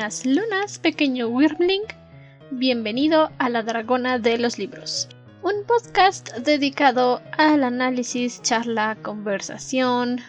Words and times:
Lunas, 0.00 0.78
pequeño 0.78 1.28
Wyrmling. 1.28 1.82
Bienvenido 2.52 3.30
a 3.36 3.50
la 3.50 3.62
Dragona 3.62 4.18
de 4.18 4.38
los 4.38 4.56
Libros, 4.58 5.10
un 5.42 5.66
podcast 5.66 6.34
dedicado 6.38 7.20
al 7.36 7.62
análisis, 7.62 8.40
charla, 8.40 8.96
conversación, 9.02 10.22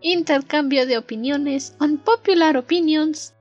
intercambio 0.00 0.84
de 0.84 0.98
opiniones, 0.98 1.76
unpopular 1.78 2.56
opinions, 2.56 3.34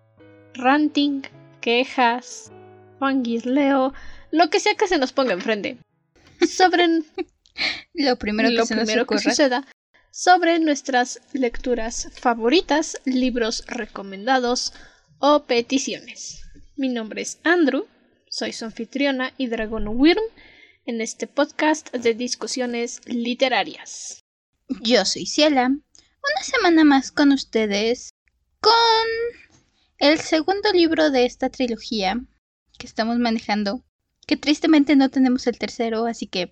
ranting, 0.53 1.23
quejas, 1.59 2.51
fangirleo, 2.99 3.95
lo 4.29 4.51
que 4.51 4.59
sea 4.59 4.75
que 4.75 4.87
se 4.87 4.99
nos 4.99 5.11
ponga 5.11 5.33
enfrente. 5.33 5.79
Sobre 6.47 6.87
lo 7.95 8.15
primero 8.17 8.49
que, 8.49 8.55
lo 8.55 8.65
se 8.67 8.75
primero 8.75 8.99
nos 9.01 9.07
que 9.07 9.15
ocurra. 9.15 9.31
suceda 9.31 9.67
sobre 10.11 10.59
nuestras 10.59 11.19
lecturas 11.33 12.09
favoritas, 12.13 13.01
libros 13.05 13.65
recomendados 13.65 14.71
o 15.25 15.45
peticiones. 15.45 16.41
Mi 16.75 16.89
nombre 16.89 17.21
es 17.21 17.39
Andrew, 17.45 17.87
soy 18.27 18.51
su 18.51 18.65
anfitriona 18.65 19.33
y 19.37 19.47
dragón 19.47 19.87
Wyrm 19.87 20.21
en 20.85 20.99
este 20.99 21.27
podcast 21.27 21.93
de 21.93 22.13
discusiones 22.13 22.99
literarias. 23.05 24.25
Yo 24.81 25.05
soy 25.05 25.25
Ciela. 25.25 25.67
Una 25.67 26.43
semana 26.43 26.83
más 26.83 27.13
con 27.13 27.31
ustedes 27.31 28.09
con 28.59 28.73
el 29.97 30.19
segundo 30.19 30.73
libro 30.73 31.09
de 31.09 31.25
esta 31.25 31.49
trilogía 31.49 32.19
que 32.77 32.85
estamos 32.85 33.17
manejando. 33.17 33.81
Que 34.27 34.35
tristemente 34.35 34.97
no 34.97 35.07
tenemos 35.07 35.47
el 35.47 35.57
tercero, 35.57 36.05
así 36.05 36.27
que 36.27 36.47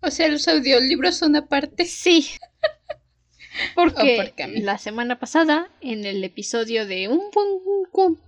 O 0.04 0.10
sea, 0.10 0.28
los 0.28 0.46
audiolibros 0.48 1.16
son 1.16 1.36
aparte. 1.36 1.84
sí. 1.86 2.28
Porque 3.74 4.32
la 4.56 4.78
semana 4.78 5.20
pasada, 5.20 5.70
en 5.80 6.04
el 6.04 6.24
episodio 6.24 6.86
de 6.86 7.08
un 7.08 7.30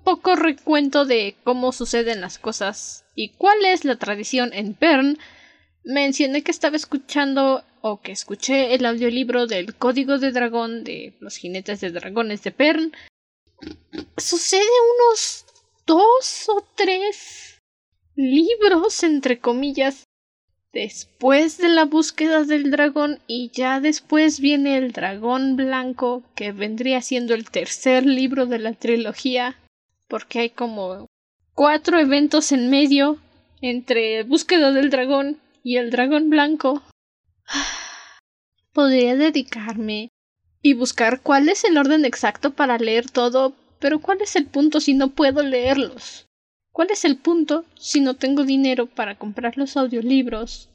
poco 0.05 0.37
recuento 0.37 1.05
de 1.05 1.35
cómo 1.43 1.73
suceden 1.73 2.21
las 2.21 2.39
cosas 2.39 3.05
y 3.17 3.31
cuál 3.31 3.65
es 3.65 3.85
la 3.85 3.97
tradición 3.97 4.53
en 4.53 4.75
Pern, 4.75 5.19
mencioné 5.83 6.43
que 6.43 6.53
estaba 6.53 6.77
escuchando 6.77 7.65
o 7.81 8.01
que 8.01 8.13
escuché 8.13 8.75
el 8.75 8.87
audiolibro 8.87 9.47
del 9.47 9.75
Código 9.75 10.19
de 10.19 10.33
Dragón 10.33 10.85
de 10.85 11.15
los 11.21 11.37
jinetes 11.37 11.81
de 11.81 11.91
dragones 11.91 12.43
de 12.43 12.53
Pern. 12.53 12.93
Sucede 14.17 14.63
unos 14.63 15.47
dos 15.87 16.49
o 16.49 16.65
tres 16.75 17.61
libros, 18.15 19.03
entre 19.03 19.39
comillas, 19.39 20.06
después 20.77 21.57
de 21.57 21.71
la 21.71 21.87
búsqueda 21.87 22.45
del 22.45 22.71
dragón 22.71 23.19
y 23.27 23.51
ya 23.51 23.81
después 23.81 24.41
viene 24.41 24.77
el 24.77 24.93
dragón 24.93 25.57
blanco 25.57 26.23
que 26.35 26.53
vendría 26.53 27.01
siendo 27.01 27.33
el 27.33 27.49
tercer 27.51 28.05
libro 28.05 28.45
de 28.45 28.59
la 28.59 28.75
trilogía 28.75 29.57
porque 30.07 30.41
hay 30.41 30.51
como 30.51 31.07
cuatro 31.55 31.99
eventos 31.99 32.53
en 32.53 32.69
medio 32.69 33.17
entre 33.63 34.23
búsqueda 34.25 34.71
del 34.71 34.91
dragón 34.91 35.39
y 35.65 35.79
el 35.79 35.91
dragón 35.91 36.29
blanco. 36.29 36.83
Podría 38.75 39.17
dedicarme 39.17 40.11
y 40.61 40.75
buscar 40.75 41.23
cuál 41.23 41.49
es 41.49 41.65
el 41.65 41.79
orden 41.79 42.05
exacto 42.05 42.51
para 42.51 42.77
leer 42.77 43.11
todo, 43.11 43.55
pero 43.79 44.01
cuál 44.01 44.21
es 44.21 44.37
el 44.37 44.45
punto 44.45 44.81
si 44.81 44.93
no 44.93 45.09
puedo 45.09 45.43
leerlos. 45.43 46.26
¿Cuál 46.77 46.91
es 46.91 47.07
el 47.07 47.17
punto 47.17 47.65
si 47.79 48.03
no 48.03 48.17
tengo 48.17 48.45
dinero 48.45 48.85
para 48.85 49.17
comprar 49.17 49.57
los 49.57 49.79
audiolibros 49.79 50.69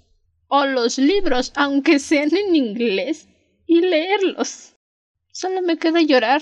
o 0.48 0.66
los 0.66 0.98
libros, 0.98 1.54
aunque 1.56 2.00
sean 2.00 2.36
en 2.36 2.56
inglés, 2.56 3.28
y 3.68 3.82
leerlos? 3.82 4.74
Solo 5.32 5.62
me 5.62 5.78
queda 5.78 6.02
llorar, 6.02 6.42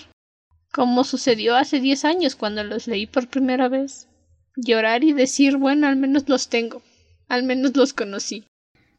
como 0.71 1.03
sucedió 1.03 1.57
hace 1.57 1.81
10 1.81 2.05
años 2.05 2.37
cuando 2.37 2.63
los 2.63 2.87
leí 2.87 3.05
por 3.05 3.27
primera 3.27 3.67
vez. 3.67 4.07
Llorar 4.55 5.03
y 5.03 5.11
decir, 5.11 5.57
bueno, 5.57 5.87
al 5.87 5.97
menos 5.97 6.29
los 6.29 6.47
tengo, 6.47 6.81
al 7.27 7.43
menos 7.43 7.75
los 7.75 7.91
conocí, 7.91 8.45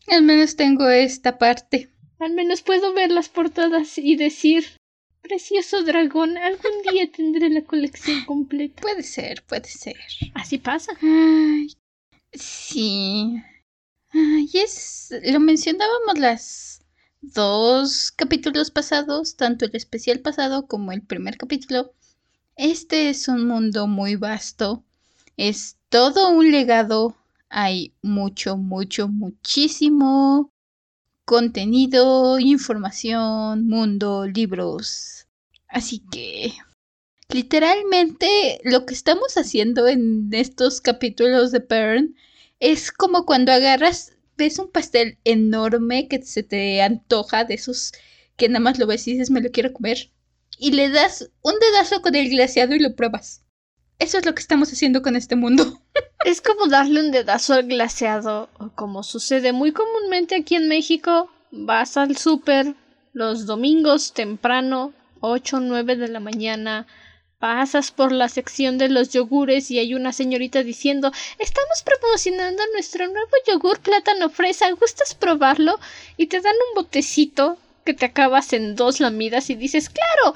Al 0.09 0.25
menos 0.25 0.57
tengo 0.57 0.91
esta 0.91 1.39
parte. 1.39 1.89
al 2.19 2.35
menos 2.35 2.61
puedo 2.61 2.93
ver 2.93 3.11
las 3.11 3.31
portadas 3.31 3.97
y 3.97 4.15
decir, 4.17 4.67
precioso 5.23 5.83
dragón, 5.83 6.37
algún 6.39 6.73
día 6.91 7.11
tendré 7.11 7.51
la 7.51 7.63
colección 7.63 8.25
completa. 8.25 8.81
Puede 8.81 9.03
ser, 9.03 9.43
puede 9.45 9.69
ser. 9.69 9.97
Así 10.35 10.59
pasa. 10.59 10.93
Ay, 11.01 11.69
sí. 12.33 13.43
Ay, 14.13 14.49
es. 14.55 15.13
Lo 15.25 15.41
mencionábamos 15.41 16.19
las 16.19 16.81
dos 17.21 18.11
capítulos 18.11 18.71
pasados, 18.71 19.37
tanto 19.37 19.67
el 19.67 19.77
especial 19.77 20.21
pasado 20.21 20.67
como 20.67 20.93
el 20.93 21.03
primer 21.03 21.37
capítulo. 21.37 21.93
Este 22.57 23.11
es 23.11 23.29
un 23.29 23.47
mundo 23.47 23.87
muy 23.87 24.17
vasto. 24.17 24.85
Es 25.37 25.77
todo 25.89 26.31
un 26.31 26.51
legado. 26.51 27.17
Hay 27.49 27.95
mucho, 28.03 28.57
mucho, 28.57 29.09
muchísimo 29.09 30.53
contenido, 31.31 32.41
información, 32.41 33.69
mundo, 33.69 34.27
libros. 34.27 35.29
Así 35.69 36.03
que 36.11 36.55
Literalmente 37.29 38.61
lo 38.65 38.85
que 38.85 38.95
estamos 38.95 39.37
haciendo 39.37 39.87
en 39.87 40.29
estos 40.33 40.81
capítulos 40.81 41.53
de 41.53 41.61
Pern 41.61 42.17
es 42.59 42.91
como 42.91 43.25
cuando 43.27 43.53
agarras, 43.53 44.17
ves 44.37 44.59
un 44.59 44.73
pastel 44.73 45.19
enorme 45.23 46.09
que 46.09 46.21
se 46.23 46.43
te 46.43 46.83
antoja, 46.83 47.45
de 47.45 47.55
esos 47.55 47.93
que 48.37 48.49
nada 48.49 48.59
más 48.59 48.81
lo 48.81 48.89
ves 48.89 49.07
y 49.07 49.13
dices 49.13 49.31
me 49.31 49.41
lo 49.41 49.53
quiero 49.53 49.73
comer, 49.73 50.11
y 50.59 50.73
le 50.73 50.89
das 50.89 51.31
un 51.43 51.55
dedazo 51.61 52.03
con 52.03 52.17
el 52.17 52.29
glaseado 52.29 52.75
y 52.75 52.81
lo 52.81 52.97
pruebas. 52.97 53.45
Eso 54.01 54.19
es 54.19 54.27
lo 54.27 54.35
que 54.35 54.43
estamos 54.43 54.73
haciendo 54.73 55.01
con 55.01 55.15
este 55.15 55.37
mundo. 55.37 55.81
Es 56.25 56.43
como 56.43 56.67
darle 56.67 57.01
un 57.01 57.13
dedazo 57.13 57.55
al 57.55 57.67
glaseado, 57.67 58.51
como 58.75 59.03
sucede 59.03 59.53
muy 59.53 59.73
comúnmente 59.73 60.37
aquí 60.37 60.55
en 60.55 60.69
México, 60.69 61.31
vas 61.51 61.97
al 61.97 62.17
súper 62.17 62.75
los 63.15 63.47
domingos 63.47 64.13
temprano, 64.13 64.93
8 65.21 65.57
o 65.57 65.61
9 65.61 65.97
de 65.97 66.09
la 66.09 66.21
mañana, 66.21 66.87
pasas 67.39 67.91
por 67.91 68.13
la 68.13 68.29
sección 68.29 68.77
de 68.77 68.91
los 68.91 69.09
yogures 69.11 69.71
y 69.71 69.79
hay 69.79 69.95
una 69.95 70.13
señorita 70.13 70.63
diciendo 70.63 71.11
estamos 71.39 71.83
promocionando 71.83 72.63
nuestro 72.75 73.07
nuevo 73.07 73.31
yogur 73.47 73.81
plátano 73.81 74.29
fresa, 74.29 74.71
¿gustas 74.73 75.15
probarlo? 75.15 75.81
Y 76.19 76.27
te 76.27 76.41
dan 76.41 76.55
un 76.69 76.83
botecito 76.83 77.57
que 77.85 77.95
te 77.95 78.05
acabas 78.05 78.53
en 78.53 78.77
dos 78.77 79.01
lamidas 79.01 79.49
y 79.49 79.55
dices 79.55 79.89
claro. 79.89 80.35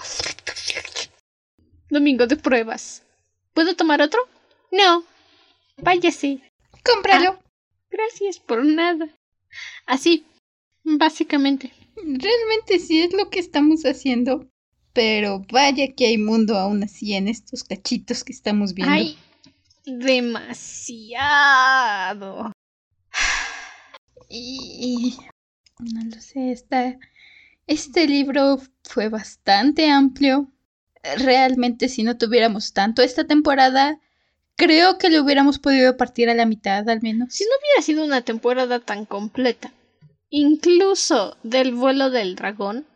Domingo 1.90 2.26
de 2.26 2.36
pruebas. 2.36 3.02
¿Puedo 3.52 3.76
tomar 3.76 4.00
otro? 4.00 4.26
No. 4.72 5.04
Váyase. 5.82 6.40
Cómpralo. 6.84 7.38
Gracias 7.90 8.38
por 8.38 8.64
nada. 8.64 9.08
Así, 9.86 10.26
básicamente. 10.82 11.72
Realmente 11.96 12.78
sí 12.78 13.00
es 13.02 13.12
lo 13.12 13.30
que 13.30 13.38
estamos 13.40 13.82
haciendo. 13.84 14.48
Pero 14.92 15.44
vaya 15.50 15.92
que 15.94 16.06
hay 16.06 16.18
mundo 16.18 16.56
aún 16.56 16.84
así 16.84 17.14
en 17.14 17.28
estos 17.28 17.64
cachitos 17.64 18.22
que 18.22 18.32
estamos 18.32 18.74
viendo. 18.74 18.94
Hay 18.94 19.18
demasiado. 19.84 21.12
Y 24.28 25.16
no 25.80 26.04
lo 26.04 26.20
sé, 26.20 26.52
está 26.52 26.96
este 27.66 28.06
libro 28.06 28.60
fue 28.82 29.08
bastante 29.08 29.90
amplio. 29.90 30.50
Realmente 31.18 31.88
si 31.88 32.02
no 32.02 32.16
tuviéramos 32.16 32.72
tanto 32.72 33.02
esta 33.02 33.26
temporada, 33.26 34.00
creo 34.56 34.98
que 34.98 35.10
lo 35.10 35.22
hubiéramos 35.22 35.58
podido 35.58 35.96
partir 35.96 36.28
a 36.28 36.34
la 36.34 36.46
mitad 36.46 36.88
al 36.88 37.02
menos. 37.02 37.34
Si 37.34 37.44
no 37.44 37.50
hubiera 37.60 37.82
sido 37.82 38.04
una 38.04 38.22
temporada 38.22 38.80
tan 38.80 39.04
completa, 39.04 39.72
incluso 40.30 41.36
del 41.42 41.74
vuelo 41.74 42.10
del 42.10 42.36
dragón, 42.36 42.86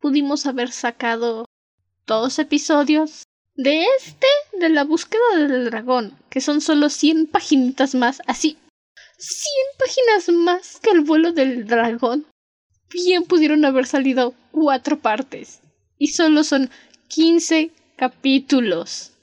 pudimos 0.00 0.46
haber 0.46 0.70
sacado 0.70 1.46
dos 2.06 2.38
episodios 2.38 3.24
de 3.56 3.86
este, 3.98 4.26
de 4.58 4.68
la 4.68 4.84
búsqueda 4.84 5.36
del 5.36 5.66
dragón, 5.66 6.18
que 6.28 6.40
son 6.40 6.60
solo 6.60 6.90
100 6.90 7.28
paginitas 7.28 7.94
más, 7.94 8.20
así, 8.26 8.58
100 9.18 9.54
páginas 9.78 10.28
más 10.44 10.80
que 10.80 10.90
el 10.90 11.00
vuelo 11.00 11.32
del 11.32 11.66
dragón. 11.66 12.26
Bien 12.92 13.24
pudieron 13.24 13.64
haber 13.64 13.86
salido 13.86 14.34
cuatro 14.50 14.98
partes. 14.98 15.60
Y 15.98 16.08
solo 16.08 16.44
son 16.44 16.70
15 17.08 17.70
capítulos. 17.96 19.13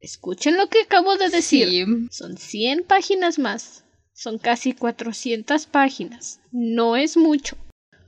Escuchen 0.00 0.56
lo 0.56 0.68
que 0.68 0.82
acabo 0.82 1.16
de 1.16 1.28
decir. 1.28 1.86
Son 2.10 2.38
100 2.38 2.84
páginas 2.84 3.38
más. 3.38 3.84
Son 4.14 4.38
casi 4.38 4.72
400 4.72 5.66
páginas. 5.66 6.40
No 6.52 6.96
es 6.96 7.16
mucho. 7.16 7.56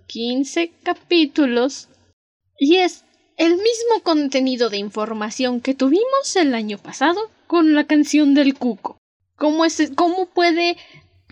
15 0.07 0.73
capítulos. 0.83 1.89
Y 2.59 2.77
es 2.77 3.05
el 3.37 3.53
mismo 3.53 4.03
contenido 4.03 4.71
de 4.71 4.79
información 4.79 5.61
que 5.61 5.75
tuvimos 5.75 6.37
el 6.37 6.55
año 6.55 6.79
pasado 6.79 7.31
con 7.47 7.75
la 7.75 7.87
canción 7.87 8.35
del 8.35 8.55
cuco. 8.55 8.99
¿Cómo, 9.37 9.65
es, 9.65 9.93
cómo 9.95 10.27
puede 10.27 10.77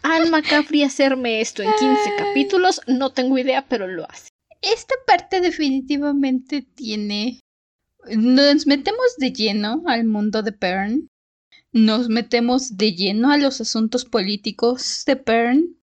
Alma 0.02 0.42
Cafri 0.42 0.82
hacerme 0.82 1.40
esto 1.40 1.62
en 1.62 1.70
15 1.78 2.16
capítulos? 2.18 2.80
No 2.86 3.10
tengo 3.10 3.38
idea, 3.38 3.66
pero 3.66 3.86
lo 3.86 4.10
hace. 4.10 4.28
Esta 4.60 4.94
parte 5.06 5.40
definitivamente 5.40 6.62
tiene 6.62 7.40
nos 8.16 8.66
metemos 8.66 9.16
de 9.18 9.32
lleno 9.32 9.82
al 9.86 10.04
mundo 10.04 10.42
de 10.42 10.52
Pern. 10.52 11.08
Nos 11.72 12.08
metemos 12.08 12.76
de 12.76 12.94
lleno 12.94 13.30
a 13.30 13.38
los 13.38 13.60
asuntos 13.60 14.04
políticos 14.04 15.04
de 15.06 15.16
Pern. 15.16 15.76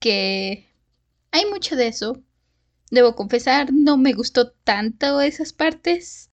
Que 0.00 0.68
hay 1.30 1.46
mucho 1.46 1.76
de 1.76 1.88
eso. 1.88 2.22
Debo 2.90 3.14
confesar, 3.14 3.72
no 3.72 3.96
me 3.96 4.12
gustó 4.12 4.52
tanto 4.52 5.20
esas 5.20 5.52
partes. 5.52 6.30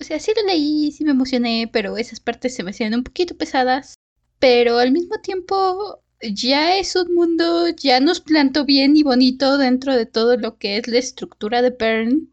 O 0.00 0.04
sea, 0.04 0.18
sí 0.18 0.32
lo 0.36 0.46
leí, 0.46 0.92
sí 0.92 1.04
me 1.04 1.12
emocioné, 1.12 1.68
pero 1.72 1.96
esas 1.96 2.20
partes 2.20 2.54
se 2.54 2.62
me 2.62 2.70
hacían 2.70 2.94
un 2.94 3.04
poquito 3.04 3.36
pesadas. 3.36 3.94
Pero 4.38 4.78
al 4.78 4.92
mismo 4.92 5.20
tiempo, 5.20 6.02
ya 6.20 6.78
es 6.78 6.96
un 6.96 7.14
mundo, 7.14 7.68
ya 7.68 8.00
nos 8.00 8.20
plantó 8.20 8.64
bien 8.64 8.96
y 8.96 9.02
bonito 9.02 9.58
dentro 9.58 9.94
de 9.94 10.06
todo 10.06 10.36
lo 10.36 10.58
que 10.58 10.78
es 10.78 10.88
la 10.88 10.98
estructura 10.98 11.62
de 11.62 11.70
Pern. 11.72 12.30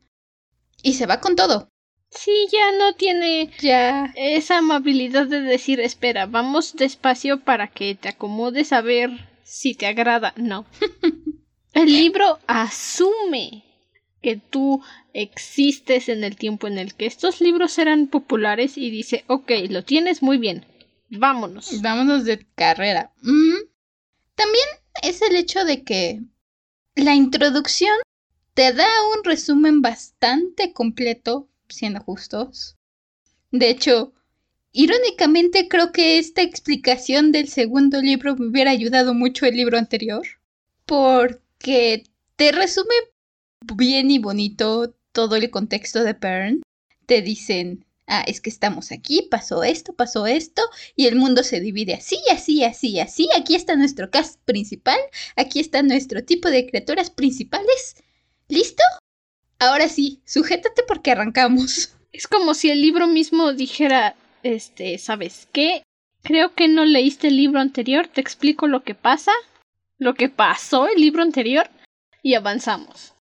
Y 0.84 0.94
se 0.94 1.06
va 1.06 1.20
con 1.20 1.36
todo. 1.36 1.71
Sí, 2.12 2.48
ya 2.52 2.78
no 2.78 2.94
tiene 2.94 3.52
ya 3.60 4.14
esa 4.16 4.58
amabilidad 4.58 5.28
de 5.28 5.42
decir, 5.42 5.80
espera, 5.80 6.26
vamos 6.26 6.76
despacio 6.76 7.40
para 7.40 7.68
que 7.68 7.96
te 7.96 8.10
acomodes 8.10 8.74
a 8.74 8.82
ver 8.82 9.30
si 9.44 9.76
te 9.76 9.88
agrada. 9.88 10.34
No. 10.36 10.66
el 11.74 11.86
libro 11.86 12.40
asume 12.48 13.64
que 14.22 14.36
tú 14.36 14.84
existes 15.14 16.10
en 16.10 16.24
el 16.24 16.36
tiempo 16.36 16.68
en 16.68 16.78
el 16.78 16.94
que 16.94 17.06
estos 17.06 17.40
libros 17.40 17.78
eran 17.80 18.08
populares 18.08 18.78
y 18.78 18.90
dice, 18.92 19.24
ok, 19.28 19.52
lo 19.70 19.84
tienes 19.84 20.22
muy 20.22 20.38
bien, 20.38 20.66
vámonos. 21.10 21.82
Vámonos 21.82 22.26
de 22.26 22.46
carrera. 22.56 23.14
Mm. 23.22 23.56
También 24.36 24.66
es 25.02 25.22
el 25.22 25.36
hecho 25.36 25.64
de 25.64 25.84
que 25.84 26.20
la 26.96 27.16
introducción 27.16 27.96
te 28.54 28.74
da 28.74 28.88
un 29.16 29.24
resumen 29.24 29.82
bastante 29.82 30.74
completo 30.74 31.48
siendo 31.72 32.00
justos. 32.02 32.78
De 33.52 33.70
hecho, 33.70 34.14
irónicamente 34.72 35.68
creo 35.68 35.92
que 35.92 36.18
esta 36.18 36.42
explicación 36.42 37.32
del 37.32 37.48
segundo 37.48 38.02
libro 38.02 38.36
me 38.36 38.48
hubiera 38.48 38.72
ayudado 38.72 39.14
mucho 39.14 39.46
el 39.46 39.56
libro 39.56 39.78
anterior, 39.78 40.26
porque 40.86 42.04
te 42.36 42.52
resume 42.52 42.96
bien 43.76 44.12
y 44.12 44.20
bonito 44.20 44.96
todo 45.12 45.36
el 45.36 45.50
contexto 45.50 46.04
de 46.04 46.14
Pern. 46.14 46.62
Te 47.06 47.22
dicen, 47.22 47.86
ah, 48.08 48.24
es 48.26 48.42
que 48.42 48.50
estamos 48.50 48.92
aquí, 48.92 49.28
pasó 49.30 49.64
esto, 49.64 49.94
pasó 49.94 50.28
esto, 50.28 50.62
y 50.96 51.08
el 51.08 51.16
mundo 51.16 51.44
se 51.44 51.60
divide 51.60 51.94
así, 51.94 52.20
así, 52.32 52.64
así, 52.64 53.00
así. 53.00 53.28
Aquí 53.38 53.56
está 53.56 53.76
nuestro 53.76 54.10
cast 54.10 54.40
principal, 54.46 55.00
aquí 55.36 55.60
está 55.60 55.84
nuestro 55.84 56.24
tipo 56.24 56.50
de 56.50 56.66
criaturas 56.68 57.10
principales. 57.10 57.96
¿Listo? 58.48 58.84
Ahora 59.62 59.88
sí, 59.90 60.20
sujétate 60.26 60.82
porque 60.88 61.12
arrancamos. 61.12 61.94
Es 62.12 62.26
como 62.26 62.56
si 62.56 62.72
el 62.72 62.82
libro 62.82 63.06
mismo 63.06 63.54
dijera, 63.54 64.16
este, 64.42 64.98
¿sabes 64.98 65.48
qué? 65.54 65.84
Creo 66.24 66.56
que 66.56 66.68
no 66.68 66.84
leíste 66.84 67.28
el 67.28 67.38
libro 67.38 67.60
anterior, 67.60 68.08
te 68.08 68.22
explico 68.22 68.68
lo 68.68 68.84
que 68.84 68.96
pasa, 68.96 69.32
lo 70.00 70.16
que 70.16 70.30
pasó 70.30 70.88
el 70.88 71.00
libro 71.00 71.22
anterior 71.22 71.70
y 72.24 72.34
avanzamos. 72.34 73.14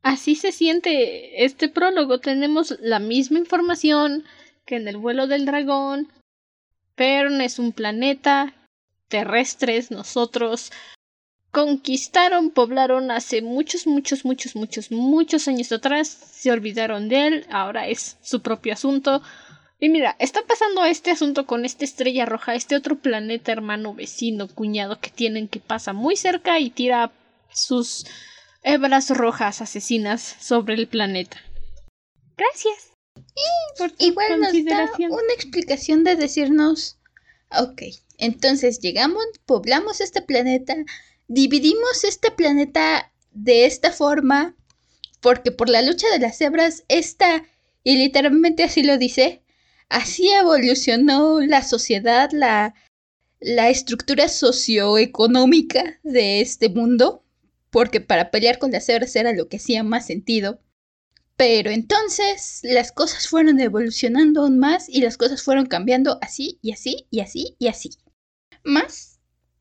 Así 0.00 0.36
se 0.36 0.52
siente 0.52 1.44
este 1.44 1.68
prólogo, 1.68 2.20
tenemos 2.20 2.76
la 2.78 3.00
misma 3.00 3.40
información 3.40 4.24
que 4.66 4.76
en 4.76 4.86
el 4.86 4.96
vuelo 4.96 5.26
del 5.26 5.44
dragón. 5.44 6.06
Pern 6.94 7.40
es 7.40 7.58
un 7.58 7.72
planeta 7.72 8.54
terrestres, 9.08 9.90
nosotros 9.90 10.70
conquistaron, 11.50 12.50
poblaron 12.50 13.10
hace 13.10 13.42
muchos, 13.42 13.86
muchos, 13.86 14.24
muchos, 14.24 14.54
muchos, 14.54 14.90
muchos 14.90 15.48
años 15.48 15.72
atrás, 15.72 16.08
se 16.08 16.50
olvidaron 16.50 17.08
de 17.08 17.26
él, 17.26 17.46
ahora 17.50 17.88
es 17.88 18.16
su 18.22 18.40
propio 18.40 18.72
asunto. 18.72 19.22
Y 19.78 19.88
mira, 19.88 20.14
está 20.18 20.42
pasando 20.46 20.84
este 20.84 21.10
asunto 21.10 21.46
con 21.46 21.64
esta 21.64 21.84
estrella 21.84 22.26
roja, 22.26 22.54
este 22.54 22.76
otro 22.76 22.98
planeta 22.98 23.50
hermano, 23.50 23.94
vecino, 23.94 24.46
cuñado 24.46 25.00
que 25.00 25.10
tienen 25.10 25.48
que 25.48 25.58
pasa 25.58 25.92
muy 25.92 26.16
cerca 26.16 26.60
y 26.60 26.70
tira 26.70 27.12
sus 27.52 28.06
hebras 28.62 29.10
rojas 29.10 29.62
asesinas 29.62 30.36
sobre 30.38 30.74
el 30.74 30.86
planeta. 30.86 31.38
Gracias. 32.36 32.90
Y 33.98 34.04
igual 34.04 34.40
nos 34.40 34.52
da 34.64 34.90
una 34.98 35.32
explicación 35.34 36.04
de 36.04 36.16
decirnos, 36.16 36.98
ok, 37.50 37.82
entonces 38.18 38.80
llegamos, 38.80 39.24
poblamos 39.46 40.00
este 40.00 40.22
planeta, 40.22 40.76
dividimos 41.30 42.02
este 42.02 42.32
planeta 42.32 43.12
de 43.30 43.64
esta 43.64 43.92
forma 43.92 44.56
porque 45.20 45.52
por 45.52 45.68
la 45.68 45.80
lucha 45.80 46.08
de 46.10 46.18
las 46.18 46.38
cebras, 46.38 46.84
esta, 46.88 47.44
y 47.84 47.96
literalmente 47.96 48.64
así 48.64 48.82
lo 48.82 48.98
dice, 48.98 49.42
así 49.88 50.28
evolucionó 50.28 51.40
la 51.40 51.62
sociedad, 51.62 52.30
la, 52.32 52.74
la 53.38 53.68
estructura 53.68 54.28
socioeconómica 54.28 56.00
de 56.02 56.40
este 56.40 56.68
mundo, 56.68 57.22
porque 57.70 58.00
para 58.00 58.32
pelear 58.32 58.58
con 58.58 58.72
las 58.72 58.86
cebras 58.86 59.14
era 59.14 59.32
lo 59.32 59.48
que 59.48 59.58
hacía 59.58 59.84
más 59.84 60.06
sentido. 60.06 60.60
Pero 61.36 61.70
entonces 61.70 62.60
las 62.64 62.92
cosas 62.92 63.28
fueron 63.28 63.60
evolucionando 63.60 64.42
aún 64.42 64.58
más 64.58 64.88
y 64.88 65.00
las 65.00 65.16
cosas 65.16 65.42
fueron 65.42 65.66
cambiando 65.66 66.18
así 66.20 66.58
y 66.60 66.72
así 66.72 67.06
y 67.10 67.20
así 67.20 67.56
y 67.58 67.68
así. 67.68 67.90
Más 68.62 69.09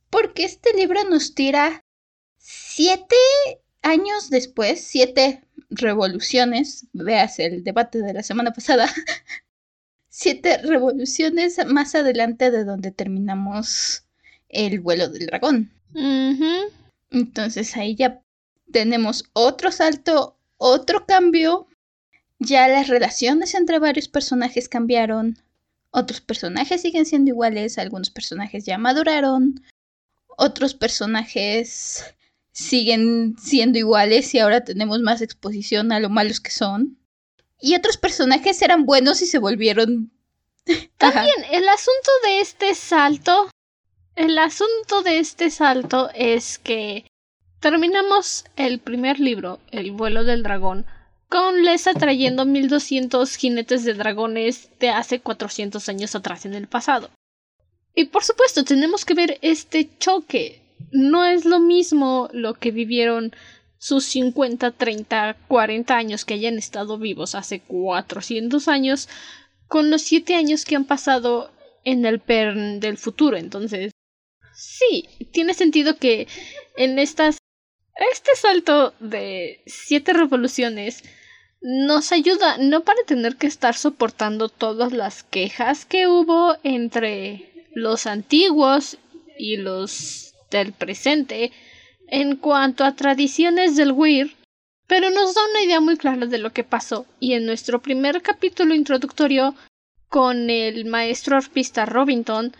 porque 0.09 0.43
este 0.45 0.73
libro 0.73 1.03
nos 1.03 1.35
tira 1.35 1.83
siete 2.37 3.15
años 3.81 4.29
después, 4.29 4.81
siete 4.81 5.43
revoluciones, 5.69 6.87
veas 6.93 7.39
el 7.39 7.63
debate 7.63 7.99
de 8.01 8.13
la 8.13 8.23
semana 8.23 8.51
pasada, 8.51 8.87
siete 10.09 10.57
revoluciones 10.57 11.57
más 11.67 11.95
adelante 11.95 12.51
de 12.51 12.63
donde 12.63 12.91
terminamos 12.91 14.03
el 14.49 14.79
vuelo 14.79 15.09
del 15.09 15.27
dragón. 15.27 15.71
Entonces 17.11 17.75
ahí 17.77 17.95
ya 17.95 18.21
tenemos 18.71 19.25
otro 19.33 19.71
salto, 19.71 20.37
otro 20.57 21.05
cambio. 21.05 21.67
Ya 22.39 22.67
las 22.67 22.87
relaciones 22.87 23.53
entre 23.53 23.79
varios 23.79 24.07
personajes 24.07 24.69
cambiaron. 24.69 25.37
Otros 25.91 26.21
personajes 26.21 26.81
siguen 26.81 27.05
siendo 27.05 27.29
iguales, 27.29 27.77
algunos 27.77 28.11
personajes 28.11 28.65
ya 28.65 28.77
maduraron, 28.77 29.61
otros 30.39 30.73
personajes 30.73 32.03
siguen 32.51 33.35
siendo 33.37 33.77
iguales 33.77 34.33
y 34.33 34.39
ahora 34.39 34.63
tenemos 34.63 34.99
más 34.99 35.21
exposición 35.21 35.91
a 35.91 35.99
lo 35.99 36.09
malos 36.09 36.39
que 36.39 36.51
son. 36.51 36.97
Y 37.61 37.75
otros 37.75 37.97
personajes 37.97 38.61
eran 38.61 38.85
buenos 38.85 39.21
y 39.21 39.25
se 39.25 39.37
volvieron... 39.37 40.11
También 40.97 41.35
el 41.51 41.67
asunto 41.67 42.11
de 42.25 42.39
este 42.41 42.73
salto... 42.73 43.49
El 44.15 44.37
asunto 44.37 45.01
de 45.03 45.19
este 45.19 45.49
salto 45.49 46.09
es 46.13 46.57
que 46.57 47.05
terminamos 47.61 48.45
el 48.57 48.79
primer 48.79 49.19
libro, 49.19 49.59
El 49.71 49.91
vuelo 49.91 50.25
del 50.25 50.43
dragón, 50.43 50.85
con 51.29 51.63
Lesa 51.63 51.93
trayendo 51.93 52.45
1200 52.45 53.35
jinetes 53.35 53.85
de 53.85 53.93
dragones 53.93 54.69
de 54.79 54.89
hace 54.89 55.21
400 55.21 55.87
años 55.87 56.15
atrás 56.15 56.45
en 56.45 56.53
el 56.53 56.67
pasado. 56.67 57.09
Y 57.99 58.05
por 58.05 58.23
supuesto, 58.23 58.63
tenemos 58.63 59.03
que 59.03 59.13
ver 59.13 59.39
este 59.41 59.89
choque. 59.97 60.61
No 60.93 61.25
es 61.25 61.43
lo 61.43 61.59
mismo 61.59 62.29
lo 62.31 62.53
que 62.53 62.71
vivieron 62.71 63.35
sus 63.77 64.05
50, 64.05 64.71
30, 64.71 65.35
40 65.49 65.97
años 65.97 66.23
que 66.23 66.35
hayan 66.35 66.57
estado 66.57 66.97
vivos 66.97 67.35
hace 67.35 67.59
400 67.59 68.69
años 68.69 69.09
con 69.67 69.89
los 69.89 70.01
7 70.03 70.33
años 70.35 70.63
que 70.63 70.77
han 70.77 70.85
pasado 70.85 71.51
en 71.83 72.05
el 72.05 72.21
PERN 72.21 72.79
del 72.79 72.97
futuro. 72.97 73.35
Entonces, 73.35 73.91
sí, 74.53 75.09
tiene 75.33 75.53
sentido 75.53 75.97
que 75.97 76.29
en 76.77 76.99
estas 76.99 77.37
este 78.13 78.31
salto 78.37 78.93
de 79.01 79.61
siete 79.65 80.13
revoluciones 80.13 81.03
nos 81.59 82.13
ayuda 82.13 82.59
no 82.59 82.85
para 82.85 83.03
tener 83.05 83.35
que 83.35 83.47
estar 83.47 83.75
soportando 83.75 84.47
todas 84.47 84.93
las 84.93 85.23
quejas 85.23 85.83
que 85.83 86.07
hubo 86.07 86.55
entre 86.63 87.58
los 87.81 88.05
antiguos 88.05 88.97
y 89.37 89.57
los 89.57 90.33
del 90.51 90.73
presente 90.73 91.51
en 92.07 92.35
cuanto 92.35 92.83
a 92.83 92.95
tradiciones 92.95 93.75
del 93.75 93.91
Weir, 93.91 94.35
pero 94.87 95.11
nos 95.11 95.35
da 95.35 95.41
una 95.51 95.61
idea 95.61 95.79
muy 95.79 95.97
clara 95.97 96.25
de 96.25 96.39
lo 96.39 96.51
que 96.51 96.63
pasó. 96.63 97.05
Y 97.19 97.33
en 97.33 97.45
nuestro 97.45 97.81
primer 97.81 98.21
capítulo 98.21 98.73
introductorio 98.73 99.55
con 100.09 100.49
el 100.49 100.85
maestro 100.85 101.37
arpista 101.37 101.85
Robinson, 101.85 102.55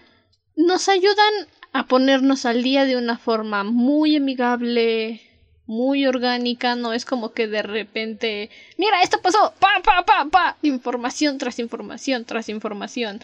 nos 0.56 0.88
ayudan 0.88 1.34
a 1.74 1.88
ponernos 1.88 2.46
al 2.46 2.64
día 2.64 2.86
de 2.86 2.96
una 2.96 3.18
forma 3.18 3.64
muy 3.64 4.18
amigable, 4.18 5.22
muy 5.66 6.06
orgánica, 6.06 6.76
no 6.76 6.94
es 6.94 7.06
como 7.06 7.32
que 7.32 7.48
de 7.48 7.64
repente, 7.64 8.50
mira, 8.78 9.02
esto 9.02 9.20
pasó, 9.22 9.54
pa, 9.60 9.82
pa, 9.84 10.06
pa, 10.06 10.28
pa, 10.30 10.58
información 10.62 11.38
tras 11.38 11.60
información 11.60 12.26
tras 12.26 12.50
información. 12.50 13.22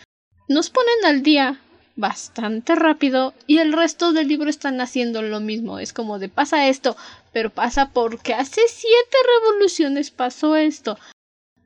Nos 0.47 0.69
ponen 0.69 1.05
al 1.05 1.23
día 1.23 1.59
bastante 1.95 2.75
rápido 2.75 3.33
y 3.47 3.59
el 3.59 3.73
resto 3.73 4.13
del 4.13 4.27
libro 4.27 4.49
están 4.49 4.81
haciendo 4.81 5.21
lo 5.21 5.39
mismo. 5.39 5.79
Es 5.79 5.93
como 5.93 6.19
de 6.19 6.29
pasa 6.29 6.67
esto, 6.67 6.95
pero 7.31 7.49
pasa 7.49 7.91
porque 7.91 8.33
hace 8.33 8.61
siete 8.67 9.17
revoluciones 9.41 10.11
pasó 10.11 10.55
esto. 10.55 10.97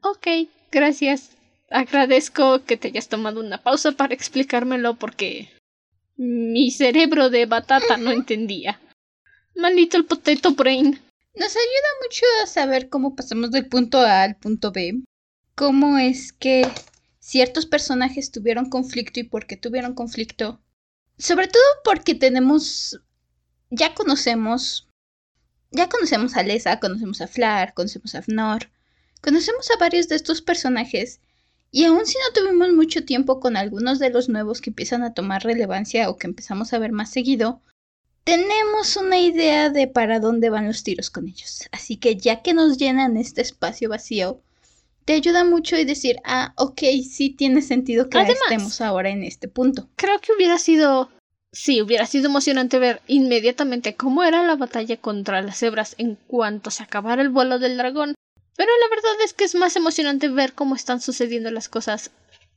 Ok, 0.02 0.28
gracias. 0.72 1.32
Agradezco 1.70 2.64
que 2.66 2.78
te 2.78 2.90
hayas 2.90 3.10
tomado 3.10 3.42
una 3.42 3.60
pausa 3.60 3.92
para 3.92 4.14
explicármelo 4.14 4.96
porque 4.96 5.50
mi 6.16 6.72
cerebro 6.72 7.30
de 7.30 7.46
batata 7.46 7.98
no 7.98 8.12
entendía. 8.12 8.80
My 9.56 9.74
little 9.74 10.04
potato 10.04 10.52
brain. 10.52 11.00
Nos 11.36 11.56
ayuda 11.56 11.90
mucho 12.04 12.26
a 12.44 12.48
saber 12.48 12.90
cómo 12.90 13.16
pasamos 13.16 13.52
del 13.52 13.68
punto 13.68 14.00
A 14.00 14.24
al 14.24 14.36
punto 14.36 14.72
B. 14.72 15.04
Cómo 15.56 15.98
es 15.98 16.34
que 16.34 16.68
ciertos 17.30 17.66
personajes 17.68 18.32
tuvieron 18.32 18.70
conflicto 18.70 19.20
y 19.20 19.24
por 19.24 19.46
qué 19.46 19.56
tuvieron 19.56 19.94
conflicto. 19.94 20.60
Sobre 21.18 21.48
todo 21.48 21.64
porque 21.84 22.16
tenemos. 22.16 23.00
Ya 23.70 23.94
conocemos. 23.94 24.88
Ya 25.72 25.88
conocemos 25.88 26.36
a 26.36 26.42
Lesa, 26.42 26.80
conocemos 26.80 27.22
a 27.22 27.28
Flar, 27.28 27.76
conocemos 27.76 28.16
a 28.16 28.24
Fnor. 28.24 28.72
Conocemos 29.22 29.70
a 29.70 29.78
varios 29.78 30.08
de 30.08 30.16
estos 30.16 30.42
personajes 30.42 31.20
y 31.72 31.84
aun 31.84 32.06
si 32.08 32.16
no 32.18 32.34
tuvimos 32.34 32.72
mucho 32.74 33.06
tiempo 33.06 33.40
con 33.40 33.56
algunos 33.56 34.00
de 34.00 34.10
los 34.10 34.28
nuevos 34.28 34.60
que 34.60 34.72
empiezan 34.72 35.04
a 35.04 35.14
tomar 35.14 35.44
relevancia 35.44 36.10
o 36.10 36.18
que 36.18 36.26
empezamos 36.26 36.74
a 36.74 36.80
ver 36.80 36.92
más 36.92 37.12
seguido, 37.12 37.62
tenemos 38.24 38.96
una 38.96 39.20
idea 39.20 39.70
de 39.70 39.88
para 39.88 40.20
dónde 40.20 40.50
van 40.50 40.66
los 40.66 40.84
tiros 40.84 41.12
con 41.12 41.28
ellos. 41.28 41.68
Así 41.72 41.98
que 41.98 42.16
ya 42.16 42.42
que 42.42 42.54
nos 42.54 42.78
llenan 42.78 43.18
este 43.18 43.42
espacio 43.42 43.90
vacío, 43.90 44.42
te 45.10 45.16
ayuda 45.16 45.44
mucho 45.44 45.76
y 45.76 45.86
decir, 45.86 46.18
ah, 46.24 46.54
ok, 46.56 46.82
sí 47.10 47.32
tiene 47.32 47.64
sentido 47.64 48.10
que 48.10 48.22
estemos 48.22 48.80
ahora 48.80 49.10
en 49.10 49.24
este 49.24 49.48
punto. 49.48 49.90
Creo 49.96 50.20
que 50.20 50.34
hubiera 50.34 50.60
sido, 50.60 51.10
sí, 51.52 51.82
hubiera 51.82 52.06
sido 52.06 52.28
emocionante 52.28 52.78
ver 52.78 53.02
inmediatamente 53.08 53.96
cómo 53.96 54.24
era 54.24 54.44
la 54.44 54.56
batalla 54.56 54.98
contra 54.98 55.42
las 55.42 55.58
cebras 55.58 55.96
en 55.98 56.14
cuanto 56.28 56.70
se 56.70 56.84
acabara 56.84 57.24
el 57.24 57.30
vuelo 57.30 57.58
del 57.58 57.76
dragón. 57.76 58.14
Pero 58.56 58.70
la 58.82 58.96
verdad 58.96 59.26
es 59.26 59.34
que 59.34 59.46
es 59.46 59.56
más 59.56 59.76
emocionante 59.76 60.28
ver 60.28 60.54
cómo 60.54 60.76
están 60.76 61.02
sucediendo 61.02 61.50
las 61.50 61.70
cosas 61.70 62.12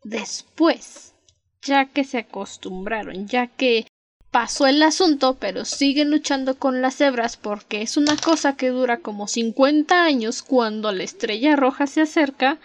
después, 0.05 1.15
ya 1.63 1.87
que 1.87 2.05
se 2.05 2.19
acostumbraron, 2.19 3.29
ya 3.29 3.47
que 3.47 3.87
pasó 4.33 4.67
el 4.67 4.83
asunto, 4.83 5.37
pero 5.39 5.65
siguen 5.65 6.11
luchando 6.11 6.59
con 6.59 6.83
las 6.83 6.97
cebras 6.97 7.37
porque 7.37 7.83
es 7.83 7.97
una 7.97 8.17
cosa 8.17 8.57
que 8.57 8.71
dura 8.71 8.99
como 8.99 9.29
50 9.29 10.03
años 10.03 10.43
cuando 10.43 10.91
la 10.91 11.05
estrella 11.05 11.55
roja 11.55 11.87
se 11.87 12.01
acerca. 12.01 12.59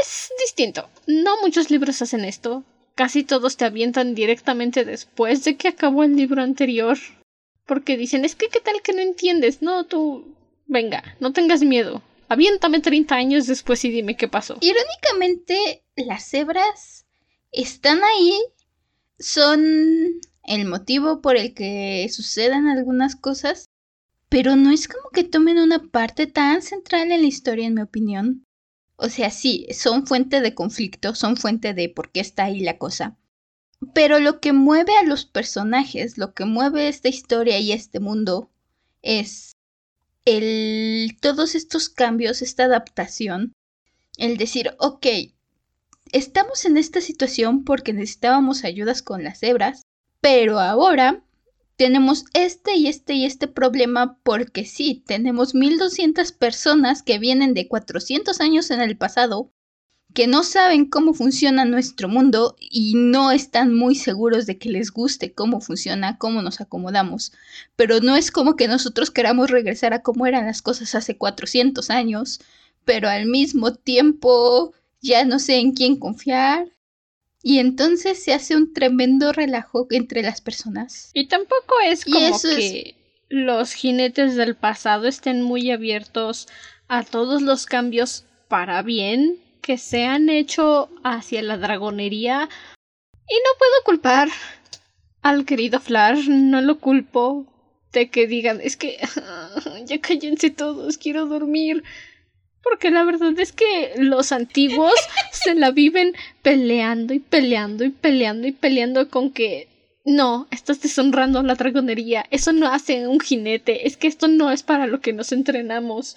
Es 0.00 0.30
distinto. 0.38 0.88
No 1.06 1.38
muchos 1.42 1.70
libros 1.70 2.00
hacen 2.00 2.24
esto. 2.24 2.64
Casi 2.94 3.24
todos 3.24 3.56
te 3.56 3.64
avientan 3.64 4.14
directamente 4.14 4.84
después 4.84 5.42
de 5.44 5.56
que 5.56 5.68
acabó 5.68 6.04
el 6.04 6.16
libro 6.16 6.40
anterior. 6.40 6.96
Porque 7.66 7.96
dicen, 7.96 8.24
es 8.24 8.36
que 8.36 8.48
qué 8.48 8.60
tal 8.60 8.80
que 8.80 8.92
no 8.92 9.00
entiendes. 9.00 9.60
No, 9.60 9.84
tú... 9.84 10.36
Venga, 10.66 11.16
no 11.18 11.32
tengas 11.32 11.62
miedo. 11.62 12.02
Aviéntame 12.28 12.80
30 12.80 13.14
años 13.14 13.46
después 13.48 13.84
y 13.84 13.90
dime 13.90 14.16
qué 14.16 14.28
pasó. 14.28 14.56
Irónicamente, 14.60 15.82
las 15.96 16.30
cebras 16.30 17.06
están 17.50 18.02
ahí, 18.04 18.38
son 19.18 20.20
el 20.42 20.66
motivo 20.66 21.20
por 21.20 21.36
el 21.36 21.54
que 21.54 22.08
sucedan 22.10 22.66
algunas 22.66 23.16
cosas, 23.16 23.66
pero 24.28 24.56
no 24.56 24.70
es 24.70 24.88
como 24.88 25.10
que 25.10 25.24
tomen 25.24 25.58
una 25.58 25.78
parte 25.90 26.26
tan 26.26 26.62
central 26.62 27.12
en 27.12 27.22
la 27.22 27.28
historia, 27.28 27.66
en 27.66 27.74
mi 27.74 27.82
opinión. 27.82 28.44
O 28.96 29.08
sea, 29.08 29.30
sí, 29.30 29.66
son 29.72 30.06
fuente 30.06 30.40
de 30.40 30.54
conflicto, 30.54 31.14
son 31.14 31.36
fuente 31.36 31.74
de 31.74 31.88
por 31.88 32.10
qué 32.10 32.20
está 32.20 32.44
ahí 32.44 32.60
la 32.60 32.78
cosa. 32.78 33.18
Pero 33.94 34.20
lo 34.20 34.40
que 34.40 34.52
mueve 34.52 34.96
a 34.96 35.02
los 35.02 35.26
personajes, 35.26 36.18
lo 36.18 36.34
que 36.34 36.44
mueve 36.44 36.88
esta 36.88 37.08
historia 37.08 37.58
y 37.58 37.72
este 37.72 38.00
mundo, 38.00 38.50
es 39.02 39.52
el, 40.24 41.16
todos 41.20 41.54
estos 41.54 41.88
cambios, 41.88 42.42
esta 42.42 42.64
adaptación, 42.64 43.54
el 44.16 44.36
decir, 44.36 44.74
ok, 44.78 45.06
estamos 46.12 46.64
en 46.64 46.76
esta 46.76 47.00
situación 47.00 47.64
porque 47.64 47.92
necesitábamos 47.92 48.64
ayudas 48.64 49.02
con 49.02 49.24
las 49.24 49.40
cebras, 49.40 49.82
pero 50.22 50.60
ahora 50.60 51.22
tenemos 51.76 52.24
este 52.32 52.76
y 52.76 52.86
este 52.86 53.14
y 53.14 53.26
este 53.26 53.48
problema 53.48 54.16
porque 54.22 54.64
sí, 54.64 55.02
tenemos 55.06 55.54
1200 55.54 56.32
personas 56.32 57.02
que 57.02 57.18
vienen 57.18 57.54
de 57.54 57.68
400 57.68 58.40
años 58.40 58.70
en 58.70 58.80
el 58.80 58.96
pasado 58.96 59.50
que 60.14 60.26
no 60.26 60.44
saben 60.44 60.86
cómo 60.86 61.12
funciona 61.14 61.64
nuestro 61.64 62.08
mundo 62.08 62.54
y 62.60 62.94
no 62.94 63.32
están 63.32 63.74
muy 63.74 63.94
seguros 63.94 64.46
de 64.46 64.58
que 64.58 64.68
les 64.68 64.92
guste 64.92 65.32
cómo 65.32 65.60
funciona, 65.60 66.18
cómo 66.18 66.42
nos 66.42 66.60
acomodamos. 66.60 67.32
Pero 67.76 68.00
no 68.00 68.14
es 68.14 68.30
como 68.30 68.54
que 68.54 68.68
nosotros 68.68 69.10
queramos 69.10 69.50
regresar 69.50 69.92
a 69.92 70.02
cómo 70.02 70.26
eran 70.26 70.46
las 70.46 70.62
cosas 70.62 70.94
hace 70.94 71.16
400 71.16 71.90
años, 71.90 72.40
pero 72.84 73.08
al 73.08 73.26
mismo 73.26 73.74
tiempo 73.74 74.72
ya 75.00 75.24
no 75.24 75.38
sé 75.38 75.56
en 75.56 75.72
quién 75.72 75.96
confiar. 75.96 76.68
Y 77.42 77.58
entonces 77.58 78.22
se 78.22 78.32
hace 78.32 78.56
un 78.56 78.72
tremendo 78.72 79.32
relajo 79.32 79.86
entre 79.90 80.22
las 80.22 80.40
personas. 80.40 81.10
Y 81.12 81.26
tampoco 81.28 81.74
es 81.84 82.04
como 82.04 82.40
que 82.40 82.94
los 83.28 83.72
jinetes 83.72 84.36
del 84.36 84.54
pasado 84.54 85.08
estén 85.08 85.42
muy 85.42 85.70
abiertos 85.70 86.48
a 86.88 87.02
todos 87.02 87.42
los 87.42 87.66
cambios 87.66 88.24
para 88.48 88.82
bien 88.82 89.38
que 89.62 89.78
se 89.78 90.04
han 90.04 90.28
hecho 90.28 90.90
hacia 91.02 91.42
la 91.42 91.56
dragonería. 91.56 92.48
Y 93.28 93.34
no 93.34 93.58
puedo 93.58 93.72
culpar 93.84 94.28
al 95.22 95.44
querido 95.46 95.80
Flash, 95.80 96.28
no 96.28 96.60
lo 96.60 96.78
culpo 96.78 97.46
de 97.92 98.10
que 98.10 98.26
digan, 98.26 98.60
es 98.60 98.76
que 98.76 98.98
ya 99.86 100.00
cállense 100.00 100.50
todos, 100.50 100.98
quiero 100.98 101.26
dormir. 101.26 101.82
Porque 102.62 102.90
la 102.90 103.04
verdad 103.04 103.38
es 103.38 103.52
que 103.52 103.92
los 103.96 104.32
antiguos 104.32 104.94
se 105.32 105.54
la 105.54 105.70
viven 105.70 106.14
peleando 106.42 107.14
y 107.14 107.18
peleando 107.18 107.84
y 107.84 107.90
peleando 107.90 108.46
y 108.46 108.52
peleando 108.52 109.08
con 109.08 109.32
que 109.32 109.68
no, 110.04 110.48
estás 110.50 110.80
deshonrando 110.80 111.42
la 111.42 111.54
dragonería, 111.54 112.26
eso 112.30 112.52
no 112.52 112.66
hace 112.66 113.06
un 113.06 113.20
jinete, 113.20 113.86
es 113.86 113.96
que 113.96 114.08
esto 114.08 114.28
no 114.28 114.50
es 114.50 114.62
para 114.62 114.86
lo 114.86 115.00
que 115.00 115.12
nos 115.12 115.32
entrenamos. 115.32 116.16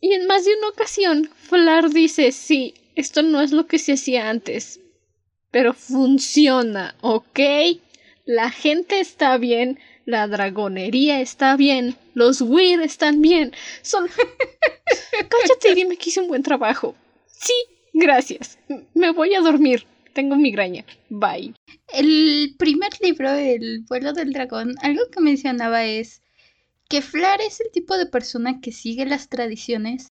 Y 0.00 0.14
en 0.14 0.26
más 0.26 0.44
de 0.44 0.56
una 0.56 0.68
ocasión, 0.68 1.30
Flar 1.36 1.90
dice, 1.90 2.32
sí, 2.32 2.74
esto 2.94 3.22
no 3.22 3.40
es 3.40 3.52
lo 3.52 3.66
que 3.66 3.78
se 3.78 3.92
hacía 3.92 4.30
antes, 4.30 4.80
pero 5.50 5.74
funciona, 5.74 6.94
¿ok? 7.02 7.40
La 8.24 8.50
gente 8.50 9.00
está 9.00 9.36
bien, 9.36 9.78
la 10.06 10.26
dragonería 10.26 11.20
está 11.20 11.56
bien, 11.56 11.96
los 12.14 12.40
Weir 12.40 12.80
están 12.80 13.20
bien, 13.20 13.52
son... 13.82 14.08
Cállate 15.28 15.70
y 15.70 15.74
dime 15.74 15.96
que 15.96 16.10
hice 16.10 16.20
un 16.20 16.28
buen 16.28 16.42
trabajo. 16.42 16.94
Sí, 17.26 17.54
gracias. 17.92 18.58
Me 18.94 19.10
voy 19.10 19.34
a 19.34 19.40
dormir. 19.40 19.86
Tengo 20.12 20.36
migraña. 20.36 20.84
Bye. 21.08 21.54
El 21.92 22.54
primer 22.58 22.90
libro, 23.00 23.30
El 23.30 23.84
vuelo 23.88 24.12
del 24.12 24.32
dragón, 24.32 24.74
algo 24.82 25.02
que 25.10 25.20
mencionaba 25.20 25.84
es 25.84 26.20
que 26.88 27.00
Flar 27.00 27.40
es 27.40 27.60
el 27.60 27.70
tipo 27.70 27.96
de 27.96 28.06
persona 28.06 28.60
que 28.60 28.72
sigue 28.72 29.06
las 29.06 29.30
tradiciones, 29.30 30.08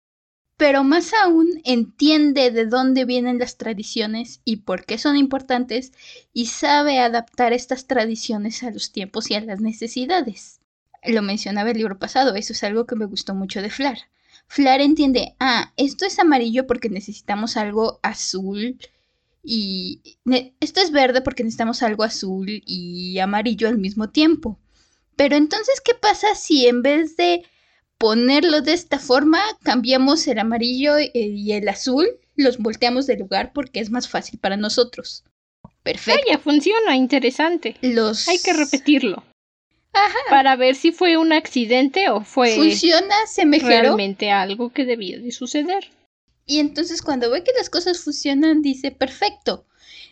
pero 0.55 0.85
más 0.85 1.13
aún 1.13 1.61
entiende 1.65 2.51
de 2.51 2.65
dónde 2.65 3.03
vienen 3.03 3.39
las 3.39 3.57
tradiciones 3.57 4.39
y 4.45 4.57
por 4.57 4.85
qué 4.85 4.97
son 4.97 5.17
importantes 5.17 5.91
y 6.33 6.45
sabe 6.45 6.99
adaptar 6.99 7.51
estas 7.51 7.87
tradiciones 7.87 8.63
a 8.63 8.71
los 8.71 8.93
tiempos 8.93 9.29
y 9.29 9.35
a 9.35 9.41
las 9.41 9.59
necesidades. 9.59 10.58
Lo 11.03 11.21
mencionaba 11.21 11.71
el 11.71 11.77
libro 11.77 11.97
pasado, 11.99 12.35
eso 12.35 12.53
es 12.53 12.63
algo 12.63 12.85
que 12.85 12.95
me 12.95 13.05
gustó 13.05 13.33
mucho 13.33 13.61
de 13.61 13.69
Flar. 13.69 13.97
Flar 14.47 14.81
entiende, 14.81 15.35
ah, 15.39 15.73
esto 15.77 16.05
es 16.05 16.19
amarillo 16.19 16.65
porque 16.65 16.89
necesitamos 16.89 17.55
algo 17.55 17.99
azul 18.01 18.77
y 19.43 20.01
esto 20.59 20.81
es 20.81 20.91
verde 20.91 21.21
porque 21.21 21.43
necesitamos 21.43 21.83
algo 21.83 22.03
azul 22.03 22.61
y 22.65 23.19
amarillo 23.19 23.67
al 23.67 23.77
mismo 23.77 24.09
tiempo. 24.09 24.59
Pero 25.15 25.35
entonces, 25.35 25.81
¿qué 25.81 25.93
pasa 25.93 26.33
si 26.35 26.67
en 26.67 26.81
vez 26.81 27.15
de 27.15 27.43
ponerlo 27.97 28.61
de 28.61 28.73
esta 28.73 28.99
forma, 28.99 29.41
cambiamos 29.63 30.27
el 30.27 30.39
amarillo 30.39 30.95
y 31.13 31.51
el 31.51 31.67
azul, 31.67 32.07
los 32.35 32.57
volteamos 32.57 33.05
de 33.05 33.17
lugar 33.17 33.51
porque 33.53 33.81
es 33.81 33.91
más 33.91 34.07
fácil 34.07 34.39
para 34.39 34.57
nosotros? 34.57 35.23
Perfecto. 35.83 36.21
ya 36.29 36.37
funciona, 36.39 36.95
interesante. 36.95 37.75
Los... 37.81 38.27
Hay 38.27 38.39
que 38.39 38.53
repetirlo. 38.53 39.23
Para 40.29 40.55
ver 40.55 40.75
si 40.75 40.91
fue 40.91 41.17
un 41.17 41.33
accidente 41.33 42.09
o 42.09 42.21
fue 42.21 42.55
Funciona, 42.55 43.15
se 43.27 43.45
mejoró. 43.45 43.69
realmente 43.69 44.31
algo 44.31 44.71
que 44.71 44.85
debía 44.85 45.19
de 45.19 45.31
suceder. 45.31 45.89
Y 46.45 46.59
entonces 46.59 47.01
cuando 47.01 47.29
ve 47.29 47.43
que 47.43 47.51
las 47.57 47.69
cosas 47.69 47.99
funcionan, 47.99 48.61
dice, 48.61 48.91
perfecto. 48.91 49.65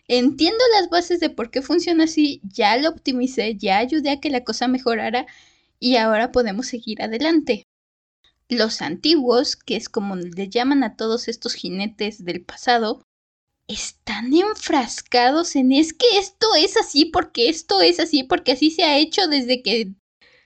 Entiendo 0.07 0.63
las 0.79 0.89
bases 0.89 1.19
de 1.19 1.29
por 1.29 1.51
qué 1.51 1.61
funciona 1.61 2.05
así, 2.05 2.41
ya 2.43 2.77
lo 2.77 2.89
optimicé, 2.89 3.55
ya 3.55 3.79
ayudé 3.79 4.11
a 4.11 4.19
que 4.19 4.29
la 4.29 4.43
cosa 4.43 4.67
mejorara 4.67 5.25
y 5.79 5.97
ahora 5.97 6.31
podemos 6.31 6.67
seguir 6.67 7.01
adelante. 7.01 7.65
Los 8.49 8.81
antiguos, 8.81 9.57
que 9.57 9.75
es 9.75 9.89
como 9.89 10.15
le 10.15 10.47
llaman 10.47 10.83
a 10.83 10.95
todos 10.95 11.27
estos 11.27 11.53
jinetes 11.55 12.23
del 12.23 12.41
pasado, 12.41 13.03
están 13.67 14.33
enfrascados 14.33 15.55
en 15.55 15.73
es 15.73 15.93
que 15.93 16.05
esto 16.17 16.47
es 16.55 16.77
así 16.77 17.05
porque 17.05 17.49
esto 17.49 17.81
es 17.81 17.99
así 17.99 18.23
porque 18.23 18.53
así 18.53 18.71
se 18.71 18.83
ha 18.83 18.97
hecho 18.97 19.27
desde 19.27 19.61
que 19.61 19.93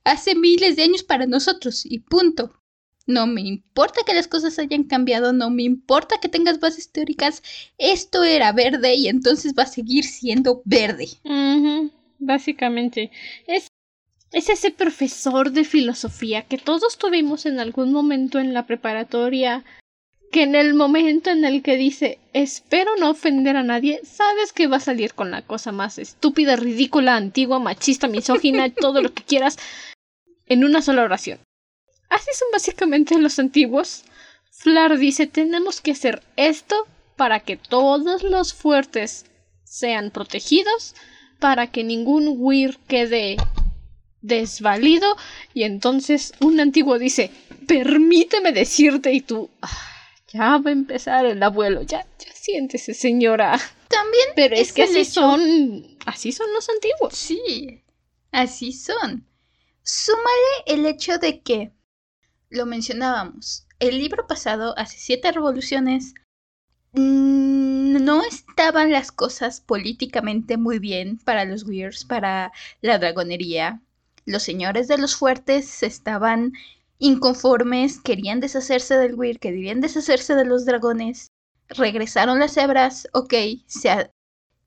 hace 0.03 0.35
miles 0.35 0.75
de 0.75 0.83
años 0.83 1.03
para 1.03 1.27
nosotros 1.27 1.85
y 1.85 1.99
punto. 1.99 2.57
No 3.07 3.27
me 3.27 3.41
importa 3.41 4.01
que 4.05 4.13
las 4.13 4.27
cosas 4.27 4.59
hayan 4.59 4.83
cambiado, 4.83 5.33
no 5.33 5.49
me 5.49 5.63
importa 5.63 6.19
que 6.19 6.29
tengas 6.29 6.59
bases 6.59 6.91
teóricas, 6.91 7.41
esto 7.77 8.23
era 8.23 8.51
verde 8.51 8.93
y 8.95 9.07
entonces 9.07 9.53
va 9.57 9.63
a 9.63 9.67
seguir 9.67 10.05
siendo 10.05 10.61
verde. 10.65 11.09
Básicamente, 12.19 13.11
es, 13.47 13.67
es 14.31 14.49
ese 14.49 14.69
profesor 14.69 15.51
de 15.51 15.63
filosofía 15.63 16.43
que 16.43 16.59
todos 16.59 16.97
tuvimos 16.97 17.45
en 17.47 17.59
algún 17.59 17.91
momento 17.91 18.39
en 18.39 18.53
la 18.53 18.67
preparatoria, 18.67 19.65
que 20.31 20.43
en 20.43 20.55
el 20.55 20.73
momento 20.73 21.29
en 21.29 21.43
el 21.43 21.61
que 21.61 21.75
dice 21.75 22.17
espero 22.33 22.95
no 22.95 23.09
ofender 23.09 23.57
a 23.57 23.63
nadie, 23.63 23.99
sabes 24.03 24.53
que 24.53 24.67
va 24.67 24.77
a 24.77 24.81
salir 24.81 25.13
con 25.13 25.29
la 25.29 25.41
cosa 25.41 25.71
más 25.73 25.99
estúpida, 25.99 26.55
ridícula, 26.55 27.17
antigua, 27.17 27.59
machista, 27.59 28.07
misógina, 28.07 28.69
todo 28.73 29.01
lo 29.01 29.13
que 29.13 29.23
quieras, 29.23 29.57
en 30.47 30.63
una 30.63 30.81
sola 30.81 31.03
oración. 31.03 31.39
Así 32.09 32.29
son 32.33 32.47
básicamente 32.53 33.19
los 33.19 33.39
antiguos. 33.39 34.03
Flar 34.51 34.97
dice 34.97 35.27
tenemos 35.27 35.81
que 35.81 35.91
hacer 35.91 36.23
esto 36.37 36.87
para 37.17 37.41
que 37.41 37.57
todos 37.57 38.23
los 38.23 38.53
fuertes 38.53 39.25
sean 39.63 40.11
protegidos, 40.11 40.95
para 41.39 41.67
que 41.67 41.83
ningún 41.83 42.35
Weir 42.37 42.77
quede 42.87 43.37
desvalido. 44.21 45.17
Y 45.53 45.63
entonces 45.63 46.33
un 46.39 46.59
antiguo 46.59 46.99
dice 46.99 47.31
permíteme 47.67 48.53
decirte 48.53 49.11
y 49.11 49.19
tú... 49.19 49.49
Ah, 49.61 49.90
ya 50.31 50.57
va 50.57 50.69
a 50.69 50.73
empezar 50.73 51.25
el 51.25 51.41
abuelo, 51.43 51.81
ya, 51.81 52.05
ya 52.19 52.33
siéntese 52.33 52.93
señora. 52.93 53.59
También. 53.87 54.27
Pero 54.35 54.55
es, 54.55 54.71
que 54.71 54.83
así 54.83 55.05
son. 55.05 55.97
Así 56.05 56.31
son 56.31 56.51
los 56.53 56.69
antiguos. 56.69 57.13
Sí. 57.13 57.83
Así 58.31 58.71
son. 58.71 59.27
Súmale 59.83 60.63
el 60.67 60.85
hecho 60.85 61.17
de 61.17 61.41
que 61.41 61.73
lo 62.49 62.65
mencionábamos. 62.65 63.67
El 63.79 63.97
libro 63.97 64.27
pasado, 64.27 64.73
hace 64.77 64.97
siete 64.97 65.31
revoluciones, 65.31 66.13
mm, 66.93 68.03
no 68.03 68.23
estaban 68.23 68.91
las 68.91 69.11
cosas 69.11 69.59
políticamente 69.59 70.57
muy 70.57 70.79
bien 70.79 71.17
para 71.17 71.45
los 71.45 71.63
Weirs, 71.63 72.05
para 72.05 72.51
la 72.81 72.99
dragonería. 72.99 73.81
Los 74.25 74.43
señores 74.43 74.87
de 74.87 74.97
los 74.97 75.15
fuertes 75.15 75.83
estaban 75.83 76.53
inconformes, 77.01 77.99
querían 77.99 78.39
deshacerse 78.39 78.95
del 78.95 79.15
Weir, 79.15 79.39
querían 79.39 79.81
deshacerse 79.81 80.35
de 80.35 80.45
los 80.45 80.65
dragones. 80.65 81.31
Regresaron 81.67 82.39
las 82.39 82.55
hebras, 82.55 83.07
ok, 83.13 83.33
se 83.65 84.11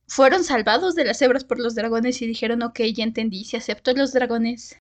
fueron 0.09 0.43
salvados 0.43 0.97
de 0.97 1.05
las 1.05 1.23
hebras 1.23 1.45
por 1.45 1.61
los 1.61 1.77
dragones 1.77 2.21
y 2.21 2.27
dijeron, 2.27 2.63
ok, 2.63 2.81
ya 2.93 3.05
entendí, 3.05 3.45
si 3.45 3.57
acepto 3.57 3.95
los 3.95 4.13
dragones, 4.13 4.77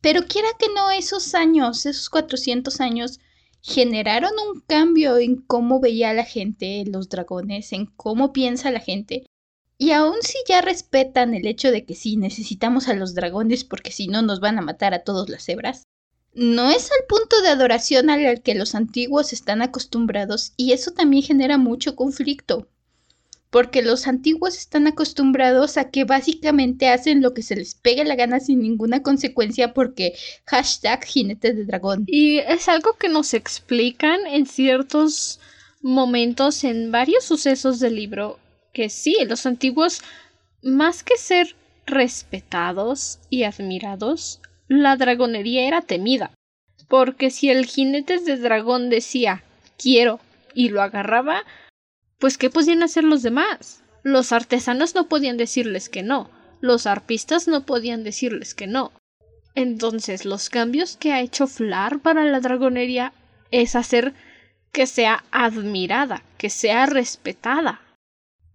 pero 0.00 0.22
quiera 0.26 0.48
que 0.58 0.68
no, 0.74 0.90
esos 0.90 1.34
años, 1.34 1.84
esos 1.84 2.08
400 2.08 2.80
años, 2.80 3.20
generaron 3.60 4.32
un 4.50 4.60
cambio 4.62 5.18
en 5.18 5.36
cómo 5.36 5.80
veía 5.80 6.14
la 6.14 6.24
gente 6.24 6.84
los 6.86 7.10
dragones, 7.10 7.72
en 7.72 7.86
cómo 7.86 8.32
piensa 8.32 8.70
la 8.70 8.80
gente. 8.80 9.26
Y 9.76 9.90
aun 9.90 10.16
si 10.22 10.38
ya 10.48 10.62
respetan 10.62 11.34
el 11.34 11.46
hecho 11.46 11.70
de 11.70 11.84
que 11.84 11.94
sí 11.94 12.16
necesitamos 12.16 12.88
a 12.88 12.94
los 12.94 13.14
dragones 13.14 13.64
porque 13.64 13.92
si 13.92 14.06
no 14.08 14.22
nos 14.22 14.40
van 14.40 14.58
a 14.58 14.62
matar 14.62 14.94
a 14.94 15.04
todos 15.04 15.28
las 15.28 15.46
hebras, 15.48 15.82
no 16.36 16.70
es 16.70 16.90
al 16.92 17.06
punto 17.08 17.40
de 17.42 17.48
adoración 17.48 18.10
al 18.10 18.42
que 18.42 18.54
los 18.54 18.74
antiguos 18.74 19.32
están 19.32 19.62
acostumbrados 19.62 20.52
y 20.56 20.72
eso 20.72 20.90
también 20.90 21.22
genera 21.22 21.58
mucho 21.58 21.96
conflicto 21.96 22.68
porque 23.50 23.80
los 23.80 24.06
antiguos 24.06 24.56
están 24.58 24.86
acostumbrados 24.86 25.78
a 25.78 25.90
que 25.90 26.04
básicamente 26.04 26.88
hacen 26.88 27.22
lo 27.22 27.32
que 27.32 27.42
se 27.42 27.56
les 27.56 27.74
pegue 27.74 28.04
la 28.04 28.14
gana 28.14 28.38
sin 28.38 28.60
ninguna 28.60 29.02
consecuencia 29.02 29.72
porque 29.72 30.14
hashtag 30.44 31.02
jinete 31.04 31.54
de 31.54 31.64
dragón. 31.64 32.04
Y 32.06 32.38
es 32.38 32.68
algo 32.68 32.98
que 32.98 33.08
nos 33.08 33.32
explican 33.32 34.26
en 34.26 34.44
ciertos 34.44 35.40
momentos 35.80 36.64
en 36.64 36.92
varios 36.92 37.24
sucesos 37.24 37.80
del 37.80 37.96
libro 37.96 38.38
que 38.74 38.90
sí, 38.90 39.16
los 39.26 39.46
antiguos, 39.46 40.02
más 40.62 41.02
que 41.02 41.16
ser 41.16 41.56
respetados 41.86 43.20
y 43.30 43.44
admirados, 43.44 44.40
la 44.68 44.96
dragonería 44.96 45.66
era 45.66 45.80
temida. 45.82 46.32
Porque 46.88 47.30
si 47.30 47.50
el 47.50 47.66
jinete 47.66 48.18
de 48.18 48.36
dragón 48.36 48.90
decía 48.90 49.42
quiero 49.78 50.20
y 50.54 50.68
lo 50.68 50.82
agarraba, 50.82 51.44
pues 52.18 52.38
¿qué 52.38 52.50
podían 52.50 52.82
hacer 52.82 53.04
los 53.04 53.22
demás? 53.22 53.82
Los 54.02 54.32
artesanos 54.32 54.94
no 54.94 55.08
podían 55.08 55.36
decirles 55.36 55.88
que 55.88 56.02
no, 56.02 56.30
los 56.60 56.86
arpistas 56.86 57.48
no 57.48 57.66
podían 57.66 58.04
decirles 58.04 58.54
que 58.54 58.66
no. 58.66 58.92
Entonces 59.54 60.24
los 60.24 60.50
cambios 60.50 60.96
que 60.96 61.12
ha 61.12 61.20
hecho 61.20 61.46
Flar 61.46 62.00
para 62.00 62.24
la 62.24 62.40
dragonería 62.40 63.12
es 63.50 63.74
hacer 63.74 64.14
que 64.70 64.86
sea 64.86 65.24
admirada, 65.30 66.22
que 66.38 66.50
sea 66.50 66.86
respetada. 66.86 67.80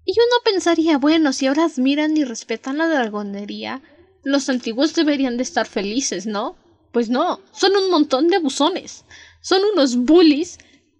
Y 0.05 0.13
uno 0.13 0.35
pensaría, 0.43 0.97
bueno, 0.97 1.33
si 1.33 1.47
ahora 1.47 1.65
admiran 1.65 2.15
y 2.17 2.23
respetan 2.23 2.77
la 2.77 2.87
dragonería, 2.87 3.81
los 4.23 4.49
antiguos 4.49 4.93
deberían 4.93 5.37
de 5.37 5.43
estar 5.43 5.67
felices, 5.67 6.25
¿no? 6.25 6.55
Pues 6.91 7.09
no, 7.09 7.39
son 7.51 7.75
un 7.75 7.89
montón 7.89 8.27
de 8.27 8.39
buzones. 8.39 9.05
Son 9.41 9.61
unos 9.73 9.95
bullies 9.95 10.59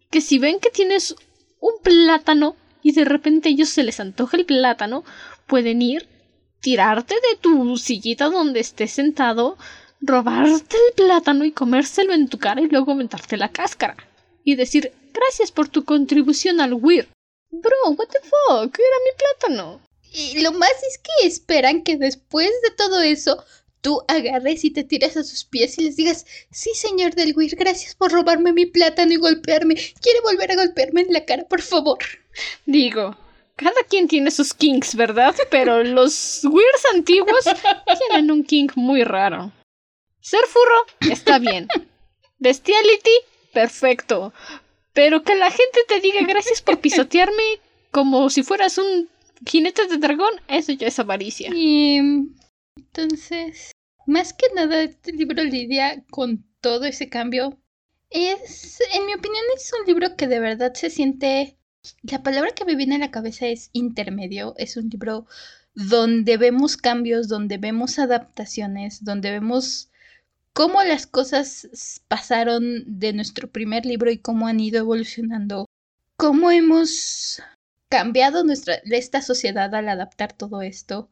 que 0.09 0.21
si 0.21 0.39
ven 0.39 0.59
que 0.59 0.69
tienes 0.69 1.15
un 1.59 1.73
plátano 1.83 2.55
y 2.81 2.93
de 2.93 3.05
repente 3.05 3.49
a 3.49 3.51
ellos 3.51 3.69
se 3.69 3.83
les 3.83 3.99
antoja 3.99 4.37
el 4.37 4.45
plátano, 4.45 5.03
pueden 5.47 5.81
ir, 5.81 6.07
tirarte 6.59 7.15
de 7.15 7.37
tu 7.39 7.77
sillita 7.77 8.29
donde 8.29 8.59
estés 8.59 8.91
sentado, 8.91 9.57
robarte 9.99 10.77
el 10.87 10.93
plátano 10.95 11.45
y 11.45 11.51
comérselo 11.51 12.13
en 12.13 12.27
tu 12.27 12.39
cara 12.39 12.61
y 12.61 12.67
luego 12.67 12.91
aumentarte 12.91 13.37
la 13.37 13.49
cáscara. 13.49 13.97
Y 14.43 14.55
decir, 14.55 14.91
gracias 15.13 15.51
por 15.51 15.67
tu 15.67 15.85
contribución 15.85 16.59
al 16.59 16.73
Weir. 16.73 17.07
Bro, 17.51 17.91
what 17.97 18.07
the 18.07 18.19
fuck, 18.21 18.79
era 18.79 18.97
mi 19.05 19.11
plátano. 19.17 19.81
Y 20.11 20.39
lo 20.41 20.51
más 20.51 20.71
es 20.87 20.97
que 20.97 21.27
esperan 21.27 21.83
que 21.83 21.95
después 21.95 22.49
de 22.63 22.71
todo 22.75 23.01
eso 23.01 23.43
tú 23.81 24.01
agarres 24.07 24.63
y 24.63 24.71
te 24.71 24.83
tires 24.83 25.17
a 25.17 25.23
sus 25.23 25.43
pies 25.45 25.77
y 25.77 25.83
les 25.83 25.95
digas, 25.95 26.25
sí, 26.51 26.71
señor 26.75 27.15
del 27.15 27.35
Weir, 27.35 27.55
gracias 27.55 27.95
por 27.95 28.11
robarme 28.11 28.53
mi 28.53 28.65
plátano 28.65 29.13
y 29.13 29.15
golpearme. 29.17 29.75
¿Quiere 29.75 30.19
volver 30.21 30.51
a 30.51 30.55
golpearme 30.55 31.01
en 31.01 31.13
la 31.13 31.25
cara, 31.25 31.45
por 31.45 31.61
favor? 31.61 31.99
Digo, 32.65 33.17
cada 33.55 33.83
quien 33.89 34.07
tiene 34.07 34.31
sus 34.31 34.53
kinks, 34.53 34.95
¿verdad? 34.95 35.35
Pero 35.49 35.83
los 35.83 36.41
Weirs 36.43 36.85
antiguos 36.93 37.45
tienen 38.09 38.31
un 38.31 38.43
kink 38.43 38.73
muy 38.75 39.03
raro. 39.03 39.51
Ser 40.19 40.43
furro 40.45 41.11
está 41.11 41.39
bien. 41.39 41.67
Bestiality, 42.37 43.11
perfecto. 43.53 44.33
Pero 44.93 45.23
que 45.23 45.35
la 45.35 45.49
gente 45.49 45.79
te 45.87 45.99
diga 45.99 46.21
gracias 46.27 46.61
por 46.61 46.79
pisotearme 46.79 47.59
como 47.91 48.29
si 48.29 48.43
fueras 48.43 48.77
un 48.77 49.09
jinete 49.45 49.87
de 49.87 49.97
dragón, 49.97 50.33
eso 50.47 50.71
ya 50.71 50.87
es 50.87 50.99
avaricia. 50.99 51.49
Y 51.53 51.97
entonces, 52.77 53.71
más 54.05 54.33
que 54.33 54.45
nada, 54.55 54.83
este 54.83 55.13
libro 55.13 55.43
lidia 55.43 56.03
con 56.09 56.45
todo 56.61 56.85
ese 56.85 57.09
cambio. 57.09 57.57
Es, 58.09 58.79
en 58.93 59.05
mi 59.05 59.13
opinión, 59.13 59.43
es 59.55 59.71
un 59.79 59.85
libro 59.85 60.15
que 60.15 60.27
de 60.27 60.39
verdad 60.39 60.73
se 60.73 60.89
siente... 60.89 61.57
La 62.03 62.21
palabra 62.21 62.51
que 62.51 62.65
me 62.65 62.75
viene 62.75 62.95
a 62.95 62.99
la 62.99 63.09
cabeza 63.09 63.47
es 63.47 63.71
intermedio. 63.73 64.53
Es 64.57 64.77
un 64.77 64.89
libro 64.89 65.25
donde 65.73 66.37
vemos 66.37 66.77
cambios, 66.77 67.27
donde 67.27 67.57
vemos 67.57 67.97
adaptaciones, 67.97 69.03
donde 69.03 69.31
vemos 69.31 69.89
cómo 70.53 70.83
las 70.83 71.07
cosas 71.07 72.01
pasaron 72.07 72.83
de 72.85 73.13
nuestro 73.13 73.49
primer 73.49 73.85
libro 73.85 74.11
y 74.11 74.17
cómo 74.17 74.47
han 74.47 74.59
ido 74.59 74.79
evolucionando, 74.79 75.65
cómo 76.17 76.51
hemos 76.51 77.41
cambiado 77.91 78.43
nuestra 78.43 78.81
esta 78.85 79.21
sociedad 79.21 79.75
al 79.75 79.87
adaptar 79.89 80.33
todo 80.33 80.63
esto 80.63 81.11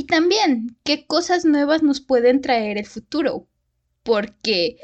y 0.00 0.04
también, 0.04 0.78
¿qué 0.82 1.06
cosas 1.06 1.44
nuevas 1.44 1.82
nos 1.82 2.00
pueden 2.00 2.40
traer 2.40 2.78
el 2.78 2.86
futuro? 2.86 3.46
Porque 4.02 4.78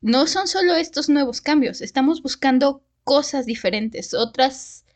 no 0.00 0.26
son 0.26 0.48
solo 0.48 0.74
estos 0.74 1.10
nuevos 1.10 1.42
cambios, 1.42 1.82
estamos 1.82 2.22
buscando 2.22 2.82
cosas 3.04 3.44
diferentes, 3.44 4.14
otras 4.14 4.86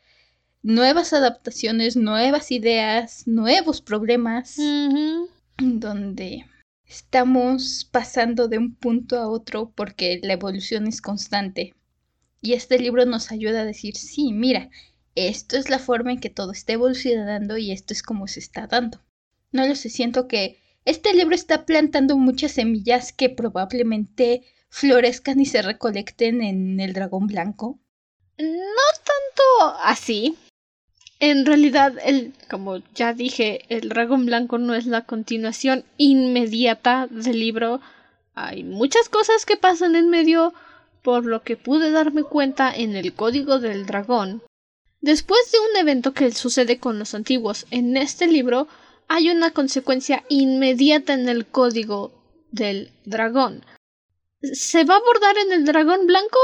nuevas 0.63 1.13
adaptaciones, 1.13 1.95
nuevas 1.95 2.49
ideas, 2.51 3.27
nuevos 3.27 3.81
problemas, 3.81 4.57
donde 5.59 6.45
estamos 6.87 7.87
pasando 7.91 8.47
de 8.47 8.57
un 8.57 8.73
punto 8.73 9.19
a 9.19 9.29
otro 9.29 9.71
porque 9.75 10.19
la 10.23 10.33
evolución 10.33 10.87
es 10.87 10.99
constante. 10.99 11.75
Y 12.41 12.53
este 12.53 12.79
libro 12.79 13.05
nos 13.05 13.31
ayuda 13.31 13.61
a 13.61 13.65
decir, 13.65 13.95
sí, 13.97 14.33
mira, 14.33 14.71
esto 15.15 15.57
es 15.57 15.69
la 15.69 15.79
forma 15.79 16.11
en 16.11 16.19
que 16.19 16.29
todo 16.29 16.51
está 16.51 16.73
evolucionando 16.73 17.57
y 17.57 17.71
esto 17.71 17.93
es 17.93 18.03
como 18.03 18.27
se 18.27 18.39
está 18.39 18.67
dando. 18.67 19.01
No 19.51 19.65
lo 19.67 19.75
sé, 19.75 19.89
siento 19.89 20.27
que 20.27 20.59
este 20.85 21.13
libro 21.13 21.35
está 21.35 21.65
plantando 21.65 22.17
muchas 22.17 22.53
semillas 22.53 23.11
que 23.11 23.29
probablemente 23.29 24.43
florezcan 24.69 25.39
y 25.39 25.45
se 25.45 25.61
recolecten 25.61 26.41
en 26.41 26.79
el 26.79 26.93
dragón 26.93 27.27
blanco. 27.27 27.79
No 28.37 28.85
tanto 29.03 29.77
así. 29.83 30.37
En 31.19 31.45
realidad, 31.45 31.93
el, 32.05 32.33
como 32.49 32.77
ya 32.95 33.13
dije, 33.13 33.65
el 33.67 33.89
dragón 33.89 34.25
blanco 34.25 34.57
no 34.57 34.73
es 34.73 34.85
la 34.85 35.03
continuación 35.03 35.83
inmediata 35.97 37.07
del 37.07 37.39
libro. 37.39 37.81
Hay 38.35 38.63
muchas 38.63 39.09
cosas 39.09 39.45
que 39.45 39.57
pasan 39.57 39.97
en 39.97 40.09
medio, 40.09 40.53
por 41.01 41.25
lo 41.25 41.43
que 41.43 41.57
pude 41.57 41.91
darme 41.91 42.23
cuenta 42.23 42.73
en 42.73 42.95
el 42.95 43.13
código 43.13 43.59
del 43.59 43.85
dragón. 43.85 44.41
Después 45.01 45.51
de 45.51 45.59
un 45.59 45.77
evento 45.77 46.13
que 46.13 46.31
sucede 46.31 46.79
con 46.79 46.99
los 46.99 47.13
antiguos 47.13 47.65
en 47.71 47.95
este 47.95 48.27
libro, 48.27 48.67
hay 49.07 49.29
una 49.29 49.51
consecuencia 49.51 50.23
inmediata 50.29 51.13
en 51.13 51.29
el 51.29 51.45
código 51.45 52.11
del 52.51 52.91
dragón. 53.05 53.65
¿Se 54.41 54.83
va 54.83 54.95
a 54.95 54.97
abordar 54.97 55.37
en 55.37 55.53
el 55.53 55.65
dragón 55.65 56.05
blanco? 56.05 56.37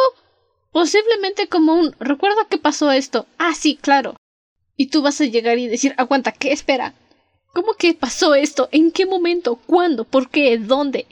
Posiblemente 0.72 1.48
como 1.48 1.74
un 1.74 1.96
recuerda 2.00 2.48
que 2.50 2.58
pasó 2.58 2.91
esto. 2.91 3.28
Ah, 3.38 3.54
sí, 3.54 3.78
claro. 3.78 4.15
Y 4.78 4.88
tú 4.88 5.02
vas 5.02 5.22
a 5.22 5.26
llegar 5.26 5.58
y 5.58 5.68
decir, 5.68 5.94
aguanta, 5.98 6.32
¿qué 6.32 6.52
espera? 6.52 6.94
¿Cómo 7.54 7.74
que 7.74 7.94
pasó 7.94 8.36
esto? 8.36 8.68
¿En 8.72 8.91
qué 8.91 9.06
momento? 9.06 9.56
¿Cuándo? 9.56 10.04
¿Por 10.04 10.30
qué? 10.30 10.58
¿Dónde? 10.58 11.08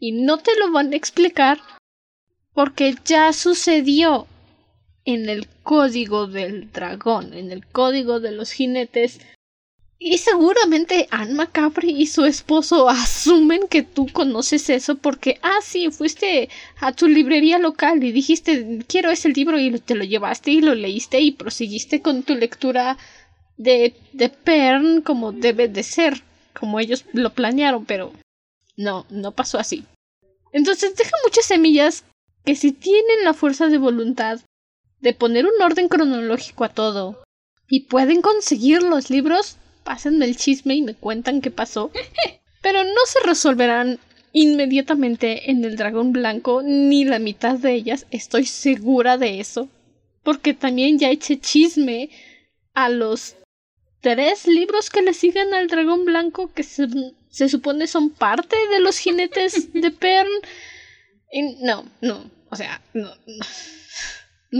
Y 0.00 0.12
no 0.12 0.38
te 0.38 0.56
lo 0.58 0.72
van 0.72 0.92
a 0.92 0.96
explicar 0.96 1.60
porque 2.52 2.96
ya 3.04 3.32
sucedió 3.32 4.26
en 5.06 5.28
el 5.28 5.46
código 5.62 6.26
del 6.26 6.70
dragón, 6.72 7.32
en 7.32 7.52
el 7.52 7.64
código 7.64 8.20
de 8.20 8.32
los 8.32 8.50
jinetes. 8.50 9.20
Y 9.98 10.18
seguramente 10.18 11.06
Anne 11.10 11.32
Macabre 11.32 11.88
y 11.88 12.06
su 12.06 12.26
esposo 12.26 12.88
asumen 12.90 13.68
que 13.68 13.82
tú 13.82 14.08
conoces 14.12 14.68
eso 14.68 14.96
porque, 14.96 15.38
ah, 15.42 15.60
sí, 15.62 15.90
fuiste 15.90 16.50
a 16.80 16.92
tu 16.92 17.08
librería 17.08 17.58
local 17.58 18.04
y 18.04 18.12
dijiste, 18.12 18.84
quiero 18.86 19.10
ese 19.10 19.30
libro 19.30 19.58
y 19.58 19.78
te 19.78 19.94
lo 19.94 20.04
llevaste 20.04 20.50
y 20.50 20.60
lo 20.60 20.74
leíste 20.74 21.20
y 21.20 21.30
proseguiste 21.30 22.02
con 22.02 22.24
tu 22.24 22.34
lectura 22.34 22.98
de, 23.56 23.94
de 24.12 24.28
Pern 24.28 25.00
como 25.00 25.32
debe 25.32 25.68
de 25.68 25.82
ser, 25.82 26.20
como 26.52 26.78
ellos 26.78 27.04
lo 27.12 27.32
planearon, 27.32 27.86
pero 27.86 28.12
no, 28.76 29.06
no 29.08 29.32
pasó 29.32 29.58
así. 29.58 29.84
Entonces 30.52 30.96
deja 30.96 31.16
muchas 31.24 31.46
semillas 31.46 32.04
que 32.44 32.56
si 32.56 32.72
tienen 32.72 33.24
la 33.24 33.34
fuerza 33.34 33.68
de 33.68 33.78
voluntad 33.78 34.40
de 35.00 35.12
poner 35.12 35.46
un 35.46 35.60
orden 35.62 35.88
cronológico 35.88 36.64
a 36.64 36.68
todo 36.68 37.22
y 37.68 37.80
pueden 37.80 38.22
conseguir 38.22 38.82
los 38.82 39.10
libros, 39.10 39.56
pasen 39.84 40.22
el 40.22 40.36
chisme 40.36 40.74
y 40.74 40.82
me 40.82 40.94
cuentan 40.94 41.40
qué 41.40 41.50
pasó. 41.50 41.90
Pero 42.62 42.84
no 42.84 43.00
se 43.06 43.20
resolverán 43.24 43.98
inmediatamente 44.32 45.50
en 45.50 45.64
el 45.64 45.76
dragón 45.76 46.12
blanco 46.12 46.62
ni 46.62 47.04
la 47.04 47.18
mitad 47.18 47.58
de 47.58 47.72
ellas, 47.72 48.06
estoy 48.10 48.44
segura 48.44 49.16
de 49.16 49.40
eso. 49.40 49.68
Porque 50.22 50.54
también 50.54 50.98
ya 50.98 51.10
eché 51.10 51.38
chisme 51.38 52.10
a 52.74 52.88
los 52.88 53.36
tres 54.00 54.46
libros 54.46 54.90
que 54.90 55.02
le 55.02 55.14
siguen 55.14 55.54
al 55.54 55.68
dragón 55.68 56.04
blanco 56.04 56.52
que 56.52 56.62
se, 56.62 56.86
se 57.28 57.48
supone 57.48 57.86
son 57.86 58.10
parte 58.10 58.56
de 58.70 58.80
los 58.80 58.98
jinetes 58.98 59.72
de 59.74 59.90
Pern. 59.90 60.30
Y 61.32 61.64
no, 61.64 61.84
no, 62.00 62.30
o 62.50 62.56
sea, 62.56 62.82
no, 62.94 63.08
no, 63.08 63.46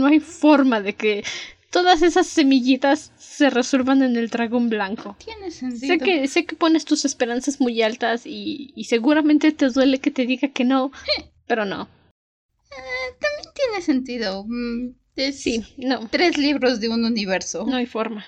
hay 0.05 0.19
forma 0.19 0.81
de 0.81 0.93
que 0.93 1.23
todas 1.69 2.01
esas 2.01 2.27
semillitas 2.27 3.11
se 3.17 3.49
resuelvan 3.49 4.01
en 4.03 4.15
el 4.15 4.29
dragón 4.29 4.69
blanco. 4.69 5.15
Tiene 5.23 5.51
sentido. 5.51 5.93
Sé 5.93 5.99
que, 5.99 6.27
sé 6.27 6.45
que 6.45 6.55
pones 6.55 6.85
tus 6.85 7.05
esperanzas 7.05 7.59
muy 7.59 7.81
altas 7.81 8.25
y, 8.25 8.73
y 8.75 8.85
seguramente 8.85 9.51
te 9.51 9.69
duele 9.69 9.99
que 9.99 10.11
te 10.11 10.25
diga 10.25 10.49
que 10.49 10.63
no, 10.63 10.91
pero 11.45 11.65
no. 11.65 11.87
Eh, 12.71 13.15
también 13.19 13.53
tiene 13.53 13.81
sentido. 13.81 14.45
Mm, 14.47 14.95
sí, 15.31 15.63
no. 15.77 16.07
Tres 16.09 16.37
libros 16.37 16.79
de 16.79 16.89
un 16.89 17.05
universo. 17.05 17.65
No 17.67 17.75
hay 17.75 17.85
forma. 17.85 18.25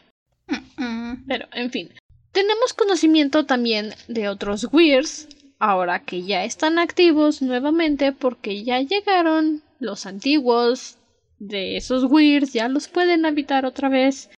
Pero, 1.27 1.47
en 1.53 1.71
fin. 1.71 1.89
Tenemos 2.31 2.73
conocimiento 2.73 3.45
también 3.45 3.93
de 4.07 4.29
otros 4.29 4.67
Weirs 4.71 5.27
ahora 5.59 6.03
que 6.03 6.23
ya 6.23 6.45
están 6.45 6.79
activos 6.79 7.41
nuevamente 7.41 8.11
porque 8.11 8.63
ya 8.63 8.79
llegaron 8.79 9.61
los 9.79 10.05
antiguos 10.05 10.98
de 11.39 11.77
esos 11.77 12.03
Weirs, 12.03 12.53
ya 12.53 12.67
los 12.67 12.87
pueden 12.87 13.25
habitar 13.25 13.65
otra 13.65 13.89
vez. 13.89 14.29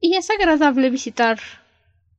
Y 0.00 0.16
es 0.16 0.30
agradable 0.30 0.90
visitar 0.90 1.40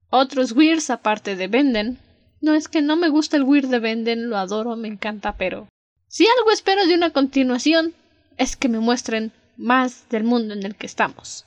otros 0.09 0.51
Weirs 0.51 0.89
aparte 0.89 1.35
de 1.35 1.47
Venden. 1.47 1.99
No 2.41 2.53
es 2.53 2.67
que 2.67 2.81
no 2.81 2.95
me 2.95 3.09
gusta 3.09 3.37
el 3.37 3.43
Weir 3.43 3.67
de 3.67 3.79
Venden, 3.79 4.29
lo 4.29 4.37
adoro, 4.37 4.75
me 4.75 4.87
encanta, 4.87 5.37
pero 5.37 5.67
si 6.07 6.25
algo 6.25 6.51
espero 6.51 6.85
de 6.85 6.93
una 6.93 7.11
continuación 7.11 7.93
es 8.37 8.55
que 8.55 8.69
me 8.69 8.79
muestren 8.79 9.31
más 9.57 10.07
del 10.09 10.23
mundo 10.23 10.53
en 10.53 10.63
el 10.63 10.75
que 10.75 10.85
estamos. 10.85 11.45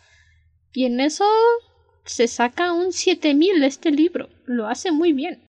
Y 0.72 0.84
en 0.84 1.00
eso 1.00 1.24
se 2.04 2.26
saca 2.26 2.72
un 2.72 2.92
7000 2.92 3.62
este 3.62 3.90
libro, 3.90 4.28
lo 4.46 4.66
hace 4.66 4.90
muy 4.90 5.12
bien. 5.12 5.46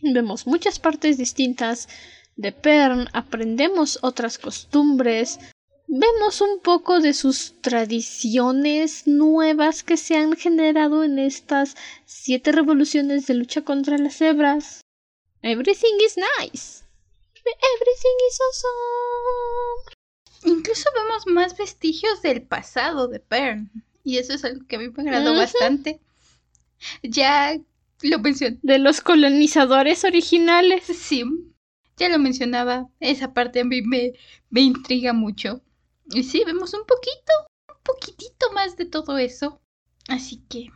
Vemos 0.00 0.46
muchas 0.46 0.78
partes 0.78 1.18
distintas 1.18 1.88
de 2.36 2.52
Pern, 2.52 3.08
aprendemos 3.12 3.98
otras 4.02 4.38
costumbres, 4.38 5.40
vemos 5.86 6.40
un 6.40 6.60
poco 6.60 7.00
de 7.00 7.14
sus 7.14 7.54
tradiciones 7.60 9.06
nuevas 9.06 9.82
que 9.82 9.96
se 9.96 10.16
han 10.16 10.36
generado 10.36 11.04
en 11.04 11.18
estas 11.18 11.76
siete 12.04 12.52
revoluciones 12.52 13.26
de 13.26 13.34
lucha 13.34 13.62
contra 13.62 13.98
las 13.98 14.16
cebras. 14.16 14.80
Everything 15.42 15.94
is 16.04 16.16
nice. 16.40 16.84
Everything 17.34 18.16
is 18.28 18.38
awesome. 18.48 19.94
Incluso 20.56 20.88
vemos 20.94 21.26
más 21.26 21.56
vestigios 21.56 22.22
del 22.22 22.42
pasado 22.42 23.08
de 23.08 23.20
Pern. 23.20 23.70
Y 24.02 24.18
eso 24.18 24.34
es 24.34 24.44
algo 24.44 24.66
que 24.66 24.76
a 24.76 24.78
mí 24.78 24.88
me 24.88 25.02
agradó 25.02 25.34
bastante. 25.34 26.00
Ya 27.02 27.58
lo 28.02 28.18
mencioné. 28.18 28.58
De 28.62 28.78
los 28.78 29.00
colonizadores 29.00 30.04
originales. 30.04 30.84
Sí, 30.84 31.24
ya 31.96 32.08
lo 32.08 32.18
mencionaba. 32.18 32.88
Esa 33.00 33.32
parte 33.32 33.60
a 33.60 33.64
mí 33.64 33.82
me, 33.82 34.12
me 34.50 34.60
intriga 34.60 35.12
mucho. 35.12 35.62
Y 36.10 36.22
sí, 36.22 36.42
vemos 36.44 36.74
un 36.74 36.84
poquito, 36.86 37.32
un 37.68 37.82
poquitito 37.82 38.52
más 38.52 38.76
de 38.76 38.86
todo 38.86 39.18
eso. 39.18 39.60
Así 40.08 40.42
que 40.48 40.68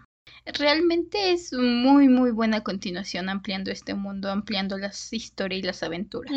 realmente 0.45 1.33
es 1.33 1.53
muy, 1.53 2.09
muy 2.09 2.31
buena 2.31 2.63
continuación 2.63 3.29
ampliando 3.29 3.71
este 3.71 3.95
mundo, 3.95 4.31
ampliando 4.31 4.79
las 4.79 5.13
historias 5.13 5.61
y 5.61 5.67
las 5.67 5.83
aventuras. 5.83 6.33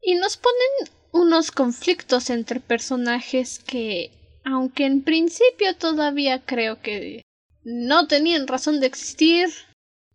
Y 0.00 0.14
nos 0.14 0.36
ponen 0.36 0.94
unos 1.12 1.50
conflictos 1.50 2.30
entre 2.30 2.60
personajes 2.60 3.58
que, 3.58 4.10
aunque 4.44 4.86
en 4.86 5.02
principio 5.02 5.76
todavía 5.76 6.44
creo 6.44 6.80
que 6.80 7.22
no 7.64 8.06
tenían 8.06 8.46
razón 8.46 8.80
de 8.80 8.86
existir, 8.86 9.50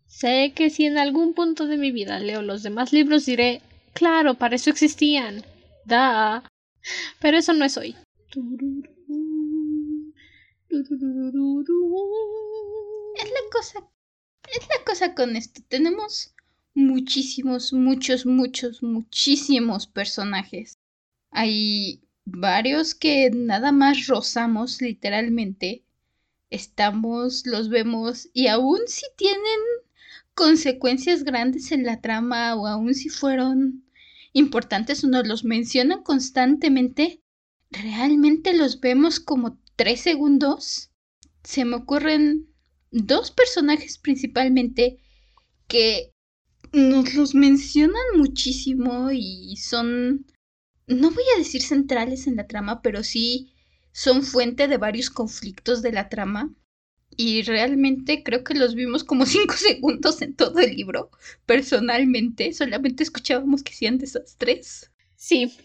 Sé 0.07 0.53
que 0.55 0.69
si 0.69 0.85
en 0.85 0.97
algún 0.97 1.33
punto 1.33 1.67
de 1.67 1.77
mi 1.77 1.91
vida 1.91 2.19
leo 2.19 2.41
los 2.41 2.63
demás 2.63 2.93
libros 2.93 3.25
diré, 3.25 3.61
claro, 3.93 4.35
para 4.35 4.55
eso 4.55 4.69
existían. 4.69 5.45
Da. 5.85 6.43
Pero 7.19 7.37
eso 7.37 7.53
no 7.53 7.65
es 7.65 7.77
hoy. 7.77 7.95
Es 13.15 13.29
la 13.29 13.43
cosa. 13.51 13.87
Es 14.53 14.67
la 14.67 14.83
cosa 14.85 15.15
con 15.15 15.35
esto. 15.35 15.61
Tenemos 15.67 16.33
muchísimos, 16.73 17.73
muchos, 17.73 18.25
muchos, 18.25 18.83
muchísimos 18.83 19.87
personajes. 19.87 20.77
Hay 21.31 22.01
varios 22.25 22.93
que 22.93 23.29
nada 23.33 23.71
más 23.71 24.07
rozamos 24.07 24.81
literalmente. 24.81 25.83
Estamos, 26.49 27.45
los 27.45 27.69
vemos 27.69 28.29
y 28.33 28.47
aún 28.47 28.79
si 28.87 29.05
tienen 29.17 29.59
consecuencias 30.33 31.23
grandes 31.23 31.71
en 31.71 31.83
la 31.83 31.99
trama 31.99 32.55
o 32.55 32.67
aun 32.67 32.93
si 32.93 33.09
fueron 33.09 33.83
importantes 34.33 35.03
nos 35.03 35.27
los 35.27 35.43
mencionan 35.43 36.03
constantemente, 36.03 37.21
realmente 37.69 38.53
los 38.53 38.79
vemos 38.79 39.19
como 39.19 39.59
tres 39.75 40.01
segundos. 40.01 40.91
Se 41.43 41.65
me 41.65 41.75
ocurren 41.75 42.47
dos 42.91 43.31
personajes 43.31 43.97
principalmente 43.97 44.97
que 45.67 46.11
nos 46.73 47.13
los 47.13 47.35
mencionan 47.35 48.03
muchísimo 48.15 49.11
y 49.11 49.55
son, 49.57 50.25
no 50.87 51.11
voy 51.11 51.23
a 51.35 51.39
decir 51.39 51.61
centrales 51.61 52.27
en 52.27 52.35
la 52.35 52.47
trama, 52.47 52.81
pero 52.81 53.03
sí 53.03 53.53
son 53.91 54.23
fuente 54.23 54.67
de 54.67 54.77
varios 54.77 55.09
conflictos 55.09 55.81
de 55.81 55.91
la 55.91 56.09
trama. 56.09 56.53
Y 57.17 57.41
realmente 57.41 58.23
creo 58.23 58.43
que 58.43 58.53
los 58.53 58.75
vimos 58.75 59.03
como 59.03 59.25
cinco 59.25 59.55
segundos 59.55 60.21
en 60.21 60.35
todo 60.35 60.59
el 60.59 60.75
libro. 60.75 61.09
Personalmente, 61.45 62.53
solamente 62.53 63.03
escuchábamos 63.03 63.63
que 63.63 63.73
hacían 63.73 63.97
desastres. 63.97 64.91
Sí. 65.15 65.57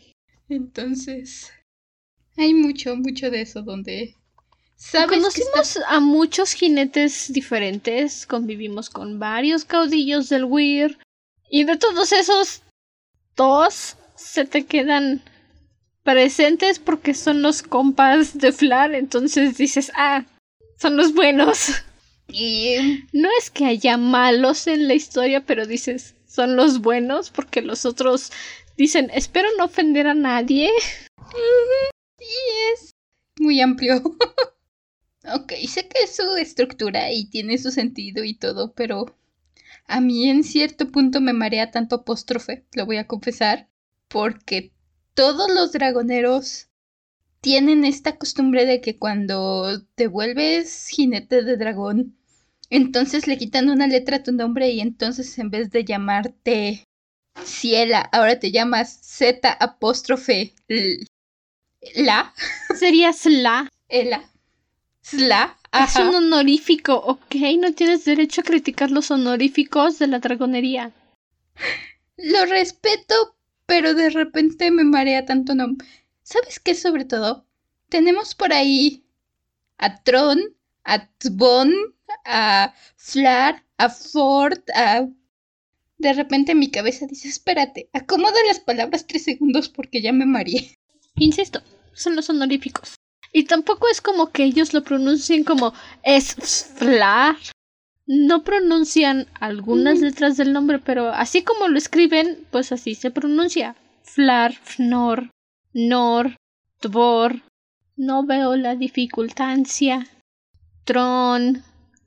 Entonces, 0.48 1.52
hay 2.36 2.54
mucho, 2.54 2.96
mucho 2.96 3.30
de 3.30 3.42
eso 3.42 3.62
donde 3.62 4.16
¿Sabes 4.74 5.10
Conocimos 5.10 5.78
a 5.86 6.00
muchos 6.00 6.54
jinetes 6.54 7.32
diferentes, 7.32 8.26
convivimos 8.26 8.90
con 8.90 9.20
varios 9.20 9.64
caudillos 9.64 10.28
del 10.28 10.44
Weir, 10.44 10.98
y 11.48 11.62
de 11.64 11.76
todos 11.76 12.10
esos, 12.12 12.62
dos 13.36 13.96
se 14.16 14.44
te 14.44 14.64
quedan 14.66 15.22
presentes 16.02 16.80
porque 16.80 17.14
son 17.14 17.42
los 17.42 17.62
compas 17.62 18.36
de 18.38 18.50
Flar, 18.50 18.92
entonces 18.94 19.56
dices, 19.56 19.92
ah, 19.94 20.24
son 20.82 20.96
los 20.96 21.14
buenos. 21.14 21.70
Y 22.28 23.04
no 23.12 23.28
es 23.38 23.50
que 23.50 23.66
haya 23.66 23.96
malos 23.96 24.66
en 24.66 24.88
la 24.88 24.94
historia, 24.94 25.46
pero 25.46 25.64
dices, 25.64 26.16
son 26.26 26.56
los 26.56 26.80
buenos 26.80 27.30
porque 27.30 27.62
los 27.62 27.84
otros 27.84 28.32
dicen, 28.76 29.08
espero 29.14 29.48
no 29.56 29.66
ofender 29.66 30.06
a 30.08 30.14
nadie. 30.14 30.70
Y 32.18 32.72
es 32.72 32.94
muy 33.40 33.60
amplio. 33.60 34.02
Ok, 35.24 35.52
sé 35.68 35.86
que 35.86 36.02
es 36.02 36.16
su 36.16 36.34
estructura 36.34 37.12
y 37.12 37.26
tiene 37.26 37.56
su 37.56 37.70
sentido 37.70 38.24
y 38.24 38.34
todo, 38.34 38.72
pero 38.72 39.16
a 39.86 40.00
mí 40.00 40.28
en 40.28 40.42
cierto 40.42 40.90
punto 40.90 41.20
me 41.20 41.32
marea 41.32 41.70
tanto 41.70 41.94
apóstrofe, 41.94 42.66
lo 42.72 42.86
voy 42.86 42.96
a 42.96 43.06
confesar, 43.06 43.68
porque 44.08 44.72
todos 45.14 45.48
los 45.48 45.70
dragoneros 45.70 46.71
tienen 47.42 47.85
esta 47.85 48.16
costumbre 48.16 48.64
de 48.64 48.81
que 48.81 48.98
cuando 48.98 49.83
te 49.96 50.07
vuelves 50.07 50.88
jinete 50.88 51.42
de 51.42 51.57
dragón, 51.57 52.16
entonces 52.70 53.26
le 53.26 53.37
quitan 53.37 53.68
una 53.68 53.87
letra 53.87 54.18
a 54.18 54.22
tu 54.22 54.33
nombre 54.33 54.70
y 54.70 54.81
entonces 54.81 55.38
en 55.38 55.50
vez 55.50 55.70
de 55.70 55.85
llamarte 55.85 56.85
Ciela, 57.44 58.00
ahora 58.00 58.38
te 58.38 58.52
llamas 58.52 58.98
Z 59.02 59.52
apóstrofe 59.52 60.55
La. 61.96 62.33
Sería 62.74 63.12
Sla. 63.12 63.68
Ela. 63.88 64.22
Sla. 65.02 65.59
Es 65.72 65.96
un 65.96 66.14
honorífico, 66.14 66.94
ok. 66.94 67.35
No 67.59 67.72
tienes 67.72 68.05
derecho 68.05 68.42
a 68.42 68.44
criticar 68.44 68.90
los 68.90 69.11
honoríficos 69.11 69.98
de 69.98 70.07
la 70.07 70.20
dragonería. 70.20 70.92
Lo 72.16 72.44
respeto, 72.44 73.35
pero 73.66 73.94
de 73.94 74.11
repente 74.11 74.70
me 74.70 74.85
marea 74.85 75.24
tanto 75.24 75.55
no. 75.55 75.76
¿Sabes 76.32 76.60
qué 76.60 76.74
sobre 76.74 77.04
todo? 77.04 77.46
Tenemos 77.90 78.34
por 78.34 78.54
ahí 78.54 79.04
a 79.76 80.02
Tron, 80.02 80.40
a 80.82 81.06
Tvon, 81.18 81.74
a 82.24 82.72
Flar, 82.96 83.62
a 83.76 83.90
Ford, 83.90 84.58
a... 84.74 85.08
De 85.98 86.12
repente 86.14 86.54
mi 86.54 86.70
cabeza 86.70 87.06
dice, 87.06 87.28
espérate, 87.28 87.90
acomoda 87.92 88.38
las 88.48 88.60
palabras 88.60 89.06
tres 89.06 89.24
segundos 89.24 89.68
porque 89.68 90.00
ya 90.00 90.14
me 90.14 90.24
mareé. 90.24 90.78
Insisto, 91.16 91.60
son 91.92 92.16
los 92.16 92.30
honoríficos. 92.30 92.94
Y 93.30 93.44
tampoco 93.44 93.88
es 93.88 94.00
como 94.00 94.32
que 94.32 94.44
ellos 94.44 94.72
lo 94.72 94.84
pronuncien 94.84 95.44
como 95.44 95.74
es 96.02 96.34
flar. 96.34 97.36
No 98.06 98.42
pronuncian 98.42 99.26
algunas 99.38 100.00
letras 100.00 100.38
del 100.38 100.54
nombre, 100.54 100.78
pero 100.78 101.10
así 101.10 101.42
como 101.42 101.68
lo 101.68 101.76
escriben, 101.76 102.46
pues 102.50 102.72
así 102.72 102.94
se 102.94 103.10
pronuncia. 103.10 103.76
Flar, 104.02 104.54
Fnor, 104.54 105.28
Nor, 105.72 106.37
Tvor. 106.80 107.42
No 107.96 108.24
veo 108.24 108.56
la 108.56 108.76
dificultancia. 108.76 110.06
Tron. 110.85 111.62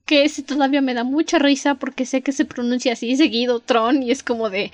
Que 0.06 0.26
ese 0.26 0.44
todavía 0.44 0.82
me 0.82 0.94
da 0.94 1.04
mucha 1.04 1.40
risa 1.40 1.76
porque 1.76 2.06
sé 2.06 2.22
que 2.22 2.32
se 2.32 2.46
pronuncia 2.46 2.94
así 2.94 3.16
seguido, 3.16 3.60
Tron, 3.60 4.04
y 4.04 4.12
es 4.12 4.22
como 4.22 4.50
de. 4.50 4.72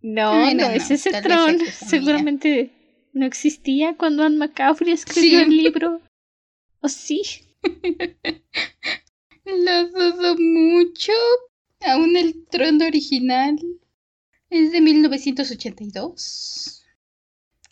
No, 0.00 0.54
no, 0.54 0.66
es 0.66 0.90
ese 0.90 1.10
Tron. 1.22 1.58
Seguramente 1.66 2.70
no 3.12 3.26
existía 3.26 3.96
cuando 3.96 4.22
Anne 4.22 4.38
McCaffrey 4.38 4.92
escribió 4.92 5.40
el 5.40 5.56
libro. 5.56 6.00
¿O 6.80 6.88
sí? 6.88 7.22
Lo 9.44 9.88
dudo 9.88 10.36
mucho. 10.38 11.12
Aún 11.80 12.16
el 12.16 12.44
trono 12.46 12.86
original 12.86 13.58
es 14.50 14.72
de 14.72 14.80
1982. 14.80 16.77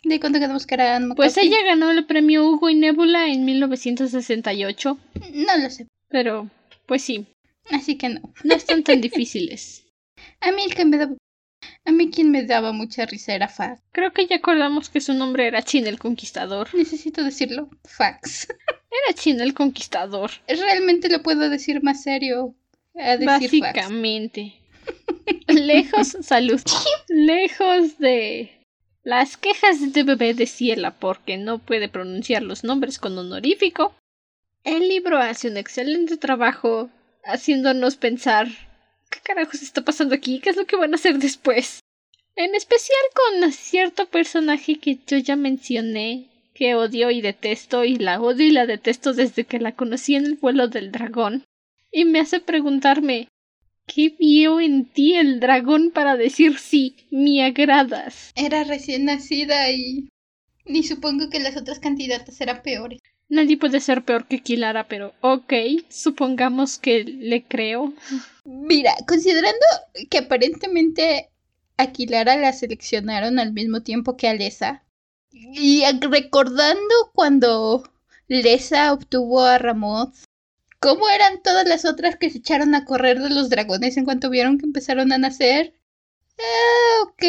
¿De 0.07 0.21
cuándo 0.21 0.39
ganamos 0.39 0.65
que 0.65 0.75
era 0.75 0.95
Anne 0.95 1.15
Pues 1.15 1.35
ella 1.37 1.57
ganó 1.65 1.91
el 1.91 2.05
premio 2.05 2.47
Hugo 2.47 2.69
y 2.69 2.75
Nebula 2.75 3.27
en 3.27 3.43
1968. 3.43 4.97
No 5.33 5.57
lo 5.57 5.69
sé. 5.69 5.87
Pero, 6.07 6.49
pues 6.85 7.01
sí. 7.01 7.27
Así 7.71 7.97
que 7.97 8.09
no. 8.09 8.33
No 8.45 8.55
están 8.55 8.83
tan 8.83 9.01
difíciles. 9.01 9.85
A 10.41 10.51
mí 10.51 10.63
el 10.63 10.75
que 10.75 10.85
me 10.85 10.97
da 10.97 11.09
a 11.85 11.91
mí 11.91 12.11
quien 12.11 12.31
me 12.31 12.43
daba 12.43 12.71
mucha 12.71 13.05
risa 13.05 13.33
era 13.33 13.47
Fax. 13.47 13.81
Creo 13.91 14.11
que 14.13 14.27
ya 14.27 14.37
acordamos 14.37 14.89
que 14.89 15.01
su 15.01 15.13
nombre 15.13 15.47
era 15.47 15.63
Chin 15.63 15.87
el 15.87 15.97
Conquistador. 15.97 16.73
Necesito 16.75 17.23
decirlo. 17.23 17.69
Fax. 17.83 18.47
Era 19.07 19.15
Chin 19.15 19.39
el 19.41 19.53
Conquistador. 19.53 20.31
Realmente 20.47 21.09
lo 21.09 21.21
puedo 21.23 21.49
decir 21.49 21.81
más 21.83 22.03
serio. 22.03 22.55
A 22.95 23.17
decir 23.17 23.61
Básicamente. 23.61 24.55
Lejos, 25.47 26.17
salud. 26.21 26.61
Lejos 27.07 27.97
de 27.97 28.56
las 29.07 29.37
quejas 29.37 29.93
de 29.93 30.03
bebé 30.03 30.33
de 30.33 30.45
Ciela 30.45 30.91
porque 30.91 31.37
no 31.37 31.59
puede 31.59 31.87
pronunciar 31.87 32.43
los 32.43 32.65
nombres 32.65 32.99
con 32.99 33.17
honorífico. 33.17 33.95
El 34.65 34.89
libro 34.89 35.17
hace 35.17 35.47
un 35.47 35.55
excelente 35.55 36.17
trabajo 36.17 36.89
haciéndonos 37.23 37.95
pensar 37.95 38.49
¿Qué 39.09 39.21
carajos 39.23 39.61
está 39.61 39.81
pasando 39.85 40.13
aquí? 40.13 40.41
¿Qué 40.41 40.49
es 40.49 40.57
lo 40.57 40.65
que 40.65 40.75
van 40.75 40.91
a 40.91 40.95
hacer 40.95 41.19
después? 41.19 41.79
En 42.35 42.53
especial 42.53 42.99
con 43.15 43.49
cierto 43.53 44.07
personaje 44.07 44.77
que 44.77 44.99
yo 45.07 45.17
ya 45.19 45.37
mencioné, 45.37 46.27
que 46.53 46.75
odio 46.75 47.09
y 47.09 47.21
detesto, 47.21 47.85
y 47.85 47.95
la 47.95 48.19
odio 48.19 48.45
y 48.45 48.51
la 48.51 48.65
detesto 48.65 49.13
desde 49.13 49.45
que 49.45 49.59
la 49.59 49.71
conocí 49.71 50.15
en 50.15 50.25
el 50.25 50.35
vuelo 50.35 50.67
del 50.67 50.91
dragón. 50.91 51.45
Y 51.93 52.03
me 52.03 52.19
hace 52.19 52.41
preguntarme 52.41 53.29
¿Qué 53.87 54.15
vio 54.19 54.59
en 54.59 54.85
ti 54.85 55.15
el 55.15 55.39
dragón 55.39 55.91
para 55.91 56.17
decir 56.17 56.59
sí, 56.59 56.95
me 57.09 57.43
agradas? 57.43 58.31
Era 58.35 58.63
recién 58.65 59.05
nacida 59.05 59.71
y. 59.71 60.09
ni 60.65 60.83
supongo 60.83 61.29
que 61.29 61.39
las 61.39 61.55
otras 61.55 61.79
candidatas 61.79 62.39
eran 62.41 62.61
peores. 62.61 62.99
Nadie 63.29 63.57
puede 63.57 63.79
ser 63.79 64.03
peor 64.03 64.27
que 64.27 64.39
Kilara, 64.39 64.87
pero 64.87 65.13
ok, 65.21 65.53
supongamos 65.89 66.77
que 66.77 67.03
le 67.03 67.43
creo. 67.43 67.93
Mira, 68.45 68.93
considerando 69.07 69.65
que 70.09 70.19
aparentemente 70.19 71.29
a 71.77 71.91
Kilara 71.91 72.37
la 72.37 72.53
seleccionaron 72.53 73.39
al 73.39 73.53
mismo 73.53 73.83
tiempo 73.83 74.17
que 74.17 74.27
a 74.27 74.33
Lesa, 74.33 74.83
y 75.31 75.83
recordando 76.01 76.95
cuando 77.13 77.83
Lesa 78.27 78.93
obtuvo 78.93 79.41
a 79.41 79.57
Ramoth, 79.57 80.15
¿cómo 80.79 81.09
eran 81.09 81.41
todas 81.41 81.67
las 81.67 81.85
otras 81.85 82.15
que 82.15 82.29
se 82.29 82.39
echaron 82.39 82.75
a 82.75 82.85
correr 82.85 83.19
de 83.19 83.29
los 83.29 83.49
dragones 83.49 83.97
en 83.97 84.05
cuanto 84.05 84.29
vieron 84.29 84.57
que 84.57 84.65
empezaron 84.65 85.11
a 85.11 85.17
nacer? 85.17 85.73
Ah, 86.39 87.03
ok 87.03 87.23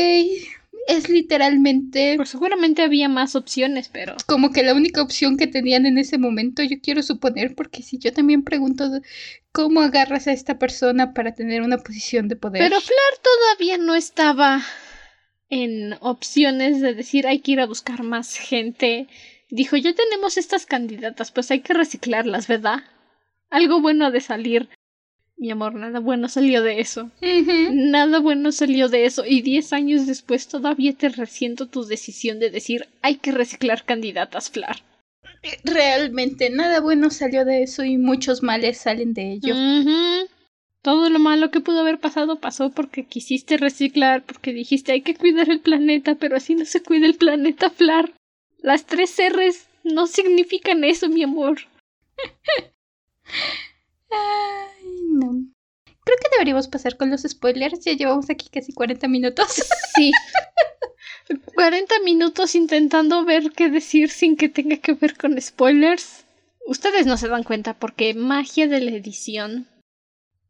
es 0.88 1.10
literalmente... 1.10 2.14
Pues 2.16 2.30
seguramente 2.30 2.82
había 2.82 3.10
más 3.10 3.36
opciones, 3.36 3.90
pero... 3.92 4.16
Como 4.26 4.50
que 4.52 4.62
la 4.62 4.72
única 4.72 5.02
opción 5.02 5.36
que 5.36 5.46
tenían 5.46 5.84
en 5.84 5.98
ese 5.98 6.16
momento, 6.16 6.62
yo 6.62 6.80
quiero 6.82 7.02
suponer, 7.02 7.54
porque 7.54 7.82
si 7.82 7.98
yo 7.98 8.12
también 8.12 8.42
pregunto 8.42 8.90
cómo 9.52 9.82
agarras 9.82 10.26
a 10.26 10.32
esta 10.32 10.58
persona 10.58 11.12
para 11.12 11.34
tener 11.34 11.60
una 11.60 11.76
posición 11.76 12.26
de 12.28 12.36
poder. 12.36 12.62
Pero 12.62 12.80
Flar 12.80 12.98
todavía 13.22 13.76
no 13.76 13.94
estaba 13.94 14.62
en 15.50 15.94
opciones 16.00 16.80
de 16.80 16.94
decir 16.94 17.26
hay 17.26 17.40
que 17.40 17.52
ir 17.52 17.60
a 17.60 17.66
buscar 17.66 18.02
más 18.02 18.36
gente. 18.36 19.08
Dijo, 19.50 19.76
ya 19.76 19.94
tenemos 19.94 20.38
estas 20.38 20.64
candidatas, 20.64 21.32
pues 21.32 21.50
hay 21.50 21.60
que 21.60 21.74
reciclarlas, 21.74 22.48
¿verdad? 22.48 22.82
Algo 23.50 23.80
bueno 23.80 24.10
de 24.10 24.20
salir 24.20 24.68
mi 25.38 25.52
amor, 25.52 25.74
nada 25.74 26.00
bueno 26.00 26.28
salió 26.28 26.62
de 26.64 26.80
eso. 26.80 27.12
Nada 27.70 28.18
bueno 28.18 28.50
salió 28.50 28.88
de 28.88 29.04
eso. 29.04 29.24
Y 29.24 29.42
diez 29.42 29.72
años 29.72 30.06
después 30.06 30.48
todavía 30.48 30.92
te 30.94 31.08
resiento 31.10 31.66
tu 31.68 31.84
decisión 31.84 32.40
de 32.40 32.50
decir 32.50 32.88
hay 33.02 33.16
que 33.16 33.30
reciclar 33.30 33.84
candidatas, 33.84 34.50
Flar. 34.50 34.82
Realmente 35.62 36.50
nada 36.50 36.80
bueno 36.80 37.10
salió 37.10 37.44
de 37.44 37.62
eso 37.62 37.84
y 37.84 37.98
muchos 37.98 38.42
males 38.42 38.78
salen 38.78 39.14
de 39.14 39.34
ello. 39.34 39.54
Todo 40.82 41.08
lo 41.08 41.20
malo 41.20 41.52
que 41.52 41.60
pudo 41.60 41.80
haber 41.80 42.00
pasado 42.00 42.40
pasó 42.40 42.70
porque 42.70 43.06
quisiste 43.06 43.58
reciclar, 43.58 44.24
porque 44.24 44.52
dijiste 44.52 44.90
hay 44.90 45.02
que 45.02 45.14
cuidar 45.14 45.50
el 45.50 45.60
planeta, 45.60 46.16
pero 46.16 46.36
así 46.36 46.56
no 46.56 46.64
se 46.64 46.82
cuida 46.82 47.06
el 47.06 47.14
planeta, 47.14 47.70
Flar. 47.70 48.12
Las 48.58 48.86
tres 48.86 49.16
R's 49.16 49.68
no 49.84 50.08
significan 50.08 50.82
eso, 50.82 51.08
mi 51.08 51.22
amor. 51.22 51.58
No. 55.12 55.30
Creo 55.84 56.16
que 56.16 56.28
deberíamos 56.32 56.68
pasar 56.68 56.96
con 56.96 57.10
los 57.10 57.22
spoilers. 57.22 57.80
Ya 57.80 57.92
llevamos 57.92 58.30
aquí 58.30 58.48
casi 58.48 58.72
40 58.72 59.08
minutos. 59.08 59.62
Sí. 59.94 60.12
40 61.54 62.00
minutos 62.04 62.54
intentando 62.54 63.24
ver 63.24 63.50
qué 63.50 63.68
decir 63.68 64.10
sin 64.10 64.36
que 64.36 64.48
tenga 64.48 64.76
que 64.76 64.94
ver 64.94 65.16
con 65.16 65.40
spoilers. 65.40 66.24
Ustedes 66.66 67.06
no 67.06 67.16
se 67.16 67.28
dan 67.28 67.42
cuenta 67.42 67.74
porque 67.74 68.14
magia 68.14 68.68
de 68.68 68.80
la 68.80 68.92
edición 68.92 69.66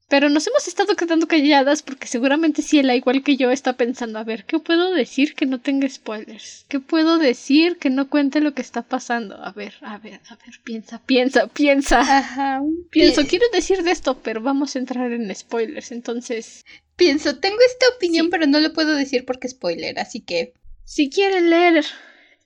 pero 0.08 0.30
nos 0.30 0.46
hemos 0.46 0.66
estado 0.66 0.96
quedando 0.96 1.28
calladas 1.28 1.82
porque 1.82 2.06
seguramente 2.06 2.62
Ciela, 2.62 2.96
igual 2.96 3.22
que 3.22 3.36
yo, 3.36 3.50
está 3.50 3.74
pensando, 3.74 4.18
a 4.18 4.24
ver, 4.24 4.46
¿qué 4.46 4.58
puedo 4.58 4.90
decir 4.90 5.34
que 5.34 5.44
no 5.44 5.60
tenga 5.60 5.86
spoilers? 5.86 6.64
¿Qué 6.68 6.80
puedo 6.80 7.18
decir 7.18 7.76
que 7.76 7.90
no 7.90 8.08
cuente 8.08 8.40
lo 8.40 8.54
que 8.54 8.62
está 8.62 8.80
pasando? 8.80 9.36
A 9.36 9.52
ver, 9.52 9.74
a 9.82 9.98
ver, 9.98 10.20
a 10.30 10.36
ver, 10.36 10.60
piensa, 10.64 11.02
piensa, 11.04 11.46
piensa. 11.48 12.00
Ajá. 12.00 12.62
Pienso, 12.90 13.26
quiero 13.26 13.44
decir 13.52 13.82
de 13.82 13.90
esto, 13.90 14.18
pero 14.22 14.40
vamos 14.40 14.74
a 14.74 14.78
entrar 14.78 15.12
en 15.12 15.34
spoilers, 15.34 15.92
entonces... 15.92 16.64
Pienso, 16.96 17.36
tengo 17.38 17.58
esta 17.64 17.86
opinión, 17.94 18.28
pero 18.30 18.46
no 18.46 18.58
lo 18.58 18.72
puedo 18.72 18.96
decir 18.96 19.24
porque 19.24 19.48
spoiler, 19.48 19.98
así 19.98 20.20
que... 20.20 20.54
Si 20.84 21.10
quieren 21.10 21.50
leer 21.50 21.84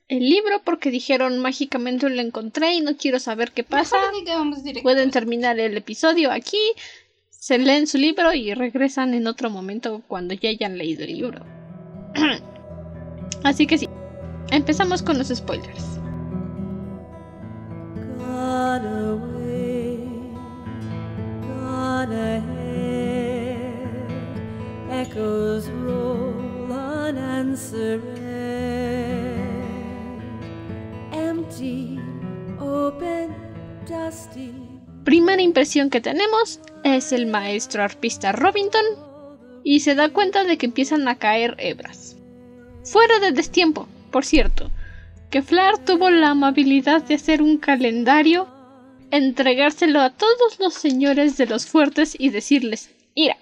el 0.09 0.29
libro 0.29 0.61
porque 0.63 0.91
dijeron 0.91 1.39
mágicamente 1.39 2.09
lo 2.09 2.21
encontré 2.21 2.73
y 2.73 2.81
no 2.81 2.97
quiero 2.97 3.19
saber 3.19 3.51
qué 3.51 3.63
pasa, 3.63 3.97
pueden 4.83 5.11
terminar 5.11 5.59
el 5.59 5.77
episodio 5.77 6.31
aquí 6.31 6.59
se 7.43 7.57
leen 7.57 7.87
su 7.87 7.97
libro 7.97 8.33
y 8.33 8.53
regresan 8.53 9.13
en 9.13 9.27
otro 9.27 9.49
momento 9.49 10.01
cuando 10.07 10.33
ya 10.33 10.47
hayan 10.47 10.77
leído 10.77 11.03
el 11.03 11.13
libro. 11.13 11.45
Así 13.43 13.67
que 13.67 13.77
sí, 13.77 13.89
empezamos 14.49 15.03
con 15.03 15.17
los 15.17 15.27
spoilers. 15.27 15.99
Empty, 31.11 31.99
open, 32.61 33.35
dusty. 33.85 34.53
Primera 35.03 35.41
impresión 35.41 35.89
que 35.89 35.99
tenemos 35.99 36.61
es 36.95 37.11
el 37.11 37.27
maestro 37.27 37.83
arpista 37.83 38.31
Robinson 38.31 38.83
y 39.63 39.79
se 39.79 39.95
da 39.95 40.09
cuenta 40.09 40.43
de 40.43 40.57
que 40.57 40.65
empiezan 40.65 41.07
a 41.07 41.17
caer 41.17 41.55
hebras. 41.57 42.15
Fuera 42.83 43.19
de 43.19 43.31
destiempo, 43.31 43.87
por 44.11 44.25
cierto, 44.25 44.71
que 45.29 45.41
Flar 45.41 45.83
tuvo 45.83 46.09
la 46.09 46.29
amabilidad 46.29 47.01
de 47.03 47.15
hacer 47.15 47.41
un 47.41 47.57
calendario, 47.57 48.47
entregárselo 49.09 50.01
a 50.01 50.11
todos 50.11 50.59
los 50.59 50.73
señores 50.73 51.37
de 51.37 51.45
los 51.45 51.65
fuertes 51.65 52.15
y 52.19 52.29
decirles, 52.29 52.91
mira, 53.15 53.37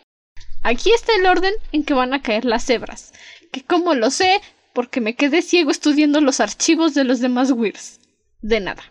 aquí 0.61 0.91
está 0.93 1.13
el 1.15 1.25
orden 1.25 1.53
en 1.71 1.83
que 1.83 1.93
van 1.93 2.13
a 2.13 2.21
caer 2.21 2.45
las 2.45 2.69
hebras, 2.69 3.13
que 3.51 3.63
como 3.63 3.95
lo 3.95 4.11
sé, 4.11 4.41
porque 4.73 5.01
me 5.01 5.15
quedé 5.15 5.41
ciego 5.41 5.71
estudiando 5.71 6.21
los 6.21 6.39
archivos 6.39 6.93
de 6.93 7.03
los 7.03 7.19
demás 7.19 7.51
Weirs. 7.51 7.99
De 8.41 8.59
nada. 8.59 8.83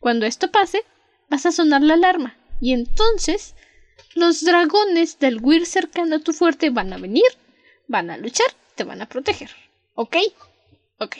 Cuando 0.00 0.26
esto 0.26 0.50
pase, 0.50 0.82
vas 1.30 1.46
a 1.46 1.52
sonar 1.52 1.82
la 1.82 1.94
alarma. 1.94 2.36
Y 2.60 2.72
entonces 2.72 3.54
los 4.14 4.44
dragones 4.44 5.18
del 5.18 5.40
Weir 5.40 5.66
cercano 5.66 6.16
a 6.16 6.20
tu 6.20 6.32
fuerte 6.32 6.70
van 6.70 6.92
a 6.92 6.98
venir, 6.98 7.24
van 7.88 8.10
a 8.10 8.16
luchar, 8.16 8.48
te 8.74 8.84
van 8.84 9.02
a 9.02 9.08
proteger. 9.08 9.50
¿Ok? 9.94 10.16
Ok, 10.98 11.16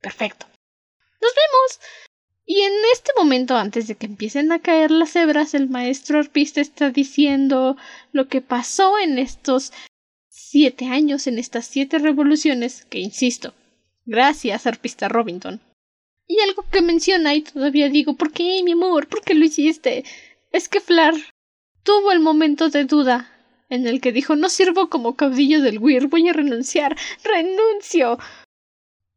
perfecto. 0.00 0.46
¡Nos 1.20 1.32
vemos! 1.34 1.80
Y 2.46 2.60
en 2.60 2.72
este 2.92 3.12
momento, 3.16 3.56
antes 3.56 3.86
de 3.86 3.94
que 3.94 4.06
empiecen 4.06 4.52
a 4.52 4.60
caer 4.60 4.90
las 4.90 5.16
hebras, 5.16 5.54
el 5.54 5.68
maestro 5.68 6.18
arpista 6.18 6.60
está 6.60 6.90
diciendo 6.90 7.76
lo 8.12 8.28
que 8.28 8.42
pasó 8.42 8.98
en 8.98 9.18
estos 9.18 9.72
siete 10.28 10.86
años, 10.86 11.26
en 11.26 11.38
estas 11.38 11.66
siete 11.66 11.98
revoluciones, 11.98 12.84
que 12.84 12.98
insisto, 12.98 13.54
gracias, 14.04 14.66
arpista 14.66 15.08
Robinson, 15.08 15.60
y 16.26 16.40
algo 16.40 16.64
que 16.70 16.82
menciona 16.82 17.34
y 17.34 17.42
todavía 17.42 17.88
digo, 17.88 18.14
¿por 18.14 18.32
qué, 18.32 18.62
mi 18.62 18.72
amor? 18.72 19.08
¿Por 19.08 19.22
qué 19.22 19.34
lo 19.34 19.44
hiciste? 19.44 20.04
Es 20.52 20.68
que 20.68 20.80
Flar 20.80 21.14
tuvo 21.84 22.10
el 22.10 22.20
momento 22.20 22.70
de 22.70 22.84
duda 22.84 23.30
en 23.68 23.86
el 23.86 24.00
que 24.00 24.12
dijo 24.12 24.34
no 24.34 24.48
sirvo 24.48 24.90
como 24.90 25.14
caudillo 25.14 25.62
del 25.62 25.78
Weir, 25.78 26.08
voy 26.08 26.28
a 26.28 26.32
renunciar, 26.32 26.96
renuncio. 27.22 28.18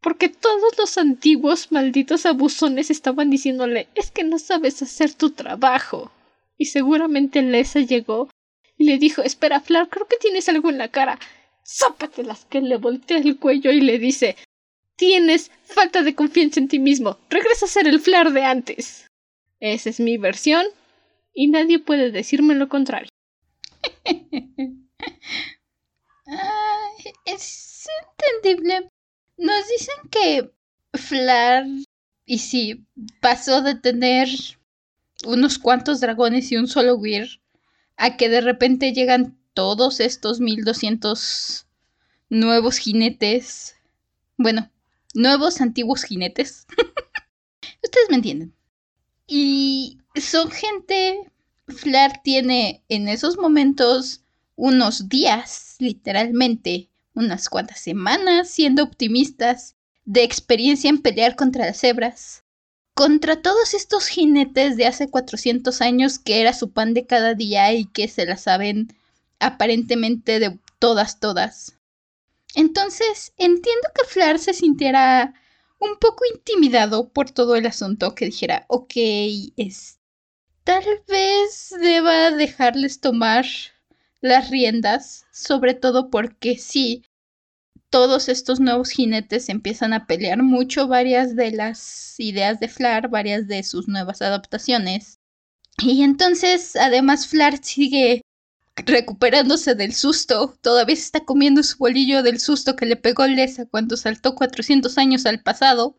Porque 0.02 0.30
todos 0.30 0.78
los 0.78 0.98
antiguos 0.98 1.72
malditos 1.72 2.26
abusones 2.26 2.92
estaban 2.92 3.30
diciéndole 3.30 3.88
es 3.96 4.12
que 4.12 4.24
no 4.24 4.38
sabes 4.38 4.82
hacer 4.82 5.14
tu 5.14 5.32
trabajo. 5.32 6.12
Y 6.58 6.66
seguramente 6.66 7.42
Lesa 7.42 7.80
llegó 7.80 8.30
y 8.78 8.86
le 8.86 8.98
dijo 8.98 9.22
espera, 9.22 9.60
Flar, 9.60 9.90
creo 9.90 10.08
que 10.08 10.18
tienes 10.18 10.48
algo 10.50 10.70
en 10.70 10.78
la 10.78 10.90
cara. 10.90 11.20
Zópatelas 11.66 12.46
que 12.46 12.62
le 12.62 12.78
voltea 12.78 13.18
el 13.18 13.38
cuello 13.38 13.72
y 13.72 13.82
le 13.82 14.00
dice 14.00 14.38
Tienes 14.96 15.52
falta 15.64 16.02
de 16.02 16.16
confianza 16.16 16.60
en 16.60 16.68
ti 16.68 16.80
mismo. 16.80 17.18
Regresa 17.30 17.66
a 17.66 17.70
ser 17.70 17.88
el 17.88 18.00
Flar 18.00 18.32
de 18.32 18.44
antes. 18.44 19.08
Esa 19.60 19.90
es 19.90 20.00
mi 20.00 20.18
versión 20.18 20.66
y 21.38 21.47
nadie 21.47 21.78
puede 21.78 22.10
decirme 22.10 22.56
lo 22.56 22.67
contrario. 22.67 23.12
es 27.26 27.88
entendible. 28.02 28.89
Nos 29.38 29.67
dicen 29.67 29.95
que 30.10 30.52
Flar, 30.95 31.67
y 32.26 32.39
sí, 32.39 32.88
pasó 33.21 33.62
de 33.62 33.76
tener 33.76 34.28
unos 35.28 35.60
cuantos 35.60 36.00
dragones 36.00 36.52
y 36.52 36.58
un 36.58 36.67
solo 36.67 36.95
Weir 36.95 37.39
a 37.97 38.17
que 38.17 38.30
de 38.30 38.41
repente 38.41 38.93
llegan 38.93 39.38
todos 39.54 40.00
estos 40.00 40.39
1200 40.39 41.67
nuevos 42.30 42.80
jinetes. 42.80 43.76
Bueno, 44.38 44.71
nuevos 45.13 45.62
antiguos 45.62 46.04
jinetes. 46.04 46.65
Ustedes 47.84 48.10
me 48.10 48.15
entienden. 48.15 48.56
Y 49.28 50.00
son 50.22 50.52
gente, 50.52 51.32
Flair 51.68 52.14
tiene 52.24 52.84
en 52.90 53.08
esos 53.08 53.38
momentos 53.38 54.22
unos 54.56 55.10
días, 55.10 55.76
literalmente, 55.80 56.90
unas 57.14 57.50
cuantas 57.50 57.80
semanas 57.80 58.50
siendo 58.50 58.84
optimistas 58.84 59.76
de 60.06 60.24
experiencia 60.24 60.90
en 60.90 61.02
pelear 61.02 61.36
contra 61.36 61.66
las 61.66 61.80
cebras. 61.80 62.44
Contra 62.94 63.42
todos 63.42 63.74
estos 63.74 64.08
jinetes 64.08 64.78
de 64.78 64.88
hace 64.88 65.10
400 65.10 65.82
años 65.82 66.18
que 66.18 66.42
era 66.42 66.54
su 66.54 66.72
pan 66.72 66.94
de 66.94 67.06
cada 67.06 67.34
día 67.36 67.72
y 67.74 67.86
que 67.86 68.08
se 68.08 68.26
la 68.26 68.38
saben 68.38 68.96
aparentemente 69.40 70.40
de 70.40 70.58
todas, 70.80 71.20
todas. 71.20 71.78
Entonces, 72.56 73.34
entiendo 73.38 73.90
que 73.94 74.08
Flar 74.08 74.40
se 74.40 74.54
sintiera 74.54 75.34
un 75.80 75.98
poco 76.00 76.24
intimidado 76.34 77.10
por 77.10 77.30
todo 77.30 77.56
el 77.56 77.66
asunto, 77.68 78.16
que 78.16 78.26
dijera, 78.26 78.66
ok, 78.68 78.94
es... 79.58 79.97
Tal 80.68 80.84
vez 81.08 81.74
deba 81.80 82.30
dejarles 82.32 83.00
tomar 83.00 83.46
las 84.20 84.50
riendas, 84.50 85.26
sobre 85.32 85.74
todo 85.76 86.10
porque 86.10 86.58
sí, 86.58 87.06
todos 87.90 88.28
estos 88.28 88.60
nuevos 88.60 88.90
jinetes 88.90 89.48
empiezan 89.48 89.94
a 89.94 90.08
pelear 90.08 90.44
mucho 90.44 90.90
varias 90.90 91.38
de 91.38 91.52
las 91.52 92.20
ideas 92.20 92.60
de 92.60 92.68
Flar, 92.68 93.08
varias 93.08 93.48
de 93.48 93.64
sus 93.64 93.88
nuevas 93.88 94.22
adaptaciones. 94.22 95.22
Y 95.82 96.04
entonces, 96.04 96.76
además, 96.76 97.28
Flar 97.28 97.64
sigue 97.64 98.24
recuperándose 98.76 99.74
del 99.74 99.94
susto, 99.94 100.54
todavía 100.60 100.96
está 100.96 101.22
comiendo 101.22 101.64
su 101.64 101.78
bolillo 101.78 102.24
del 102.24 102.42
susto 102.42 102.76
que 102.76 102.86
le 102.86 102.98
pegó 102.98 103.26
Lesa 103.26 103.68
cuando 103.68 103.96
saltó 103.96 104.36
400 104.36 104.98
años 104.98 105.26
al 105.26 105.42
pasado. 105.42 105.98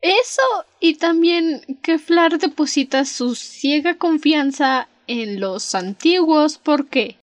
Eso 0.00 0.42
y 0.80 0.94
también 0.94 1.78
que 1.82 1.98
Flar 1.98 2.38
deposita 2.38 3.04
su 3.04 3.34
ciega 3.34 3.96
confianza 3.96 4.88
en 5.06 5.40
los 5.40 5.74
antiguos 5.74 6.58
porque 6.58 7.18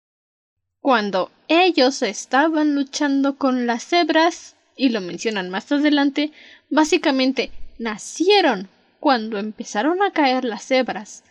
cuando 0.81 1.31
ellos 1.47 2.01
estaban 2.01 2.75
luchando 2.75 3.38
con 3.38 3.65
las 3.65 3.85
cebras, 3.85 4.55
y 4.75 4.89
lo 4.89 4.99
mencionan 4.99 5.49
más 5.49 5.71
adelante, 5.71 6.31
básicamente 6.69 7.51
nacieron 7.79 8.67
cuando 9.00 9.37
empezaron 9.37 10.02
a 10.04 10.12
caer 10.12 10.43
las 10.43 10.65
cebras 10.65 11.23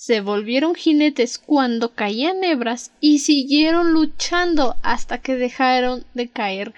se 0.00 0.22
volvieron 0.22 0.74
jinetes 0.74 1.38
cuando 1.38 1.94
caían 1.94 2.42
hebras 2.42 2.90
y 3.00 3.18
siguieron 3.18 3.92
luchando 3.92 4.76
hasta 4.82 5.20
que 5.20 5.36
dejaron 5.36 6.06
de 6.14 6.30
caer 6.30 6.72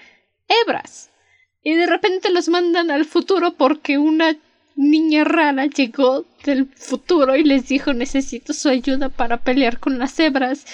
hebras. 0.49 1.09
Y 1.63 1.75
de 1.75 1.85
repente 1.85 2.29
los 2.29 2.49
mandan 2.49 2.91
al 2.91 3.05
futuro 3.05 3.53
porque 3.53 3.97
una 3.97 4.35
niña 4.75 5.23
rara 5.23 5.65
llegó 5.67 6.25
del 6.43 6.67
futuro 6.75 7.35
y 7.35 7.43
les 7.43 7.67
dijo 7.67 7.93
necesito 7.93 8.53
su 8.53 8.69
ayuda 8.69 9.09
para 9.09 9.37
pelear 9.37 9.79
con 9.79 9.97
las 9.97 10.19
hebras. 10.19 10.65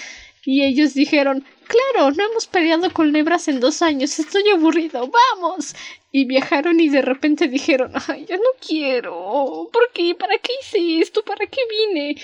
Y 0.44 0.64
ellos 0.64 0.94
dijeron 0.94 1.44
Claro, 1.70 2.10
no 2.10 2.24
hemos 2.24 2.48
peleado 2.48 2.92
con 2.92 3.14
hebras 3.14 3.46
en 3.46 3.60
dos 3.60 3.80
años, 3.80 4.18
estoy 4.18 4.42
aburrido, 4.48 5.08
vamos. 5.08 5.76
Y 6.10 6.24
viajaron 6.24 6.80
y 6.80 6.88
de 6.88 7.00
repente 7.00 7.46
dijeron, 7.46 7.92
ay, 8.08 8.26
ya 8.28 8.36
no 8.36 8.50
quiero. 8.66 9.70
¿Por 9.72 9.92
qué? 9.92 10.16
¿Para 10.16 10.36
qué 10.38 10.50
hice 10.60 10.98
esto? 11.00 11.22
¿Para 11.22 11.46
qué 11.46 11.60
vine? 11.70 12.20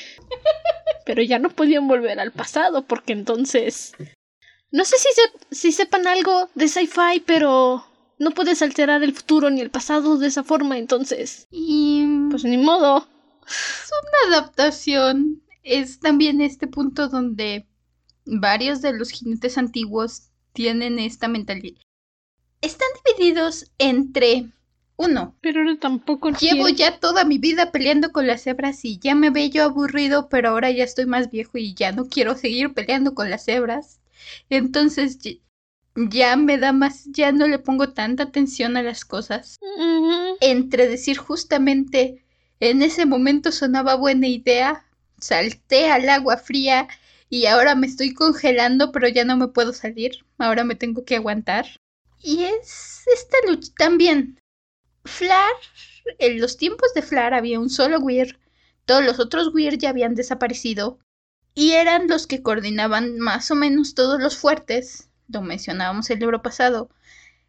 Pero 1.06 1.22
ya 1.22 1.38
no 1.38 1.50
podían 1.50 1.86
volver 1.86 2.18
al 2.18 2.32
pasado 2.32 2.82
porque 2.82 3.12
entonces... 3.12 3.94
No 4.72 4.84
sé 4.84 4.96
si, 4.98 5.08
si 5.52 5.70
sepan 5.70 6.08
algo 6.08 6.50
de 6.56 6.66
sci-fi, 6.66 7.22
pero 7.24 7.86
no 8.18 8.30
puedes 8.30 8.62
alterar 8.62 9.02
el 9.02 9.14
futuro 9.14 9.50
ni 9.50 9.60
el 9.60 9.70
pasado 9.70 10.18
de 10.18 10.28
esa 10.28 10.44
forma, 10.44 10.78
entonces... 10.78 11.46
Y... 11.50 12.04
Pues 12.30 12.44
ni 12.44 12.56
modo. 12.56 13.06
Es 13.46 13.90
una 14.28 14.36
adaptación. 14.36 15.42
Es 15.62 16.00
también 16.00 16.40
este 16.40 16.66
punto 16.66 17.08
donde 17.08 17.66
varios 18.24 18.82
de 18.82 18.92
los 18.92 19.10
jinetes 19.10 19.58
antiguos 19.58 20.30
tienen 20.52 20.98
esta 20.98 21.28
mentalidad. 21.28 21.80
Están 22.60 22.88
divididos 23.04 23.70
entre 23.78 24.50
uno. 24.96 25.36
Pero 25.40 25.78
tampoco 25.78 26.30
Llevo 26.30 26.68
ya 26.68 26.98
toda 26.98 27.24
mi 27.24 27.38
vida 27.38 27.70
peleando 27.70 28.12
con 28.12 28.26
las 28.26 28.42
cebras 28.42 28.84
y 28.84 28.98
ya 28.98 29.14
me 29.14 29.30
veo 29.30 29.64
aburrido, 29.64 30.28
pero 30.28 30.50
ahora 30.50 30.70
ya 30.70 30.84
estoy 30.84 31.06
más 31.06 31.30
viejo 31.30 31.58
y 31.58 31.74
ya 31.74 31.92
no 31.92 32.08
quiero 32.08 32.36
seguir 32.36 32.72
peleando 32.72 33.14
con 33.14 33.30
las 33.30 33.44
cebras. 33.44 34.00
Entonces 34.48 35.18
ya 35.97 36.36
me 36.36 36.59
da 36.59 36.72
más, 36.72 37.05
ya 37.07 37.32
no 37.32 37.47
le 37.49 37.59
pongo 37.59 37.92
tanta 37.92 38.24
atención 38.24 38.76
a 38.76 38.82
las 38.82 39.05
cosas. 39.05 39.59
Entre 40.40 40.88
decir 40.88 41.16
justamente 41.16 42.24
en 42.61 42.82
ese 42.82 43.07
momento 43.07 43.53
sonaba 43.53 43.97
buena 43.97 44.28
idea, 44.28 44.84
salté 45.18 45.90
al 45.90 46.09
agua 46.09 46.36
fría 46.36 46.88
y 47.28 47.47
ahora 47.47 47.74
me 47.74 47.86
estoy 47.86 48.14
congelando, 48.14 48.92
pero 48.92 49.09
ya 49.09 49.24
no 49.24 49.36
me 49.36 49.49
puedo 49.49 49.72
salir. 49.72 50.24
Ahora 50.38 50.64
me 50.64 50.74
tengo 50.74 51.05
que 51.05 51.16
aguantar. 51.16 51.66
Y 52.22 52.44
es 52.44 53.03
esta 53.12 53.36
lucha 53.49 53.72
también. 53.76 54.38
Flar, 55.05 55.53
en 56.18 56.40
los 56.40 56.57
tiempos 56.57 56.92
de 56.94 57.03
Flar 57.03 57.34
había 57.34 57.61
un 57.61 57.70
solo 57.70 57.99
Weir, 57.99 58.38
todos 58.84 59.05
los 59.05 59.18
otros 59.18 59.55
Weir 59.55 59.78
ya 59.78 59.90
habían 59.90 60.14
desaparecido 60.14 60.99
y 61.55 61.72
eran 61.72 62.09
los 62.09 62.26
que 62.26 62.42
coordinaban 62.42 63.18
más 63.18 63.51
o 63.51 63.55
menos 63.55 63.94
todos 63.94 64.20
los 64.20 64.36
fuertes, 64.36 65.05
lo 65.29 65.43
mencionábamos 65.43 66.11
el 66.11 66.18
libro 66.18 66.43
pasado. 66.43 66.91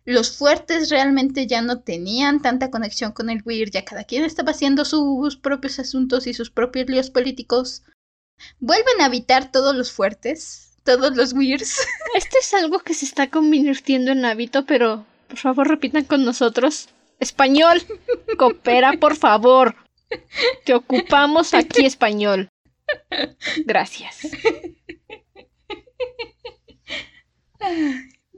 Los 0.05 0.37
fuertes 0.37 0.89
realmente 0.89 1.47
ya 1.47 1.61
no 1.61 1.81
tenían 1.81 2.41
tanta 2.41 2.71
conexión 2.71 3.11
con 3.11 3.29
el 3.29 3.43
Weir, 3.43 3.71
ya 3.71 3.83
cada 3.83 4.05
quien 4.05 4.23
estaba 4.23 4.51
haciendo 4.51 4.85
sus 4.85 5.35
propios 5.35 5.79
asuntos 5.79 6.27
y 6.27 6.33
sus 6.33 6.49
propios 6.49 6.89
líos 6.89 7.09
políticos. 7.09 7.83
Vuelven 8.59 9.01
a 9.01 9.05
habitar 9.05 9.51
todos 9.51 9.75
los 9.75 9.91
fuertes, 9.91 10.77
todos 10.83 11.15
los 11.15 11.33
Weirs. 11.33 11.79
Este 12.15 12.37
es 12.39 12.53
algo 12.53 12.79
que 12.79 12.93
se 12.93 13.05
está 13.05 13.29
convirtiendo 13.29 14.11
en 14.11 14.23
hábito, 14.23 14.65
pero 14.65 15.05
por 15.27 15.37
favor 15.37 15.67
repitan 15.67 16.05
con 16.05 16.23
nosotros. 16.23 16.87
Español, 17.19 17.81
coopera, 18.37 18.93
por 18.93 19.17
favor. 19.17 19.75
Te 20.65 20.73
ocupamos 20.73 21.53
aquí 21.53 21.85
español. 21.93 22.49
Gracias. 23.65 24.21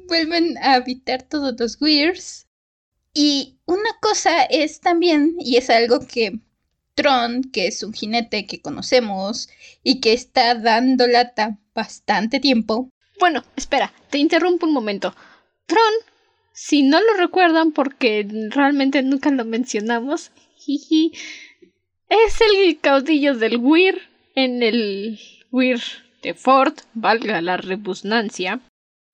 Vuelven 0.08 0.58
a 0.60 0.74
habitar 0.74 1.24
todos 1.24 1.56
los 1.60 1.82
Weirs. 1.82 2.48
Y 3.14 3.58
una 3.66 3.98
cosa 4.02 4.44
es 4.44 4.80
también, 4.80 5.36
y 5.40 5.58
es 5.58 5.70
algo 5.70 6.00
que 6.06 6.40
Tron, 6.96 7.44
que 7.44 7.68
es 7.68 7.84
un 7.84 7.94
jinete 7.94 8.46
que 8.46 8.62
conocemos 8.62 9.50
y 9.84 10.00
que 10.00 10.14
está 10.14 10.56
dando 10.56 11.08
lata 11.08 11.58
bastante 11.74 12.40
tiempo. 12.40 12.90
Bueno, 13.20 13.44
espera, 13.56 13.94
te 14.10 14.18
interrumpo 14.18 14.66
un 14.66 14.74
momento. 14.74 15.16
Tron 15.66 15.94
si 16.62 16.84
no 16.84 17.00
lo 17.00 17.14
recuerdan 17.14 17.72
porque 17.72 18.28
realmente 18.50 19.02
nunca 19.02 19.32
lo 19.32 19.46
mencionamos, 19.46 20.32
es 22.10 22.42
el 22.42 22.80
caudillo 22.82 23.34
del 23.34 23.56
Weir 23.56 24.02
en 24.36 24.62
el 24.62 25.18
Weir 25.52 25.82
de 26.22 26.34
Ford, 26.34 26.74
valga 26.94 27.42
la 27.42 27.56
rebusnancia, 27.56 28.60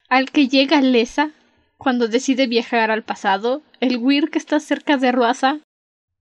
al 0.08 0.30
que 0.30 0.48
llega 0.48 0.80
Lesa 0.80 1.30
cuando 1.76 2.08
decide 2.08 2.46
viajar 2.46 2.90
al 2.90 3.02
pasado, 3.02 3.62
el 3.80 3.98
Weir 3.98 4.30
que 4.30 4.38
está 4.38 4.60
cerca 4.60 4.96
de 4.96 5.12
Ruasa, 5.12 5.60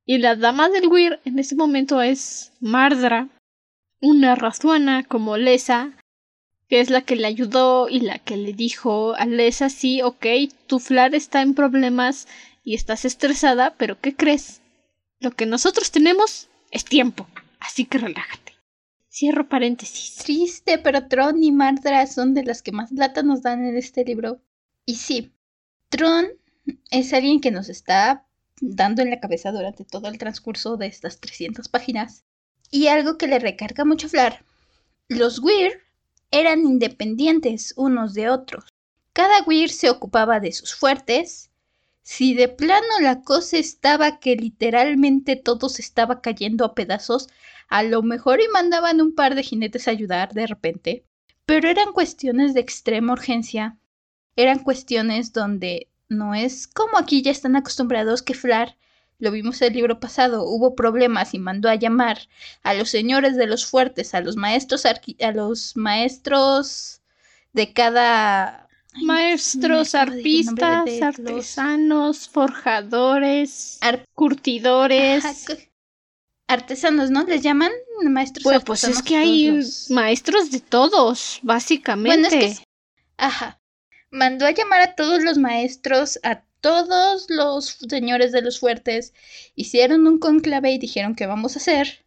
y 0.05 0.17
la 0.17 0.35
dama 0.35 0.69
del 0.69 0.87
Weir 0.87 1.19
en 1.25 1.39
ese 1.39 1.55
momento 1.55 2.01
es 2.01 2.51
Mardra, 2.59 3.29
una 4.01 4.35
razuana 4.35 5.03
como 5.03 5.37
Lesa, 5.37 5.93
que 6.67 6.79
es 6.79 6.89
la 6.89 7.01
que 7.01 7.15
le 7.15 7.27
ayudó 7.27 7.89
y 7.89 8.01
la 8.01 8.19
que 8.19 8.37
le 8.37 8.53
dijo 8.53 9.15
a 9.15 9.25
Lesa, 9.25 9.69
sí, 9.69 10.01
ok, 10.01 10.25
tu 10.67 10.79
Flar 10.79 11.15
está 11.15 11.41
en 11.41 11.53
problemas 11.53 12.27
y 12.63 12.75
estás 12.75 13.05
estresada, 13.05 13.75
pero 13.77 13.99
¿qué 13.99 14.15
crees? 14.15 14.61
Lo 15.19 15.31
que 15.31 15.45
nosotros 15.45 15.91
tenemos 15.91 16.49
es 16.71 16.85
tiempo, 16.85 17.27
así 17.59 17.85
que 17.85 17.97
relájate. 17.97 18.44
Cierro 19.17 19.47
paréntesis. 19.47 20.13
Triste, 20.17 20.77
pero 20.77 21.07
Tron 21.07 21.41
y 21.41 21.53
Mardra 21.53 22.05
son 22.05 22.33
de 22.33 22.43
las 22.43 22.61
que 22.61 22.73
más 22.73 22.91
plata 22.91 23.23
nos 23.23 23.41
dan 23.43 23.65
en 23.65 23.77
este 23.77 24.03
libro. 24.03 24.41
Y 24.85 24.95
sí, 24.95 25.33
Tron 25.87 26.27
es 26.91 27.13
alguien 27.13 27.39
que 27.39 27.49
nos 27.49 27.69
está 27.69 28.27
dando 28.59 29.01
en 29.01 29.09
la 29.09 29.21
cabeza 29.21 29.53
durante 29.53 29.85
todo 29.85 30.09
el 30.09 30.17
transcurso 30.17 30.75
de 30.75 30.87
estas 30.87 31.21
300 31.21 31.69
páginas. 31.69 32.25
Y 32.71 32.87
algo 32.87 33.17
que 33.17 33.27
le 33.27 33.39
recarga 33.39 33.85
mucho 33.85 34.07
a 34.07 34.09
Flar. 34.09 34.45
Los 35.07 35.39
Weir 35.39 35.81
eran 36.29 36.65
independientes 36.65 37.73
unos 37.77 38.15
de 38.15 38.29
otros. 38.29 38.65
Cada 39.13 39.43
Weir 39.43 39.69
se 39.69 39.89
ocupaba 39.89 40.41
de 40.41 40.51
sus 40.51 40.75
fuertes. 40.75 41.51
Si 42.07 42.35
de 42.35 42.47
plano 42.49 42.99
la 43.01 43.23
cosa 43.23 43.57
estaba 43.57 44.19
que 44.19 44.35
literalmente 44.35 45.35
todo 45.35 45.69
se 45.69 45.81
estaba 45.81 46.21
cayendo 46.21 46.63
a 46.63 46.75
pedazos, 46.75 47.29
a 47.67 47.81
lo 47.81 48.03
mejor 48.03 48.41
y 48.41 48.47
mandaban 48.47 49.01
un 49.01 49.15
par 49.15 49.33
de 49.33 49.41
jinetes 49.41 49.87
a 49.87 49.91
ayudar 49.91 50.33
de 50.33 50.45
repente. 50.45 51.03
Pero 51.47 51.67
eran 51.67 51.93
cuestiones 51.93 52.53
de 52.53 52.59
extrema 52.59 53.13
urgencia. 53.13 53.79
Eran 54.35 54.59
cuestiones 54.59 55.33
donde 55.33 55.89
no 56.07 56.35
es 56.35 56.67
como 56.67 56.99
aquí 56.99 57.23
ya 57.23 57.31
están 57.31 57.55
acostumbrados 57.55 58.21
que 58.21 58.35
Flar 58.35 58.77
lo 59.17 59.31
vimos 59.31 59.59
el 59.63 59.73
libro 59.73 59.99
pasado, 59.99 60.43
hubo 60.43 60.75
problemas 60.75 61.33
y 61.33 61.39
mandó 61.39 61.69
a 61.69 61.75
llamar 61.75 62.19
a 62.61 62.75
los 62.75 62.91
señores 62.91 63.35
de 63.35 63.47
los 63.47 63.65
fuertes, 63.65 64.13
a 64.13 64.21
los 64.21 64.35
maestros 64.35 64.85
a 64.85 65.31
los 65.31 65.75
maestros 65.75 67.01
de 67.53 67.73
cada 67.73 68.64
maestros, 69.01 69.95
arpistas, 69.95 71.01
artesanos, 71.01 72.29
forjadores, 72.29 73.79
curtidores. 74.13 75.23
artesanos, 76.47 77.11
¿no? 77.11 77.23
Les 77.23 77.41
llaman 77.41 77.71
maestros 78.03 78.43
pues, 78.43 78.63
Pues 78.63 78.83
es 78.83 79.01
que 79.01 79.17
hay 79.17 79.59
maestros 79.89 80.51
de 80.51 80.59
todos, 80.59 81.39
básicamente. 81.43 82.29
Bueno, 82.29 82.45
es 82.45 82.59
que... 82.59 82.65
Ajá. 83.17 83.59
Mandó 84.11 84.45
a 84.45 84.51
llamar 84.51 84.81
a 84.81 84.95
todos 84.95 85.23
los 85.23 85.37
maestros, 85.37 86.19
a 86.23 86.43
todos 86.61 87.27
los 87.29 87.77
señores 87.87 88.31
de 88.31 88.41
los 88.41 88.59
fuertes 88.59 89.13
hicieron 89.55 90.07
un 90.07 90.17
conclave 90.17 90.71
y 90.71 90.79
dijeron 90.79 91.15
que 91.15 91.27
vamos 91.27 91.55
a 91.55 91.59
hacer. 91.59 92.04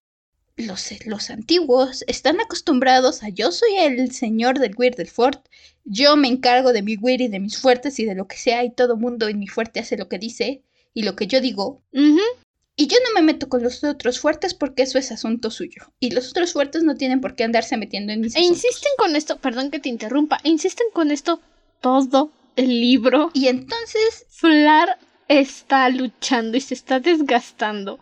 Los, 0.59 0.91
los 1.07 1.31
antiguos 1.31 2.05
están 2.09 2.41
acostumbrados 2.41 3.23
a 3.23 3.29
yo 3.29 3.53
soy 3.53 3.77
el 3.77 4.11
señor 4.13 4.59
del 4.59 4.75
Weir 4.77 4.97
del 4.97 5.09
Fort, 5.09 5.47
yo 5.85 6.17
me 6.17 6.29
encargo 6.29 6.73
de 6.73 6.83
mi 6.83 6.97
Weir 6.97 7.21
y 7.21 7.29
de 7.29 7.41
mis 7.41 7.59
fuertes 7.59 7.99
y 7.99 8.05
de 8.05 8.15
lo 8.15 8.27
que 8.27 8.37
sea 8.37 8.65
y 8.65 8.71
todo 8.71 8.97
mundo 8.97 9.29
en 9.29 9.39
mi 9.39 9.47
fuerte 9.47 9.81
hace 9.81 9.97
lo 9.97 10.09
que 10.09 10.19
dice 10.19 10.63
y 10.95 11.03
lo 11.05 11.17
que 11.17 11.29
yo 11.29 11.41
digo. 11.41 11.83
Y 11.93 12.87
yo 12.87 12.97
no 13.05 13.15
me 13.15 13.23
meto 13.23 13.49
con 13.49 13.63
los 13.63 13.83
otros 13.85 14.21
fuertes 14.21 14.53
porque 14.55 14.83
eso 14.83 14.99
es 14.99 15.11
asunto 15.11 15.51
suyo. 15.51 15.93
Y 15.99 16.11
los 16.11 16.31
otros 16.31 16.53
fuertes 16.53 16.83
no 16.83 16.97
tienen 16.97 17.21
por 17.21 17.35
qué 17.35 17.45
andarse 17.45 17.77
metiendo 17.77 18.13
en 18.13 18.21
mis 18.21 18.37
E 18.37 18.41
insisten 18.41 18.93
con 18.99 19.17
esto, 19.17 19.39
perdón 19.39 19.71
que 19.71 19.79
te 19.79 19.89
interrumpa, 19.89 20.39
e 20.45 20.49
insisten 20.49 20.89
con 20.93 21.11
esto 21.11 21.41
todo 21.81 22.33
el 22.57 22.81
libro. 22.81 23.31
Y 23.33 23.49
entonces 23.49 24.27
Flar 24.29 24.99
está 25.29 25.89
luchando 25.89 26.57
y 26.57 26.61
se 26.61 26.75
está 26.75 27.01
desgastando 27.01 28.01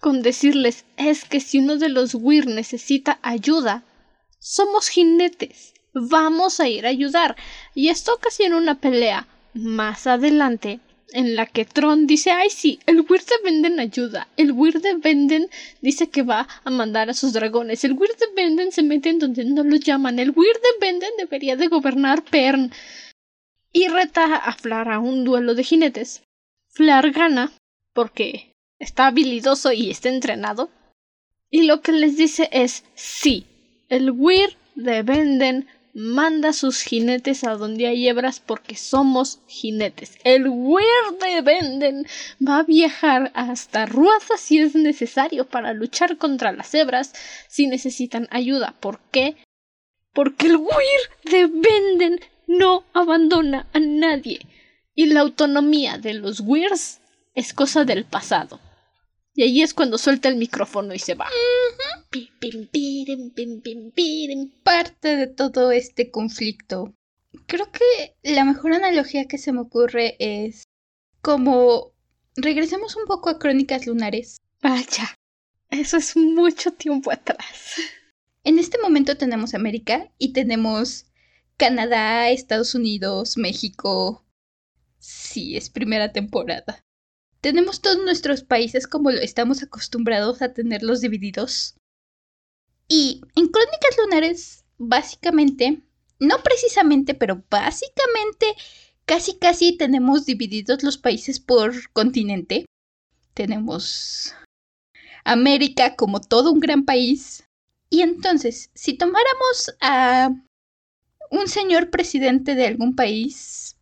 con 0.00 0.22
decirles 0.22 0.84
es 0.96 1.24
que 1.24 1.40
si 1.40 1.58
uno 1.58 1.76
de 1.76 1.88
los 1.88 2.14
Weir 2.14 2.46
necesita 2.46 3.18
ayuda, 3.22 3.84
somos 4.38 4.88
jinetes. 4.88 5.74
Vamos 5.92 6.60
a 6.60 6.68
ir 6.68 6.86
a 6.86 6.90
ayudar. 6.90 7.36
Y 7.74 7.88
esto 7.88 8.14
ocasiona 8.14 8.56
una 8.56 8.80
pelea 8.80 9.26
más 9.54 10.06
adelante 10.06 10.80
en 11.12 11.36
la 11.36 11.46
que 11.46 11.64
Tron 11.64 12.06
dice, 12.06 12.30
ay 12.30 12.50
sí, 12.50 12.78
el 12.86 13.00
Weir 13.00 13.24
de 13.24 13.34
Venden 13.44 13.80
ayuda, 13.80 14.28
el 14.36 14.52
Weir 14.52 14.80
de 14.80 14.94
Venden 14.94 15.48
dice 15.80 16.08
que 16.08 16.22
va 16.22 16.46
a 16.64 16.70
mandar 16.70 17.10
a 17.10 17.14
sus 17.14 17.32
dragones, 17.32 17.82
el 17.84 17.94
Weir 17.94 18.12
de 18.16 18.26
Venden 18.34 18.70
se 18.70 18.82
mete 18.82 19.10
en 19.10 19.18
donde 19.18 19.44
no 19.44 19.64
lo 19.64 19.76
llaman, 19.76 20.18
el 20.18 20.30
Weir 20.30 20.54
de 20.54 20.86
Venden 20.86 21.10
debería 21.18 21.56
de 21.56 21.66
gobernar 21.66 22.22
Pern 22.22 22.72
y 23.72 23.88
reta 23.88 24.36
a 24.36 24.52
Flar 24.52 24.88
a 24.88 24.98
un 24.98 25.24
duelo 25.24 25.54
de 25.54 25.64
jinetes. 25.64 26.22
Flar 26.68 27.10
gana 27.10 27.52
porque 27.92 28.49
está 28.80 29.06
habilidoso 29.06 29.72
y 29.72 29.90
está 29.90 30.08
entrenado. 30.08 30.70
Y 31.50 31.62
lo 31.62 31.80
que 31.82 31.92
les 31.92 32.16
dice 32.16 32.48
es 32.50 32.84
sí, 32.94 33.46
el 33.88 34.10
Weir 34.10 34.56
de 34.74 35.02
Venden 35.02 35.68
manda 35.92 36.52
sus 36.52 36.82
jinetes 36.82 37.44
a 37.44 37.56
donde 37.56 37.86
hay 37.86 38.08
hebras 38.08 38.40
porque 38.40 38.76
somos 38.76 39.40
jinetes. 39.46 40.16
El 40.24 40.48
Weir 40.48 41.18
de 41.20 41.40
Venden 41.42 42.06
va 42.46 42.58
a 42.58 42.62
viajar 42.62 43.32
hasta 43.34 43.86
Ruaza 43.86 44.36
si 44.36 44.60
es 44.60 44.74
necesario 44.74 45.46
para 45.46 45.72
luchar 45.72 46.16
contra 46.16 46.52
las 46.52 46.72
hebras 46.74 47.12
si 47.48 47.66
necesitan 47.66 48.28
ayuda. 48.30 48.74
¿Por 48.80 49.00
qué? 49.10 49.36
Porque 50.12 50.46
el 50.46 50.56
Weir 50.56 51.00
de 51.24 51.46
Venden 51.46 52.20
no 52.46 52.84
abandona 52.92 53.68
a 53.72 53.80
nadie 53.80 54.40
y 54.94 55.06
la 55.06 55.20
autonomía 55.20 55.98
de 55.98 56.14
los 56.14 56.40
Weirs 56.40 57.00
es 57.34 57.52
cosa 57.52 57.84
del 57.84 58.04
pasado. 58.04 58.60
Y 59.40 59.42
ahí 59.42 59.62
es 59.62 59.72
cuando 59.72 59.96
suelta 59.96 60.28
el 60.28 60.36
micrófono 60.36 60.92
y 60.92 60.98
se 60.98 61.14
va. 61.14 61.26
Parte 64.62 65.16
de 65.16 65.28
todo 65.28 65.72
este 65.72 66.10
conflicto. 66.10 66.92
Creo 67.46 67.72
que 67.72 68.16
la 68.22 68.44
mejor 68.44 68.74
analogía 68.74 69.24
que 69.28 69.38
se 69.38 69.52
me 69.52 69.60
ocurre 69.60 70.16
es 70.18 70.64
como 71.22 71.94
regresemos 72.36 72.96
un 72.96 73.06
poco 73.06 73.30
a 73.30 73.38
Crónicas 73.38 73.86
Lunares. 73.86 74.36
Vaya, 74.60 75.16
eso 75.70 75.96
es 75.96 76.18
mucho 76.18 76.74
tiempo 76.74 77.10
atrás. 77.10 77.76
En 78.44 78.58
este 78.58 78.76
momento 78.76 79.16
tenemos 79.16 79.54
América 79.54 80.12
y 80.18 80.34
tenemos 80.34 81.06
Canadá, 81.56 82.28
Estados 82.28 82.74
Unidos, 82.74 83.38
México. 83.38 84.22
Sí, 84.98 85.56
es 85.56 85.70
primera 85.70 86.12
temporada. 86.12 86.84
Tenemos 87.40 87.80
todos 87.80 87.98
nuestros 88.04 88.44
países 88.44 88.86
como 88.86 89.10
estamos 89.10 89.62
acostumbrados 89.62 90.42
a 90.42 90.52
tenerlos 90.52 91.00
divididos. 91.00 91.74
Y 92.86 93.22
en 93.34 93.48
Crónicas 93.48 93.96
Lunares, 93.98 94.64
básicamente, 94.76 95.82
no 96.18 96.42
precisamente, 96.42 97.14
pero 97.14 97.42
básicamente, 97.48 98.46
casi 99.06 99.38
casi 99.38 99.76
tenemos 99.76 100.26
divididos 100.26 100.82
los 100.82 100.98
países 100.98 101.40
por 101.40 101.90
continente. 101.92 102.66
Tenemos 103.32 104.34
América 105.24 105.96
como 105.96 106.20
todo 106.20 106.52
un 106.52 106.60
gran 106.60 106.84
país. 106.84 107.44
Y 107.88 108.02
entonces, 108.02 108.70
si 108.74 108.94
tomáramos 108.94 109.74
a 109.80 110.30
un 111.30 111.48
señor 111.48 111.90
presidente 111.90 112.54
de 112.54 112.66
algún 112.66 112.94
país, 112.94 113.76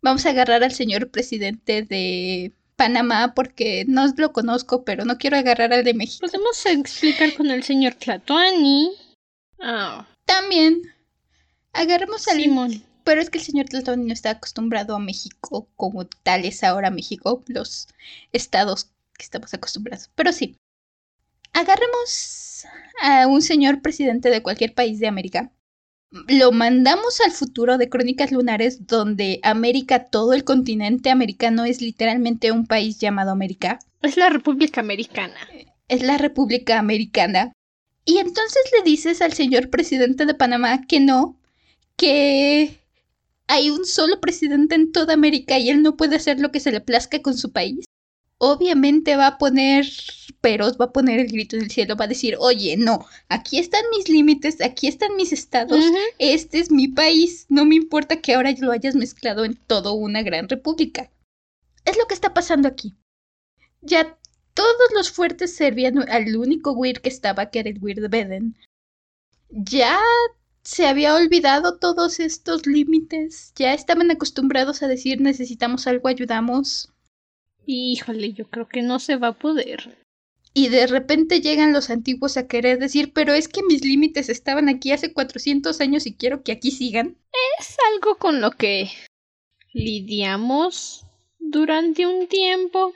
vamos 0.00 0.24
a 0.24 0.30
agarrar 0.30 0.64
al 0.64 0.72
señor 0.72 1.10
presidente 1.10 1.82
de 1.82 2.54
Panamá 2.80 3.34
porque 3.34 3.84
no 3.86 4.06
lo 4.16 4.32
conozco, 4.32 4.84
pero 4.86 5.04
no 5.04 5.18
quiero 5.18 5.36
agarrar 5.36 5.70
al 5.74 5.84
de 5.84 5.92
México. 5.92 6.26
Podemos 6.26 6.64
explicar 6.64 7.34
con 7.34 7.50
el 7.50 7.62
señor 7.62 7.92
Tlatuani. 7.92 8.92
Ah. 9.60 10.08
También. 10.24 10.80
Agarremos 11.74 12.26
al 12.26 12.38
Simón. 12.38 12.82
Pero 13.04 13.20
es 13.20 13.28
que 13.28 13.36
el 13.36 13.44
señor 13.44 13.66
Tlatuani 13.68 14.06
no 14.06 14.14
está 14.14 14.30
acostumbrado 14.30 14.96
a 14.96 14.98
México 14.98 15.68
como 15.76 16.06
tal 16.06 16.46
es 16.46 16.64
ahora 16.64 16.90
México, 16.90 17.44
los 17.48 17.86
estados 18.32 18.86
que 19.18 19.24
estamos 19.24 19.52
acostumbrados. 19.52 20.08
Pero 20.14 20.32
sí. 20.32 20.56
Agarremos 21.52 22.64
a 23.02 23.26
un 23.26 23.42
señor 23.42 23.82
presidente 23.82 24.30
de 24.30 24.42
cualquier 24.42 24.72
país 24.72 25.00
de 25.00 25.06
América 25.06 25.52
lo 26.10 26.52
mandamos 26.52 27.20
al 27.20 27.32
futuro 27.32 27.78
de 27.78 27.88
Crónicas 27.88 28.32
Lunares, 28.32 28.86
donde 28.86 29.40
América, 29.42 30.06
todo 30.06 30.32
el 30.32 30.44
continente 30.44 31.10
americano, 31.10 31.64
es 31.64 31.80
literalmente 31.80 32.52
un 32.52 32.66
país 32.66 32.98
llamado 32.98 33.30
América. 33.30 33.78
Es 34.02 34.16
la 34.16 34.28
República 34.28 34.80
Americana. 34.80 35.36
Es 35.88 36.02
la 36.02 36.18
República 36.18 36.78
Americana. 36.78 37.52
Y 38.04 38.18
entonces 38.18 38.62
le 38.76 38.82
dices 38.82 39.22
al 39.22 39.32
señor 39.32 39.70
presidente 39.70 40.26
de 40.26 40.34
Panamá 40.34 40.82
que 40.86 41.00
no, 41.00 41.38
que 41.96 42.80
hay 43.46 43.70
un 43.70 43.84
solo 43.84 44.20
presidente 44.20 44.74
en 44.74 44.90
toda 44.92 45.14
América 45.14 45.58
y 45.58 45.70
él 45.70 45.82
no 45.82 45.96
puede 45.96 46.16
hacer 46.16 46.40
lo 46.40 46.50
que 46.50 46.60
se 46.60 46.72
le 46.72 46.80
plazca 46.80 47.20
con 47.22 47.36
su 47.36 47.52
país 47.52 47.84
obviamente 48.40 49.16
va 49.16 49.26
a 49.26 49.38
poner 49.38 49.86
peros, 50.40 50.76
va 50.78 50.86
a 50.86 50.92
poner 50.92 51.20
el 51.20 51.28
grito 51.28 51.56
en 51.56 51.62
el 51.62 51.70
cielo, 51.70 51.96
va 51.96 52.06
a 52.06 52.08
decir, 52.08 52.36
oye, 52.38 52.76
no, 52.76 53.06
aquí 53.28 53.58
están 53.58 53.82
mis 53.90 54.08
límites, 54.08 54.60
aquí 54.60 54.88
están 54.88 55.16
mis 55.16 55.32
estados, 55.32 55.84
este 56.18 56.58
es 56.58 56.70
mi 56.70 56.88
país, 56.88 57.46
no 57.48 57.64
me 57.64 57.76
importa 57.76 58.20
que 58.20 58.34
ahora 58.34 58.52
lo 58.58 58.72
hayas 58.72 58.94
mezclado 58.94 59.44
en 59.44 59.56
toda 59.56 59.92
una 59.92 60.22
gran 60.22 60.48
república. 60.48 61.10
Es 61.84 61.96
lo 61.96 62.06
que 62.06 62.14
está 62.14 62.34
pasando 62.34 62.68
aquí. 62.68 62.94
Ya 63.80 64.18
todos 64.54 64.90
los 64.94 65.10
fuertes 65.10 65.54
servían 65.54 66.08
al 66.08 66.36
único 66.36 66.72
Weir 66.72 67.00
que 67.00 67.08
estaba, 67.08 67.50
que 67.50 67.60
era 67.60 67.70
el 67.70 67.82
Weir 67.82 68.00
de 68.00 68.08
Beden. 68.08 68.56
Ya 69.48 69.98
se 70.62 70.86
había 70.86 71.14
olvidado 71.14 71.78
todos 71.78 72.20
estos 72.20 72.66
límites, 72.66 73.52
ya 73.56 73.72
estaban 73.72 74.10
acostumbrados 74.10 74.82
a 74.82 74.88
decir 74.88 75.20
necesitamos 75.20 75.86
algo, 75.86 76.08
ayudamos. 76.08 76.92
Híjole, 77.66 78.32
yo 78.32 78.48
creo 78.48 78.68
que 78.68 78.82
no 78.82 78.98
se 78.98 79.16
va 79.16 79.28
a 79.28 79.38
poder. 79.38 79.96
Y 80.52 80.68
de 80.68 80.86
repente 80.86 81.40
llegan 81.40 81.72
los 81.72 81.90
antiguos 81.90 82.36
a 82.36 82.48
querer 82.48 82.78
decir, 82.78 83.12
pero 83.12 83.34
es 83.34 83.48
que 83.48 83.62
mis 83.62 83.84
límites 83.84 84.28
estaban 84.28 84.68
aquí 84.68 84.92
hace 84.92 85.12
400 85.12 85.80
años 85.80 86.06
y 86.06 86.14
quiero 86.14 86.42
que 86.42 86.52
aquí 86.52 86.70
sigan. 86.70 87.16
Es 87.58 87.76
algo 87.94 88.16
con 88.16 88.40
lo 88.40 88.50
que 88.50 88.90
lidiamos 89.72 91.06
durante 91.38 92.06
un 92.06 92.26
tiempo. 92.26 92.94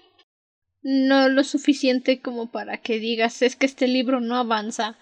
No 0.82 1.28
lo 1.28 1.44
suficiente 1.44 2.20
como 2.20 2.50
para 2.50 2.78
que 2.78 2.98
digas 2.98 3.40
es 3.42 3.56
que 3.56 3.66
este 3.66 3.86
libro 3.86 4.20
no 4.20 4.36
avanza, 4.36 4.98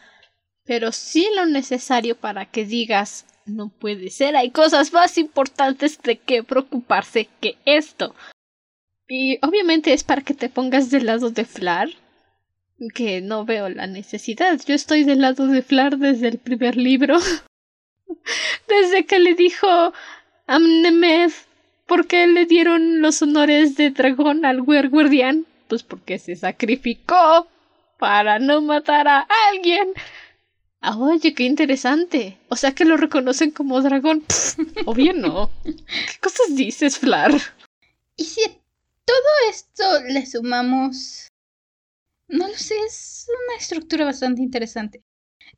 pero 0.65 0.93
sí 0.93 1.27
lo 1.35 1.47
necesario 1.47 2.17
para 2.17 2.51
que 2.51 2.65
digas 2.65 3.27
no 3.47 3.69
puede 3.71 4.11
ser, 4.11 4.37
hay 4.37 4.51
cosas 4.51 4.93
más 4.93 5.19
importantes 5.19 6.01
de 6.03 6.19
que 6.19 6.43
preocuparse 6.43 7.29
que 7.41 7.57
esto. 7.65 8.15
Y 9.09 9.39
obviamente 9.45 9.93
es 9.93 10.05
para 10.05 10.23
que 10.23 10.35
te 10.35 10.49
pongas 10.49 10.91
del 10.91 11.07
lado 11.07 11.31
de 11.31 11.45
Flar, 11.45 11.89
que 12.89 13.21
no 13.21 13.45
veo 13.45 13.69
la 13.69 13.87
necesidad. 13.87 14.61
Yo 14.67 14.75
estoy 14.75 15.05
del 15.05 15.21
lado 15.21 15.47
de 15.47 15.63
Flar 15.63 15.99
desde 15.99 16.29
el 16.29 16.39
primer 16.39 16.77
libro. 16.77 17.19
desde 18.69 19.05
que 19.07 19.19
le 19.19 19.35
dijo 19.35 19.67
a 20.47 20.59
Nemeth 20.59 21.35
por 21.87 22.07
qué 22.07 22.27
le 22.27 22.47
dieron 22.47 23.01
los 23.03 23.23
honores 23.23 23.77
de 23.77 23.91
dragón 23.91 24.45
al 24.45 24.63
Guardián. 24.63 25.47
Pues 25.69 25.83
porque 25.83 26.19
se 26.19 26.37
sacrificó 26.37 27.47
para 27.99 28.39
no 28.39 28.61
matar 28.61 29.09
a 29.09 29.27
alguien. 29.51 29.89
Ah, 30.81 30.99
oye, 30.99 31.33
qué 31.35 31.45
interesante. 31.45 32.39
O 32.49 32.57
sea 32.57 32.75
que 32.75 32.85
lo 32.85 32.97
reconocen 32.97 33.53
como 33.53 33.81
dragón. 33.81 34.25
obvio 34.87 35.13
no. 35.13 35.51
¿Qué 35.65 36.19
cosas 36.21 36.57
dices, 36.57 36.99
Flar? 36.99 37.33
Y 38.17 38.25
si 38.25 38.41
todo 39.05 39.51
esto 39.51 39.85
le 40.09 40.27
sumamos... 40.27 41.29
No 42.29 42.49
lo 42.49 42.55
sé, 42.57 42.75
es 42.87 43.27
una 43.29 43.59
estructura 43.59 44.05
bastante 44.05 44.43
interesante. 44.43 45.05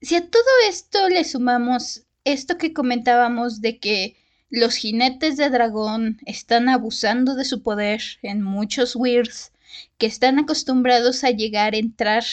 Si 0.03 0.17
a 0.17 0.29
todo 0.29 0.43
esto 0.69 1.09
le 1.09 1.25
sumamos 1.25 2.05
esto 2.25 2.59
que 2.59 2.73
comentábamos 2.73 3.61
de 3.61 3.79
que 3.79 4.17
los 4.51 4.77
jinetes 4.77 5.37
de 5.37 5.51
dragón 5.51 6.19
están 6.27 6.69
abusando 6.69 7.35
de 7.35 7.45
su 7.45 7.63
poder 7.63 8.03
en 8.23 8.43
muchos 8.43 8.97
Weirs, 8.97 9.53
que 9.99 10.07
están 10.07 10.39
acostumbrados 10.39 11.25
a 11.25 11.31
llegar, 11.31 11.75
entrar 11.75 12.25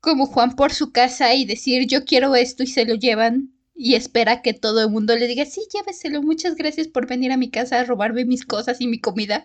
como 0.00 0.26
Juan 0.26 0.56
por 0.56 0.72
su 0.72 0.92
casa 0.92 1.34
y 1.34 1.44
decir 1.44 1.86
yo 1.86 2.04
quiero 2.04 2.34
esto 2.34 2.62
y 2.62 2.66
se 2.66 2.84
lo 2.84 2.94
llevan, 2.94 3.52
y 3.74 3.94
espera 3.94 4.42
que 4.42 4.54
todo 4.54 4.82
el 4.82 4.90
mundo 4.90 5.16
le 5.16 5.26
diga, 5.26 5.44
sí, 5.44 5.60
lléveselo, 5.72 6.22
muchas 6.22 6.56
gracias 6.56 6.88
por 6.88 7.06
venir 7.06 7.32
a 7.32 7.36
mi 7.36 7.50
casa 7.50 7.80
a 7.80 7.84
robarme 7.84 8.24
mis 8.24 8.44
cosas 8.46 8.80
y 8.80 8.86
mi 8.86 9.00
comida, 9.00 9.44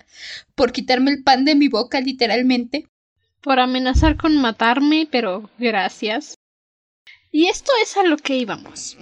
por 0.55 0.71
quitarme 0.71 1.11
el 1.11 1.23
pan 1.23 1.45
de 1.45 1.55
mi 1.55 1.67
boca 1.67 1.99
literalmente. 2.01 2.87
Por 3.41 3.59
amenazar 3.59 4.17
con 4.17 4.37
matarme, 4.37 5.07
pero 5.09 5.49
gracias. 5.57 6.35
Y 7.31 7.47
esto 7.47 7.71
es 7.81 7.97
a 7.97 8.03
lo 8.03 8.17
que 8.17 8.37
íbamos. 8.37 8.97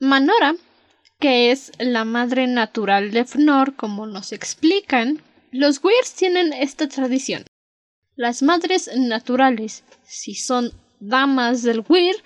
Manora, 0.00 0.54
que 1.18 1.50
es 1.50 1.72
la 1.78 2.04
madre 2.04 2.46
natural 2.46 3.10
de 3.12 3.24
Fnor, 3.24 3.76
como 3.76 4.06
nos 4.06 4.32
explican, 4.32 5.22
los 5.52 5.82
Weirs 5.82 6.14
tienen 6.14 6.52
esta 6.52 6.88
tradición. 6.88 7.44
Las 8.16 8.42
madres 8.42 8.90
naturales, 8.96 9.84
si 10.04 10.34
son 10.34 10.72
damas 11.00 11.62
del 11.62 11.84
Weir, 11.88 12.16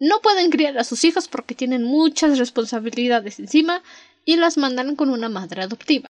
no 0.00 0.20
pueden 0.20 0.50
criar 0.50 0.78
a 0.78 0.84
sus 0.84 1.04
hijos 1.04 1.28
porque 1.28 1.54
tienen 1.54 1.82
muchas 1.82 2.38
responsabilidades 2.38 3.38
encima 3.38 3.82
y 4.24 4.36
las 4.36 4.56
mandan 4.56 4.94
con 4.94 5.10
una 5.10 5.28
madre 5.28 5.62
adoptiva. 5.62 6.06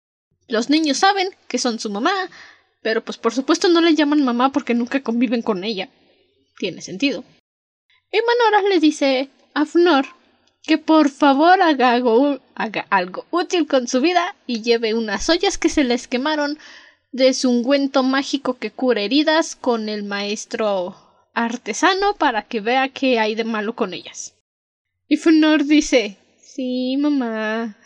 Los 0.48 0.70
niños 0.70 0.98
saben 0.98 1.30
que 1.48 1.58
son 1.58 1.80
su 1.80 1.90
mamá, 1.90 2.30
pero 2.84 3.04
pues 3.04 3.18
por 3.18 3.34
supuesto 3.34 3.70
no 3.70 3.82
le 3.82 3.96
llaman 3.96 4.24
mamá 4.24 4.52
porque 4.52 4.76
nunca 4.76 5.02
conviven 5.02 5.42
con 5.42 5.64
ella. 5.64 5.90
Tiene 6.58 6.82
sentido. 6.82 7.24
Y 8.12 8.18
Manora 8.28 8.70
le 8.70 8.80
dice 8.80 9.30
a 9.56 9.66
Fnor 9.66 10.06
que 10.62 10.78
por 10.78 11.10
favor 11.10 11.62
haga 11.62 11.92
algo, 11.92 12.40
haga 12.56 12.86
algo 12.90 13.26
útil 13.32 13.68
con 13.68 13.88
su 13.88 14.02
vida 14.02 14.36
y 14.46 14.62
lleve 14.62 14.94
unas 14.94 15.28
ollas 15.30 15.58
que 15.58 15.70
se 15.70 15.84
les 15.84 16.08
quemaron 16.08 16.60
de 17.12 17.34
su 17.34 17.50
ungüento 17.50 18.04
mágico 18.04 18.56
que 18.56 18.72
cura 18.72 19.02
heridas 19.02 19.56
con 19.56 19.90
el 19.90 20.04
maestro 20.04 20.96
artesano 21.34 22.16
para 22.16 22.44
que 22.44 22.62
vea 22.62 22.90
qué 22.90 23.20
hay 23.20 23.36
de 23.36 23.44
malo 23.44 23.76
con 23.76 23.94
ellas. 23.94 24.36
Y 25.08 25.18
Fenor 25.18 25.66
dice 25.66 26.18
Sí, 26.42 26.98
mamá. 26.98 27.78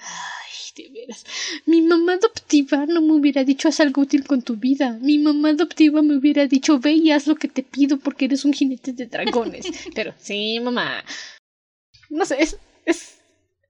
Ay, 0.78 0.84
de 0.84 1.00
veras. 1.00 1.26
Mi 1.66 1.82
mamá 1.82 2.14
adoptiva 2.14 2.86
no 2.86 3.02
me 3.02 3.14
hubiera 3.14 3.44
dicho 3.44 3.68
haz 3.68 3.80
algo 3.80 4.02
útil 4.02 4.26
con 4.26 4.42
tu 4.42 4.56
vida. 4.56 4.98
Mi 5.02 5.18
mamá 5.18 5.50
adoptiva 5.50 6.02
me 6.02 6.18
hubiera 6.18 6.48
dicho 6.48 6.80
ve 6.80 6.94
y 6.94 7.12
haz 7.12 7.28
lo 7.28 7.36
que 7.36 7.48
te 7.48 7.64
pido 7.64 7.98
porque 7.98 8.26
eres 8.26 8.46
un 8.46 8.54
jinete 8.54 8.94
de 8.94 9.06
dragones. 9.06 9.66
Pero 9.96 10.14
sí, 10.18 10.60
mamá. 10.60 11.04
No 12.10 12.26
sé, 12.26 12.42
es, 12.42 12.58
es, 12.86 13.20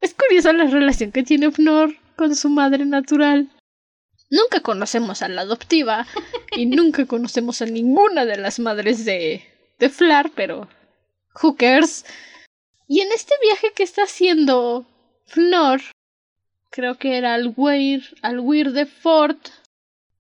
es 0.01 0.14
curiosa 0.14 0.53
la 0.53 0.66
relación 0.66 1.12
que 1.12 1.24
tiene 1.24 1.51
Fnor 1.51 1.95
con 2.16 2.36
su 2.36 2.49
madre 2.49 2.86
natural. 2.86 3.49
Nunca 4.30 4.60
conocemos 4.60 5.22
a 5.22 5.30
la 5.30 5.41
adoptiva, 5.41 6.05
y 6.55 6.66
nunca 6.66 7.05
conocemos 7.05 7.62
a 7.62 7.66
ninguna 7.66 8.26
de 8.26 8.38
las 8.38 8.60
madres 8.60 9.05
de, 9.05 9.43
de 9.80 9.89
Flar, 9.89 10.32
pero 10.36 10.68
hookers. 11.34 12.05
Y 12.88 13.01
en 13.01 13.12
este 13.12 13.34
viaje 13.41 13.72
que 13.74 13.84
está 13.84 14.03
haciendo 14.03 14.86
Fnor, 15.28 15.82
creo 16.70 16.97
que 16.97 17.18
era 17.18 17.34
al 17.34 17.53
Weir, 17.55 18.03
al 18.22 18.39
Weir 18.39 18.72
de 18.72 18.86
Fort, 18.86 19.49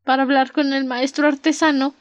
para 0.03 0.23
hablar 0.23 0.51
con 0.51 0.73
el 0.73 0.85
maestro 0.85 1.27
artesano, 1.27 1.93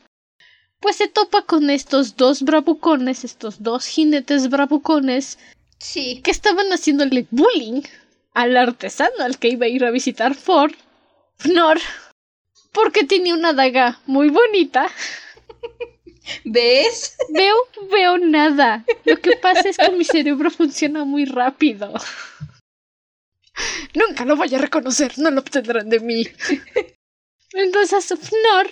pues 0.81 0.97
se 0.97 1.09
topa 1.09 1.43
con 1.43 1.71
estos 1.71 2.17
dos 2.17 2.43
bravucones, 2.43 3.25
estos 3.25 3.63
dos 3.63 3.87
jinetes 3.87 4.49
bravucones, 4.49 5.39
Sí. 5.79 6.21
que 6.23 6.31
estaban 6.31 6.69
haciéndole 6.71 7.27
bullying 7.31 7.83
al 8.35 8.57
artesano 8.57 9.25
al 9.25 9.39
que 9.39 9.49
iba 9.49 9.67
a 9.67 9.69
ir 9.69 9.85
a 9.85 9.91
visitar 9.91 10.35
Ford, 10.35 10.75
Fnor, 11.39 11.79
porque 12.73 13.05
tenía 13.05 13.35
una 13.35 13.53
daga 13.53 14.01
muy 14.07 14.29
bonita. 14.31 14.87
¿Ves? 16.45 17.17
Veo, 17.31 17.55
veo 17.91 18.19
nada. 18.19 18.85
Lo 19.05 19.17
que 19.21 19.37
pasa 19.37 19.69
es 19.69 19.77
que 19.77 19.91
mi 19.91 20.05
cerebro 20.05 20.51
funciona 20.51 21.05
muy 21.05 21.25
rápido. 21.25 21.93
Nunca 23.95 24.25
lo 24.25 24.37
voy 24.37 24.55
a 24.55 24.59
reconocer, 24.59 25.19
no 25.19 25.31
lo 25.31 25.41
obtendrán 25.41 25.89
de 25.89 26.01
mí. 26.01 26.27
Entonces 27.53 28.07
Fnor 28.07 28.71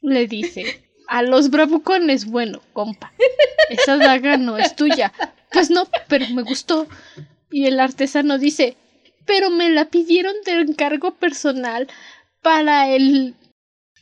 le 0.00 0.26
dice 0.26 0.84
a 1.08 1.22
los 1.22 1.50
bravucones, 1.50 2.26
bueno, 2.26 2.62
compa, 2.72 3.12
esa 3.70 3.96
daga 3.96 4.36
no 4.36 4.58
es 4.58 4.76
tuya. 4.76 5.12
Pues 5.52 5.70
no, 5.70 5.86
pero 6.08 6.26
me 6.30 6.42
gustó. 6.42 6.86
Y 7.50 7.66
el 7.66 7.78
artesano 7.80 8.38
dice, 8.38 8.76
pero 9.26 9.50
me 9.50 9.70
la 9.70 9.86
pidieron 9.86 10.34
de 10.44 10.52
encargo 10.60 11.14
personal 11.14 11.88
para 12.40 12.88
el 12.88 13.34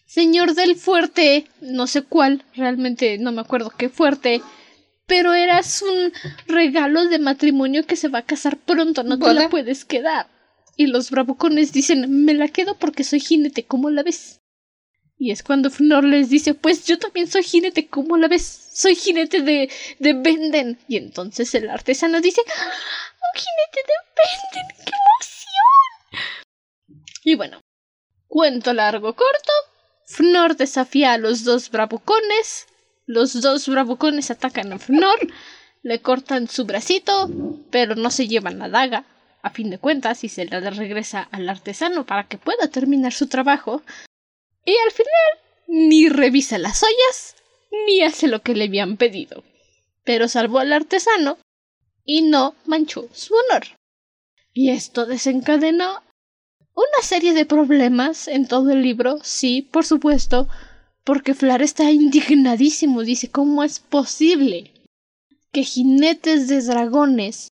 señor 0.06 0.54
del 0.54 0.76
fuerte, 0.76 1.46
no 1.60 1.86
sé 1.86 2.02
cuál, 2.02 2.44
realmente 2.54 3.18
no 3.18 3.32
me 3.32 3.40
acuerdo 3.40 3.70
qué 3.76 3.88
fuerte, 3.88 4.42
pero 5.10 5.34
eras 5.34 5.82
un 5.82 6.12
regalo 6.46 7.06
de 7.06 7.18
matrimonio 7.18 7.84
que 7.84 7.96
se 7.96 8.06
va 8.06 8.20
a 8.20 8.24
casar 8.24 8.56
pronto, 8.58 9.02
no 9.02 9.18
te 9.18 9.34
la 9.34 9.48
puedes 9.48 9.84
quedar. 9.84 10.28
Y 10.76 10.86
los 10.86 11.10
bravucones 11.10 11.72
dicen, 11.72 12.24
me 12.24 12.32
la 12.32 12.46
quedo 12.46 12.78
porque 12.78 13.02
soy 13.02 13.18
jinete, 13.18 13.64
¿cómo 13.64 13.90
la 13.90 14.04
ves? 14.04 14.40
Y 15.18 15.32
es 15.32 15.42
cuando 15.42 15.68
Fnor 15.68 16.04
les 16.04 16.30
dice, 16.30 16.54
pues 16.54 16.86
yo 16.86 16.96
también 16.96 17.26
soy 17.26 17.42
jinete, 17.42 17.88
¿cómo 17.88 18.16
la 18.18 18.28
ves? 18.28 18.70
Soy 18.72 18.94
jinete 18.94 19.42
de, 19.42 19.68
de 19.98 20.12
Benden. 20.12 20.78
Y 20.86 20.96
entonces 20.96 21.52
el 21.56 21.68
artesano 21.68 22.20
dice, 22.20 22.42
¡Ah! 22.46 22.70
un 23.34 23.40
jinete 23.40 23.80
de 23.88 24.62
Benden, 24.62 24.76
qué 24.86 24.92
emoción. 26.12 26.34
Y 27.24 27.34
bueno, 27.34 27.60
cuento 28.28 28.72
largo 28.72 29.16
corto, 29.16 29.52
Fnor 30.06 30.56
desafía 30.56 31.14
a 31.14 31.18
los 31.18 31.42
dos 31.42 31.68
bravucones, 31.68 32.68
los 33.10 33.40
dos 33.40 33.68
bravucones 33.68 34.30
atacan 34.30 34.72
a 34.72 34.78
Fnor, 34.78 35.18
le 35.82 36.00
cortan 36.00 36.46
su 36.46 36.64
bracito, 36.64 37.28
pero 37.70 37.96
no 37.96 38.10
se 38.10 38.28
llevan 38.28 38.60
la 38.60 38.68
daga, 38.68 39.04
a 39.42 39.50
fin 39.50 39.68
de 39.70 39.78
cuentas, 39.78 40.22
y 40.22 40.28
se 40.28 40.44
la 40.44 40.60
regresa 40.70 41.28
al 41.32 41.48
artesano 41.48 42.06
para 42.06 42.28
que 42.28 42.38
pueda 42.38 42.68
terminar 42.68 43.12
su 43.12 43.26
trabajo. 43.26 43.82
Y 44.64 44.76
al 44.86 44.92
final 44.92 45.40
ni 45.66 46.08
revisa 46.08 46.58
las 46.58 46.82
ollas 46.84 47.34
ni 47.86 48.02
hace 48.02 48.28
lo 48.28 48.42
que 48.42 48.54
le 48.54 48.66
habían 48.66 48.96
pedido. 48.96 49.42
Pero 50.04 50.28
salvó 50.28 50.60
al 50.60 50.72
artesano 50.72 51.38
y 52.04 52.22
no 52.22 52.54
manchó 52.66 53.08
su 53.12 53.34
honor. 53.34 53.64
Y 54.52 54.70
esto 54.70 55.06
desencadenó 55.06 56.02
una 56.74 57.02
serie 57.02 57.34
de 57.34 57.44
problemas 57.44 58.28
en 58.28 58.46
todo 58.46 58.70
el 58.70 58.82
libro, 58.82 59.18
sí, 59.22 59.62
por 59.62 59.84
supuesto, 59.84 60.48
porque 61.10 61.34
Flar 61.34 61.60
está 61.60 61.90
indignadísimo, 61.90 63.02
dice, 63.02 63.28
¿cómo 63.28 63.64
es 63.64 63.80
posible 63.80 64.72
que 65.50 65.64
jinetes 65.64 66.46
de 66.46 66.62
dragones 66.62 67.48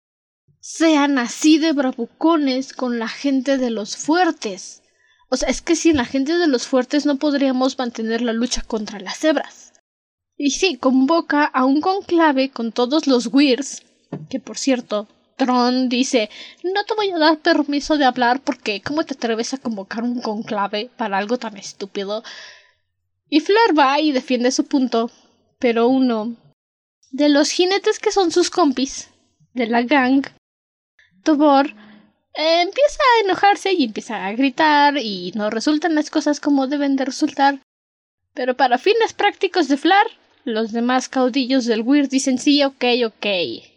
sean 0.58 1.18
así 1.18 1.60
de 1.60 1.70
bravucones 1.72 2.72
con 2.72 2.98
la 2.98 3.06
gente 3.06 3.56
de 3.56 3.70
los 3.70 3.96
fuertes? 3.96 4.82
O 5.28 5.36
sea, 5.36 5.50
es 5.50 5.62
que 5.62 5.76
sin 5.76 5.98
la 5.98 6.04
gente 6.04 6.36
de 6.36 6.48
los 6.48 6.66
fuertes 6.66 7.06
no 7.06 7.18
podríamos 7.18 7.78
mantener 7.78 8.22
la 8.22 8.32
lucha 8.32 8.60
contra 8.62 8.98
las 8.98 9.18
cebras. 9.18 9.72
Y 10.36 10.50
sí, 10.50 10.76
convoca 10.76 11.44
a 11.44 11.64
un 11.64 11.80
conclave 11.80 12.50
con 12.50 12.72
todos 12.72 13.06
los 13.06 13.28
Weirs, 13.28 13.84
que 14.30 14.40
por 14.40 14.58
cierto, 14.58 15.06
Tron 15.36 15.88
dice, 15.88 16.28
no 16.62 16.84
te 16.84 16.94
voy 16.94 17.10
a 17.10 17.18
dar 17.18 17.38
permiso 17.38 17.98
de 17.98 18.04
hablar 18.04 18.40
porque 18.40 18.82
¿cómo 18.82 19.04
te 19.04 19.14
atreves 19.14 19.54
a 19.54 19.58
convocar 19.58 20.02
un 20.02 20.20
conclave 20.20 20.90
para 20.96 21.18
algo 21.18 21.38
tan 21.38 21.56
estúpido? 21.56 22.24
Y 23.28 23.40
Flair 23.40 23.78
va 23.78 24.00
y 24.00 24.12
defiende 24.12 24.50
su 24.50 24.66
punto, 24.66 25.10
pero 25.58 25.88
uno 25.88 26.36
de 27.10 27.28
los 27.28 27.50
jinetes 27.50 27.98
que 27.98 28.12
son 28.12 28.30
sus 28.30 28.50
compis, 28.50 29.08
de 29.54 29.66
la 29.66 29.82
gang, 29.82 30.26
Tobor, 31.22 31.68
eh, 32.34 32.62
empieza 32.62 33.00
a 33.00 33.24
enojarse 33.24 33.72
y 33.72 33.84
empieza 33.84 34.26
a 34.26 34.32
gritar 34.32 34.98
y 34.98 35.32
no 35.34 35.48
resultan 35.48 35.94
las 35.94 36.10
cosas 36.10 36.40
como 36.40 36.66
deben 36.66 36.96
de 36.96 37.04
resultar. 37.04 37.60
Pero 38.34 38.56
para 38.56 38.78
fines 38.78 39.12
prácticos 39.12 39.68
de 39.68 39.76
Flar, 39.76 40.06
los 40.44 40.72
demás 40.72 41.08
caudillos 41.08 41.64
del 41.64 41.82
Weir 41.82 42.08
dicen 42.08 42.38
sí, 42.38 42.62
ok, 42.64 42.84
ok. 43.06 43.26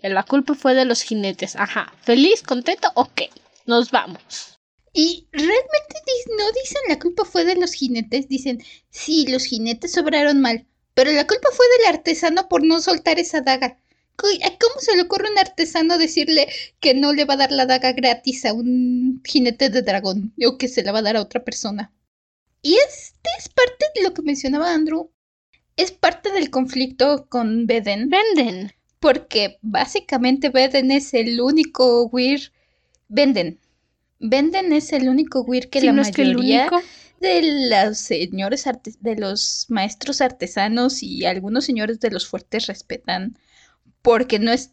La 0.01 0.23
culpa 0.23 0.55
fue 0.55 0.73
de 0.73 0.85
los 0.85 1.01
jinetes. 1.03 1.55
Ajá. 1.55 1.93
¿Feliz? 2.01 2.43
¿Contento? 2.43 2.89
Ok. 2.95 3.21
Nos 3.65 3.91
vamos. 3.91 4.56
Y 4.99 5.27
realmente 5.31 5.95
no 6.39 6.51
dicen 6.53 6.81
la 6.89 6.97
culpa 6.97 7.23
fue 7.23 7.45
de 7.45 7.55
los 7.55 7.71
jinetes, 7.73 8.27
dicen, 8.27 8.63
sí, 8.89 9.27
los 9.27 9.45
jinetes 9.45 9.91
sobraron 9.91 10.41
mal, 10.41 10.65
pero 10.95 11.11
la 11.11 11.27
culpa 11.27 11.49
fue 11.53 11.67
del 11.77 11.93
artesano 11.93 12.49
por 12.49 12.65
no 12.65 12.81
soltar 12.81 13.19
esa 13.19 13.41
daga. 13.41 13.77
Co- 14.15 14.25
¿a 14.27 14.49
¿Cómo 14.57 14.79
se 14.79 14.95
le 14.95 15.03
ocurre 15.03 15.27
a 15.27 15.31
un 15.33 15.37
artesano 15.37 15.99
decirle 15.99 16.47
que 16.79 16.95
no 16.95 17.13
le 17.13 17.25
va 17.25 17.35
a 17.35 17.37
dar 17.37 17.51
la 17.51 17.67
daga 17.67 17.91
gratis 17.91 18.43
a 18.45 18.53
un 18.53 19.21
jinete 19.23 19.69
de 19.69 19.83
dragón 19.83 20.33
o 20.43 20.57
que 20.57 20.67
se 20.67 20.81
la 20.81 20.91
va 20.91 20.99
a 20.99 21.03
dar 21.03 21.15
a 21.17 21.21
otra 21.21 21.43
persona? 21.43 21.93
Y 22.63 22.73
este 22.87 23.29
es 23.37 23.49
parte 23.49 23.85
de 23.93 24.01
lo 24.01 24.15
que 24.15 24.23
mencionaba 24.23 24.73
Andrew. 24.73 25.11
Es 25.75 25.91
parte 25.91 26.31
del 26.31 26.49
conflicto 26.49 27.27
con 27.29 27.67
Beden. 27.67 28.09
Venden. 28.09 28.73
Porque 28.99 29.59
básicamente 29.61 30.49
Beden 30.49 30.89
es 30.89 31.13
el 31.13 31.39
único 31.39 32.05
Weir. 32.07 32.51
Venden. 33.09 33.59
Venden 34.19 34.73
es 34.73 34.93
el 34.93 35.09
único 35.09 35.41
Weir 35.41 35.69
que 35.69 35.81
la 35.81 35.91
no 35.91 36.01
es 36.01 36.11
que 36.11 36.23
el 36.23 36.35
mayoría 36.35 36.69
de 37.19 37.69
los 37.69 37.97
señores 37.97 38.65
de 38.99 39.15
los 39.15 39.65
maestros 39.69 40.21
artesanos 40.21 41.01
y 41.03 41.25
algunos 41.25 41.65
señores 41.65 41.99
de 41.99 42.11
los 42.11 42.27
fuertes 42.27 42.67
respetan. 42.67 43.37
Porque 44.01 44.39
no 44.39 44.51
es. 44.51 44.71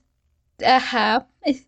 Ajá. 0.64 1.28
es- 1.42 1.66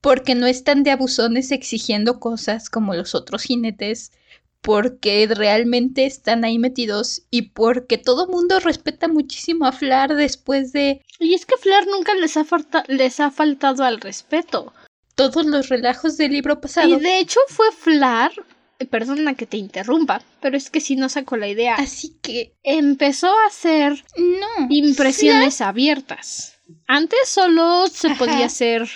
porque 0.00 0.34
no 0.34 0.46
están 0.46 0.82
de 0.82 0.90
abusones 0.90 1.50
exigiendo 1.50 2.20
cosas 2.20 2.68
como 2.68 2.94
los 2.94 3.14
otros 3.14 3.42
jinetes. 3.42 4.12
Porque 4.60 5.26
realmente 5.30 6.06
están 6.06 6.42
ahí 6.44 6.58
metidos 6.58 7.22
y 7.30 7.42
porque 7.50 7.98
todo 7.98 8.26
mundo 8.26 8.60
respeta 8.60 9.08
muchísimo 9.08 9.66
a 9.66 9.72
Flar 9.72 10.14
después 10.14 10.72
de 10.72 11.02
Y 11.18 11.34
es 11.34 11.44
que 11.44 11.58
Flair 11.58 11.86
nunca 11.86 12.14
les 12.14 12.38
ha, 12.38 12.46
les 12.88 13.20
ha 13.20 13.30
faltado 13.30 13.84
al 13.84 14.00
respeto. 14.00 14.72
Todos 15.14 15.46
los 15.46 15.68
relajos 15.68 16.16
del 16.16 16.32
libro 16.32 16.60
pasado. 16.60 16.88
Y 16.88 17.00
de 17.00 17.18
hecho 17.18 17.40
fue 17.48 17.70
Flar. 17.72 18.32
eh, 18.78 18.86
Perdona 18.86 19.34
que 19.34 19.46
te 19.46 19.56
interrumpa, 19.56 20.22
pero 20.40 20.56
es 20.56 20.70
que 20.70 20.80
si 20.80 20.96
no 20.96 21.08
saco 21.08 21.36
la 21.36 21.48
idea. 21.48 21.74
Así 21.76 22.16
que 22.22 22.54
Empezó 22.62 23.28
a 23.28 23.46
hacer 23.46 24.04
no. 24.16 24.66
impresiones 24.70 25.60
abiertas. 25.60 26.56
Antes 26.86 27.28
solo 27.28 27.86
se 27.88 28.08
Ajá. 28.08 28.18
podía 28.18 28.48
ser 28.48 28.88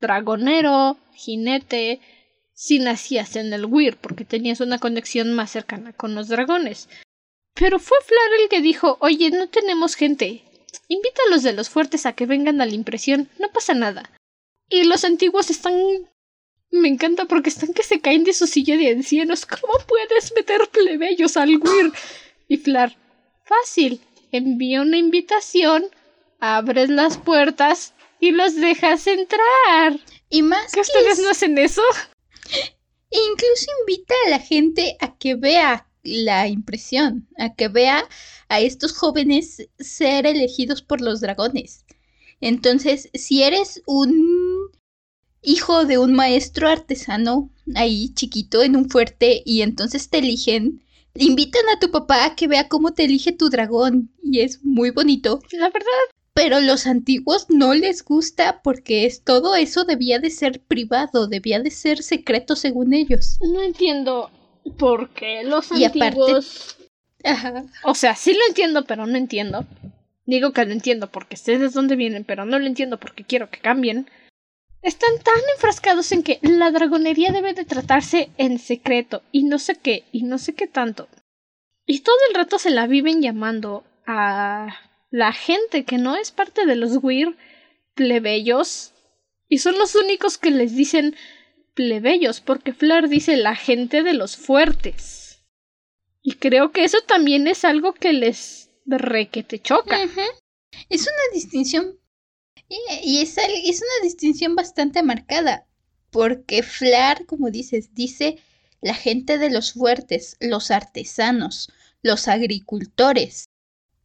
dragonero, 0.00 0.96
jinete, 1.14 2.00
si 2.52 2.78
nacías 2.78 3.36
en 3.36 3.52
el 3.52 3.66
Weir, 3.66 3.96
porque 3.96 4.24
tenías 4.24 4.60
una 4.60 4.78
conexión 4.78 5.32
más 5.34 5.50
cercana 5.50 5.92
con 5.92 6.14
los 6.14 6.28
dragones. 6.28 6.88
Pero 7.54 7.78
fue 7.78 7.96
Flar 8.04 8.40
el 8.42 8.48
que 8.48 8.60
dijo, 8.60 8.96
oye, 9.00 9.30
no 9.30 9.48
tenemos 9.48 9.94
gente. 9.94 10.44
Invita 10.88 11.20
a 11.26 11.30
los 11.30 11.42
de 11.42 11.52
los 11.52 11.68
fuertes 11.70 12.04
a 12.06 12.12
que 12.12 12.26
vengan 12.26 12.60
a 12.60 12.66
la 12.66 12.74
impresión, 12.74 13.28
no 13.38 13.48
pasa 13.50 13.74
nada. 13.74 14.10
Y 14.74 14.82
los 14.82 15.04
antiguos 15.04 15.50
están... 15.50 15.74
Me 16.72 16.88
encanta 16.88 17.26
porque 17.26 17.48
están 17.48 17.72
que 17.72 17.84
se 17.84 18.00
caen 18.00 18.24
de 18.24 18.32
su 18.32 18.48
silla 18.48 18.76
de 18.76 18.90
ancianos. 18.90 19.46
¿Cómo 19.60 19.74
puedes 19.86 20.32
meter 20.34 20.68
plebeyos 20.68 21.36
al 21.36 21.58
Weir? 21.58 21.92
Y 22.48 22.56
Flar, 22.56 22.96
fácil. 23.44 24.00
Envía 24.32 24.82
una 24.82 24.96
invitación, 24.96 25.84
abres 26.40 26.88
las 26.88 27.18
puertas 27.18 27.94
y 28.18 28.32
los 28.32 28.56
dejas 28.56 29.06
entrar. 29.06 30.00
Y 30.28 30.42
más 30.42 30.72
¿Que 30.72 30.74
que 30.74 30.80
ustedes 30.80 31.20
no 31.20 31.30
hacen 31.30 31.56
eso? 31.56 31.82
incluso 33.12 33.66
invita 33.82 34.14
a 34.26 34.30
la 34.30 34.40
gente 34.40 34.96
a 34.98 35.16
que 35.16 35.36
vea 35.36 35.88
la 36.02 36.48
impresión, 36.48 37.28
a 37.38 37.54
que 37.54 37.68
vea 37.68 38.08
a 38.48 38.60
estos 38.60 38.92
jóvenes 38.92 39.68
ser 39.78 40.26
elegidos 40.26 40.82
por 40.82 41.00
los 41.00 41.20
dragones. 41.20 41.83
Entonces, 42.44 43.08
si 43.14 43.42
eres 43.42 43.82
un 43.86 44.70
hijo 45.42 45.84
de 45.84 45.98
un 45.98 46.14
maestro 46.14 46.68
artesano 46.68 47.50
ahí 47.74 48.12
chiquito 48.14 48.62
en 48.62 48.76
un 48.76 48.90
fuerte 48.90 49.42
y 49.44 49.62
entonces 49.62 50.10
te 50.10 50.18
eligen, 50.18 50.84
Invitan 51.16 51.62
a 51.72 51.78
tu 51.78 51.92
papá 51.92 52.24
a 52.24 52.34
que 52.34 52.48
vea 52.48 52.68
cómo 52.68 52.92
te 52.92 53.04
elige 53.04 53.30
tu 53.30 53.48
dragón 53.48 54.10
y 54.20 54.40
es 54.40 54.64
muy 54.64 54.90
bonito. 54.90 55.38
La 55.52 55.70
verdad. 55.70 55.88
Pero 56.34 56.60
los 56.60 56.88
antiguos 56.88 57.46
no 57.48 57.72
les 57.72 58.04
gusta 58.04 58.60
porque 58.62 59.06
es, 59.06 59.22
todo 59.22 59.54
eso 59.54 59.84
debía 59.84 60.18
de 60.18 60.30
ser 60.30 60.60
privado, 60.60 61.28
debía 61.28 61.60
de 61.60 61.70
ser 61.70 62.02
secreto 62.02 62.56
según 62.56 62.92
ellos. 62.92 63.38
No 63.40 63.62
entiendo 63.62 64.30
por 64.76 65.10
qué 65.10 65.44
los 65.44 65.70
antiguos... 65.70 66.76
Ajá. 67.22 67.64
O 67.84 67.94
sea, 67.94 68.16
sí 68.16 68.32
lo 68.32 68.40
entiendo, 68.48 68.84
pero 68.84 69.06
no 69.06 69.16
entiendo. 69.16 69.64
Digo 70.26 70.52
que 70.52 70.64
lo 70.64 70.72
entiendo 70.72 71.10
porque 71.10 71.36
sé 71.36 71.58
de 71.58 71.68
dónde 71.68 71.96
vienen, 71.96 72.24
pero 72.24 72.44
no 72.44 72.58
lo 72.58 72.66
entiendo 72.66 72.98
porque 72.98 73.24
quiero 73.24 73.50
que 73.50 73.60
cambien. 73.60 74.08
Están 74.82 75.18
tan 75.22 75.40
enfrascados 75.54 76.12
en 76.12 76.22
que 76.22 76.38
la 76.42 76.70
dragonería 76.70 77.32
debe 77.32 77.54
de 77.54 77.64
tratarse 77.64 78.30
en 78.36 78.58
secreto 78.58 79.22
y 79.32 79.44
no 79.44 79.58
sé 79.58 79.76
qué, 79.76 80.04
y 80.12 80.22
no 80.22 80.38
sé 80.38 80.54
qué 80.54 80.66
tanto. 80.66 81.08
Y 81.86 82.00
todo 82.00 82.16
el 82.28 82.34
rato 82.34 82.58
se 82.58 82.70
la 82.70 82.86
viven 82.86 83.20
llamando 83.20 83.84
a 84.06 84.68
la 85.10 85.32
gente 85.32 85.84
que 85.84 85.98
no 85.98 86.16
es 86.16 86.30
parte 86.30 86.66
de 86.66 86.76
los 86.76 87.02
Weir 87.02 87.36
plebeyos. 87.94 88.92
Y 89.48 89.58
son 89.58 89.78
los 89.78 89.94
únicos 89.94 90.38
que 90.38 90.50
les 90.50 90.74
dicen 90.74 91.14
plebeyos, 91.74 92.40
porque 92.40 92.72
Flor 92.72 93.08
dice 93.08 93.36
la 93.36 93.56
gente 93.56 94.02
de 94.02 94.14
los 94.14 94.36
fuertes. 94.36 95.44
Y 96.22 96.34
creo 96.36 96.72
que 96.72 96.84
eso 96.84 96.98
también 97.06 97.46
es 97.46 97.64
algo 97.64 97.92
que 97.92 98.12
les 98.12 98.70
re 98.86 99.28
que 99.28 99.42
te 99.42 99.60
choca. 99.60 99.98
Es 100.88 101.02
una 101.02 101.32
distinción. 101.32 101.98
Y, 102.68 103.20
es, 103.20 103.36
es, 103.36 103.82
una 103.82 104.04
distinción 104.04 104.54
bastante 104.54 105.02
marcada. 105.02 105.66
Porque 106.10 106.62
Flar, 106.62 107.26
como 107.26 107.50
dices, 107.50 107.94
dice 107.94 108.38
la 108.80 108.94
gente 108.94 109.38
de 109.38 109.50
los 109.50 109.72
fuertes, 109.72 110.36
los 110.40 110.70
artesanos, 110.70 111.72
los 112.02 112.28
agricultores. 112.28 113.46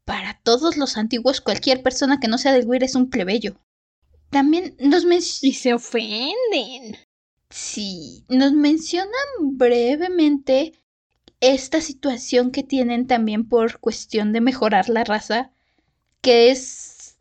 Para 0.06 0.40
todos 0.44 0.78
los 0.78 0.98
antiguos, 0.98 1.42
cualquier 1.42 1.84
persona 1.84 2.20
que 2.20 2.28
no 2.28 2.38
sea 2.38 2.54
del 2.54 2.66
Weir 2.66 2.84
es 2.84 2.96
un 2.96 3.10
plebeyo. 3.10 3.60
También 4.30 4.76
nos 4.80 5.06
mencionan. 5.06 5.52
Y 5.52 5.54
se 5.54 5.74
ofenden. 5.74 6.98
Sí, 7.50 8.26
nos 8.30 8.54
mencionan 8.54 9.14
brevemente 9.40 10.74
esta 11.42 11.82
situación 11.82 12.52
que 12.52 12.64
tienen 12.64 13.08
también 13.08 13.48
por 13.48 13.80
cuestión 13.80 14.34
de 14.34 14.42
mejorar 14.42 14.90
la 14.90 15.04
raza, 15.04 15.52
que 16.22 16.52
es 16.52 17.18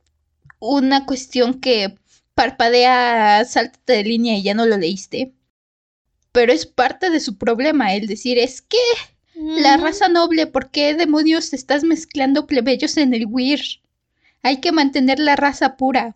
una 0.58 1.06
cuestión 1.06 1.60
que 1.60 1.94
parpadea, 2.34 3.44
salta 3.44 3.92
de 3.92 4.04
línea 4.04 4.36
y 4.36 4.42
ya 4.42 4.54
no 4.54 4.66
lo 4.66 4.76
leíste. 4.76 5.32
Pero 6.32 6.52
es 6.52 6.66
parte 6.66 7.10
de 7.10 7.20
su 7.20 7.38
problema, 7.38 7.94
el 7.94 8.06
decir 8.06 8.38
es 8.38 8.62
que 8.62 8.76
la 9.34 9.76
raza 9.76 10.08
noble, 10.08 10.46
¿por 10.46 10.70
qué 10.70 10.94
demonios 10.94 11.52
estás 11.52 11.84
mezclando 11.84 12.46
plebeyos 12.46 12.96
en 12.96 13.14
el 13.14 13.26
Weir? 13.26 13.60
Hay 14.42 14.58
que 14.58 14.72
mantener 14.72 15.20
la 15.20 15.36
raza 15.36 15.76
pura. 15.76 16.14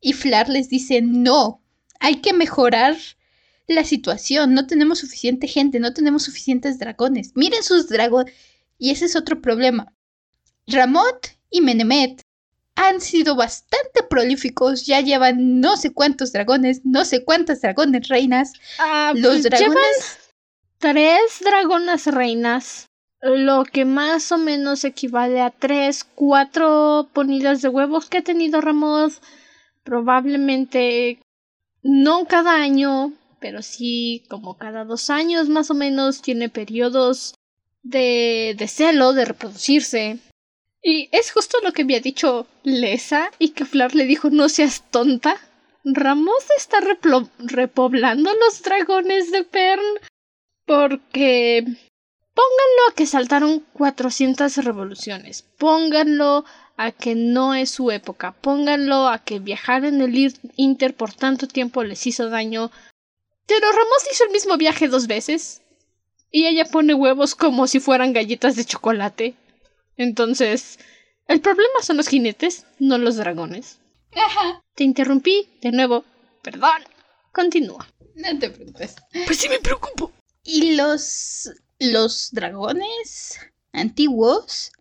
Y 0.00 0.14
Flar 0.14 0.48
les 0.48 0.68
dice 0.68 1.02
no, 1.02 1.60
hay 2.00 2.16
que 2.16 2.32
mejorar 2.32 2.96
la 3.66 3.84
situación. 3.84 4.54
No 4.54 4.66
tenemos 4.66 4.98
suficiente 4.98 5.48
gente, 5.48 5.80
no 5.80 5.92
tenemos 5.92 6.24
suficientes 6.24 6.78
dragones. 6.78 7.32
Miren 7.34 7.62
sus 7.62 7.88
dragones. 7.88 8.34
Y 8.78 8.90
ese 8.90 9.06
es 9.06 9.16
otro 9.16 9.40
problema. 9.40 9.92
Ramot 10.66 11.28
y 11.50 11.60
Menemet 11.60 12.22
han 12.76 13.00
sido 13.00 13.36
bastante 13.36 14.02
prolíficos. 14.08 14.86
Ya 14.86 15.00
llevan 15.00 15.60
no 15.60 15.76
sé 15.76 15.92
cuántos 15.92 16.32
dragones, 16.32 16.80
no 16.84 17.04
sé 17.04 17.24
cuántas 17.24 17.60
dragones 17.60 18.08
reinas. 18.08 18.52
Ah, 18.78 19.12
Los 19.14 19.40
pues 19.40 19.42
dragones. 19.44 20.18
tres 20.78 21.20
dragonas 21.40 22.06
reinas. 22.06 22.86
Lo 23.20 23.64
que 23.64 23.86
más 23.86 24.32
o 24.32 24.38
menos 24.38 24.84
equivale 24.84 25.40
a 25.40 25.50
tres, 25.50 26.04
cuatro 26.04 27.08
ponidas 27.14 27.62
de 27.62 27.68
huevos 27.68 28.10
que 28.10 28.18
ha 28.18 28.22
tenido 28.22 28.60
Ramot. 28.60 29.12
Probablemente 29.82 31.20
no 31.82 32.26
cada 32.26 32.54
año, 32.56 33.12
pero 33.44 33.60
sí 33.60 34.24
como 34.30 34.56
cada 34.56 34.86
dos 34.86 35.10
años 35.10 35.50
más 35.50 35.70
o 35.70 35.74
menos 35.74 36.22
tiene 36.22 36.48
periodos 36.48 37.34
de, 37.82 38.56
celo, 38.68 39.12
de 39.12 39.26
reproducirse. 39.26 40.18
Y 40.82 41.10
es 41.12 41.30
justo 41.30 41.58
lo 41.62 41.72
que 41.72 41.84
me 41.84 41.94
ha 41.94 42.00
dicho 42.00 42.46
Lesa 42.62 43.30
y 43.38 43.50
que 43.50 43.66
Flar 43.66 43.94
le 43.94 44.06
dijo 44.06 44.30
no 44.30 44.48
seas 44.48 44.82
tonta. 44.90 45.36
Ramos 45.84 46.42
está 46.56 46.78
repoblando 47.38 48.30
los 48.32 48.62
dragones 48.62 49.30
de 49.30 49.44
Pern 49.44 49.84
porque 50.64 51.64
pónganlo 51.64 52.82
a 52.90 52.94
que 52.96 53.04
saltaron 53.04 53.62
400 53.74 54.56
revoluciones. 54.64 55.42
Pónganlo 55.58 56.46
a 56.78 56.92
que 56.92 57.14
no 57.14 57.54
es 57.54 57.70
su 57.70 57.90
época. 57.90 58.32
Pónganlo 58.32 59.06
a 59.06 59.18
que 59.18 59.38
viajar 59.38 59.84
en 59.84 60.00
el 60.00 60.34
Inter 60.56 60.94
por 60.96 61.12
tanto 61.12 61.46
tiempo 61.46 61.84
les 61.84 62.06
hizo 62.06 62.30
daño. 62.30 62.70
Pero 63.46 63.70
Ramos 63.70 64.08
hizo 64.10 64.24
el 64.24 64.30
mismo 64.30 64.56
viaje 64.56 64.88
dos 64.88 65.06
veces. 65.06 65.62
Y 66.30 66.46
ella 66.46 66.64
pone 66.64 66.94
huevos 66.94 67.34
como 67.34 67.66
si 67.66 67.80
fueran 67.80 68.12
galletas 68.12 68.56
de 68.56 68.64
chocolate. 68.64 69.36
Entonces, 69.96 70.78
el 71.28 71.40
problema 71.40 71.80
son 71.82 71.96
los 71.96 72.08
jinetes, 72.08 72.66
no 72.78 72.98
los 72.98 73.16
dragones. 73.16 73.78
Ajá. 74.12 74.62
Te 74.74 74.84
interrumpí 74.84 75.48
de 75.62 75.72
nuevo. 75.72 76.04
Perdón. 76.42 76.84
Continúa. 77.32 77.88
No 78.14 78.38
te 78.38 78.50
preocupes. 78.50 78.96
Pues 79.26 79.38
sí 79.38 79.48
me 79.48 79.58
preocupo. 79.58 80.12
Y 80.42 80.76
los. 80.76 81.50
los 81.78 82.30
dragones 82.32 83.38
antiguos. 83.72 84.72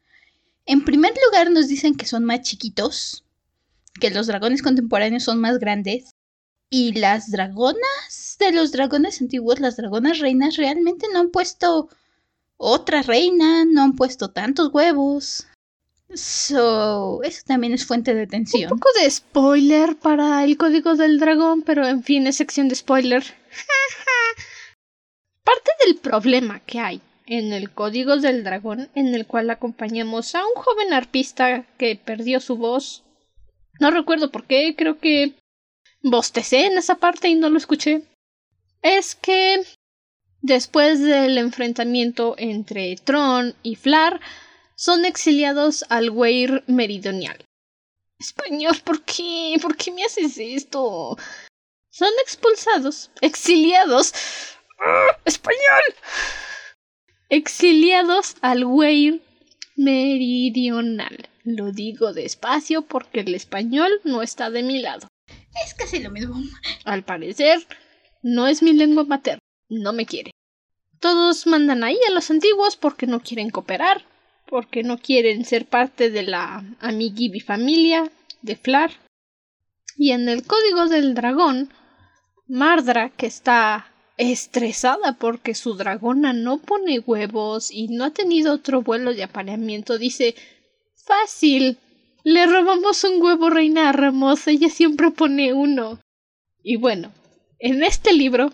En 0.65 0.85
primer 0.85 1.13
lugar 1.25 1.51
nos 1.51 1.67
dicen 1.67 1.95
que 1.95 2.05
son 2.05 2.23
más 2.25 2.41
chiquitos. 2.41 3.25
Que 3.99 4.09
los 4.09 4.27
dragones 4.27 4.61
contemporáneos 4.61 5.23
son 5.23 5.39
más 5.39 5.59
grandes. 5.59 6.12
Y 6.75 6.91
las 6.93 7.29
dragonas 7.29 8.35
de 8.39 8.51
los 8.51 8.71
dragones 8.71 9.21
antiguos, 9.21 9.59
las 9.59 9.77
dragonas 9.77 10.17
reinas, 10.17 10.57
realmente 10.57 11.05
no 11.13 11.19
han 11.19 11.29
puesto 11.29 11.87
otra 12.57 13.03
reina, 13.03 13.63
no 13.63 13.83
han 13.83 13.95
puesto 13.95 14.31
tantos 14.31 14.73
huevos. 14.73 15.45
So, 16.15 17.21
eso 17.21 17.41
también 17.45 17.75
es 17.75 17.85
fuente 17.85 18.15
de 18.15 18.25
tensión. 18.25 18.73
Un 18.73 18.79
poco 18.79 18.89
de 18.99 19.11
spoiler 19.11 19.97
para 19.97 20.43
el 20.43 20.57
código 20.57 20.95
del 20.95 21.19
dragón, 21.19 21.61
pero 21.61 21.87
en 21.87 22.01
fin, 22.01 22.25
es 22.25 22.37
sección 22.37 22.69
de 22.69 22.75
spoiler. 22.75 23.23
Parte 25.43 25.71
del 25.85 25.97
problema 25.97 26.59
que 26.61 26.79
hay 26.79 27.01
en 27.27 27.53
el 27.53 27.69
código 27.69 28.17
del 28.17 28.43
dragón, 28.43 28.89
en 28.95 29.13
el 29.13 29.27
cual 29.27 29.51
acompañamos 29.51 30.33
a 30.33 30.39
un 30.39 30.55
joven 30.55 30.91
arpista 30.91 31.67
que 31.77 32.01
perdió 32.03 32.39
su 32.39 32.57
voz. 32.57 33.03
No 33.79 33.91
recuerdo 33.91 34.31
por 34.31 34.45
qué, 34.45 34.73
creo 34.75 34.97
que 34.97 35.35
bostecé 36.03 36.65
en 36.65 36.77
esa 36.77 36.95
parte 36.95 37.29
y 37.29 37.35
no 37.35 37.49
lo 37.49 37.57
escuché, 37.57 38.03
es 38.81 39.15
que 39.15 39.63
después 40.41 40.99
del 40.99 41.37
enfrentamiento 41.37 42.35
entre 42.37 42.95
Tron 42.97 43.55
y 43.63 43.75
Flar, 43.75 44.19
son 44.75 45.05
exiliados 45.05 45.85
al 45.89 46.09
Weir 46.09 46.63
meridional. 46.67 47.45
Español, 48.19 48.75
¿por 48.83 49.03
qué? 49.03 49.55
¿Por 49.61 49.77
qué 49.77 49.91
me 49.91 50.03
haces 50.03 50.37
esto? 50.37 51.17
Son 51.89 52.09
expulsados, 52.21 53.09
exiliados. 53.21 54.13
¡Ah! 54.79 55.17
¡Español! 55.25 55.95
Exiliados 57.29 58.35
al 58.41 58.65
Weir 58.65 59.21
meridional. 59.75 61.29
Lo 61.43 61.71
digo 61.71 62.13
despacio 62.13 62.81
porque 62.83 63.21
el 63.21 63.35
español 63.35 64.01
no 64.03 64.21
está 64.21 64.49
de 64.49 64.63
mi 64.63 64.79
lado. 64.79 65.07
Es 65.63 65.73
casi 65.73 65.99
lo 65.99 66.09
mismo. 66.09 66.35
Al 66.85 67.03
parecer, 67.03 67.65
no 68.21 68.47
es 68.47 68.63
mi 68.63 68.73
lengua 68.73 69.03
materna. 69.03 69.39
No 69.69 69.93
me 69.93 70.05
quiere. 70.05 70.31
Todos 70.99 71.47
mandan 71.47 71.83
ahí 71.83 71.97
a 72.07 72.11
los 72.11 72.31
antiguos 72.31 72.77
porque 72.77 73.07
no 73.07 73.19
quieren 73.19 73.49
cooperar, 73.49 74.05
porque 74.47 74.83
no 74.83 74.97
quieren 74.97 75.45
ser 75.45 75.65
parte 75.65 76.09
de 76.09 76.23
la 76.23 76.63
amiguibi 76.79 77.39
familia 77.39 78.09
de 78.41 78.55
Flar. 78.55 78.91
Y 79.97 80.11
en 80.11 80.29
el 80.29 80.45
código 80.45 80.87
del 80.87 81.13
dragón, 81.13 81.73
Mardra, 82.47 83.09
que 83.09 83.25
está 83.25 83.91
estresada 84.17 85.13
porque 85.13 85.55
su 85.55 85.75
dragona 85.75 86.33
no 86.33 86.59
pone 86.59 86.99
huevos 86.99 87.71
y 87.71 87.87
no 87.89 88.05
ha 88.05 88.11
tenido 88.11 88.53
otro 88.53 88.81
vuelo 88.81 89.13
de 89.13 89.23
apareamiento, 89.23 89.97
dice 89.97 90.35
Fácil, 91.05 91.77
le 92.23 92.45
robamos 92.47 93.03
un 93.03 93.21
huevo 93.21 93.49
reina 93.49 93.89
a 93.89 93.91
Ramos, 93.91 94.47
ella 94.47 94.69
siempre 94.69 95.11
pone 95.11 95.53
uno. 95.53 95.99
Y 96.61 96.77
bueno, 96.77 97.11
en 97.59 97.83
este 97.83 98.13
libro 98.13 98.53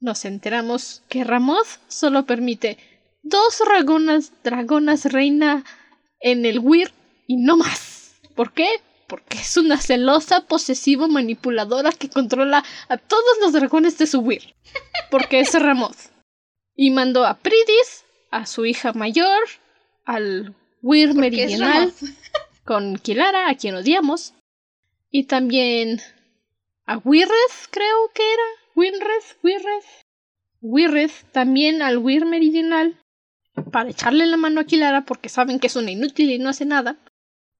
nos 0.00 0.24
enteramos 0.24 1.02
que 1.08 1.24
Ramos 1.24 1.80
solo 1.88 2.26
permite 2.26 2.78
dos 3.22 3.58
dragonas, 3.64 4.32
dragonas 4.42 5.04
reina 5.06 5.64
en 6.20 6.46
el 6.46 6.60
Weir 6.60 6.92
y 7.26 7.36
no 7.36 7.56
más. 7.56 8.14
¿Por 8.34 8.52
qué? 8.52 8.68
Porque 9.08 9.38
es 9.38 9.56
una 9.56 9.78
celosa, 9.78 10.46
posesiva, 10.46 11.08
manipuladora 11.08 11.92
que 11.92 12.08
controla 12.08 12.64
a 12.88 12.96
todos 12.96 13.38
los 13.40 13.52
dragones 13.52 13.98
de 13.98 14.06
su 14.06 14.20
Weir. 14.20 14.54
Porque 15.10 15.40
es 15.40 15.52
Ramos. 15.60 16.10
Y 16.74 16.90
mandó 16.90 17.26
a 17.26 17.38
Pridis, 17.38 18.04
a 18.30 18.46
su 18.46 18.64
hija 18.64 18.92
mayor, 18.92 19.42
al 20.06 20.54
Weir 20.80 21.14
Meridional, 21.14 21.92
con 22.64 22.96
Kilara, 22.96 23.48
a 23.48 23.56
quien 23.56 23.74
odiamos, 23.74 24.34
y 25.10 25.24
también 25.24 26.00
a 26.86 26.98
Wirreth, 26.98 27.68
creo 27.70 28.10
que 28.14 28.22
era. 28.32 28.42
Winreth, 28.74 29.36
Wirreth. 29.42 30.04
Wirreth, 30.60 31.30
también 31.32 31.82
al 31.82 31.98
Weir 31.98 32.24
Meridional, 32.24 32.98
para 33.70 33.90
echarle 33.90 34.26
la 34.26 34.36
mano 34.36 34.60
a 34.60 34.64
Kilara 34.64 35.04
porque 35.04 35.28
saben 35.28 35.58
que 35.58 35.66
es 35.66 35.76
una 35.76 35.90
inútil 35.90 36.30
y 36.30 36.38
no 36.38 36.48
hace 36.48 36.64
nada. 36.64 36.96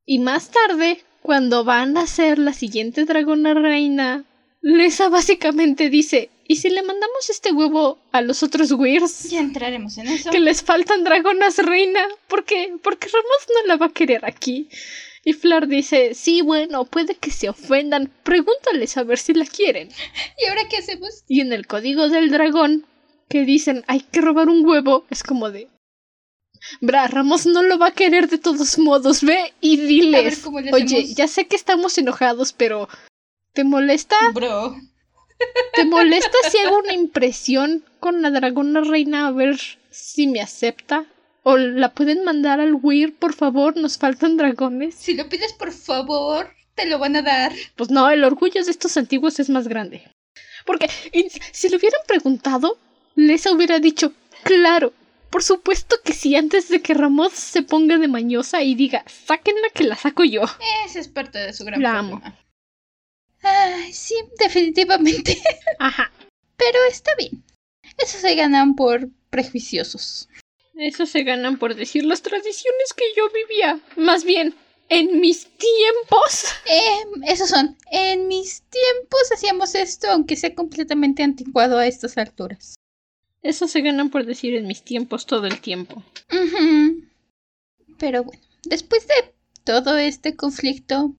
Y 0.06 0.18
más 0.18 0.50
tarde, 0.50 1.04
cuando 1.20 1.64
van 1.64 1.96
a 1.96 2.06
ser 2.06 2.38
la 2.38 2.52
siguiente 2.52 3.04
dragona 3.04 3.54
reina, 3.54 4.24
Lesa 4.60 5.08
básicamente 5.08 5.90
dice, 5.90 6.30
¿y 6.46 6.56
si 6.56 6.70
le 6.70 6.82
mandamos 6.82 7.30
este 7.30 7.52
huevo 7.52 7.98
a 8.12 8.20
los 8.20 8.42
otros 8.42 8.72
Weirs? 8.72 9.30
Ya 9.30 9.40
entraremos 9.40 9.98
en 9.98 10.08
eso. 10.08 10.30
Que 10.30 10.40
les 10.40 10.62
faltan 10.62 11.04
dragonas 11.04 11.58
reina. 11.58 12.00
¿Por 12.28 12.44
qué? 12.44 12.74
Porque 12.82 13.08
Ramos 13.08 13.46
no 13.48 13.66
la 13.66 13.76
va 13.76 13.86
a 13.86 13.92
querer 13.92 14.24
aquí. 14.24 14.68
Y 15.24 15.34
Flor 15.34 15.68
dice, 15.68 16.14
sí, 16.14 16.42
bueno, 16.42 16.84
puede 16.84 17.14
que 17.14 17.30
se 17.30 17.48
ofendan. 17.48 18.12
Pregúntales 18.24 18.96
a 18.96 19.04
ver 19.04 19.18
si 19.18 19.34
la 19.34 19.46
quieren. 19.46 19.88
¿Y 20.38 20.48
ahora 20.48 20.68
qué 20.68 20.78
hacemos? 20.78 21.22
Y 21.28 21.40
en 21.40 21.52
el 21.52 21.66
código 21.66 22.08
del 22.08 22.30
dragón, 22.30 22.86
que 23.28 23.44
dicen, 23.44 23.84
hay 23.86 24.00
que 24.00 24.20
robar 24.20 24.48
un 24.48 24.66
huevo, 24.66 25.06
es 25.10 25.22
como 25.22 25.50
de... 25.50 25.68
Bra, 26.80 27.08
Ramos 27.08 27.46
no 27.46 27.62
lo 27.62 27.78
va 27.78 27.88
a 27.88 27.94
querer 27.94 28.28
de 28.28 28.38
todos 28.38 28.78
modos, 28.78 29.22
ve 29.22 29.52
y 29.60 29.78
diles. 29.78 30.44
Oye, 30.72 31.12
ya 31.14 31.26
sé 31.26 31.46
que 31.46 31.56
estamos 31.56 31.98
enojados, 31.98 32.52
pero 32.52 32.88
¿te 33.52 33.64
molesta? 33.64 34.16
Bro. 34.32 34.76
¿Te 35.74 35.84
molesta 35.84 36.36
si 36.50 36.58
hago 36.58 36.78
una 36.78 36.92
impresión 36.92 37.84
con 38.00 38.22
la 38.22 38.30
dragona 38.30 38.80
reina 38.80 39.26
a 39.26 39.32
ver 39.32 39.58
si 39.90 40.26
me 40.26 40.40
acepta? 40.40 41.06
¿O 41.42 41.56
la 41.56 41.92
pueden 41.92 42.24
mandar 42.24 42.60
al 42.60 42.74
Weir, 42.74 43.14
por 43.14 43.34
favor? 43.34 43.76
Nos 43.76 43.98
faltan 43.98 44.36
dragones. 44.36 44.94
Si 44.94 45.14
lo 45.14 45.28
pides, 45.28 45.52
por 45.54 45.72
favor, 45.72 46.50
te 46.74 46.86
lo 46.86 46.98
van 46.98 47.16
a 47.16 47.22
dar. 47.22 47.52
Pues 47.74 47.90
no, 47.90 48.08
el 48.10 48.22
orgullo 48.22 48.64
de 48.64 48.70
estos 48.70 48.96
antiguos 48.96 49.40
es 49.40 49.50
más 49.50 49.66
grande. 49.66 50.02
Porque 50.64 50.88
si 51.52 51.68
le 51.68 51.76
hubieran 51.76 52.00
preguntado, 52.06 52.78
les 53.16 53.44
hubiera 53.46 53.80
dicho, 53.80 54.12
claro, 54.44 54.92
por 55.30 55.42
supuesto 55.42 55.96
que 56.04 56.12
sí, 56.12 56.36
antes 56.36 56.68
de 56.68 56.82
que 56.82 56.94
Ramos 56.94 57.32
se 57.32 57.62
ponga 57.62 57.98
de 57.98 58.06
mañosa 58.06 58.62
y 58.62 58.74
diga, 58.74 59.02
sáquenla 59.06 59.68
que 59.74 59.84
la 59.84 59.96
saco 59.96 60.24
yo. 60.24 60.42
Es 60.94 61.08
parte 61.08 61.38
de 61.38 61.52
su 61.52 61.64
gran 61.64 61.82
La 61.82 61.98
amo. 61.98 62.22
Ay, 63.42 63.92
sí, 63.92 64.14
definitivamente. 64.38 65.40
Ajá. 65.78 66.12
Pero 66.56 66.78
está 66.88 67.14
bien. 67.16 67.42
Eso 67.98 68.18
se 68.18 68.34
ganan 68.34 68.74
por 68.74 69.08
prejuiciosos. 69.30 70.28
Eso 70.74 71.06
se 71.06 71.22
ganan 71.22 71.58
por 71.58 71.74
decir 71.74 72.04
las 72.04 72.22
tradiciones 72.22 72.94
que 72.96 73.04
yo 73.16 73.28
vivía. 73.30 73.80
Más 73.96 74.24
bien, 74.24 74.54
en 74.88 75.20
mis 75.20 75.46
tiempos. 75.46 76.44
Eh, 76.66 77.04
esos 77.26 77.48
son. 77.48 77.76
En 77.90 78.28
mis 78.28 78.62
tiempos 78.62 79.32
hacíamos 79.32 79.74
esto, 79.74 80.08
aunque 80.10 80.36
sea 80.36 80.54
completamente 80.54 81.22
anticuado 81.22 81.78
a 81.78 81.86
estas 81.86 82.16
alturas. 82.18 82.74
Eso 83.42 83.66
se 83.66 83.80
ganan 83.80 84.10
por 84.10 84.24
decir 84.24 84.54
en 84.54 84.66
mis 84.66 84.82
tiempos 84.82 85.26
todo 85.26 85.46
el 85.46 85.60
tiempo. 85.60 86.02
Ujú. 86.30 87.04
Pero 87.98 88.24
bueno, 88.24 88.42
después 88.64 89.06
de 89.08 89.34
todo 89.64 89.96
este 89.96 90.36
conflicto, 90.36 91.14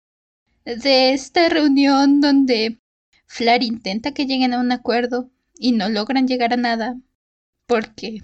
de 0.66 1.14
esta 1.14 1.50
reunión 1.50 2.22
donde 2.22 2.80
Flar 3.26 3.64
intenta 3.64 4.14
que 4.14 4.26
lleguen 4.26 4.54
a 4.54 4.60
un 4.60 4.72
acuerdo 4.72 5.30
y 5.56 5.72
no 5.72 5.90
logran 5.90 6.28
llegar 6.28 6.54
a 6.54 6.58
nada, 6.58 6.98
porque 7.66 8.22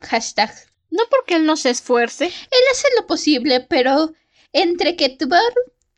hashtag 0.00 0.52
No 0.90 1.02
porque 1.10 1.34
él 1.34 1.46
no 1.46 1.56
se 1.56 1.70
esfuerce. 1.70 2.26
él 2.26 2.60
hace 2.72 2.88
lo 2.98 3.06
posible, 3.06 3.60
pero 3.60 4.12
entre 4.52 4.96
que 4.96 5.08
Tvar 5.08 5.52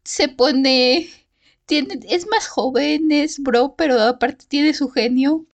se 0.05 0.29
pone 0.29 1.09
tiene 1.67 2.01
es 2.09 2.27
más 2.27 2.49
joven, 2.49 3.13
es 3.13 3.39
bro, 3.41 3.75
pero 3.77 4.01
aparte 4.01 4.47
tiene 4.49 4.73
su 4.73 4.89
genio. 4.89 5.47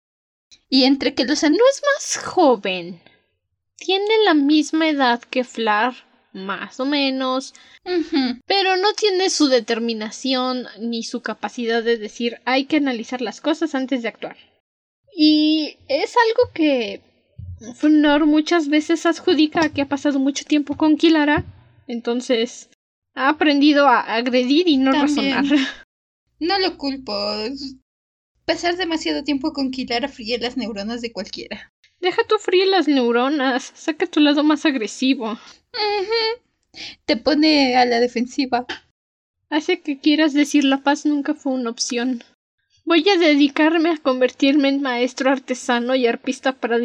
Y 0.69 0.85
entre 0.85 1.13
que 1.13 1.25
los 1.25 1.43
No 1.43 1.49
es 1.49 1.81
más 1.93 2.23
joven. 2.23 3.01
Tiene 3.75 4.23
la 4.23 4.33
misma 4.33 4.89
edad 4.89 5.21
que 5.21 5.43
Flar, 5.43 5.93
más 6.35 6.79
o 6.79 6.85
menos, 6.85 7.53
pero 8.45 8.77
no 8.77 8.93
tiene 8.93 9.29
su 9.29 9.47
determinación 9.47 10.67
ni 10.79 11.03
su 11.03 11.21
capacidad 11.21 11.81
de 11.81 11.97
decir 11.97 12.39
hay 12.45 12.65
que 12.65 12.77
analizar 12.77 13.21
las 13.21 13.41
cosas 13.41 13.73
antes 13.73 14.03
de 14.03 14.09
actuar. 14.09 14.37
Y 15.15 15.77
es 15.87 16.13
algo 16.17 16.51
que 16.53 17.01
Funor 17.75 18.25
muchas 18.25 18.67
veces 18.67 19.05
adjudica 19.05 19.63
a 19.63 19.69
que 19.69 19.81
ha 19.81 19.87
pasado 19.87 20.19
mucho 20.19 20.43
tiempo 20.43 20.75
con 20.75 20.97
Kilara, 20.97 21.45
entonces 21.87 22.69
ha 23.15 23.29
aprendido 23.29 23.87
a 23.87 24.01
agredir 24.01 24.67
y 24.67 24.77
no 24.77 24.91
También. 24.91 25.33
razonar. 25.33 25.59
No 26.37 26.59
lo 26.59 26.77
culpo. 26.77 27.13
Pasar 28.43 28.75
demasiado 28.75 29.23
tiempo 29.23 29.53
con 29.53 29.71
Kilara 29.71 30.09
fríe 30.09 30.37
las 30.37 30.57
neuronas 30.57 30.99
de 30.99 31.13
cualquiera. 31.13 31.71
Deja 32.01 32.27
tu 32.27 32.37
frío 32.37 32.65
las 32.65 32.89
neuronas, 32.89 33.71
saca 33.73 34.05
tu 34.05 34.19
lado 34.19 34.43
más 34.43 34.65
agresivo. 34.65 35.39
Te 37.05 37.17
pone 37.17 37.75
a 37.77 37.85
la 37.85 37.99
defensiva. 37.99 38.65
Hace 39.49 39.81
que 39.81 39.99
quieras 39.99 40.33
decir 40.33 40.63
la 40.63 40.83
paz 40.83 41.05
nunca 41.05 41.33
fue 41.33 41.53
una 41.53 41.69
opción. 41.69 42.23
Voy 42.83 43.07
a 43.09 43.17
dedicarme 43.17 43.91
a 43.91 43.97
convertirme 43.97 44.69
en 44.69 44.81
maestro 44.81 45.31
artesano 45.31 45.95
y 45.95 46.07
arpista 46.07 46.53
para 46.53 46.77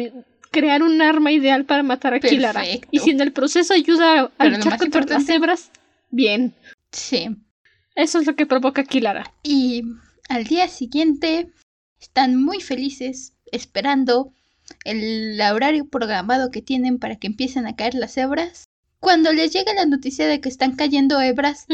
crear 0.51 0.83
un 0.83 1.01
arma 1.01 1.31
ideal 1.31 1.65
para 1.65 1.83
matar 1.83 2.13
a 2.13 2.19
Kilara. 2.19 2.63
Y 2.91 2.99
si 2.99 3.11
en 3.11 3.21
el 3.21 3.31
proceso 3.31 3.73
ayuda 3.73 4.31
a 4.37 4.45
luchar 4.45 4.77
contra 4.77 5.05
las 5.05 5.25
cebras, 5.25 5.71
bien. 6.09 6.53
Sí. 6.91 7.29
Eso 7.95 8.19
es 8.19 8.27
lo 8.27 8.35
que 8.35 8.45
provoca 8.45 8.83
Kilara. 8.83 9.33
Y 9.43 9.83
al 10.29 10.45
día 10.45 10.67
siguiente 10.67 11.51
están 11.99 12.41
muy 12.41 12.61
felices 12.61 13.33
esperando 13.51 14.33
el 14.85 15.39
horario 15.41 15.85
programado 15.87 16.51
que 16.51 16.61
tienen 16.61 16.99
para 16.99 17.17
que 17.17 17.27
empiecen 17.27 17.67
a 17.67 17.75
caer 17.75 17.95
las 17.95 18.17
hebras. 18.17 18.65
Cuando 19.01 19.33
les 19.33 19.51
llega 19.51 19.73
la 19.73 19.87
noticia 19.87 20.27
de 20.27 20.39
que 20.39 20.47
están 20.47 20.75
cayendo 20.75 21.19
hebras 21.19 21.65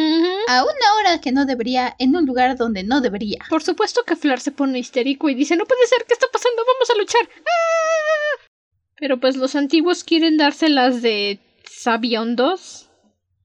a 0.48 0.64
una 0.64 0.94
hora 0.98 1.20
que 1.20 1.34
no 1.34 1.46
debería, 1.46 1.94
en 2.00 2.16
un 2.16 2.26
lugar 2.26 2.56
donde 2.56 2.84
no 2.84 3.02
debería. 3.02 3.40
Por 3.50 3.62
supuesto 3.62 4.04
que 4.06 4.16
Flar 4.16 4.40
se 4.40 4.54
pone 4.54 4.80
histérico 4.80 5.30
y 5.30 5.36
dice, 5.36 5.58
no 5.58 5.66
puede 5.66 5.86
ser, 5.88 6.06
¿qué 6.08 6.14
está 6.14 6.28
pasando? 6.32 6.64
Vamos 6.66 6.90
a 6.90 6.98
luchar. 6.98 7.30
¡Ah! 7.46 8.48
Pero 8.96 9.20
pues 9.20 9.36
los 9.36 9.56
antiguos 9.56 10.06
quieren 10.06 10.38
dárselas 10.38 11.02
de 11.02 11.40
sabiondos. 11.70 12.90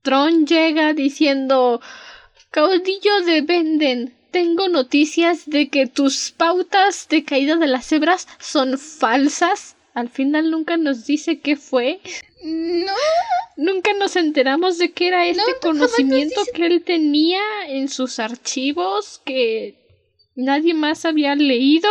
Tron 0.02 0.46
llega 0.46 0.94
diciendo, 0.94 1.80
caudillo 2.52 3.20
de 3.26 3.40
Venden, 3.40 4.14
tengo 4.30 4.68
noticias 4.68 5.42
de 5.46 5.68
que 5.68 5.88
tus 5.88 6.30
pautas 6.30 7.08
de 7.08 7.24
caída 7.24 7.56
de 7.56 7.66
las 7.66 7.90
hebras 7.90 8.28
son 8.38 8.78
falsas. 8.78 9.74
Al 9.92 10.08
final 10.08 10.52
nunca 10.52 10.76
nos 10.76 11.04
dice 11.04 11.40
qué 11.40 11.56
fue. 11.56 12.00
No, 12.42 12.92
Nunca 13.56 13.92
nos 13.94 14.16
enteramos 14.16 14.78
de 14.78 14.92
qué 14.92 15.08
era 15.08 15.26
este 15.26 15.42
No, 15.52 15.60
conocimiento 15.60 16.40
dice- 16.40 16.52
que 16.52 16.66
él 16.66 16.82
tenía 16.84 17.40
en 17.68 17.88
sus 17.88 18.18
archivos 18.18 19.20
que 19.24 19.78
nadie 20.34 20.74
más 20.74 21.04
había 21.04 21.34
leído. 21.34 21.90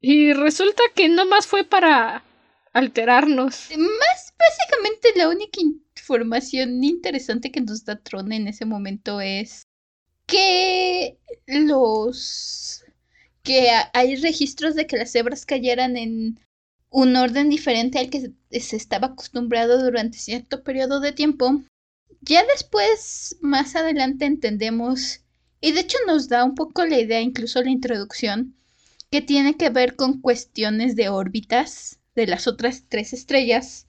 Y 0.00 0.32
resulta 0.32 0.82
que 0.94 1.08
no 1.08 1.26
más 1.26 1.46
fue 1.46 1.64
para 1.64 2.22
alterarnos. 2.72 3.68
más 3.76 4.34
básicamente 4.38 5.08
la 5.16 5.28
única 5.28 5.60
información 5.60 6.84
interesante 6.84 7.50
que 7.50 7.60
nos 7.60 7.84
da 7.84 7.96
Tron 8.00 8.30
en 8.32 8.46
ese 8.46 8.64
momento 8.66 9.20
es 9.20 9.66
que 10.26 11.18
los 11.46 12.84
que 13.42 13.70
ha- 13.70 13.90
hay 13.94 14.16
registros 14.16 14.74
de 14.74 14.86
que 14.86 14.96
las 14.96 15.10
cebras 15.12 15.44
cayeran 15.46 15.96
en 15.96 16.38
un 17.02 17.14
orden 17.14 17.50
diferente 17.50 17.98
al 17.98 18.08
que 18.08 18.20
se- 18.60 18.76
estaba 18.76 19.08
acostumbrado 19.08 19.82
durante 19.84 20.16
cierto 20.18 20.62
periodo 20.62 20.98
de 21.00 21.12
tiempo. 21.12 21.62
Ya 22.22 22.42
después, 22.54 23.36
más 23.42 23.76
adelante 23.76 24.24
entendemos, 24.24 25.20
y 25.60 25.72
de 25.72 25.80
hecho 25.80 25.98
nos 26.06 26.28
da 26.28 26.42
un 26.44 26.54
poco 26.54 26.86
la 26.86 26.98
idea, 26.98 27.20
incluso 27.20 27.62
la 27.62 27.70
introducción, 27.70 28.54
que 29.10 29.20
tiene 29.20 29.56
que 29.58 29.68
ver 29.68 29.94
con 29.96 30.22
cuestiones 30.22 30.96
de 30.96 31.10
órbitas 31.10 31.98
de 32.14 32.26
las 32.28 32.46
otras 32.46 32.84
tres 32.88 33.12
estrellas, 33.12 33.86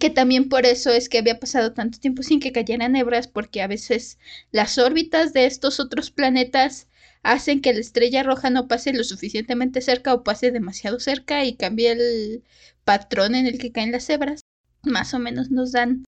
que 0.00 0.10
también 0.10 0.48
por 0.48 0.64
eso 0.64 0.90
es 0.90 1.08
que 1.08 1.18
había 1.18 1.40
pasado 1.40 1.72
tanto 1.74 1.98
tiempo 1.98 2.22
sin 2.22 2.40
que 2.40 2.52
cayeran 2.52 2.96
hebras, 2.96 3.28
porque 3.28 3.62
a 3.62 3.66
veces 3.66 4.18
las 4.52 4.78
órbitas 4.78 5.32
de 5.32 5.46
estos 5.46 5.80
otros 5.80 6.10
planetas 6.10 6.86
hacen 7.22 7.60
que 7.60 7.72
la 7.72 7.80
estrella 7.80 8.22
roja 8.22 8.50
no 8.50 8.68
pase 8.68 8.92
lo 8.92 9.04
suficientemente 9.04 9.80
cerca 9.80 10.14
o 10.14 10.24
pase 10.24 10.50
demasiado 10.50 11.00
cerca 11.00 11.44
y 11.44 11.56
cambie 11.56 11.92
el 11.92 12.42
patrón 12.84 13.34
en 13.34 13.46
el 13.46 13.58
que 13.58 13.72
caen 13.72 13.92
las 13.92 14.08
hebras. 14.10 14.40
Más 14.82 15.14
o 15.14 15.18
menos 15.18 15.50
nos 15.50 15.72
dan 15.72 16.04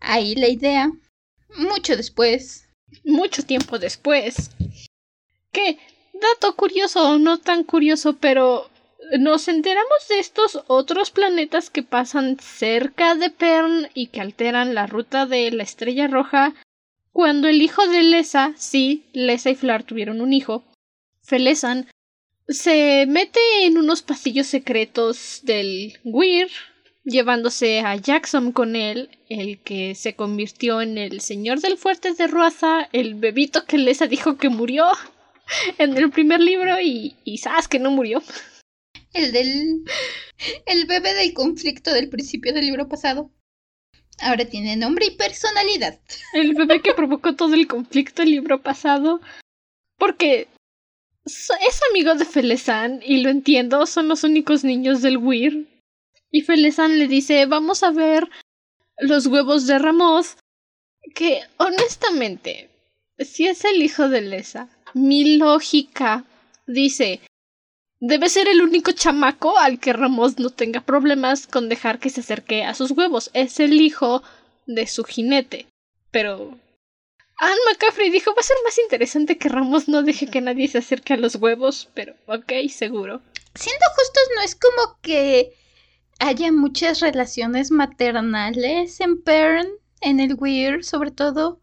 ahí 0.00 0.34
la 0.34 0.48
idea. 0.48 0.90
Mucho 1.56 1.96
después, 1.96 2.68
Mucho 3.04 3.42
tiempo 3.42 3.78
después. 3.78 4.50
Que, 5.50 5.78
dato 6.12 6.54
curioso 6.56 7.18
no 7.18 7.38
tan 7.38 7.64
curioso, 7.64 8.16
pero 8.18 8.70
nos 9.18 9.48
enteramos 9.48 10.08
de 10.08 10.18
estos 10.18 10.62
otros 10.66 11.10
planetas 11.10 11.70
que 11.70 11.82
pasan 11.82 12.38
cerca 12.38 13.14
de 13.14 13.30
Pern 13.30 13.88
y 13.94 14.08
que 14.08 14.20
alteran 14.20 14.74
la 14.74 14.86
ruta 14.86 15.26
de 15.26 15.50
la 15.50 15.62
estrella 15.62 16.06
roja 16.06 16.54
cuando 17.12 17.48
el 17.48 17.60
hijo 17.62 17.86
de 17.86 18.02
Lesa, 18.02 18.54
sí, 18.56 19.04
Lesa 19.12 19.50
y 19.50 19.54
Flar 19.54 19.84
tuvieron 19.84 20.20
un 20.20 20.32
hijo, 20.32 20.64
Felesan, 21.22 21.88
se 22.48 23.06
mete 23.06 23.40
en 23.64 23.78
unos 23.78 24.02
pasillos 24.02 24.46
secretos 24.46 25.40
del 25.44 25.98
Weir, 26.04 26.48
llevándose 27.04 27.80
a 27.80 27.96
Jackson 27.96 28.52
con 28.52 28.76
él, 28.76 29.10
el 29.28 29.60
que 29.60 29.94
se 29.94 30.14
convirtió 30.14 30.80
en 30.80 30.98
el 30.98 31.20
señor 31.20 31.60
del 31.60 31.78
fuerte 31.78 32.14
de 32.14 32.26
Ruaza, 32.26 32.88
el 32.92 33.14
bebito 33.14 33.64
que 33.64 33.78
Lesa 33.78 34.06
dijo 34.06 34.36
que 34.36 34.48
murió 34.48 34.86
en 35.78 35.96
el 35.96 36.10
primer 36.10 36.40
libro 36.40 36.80
y, 36.80 37.16
y 37.24 37.38
sabes 37.38 37.68
que 37.68 37.78
no 37.78 37.90
murió. 37.90 38.22
El 39.12 39.32
del. 39.32 39.84
El 40.64 40.86
bebé 40.86 41.12
del 41.12 41.34
conflicto 41.34 41.92
del 41.92 42.08
principio 42.08 42.52
del 42.54 42.64
libro 42.64 42.88
pasado. 42.88 43.30
Ahora 44.20 44.44
tiene 44.44 44.76
nombre 44.76 45.06
y 45.06 45.16
personalidad. 45.16 45.98
El 46.32 46.54
bebé 46.54 46.80
que 46.80 46.94
provocó 46.94 47.34
todo 47.34 47.54
el 47.54 47.66
conflicto 47.66 48.22
el 48.22 48.30
libro 48.30 48.62
pasado. 48.62 49.20
Porque 49.98 50.48
es 51.24 51.80
amigo 51.90 52.14
de 52.14 52.24
Felezan 52.24 53.00
y 53.04 53.22
lo 53.22 53.30
entiendo, 53.30 53.86
son 53.86 54.08
los 54.08 54.24
únicos 54.24 54.64
niños 54.64 55.02
del 55.02 55.18
Weir. 55.18 55.68
Y 56.30 56.42
Felezan 56.42 56.98
le 56.98 57.06
dice, 57.08 57.46
vamos 57.46 57.82
a 57.82 57.90
ver 57.90 58.28
los 58.98 59.26
huevos 59.26 59.66
de 59.66 59.78
Ramoth. 59.78 60.38
Que 61.14 61.42
honestamente, 61.58 62.70
si 63.18 63.46
es 63.46 63.64
el 63.64 63.82
hijo 63.82 64.08
de 64.08 64.22
Lesa, 64.22 64.68
mi 64.94 65.36
lógica 65.36 66.24
dice, 66.66 67.20
Debe 68.04 68.28
ser 68.28 68.48
el 68.48 68.62
único 68.62 68.90
chamaco 68.90 69.56
al 69.56 69.78
que 69.78 69.92
Ramos 69.92 70.36
no 70.40 70.50
tenga 70.50 70.80
problemas 70.80 71.46
con 71.46 71.68
dejar 71.68 72.00
que 72.00 72.10
se 72.10 72.22
acerque 72.22 72.64
a 72.64 72.74
sus 72.74 72.90
huevos. 72.90 73.30
Es 73.32 73.60
el 73.60 73.80
hijo 73.80 74.24
de 74.66 74.88
su 74.88 75.04
jinete. 75.04 75.68
Pero. 76.10 76.58
Anne 77.38 77.60
McCaffrey 77.70 78.10
dijo: 78.10 78.34
Va 78.34 78.40
a 78.40 78.42
ser 78.42 78.56
más 78.64 78.76
interesante 78.80 79.38
que 79.38 79.48
Ramos 79.48 79.86
no 79.86 80.02
deje 80.02 80.26
que 80.26 80.40
nadie 80.40 80.66
se 80.66 80.78
acerque 80.78 81.12
a 81.12 81.16
los 81.16 81.36
huevos. 81.36 81.90
Pero, 81.94 82.16
ok, 82.26 82.52
seguro. 82.70 83.22
Siendo 83.54 83.86
justos, 83.94 84.24
no 84.34 84.42
es 84.42 84.56
como 84.56 84.98
que 85.00 85.52
haya 86.18 86.50
muchas 86.50 86.98
relaciones 86.98 87.70
maternales 87.70 89.00
en 89.00 89.22
Pern, 89.22 89.68
en 90.00 90.18
el 90.18 90.34
Weir, 90.34 90.84
sobre 90.84 91.12
todo. 91.12 91.60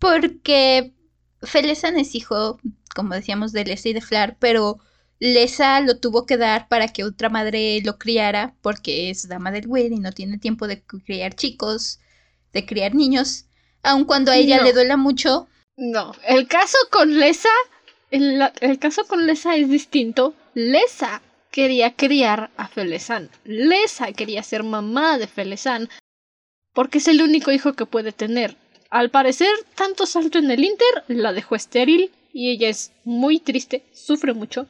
Porque 0.00 0.94
Felezan 1.42 1.96
es 1.96 2.16
hijo, 2.16 2.58
como 2.92 3.14
decíamos, 3.14 3.52
de 3.52 3.64
Leslie 3.64 3.92
y 3.92 3.94
de 3.94 4.00
Flar, 4.00 4.36
pero 4.40 4.80
Lesa 5.18 5.80
lo 5.80 5.98
tuvo 5.98 6.26
que 6.26 6.36
dar 6.36 6.68
para 6.68 6.88
que 6.88 7.04
otra 7.04 7.28
madre 7.28 7.80
lo 7.84 7.98
criara, 7.98 8.54
porque 8.60 9.10
es 9.10 9.28
dama 9.28 9.50
del 9.50 9.66
Weir 9.66 9.92
y 9.92 9.98
no 9.98 10.12
tiene 10.12 10.38
tiempo 10.38 10.66
de 10.66 10.82
criar 10.82 11.34
chicos, 11.34 12.00
de 12.52 12.66
criar 12.66 12.94
niños, 12.94 13.46
aun 13.82 14.04
cuando 14.04 14.30
a 14.30 14.36
ella 14.36 14.62
le 14.62 14.72
duela 14.72 14.96
mucho. 14.96 15.48
No, 15.76 16.12
el 16.26 16.48
caso 16.48 16.76
con 16.90 17.18
Lesa, 17.18 17.48
el, 18.10 18.42
el, 18.60 18.78
caso 18.78 19.06
con 19.06 19.26
Lesa 19.26 19.56
es 19.56 19.68
distinto. 19.68 20.34
Lesa 20.54 21.22
quería 21.50 21.94
criar 21.94 22.50
a 22.56 22.68
Felezan. 22.68 23.30
Lesa 23.44 24.12
quería 24.12 24.42
ser 24.42 24.62
mamá 24.62 25.18
de 25.18 25.26
Felezan, 25.26 25.88
porque 26.74 26.98
es 26.98 27.08
el 27.08 27.22
único 27.22 27.52
hijo 27.52 27.72
que 27.72 27.86
puede 27.86 28.12
tener. 28.12 28.56
Al 28.90 29.10
parecer, 29.10 29.52
tanto 29.74 30.04
salto 30.06 30.38
en 30.38 30.50
el 30.50 30.62
Inter 30.62 31.04
la 31.08 31.32
dejó 31.32 31.56
estéril 31.56 32.10
y 32.32 32.50
ella 32.50 32.68
es 32.68 32.92
muy 33.04 33.38
triste, 33.38 33.82
sufre 33.92 34.34
mucho. 34.34 34.68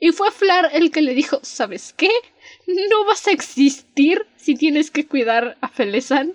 Y 0.00 0.12
fue 0.12 0.30
Flar 0.30 0.70
el 0.72 0.90
que 0.90 1.02
le 1.02 1.14
dijo, 1.14 1.40
¿sabes 1.42 1.92
qué? 1.96 2.10
No 2.66 3.04
vas 3.04 3.26
a 3.26 3.32
existir 3.32 4.26
si 4.36 4.54
tienes 4.54 4.90
que 4.90 5.06
cuidar 5.06 5.58
a 5.60 5.68
Felezan. 5.68 6.34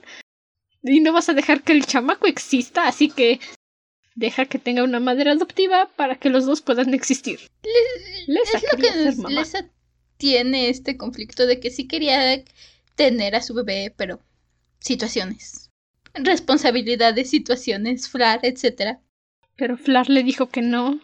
Y 0.83 0.99
no 0.99 1.11
vas 1.11 1.29
a 1.29 1.33
dejar 1.33 1.63
que 1.63 1.73
el 1.73 1.85
chamaco 1.85 2.27
exista, 2.27 2.87
así 2.87 3.09
que 3.09 3.39
deja 4.13 4.45
que 4.45 4.59
tenga 4.59 4.83
una 4.83 4.99
madre 4.99 5.31
adoptiva 5.31 5.89
para 5.95 6.15
que 6.15 6.29
los 6.29 6.45
dos 6.45 6.61
puedan 6.61 6.93
existir. 6.93 7.39
Lesa 8.27 8.57
es 8.57 8.65
lo 8.71 8.77
que 8.77 9.33
Lesa 9.33 9.69
tiene 10.17 10.69
este 10.69 10.95
conflicto 10.95 11.47
de 11.47 11.59
que 11.59 11.71
sí 11.71 11.87
quería 11.87 12.43
tener 12.95 13.35
a 13.35 13.41
su 13.41 13.55
bebé, 13.55 13.93
pero 13.97 14.19
situaciones. 14.79 15.71
Responsabilidades, 16.13 17.31
situaciones, 17.31 18.07
Flar, 18.07 18.39
etc. 18.43 18.99
Pero 19.57 19.75
Flar 19.75 20.09
le 20.09 20.23
dijo 20.23 20.49
que 20.49 20.61
no. 20.61 20.99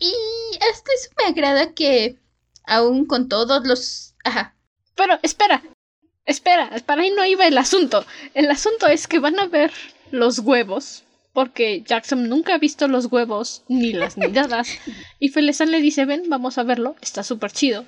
Y 0.00 0.12
hasta 0.54 0.92
eso 0.92 1.10
me 1.18 1.24
agrada 1.26 1.72
que, 1.72 2.18
aún 2.64 3.06
con 3.06 3.28
todos 3.28 3.66
los... 3.66 4.14
Ajá. 4.24 4.54
Pero 4.94 5.18
espera, 5.22 5.62
espera, 6.26 6.70
para 6.86 7.02
ahí 7.02 7.10
no 7.10 7.24
iba 7.24 7.46
el 7.46 7.58
asunto. 7.58 8.04
El 8.34 8.50
asunto 8.50 8.86
es 8.86 9.06
que 9.06 9.18
van 9.18 9.38
a 9.40 9.46
ver 9.46 9.72
los 10.10 10.38
huevos, 10.40 11.04
porque 11.32 11.82
Jackson 11.82 12.28
nunca 12.28 12.54
ha 12.54 12.58
visto 12.58 12.88
los 12.88 13.06
huevos 13.06 13.64
ni 13.68 13.92
las 13.92 14.16
miradas. 14.16 14.68
y 15.18 15.30
Felezan 15.30 15.70
le 15.70 15.80
dice, 15.80 16.04
ven, 16.04 16.24
vamos 16.28 16.58
a 16.58 16.62
verlo, 16.62 16.96
está 17.00 17.22
súper 17.22 17.52
chido. 17.52 17.86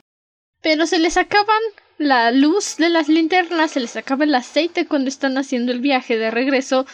Pero 0.62 0.86
se 0.86 0.98
les 0.98 1.16
acaban 1.18 1.60
la 1.98 2.30
luz 2.30 2.76
de 2.78 2.88
las 2.88 3.08
linternas, 3.08 3.72
se 3.72 3.80
les 3.80 3.96
acaba 3.96 4.24
el 4.24 4.34
aceite 4.34 4.86
cuando 4.86 5.08
están 5.08 5.36
haciendo 5.38 5.72
el 5.72 5.80
viaje 5.80 6.18
de 6.18 6.30
regreso 6.30 6.86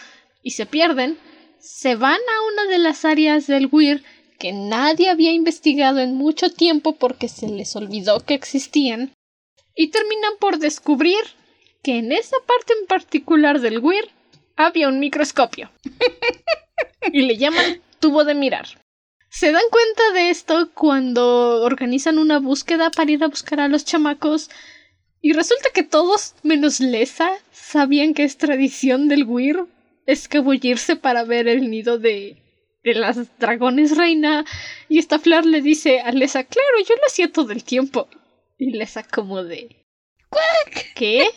y 0.43 0.51
se 0.53 0.66
pierden. 0.66 1.18
Se 1.59 1.95
van 1.95 2.18
a 2.18 2.53
una 2.53 2.73
de 2.73 2.79
las 2.79 3.05
áreas 3.05 3.47
del 3.47 3.68
Weir 3.71 4.03
que 4.41 4.53
nadie 4.53 5.11
había 5.11 5.32
investigado 5.32 6.01
en 6.01 6.16
mucho 6.16 6.51
tiempo 6.51 6.97
porque 6.97 7.28
se 7.28 7.47
les 7.47 7.76
olvidó 7.76 8.20
que 8.20 8.34
existían, 8.34 9.12
y 9.76 9.88
terminan 9.88 10.32
por 10.41 10.59
descubrir 10.59 11.20
que 11.82 11.99
en 11.99 12.11
esa 12.11 12.36
parte 12.47 12.72
en 12.80 12.86
particular 12.86 13.61
del 13.61 13.78
Weir 13.78 14.09
había 14.57 14.88
un 14.88 14.99
microscopio. 14.99 15.70
y 17.12 17.22
le 17.22 17.36
llaman 17.36 17.80
tubo 18.01 18.24
de 18.24 18.34
mirar. 18.34 18.66
Se 19.28 19.53
dan 19.53 19.62
cuenta 19.70 20.12
de 20.14 20.30
esto 20.30 20.70
cuando 20.74 21.62
organizan 21.62 22.18
una 22.18 22.41
búsqueda 22.41 22.91
para 22.91 23.11
ir 23.11 23.22
a 23.22 23.28
buscar 23.28 23.61
a 23.61 23.68
los 23.68 23.84
chamacos 23.84 24.51
y 25.20 25.34
resulta 25.34 25.68
que 25.72 25.82
todos, 25.82 26.34
menos 26.43 26.80
Lesa, 26.80 27.30
sabían 27.53 28.14
que 28.14 28.24
es 28.24 28.38
tradición 28.38 29.09
del 29.09 29.24
Weir 29.24 29.66
escabullirse 30.07 30.97
para 30.97 31.24
ver 31.24 31.47
el 31.47 31.70
nido 31.70 31.99
de 31.99 32.38
de 32.83 32.95
las 32.95 33.39
dragones 33.39 33.97
reina 33.97 34.45
y 34.89 34.99
esta 34.99 35.18
flor 35.18 35.45
le 35.47 35.61
dice 35.61 36.01
a 36.01 36.12
Lesa, 36.12 36.45
claro, 36.45 36.68
yo 36.87 36.95
lo 36.97 37.07
hacía 37.07 37.31
todo 37.31 37.53
el 37.53 37.64
tiempo. 37.64 38.09
Y 38.59 38.72
Lesa 38.72 39.03
como 39.03 39.43
de... 39.45 39.85
¿Qué? 40.95 41.28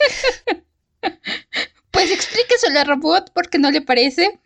pues 1.92 2.12
explíqueselo 2.12 2.80
a 2.80 2.84
Ramot 2.84 3.32
porque 3.34 3.58
no 3.58 3.72
le 3.72 3.82
parece. 3.82 4.40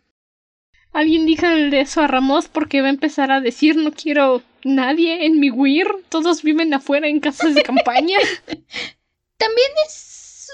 Alguien 0.92 1.26
dijo 1.26 1.46
eso 1.46 2.00
a 2.00 2.06
Ramos 2.06 2.48
porque 2.48 2.80
va 2.80 2.86
a 2.86 2.90
empezar 2.90 3.30
a 3.30 3.40
decir 3.40 3.76
no 3.76 3.92
quiero 3.92 4.42
nadie 4.64 5.26
en 5.26 5.38
mi 5.38 5.50
Weir, 5.50 5.86
todos 6.08 6.42
viven 6.42 6.72
afuera 6.72 7.08
en 7.08 7.20
casas 7.20 7.54
de 7.54 7.62
campaña. 7.62 8.18
También 9.36 9.70
es 9.86 10.48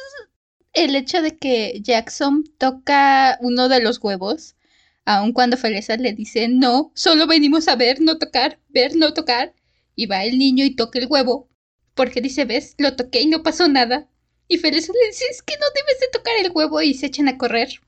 el 0.73 0.97
hecho 0.97 1.23
de 1.23 1.37
que 1.37 1.79
Jackson 1.81 2.45
toca 2.59 3.39
uno 3.41 3.69
de 3.69 3.81
los 3.81 3.99
huevos 4.03 4.57
aun 5.05 5.33
cuando 5.33 5.57
Feleza 5.57 5.97
le 5.97 6.13
dice 6.13 6.49
no, 6.49 6.93
solo 6.95 7.27
venimos 7.27 7.69
a 7.69 7.77
ver, 7.77 8.01
no 8.01 8.19
tocar, 8.19 8.59
ver, 8.69 8.97
no 8.97 9.15
tocar, 9.15 9.55
y 9.97 10.07
va 10.07 10.25
el 10.25 10.39
niño 10.39 10.65
y 10.65 10.75
toca 10.75 10.99
el 10.99 11.07
huevo, 11.09 11.49
porque 11.95 12.21
dice, 12.21 12.45
ves, 12.45 12.75
lo 12.79 12.97
toqué 12.97 13.23
y 13.23 13.27
no 13.27 13.43
pasó 13.43 13.69
nada. 13.69 14.09
Y 14.49 14.59
Feleza 14.59 14.93
le 14.93 15.09
dice, 15.09 15.25
es 15.31 15.43
que 15.43 15.55
no 15.55 15.67
debes 15.75 16.01
de 16.01 16.09
tocar 16.13 16.35
el 16.41 16.51
huevo 16.53 16.83
y 16.83 16.95
se 16.95 17.07
echan 17.07 17.29
a 17.29 17.39
correr, 17.39 17.81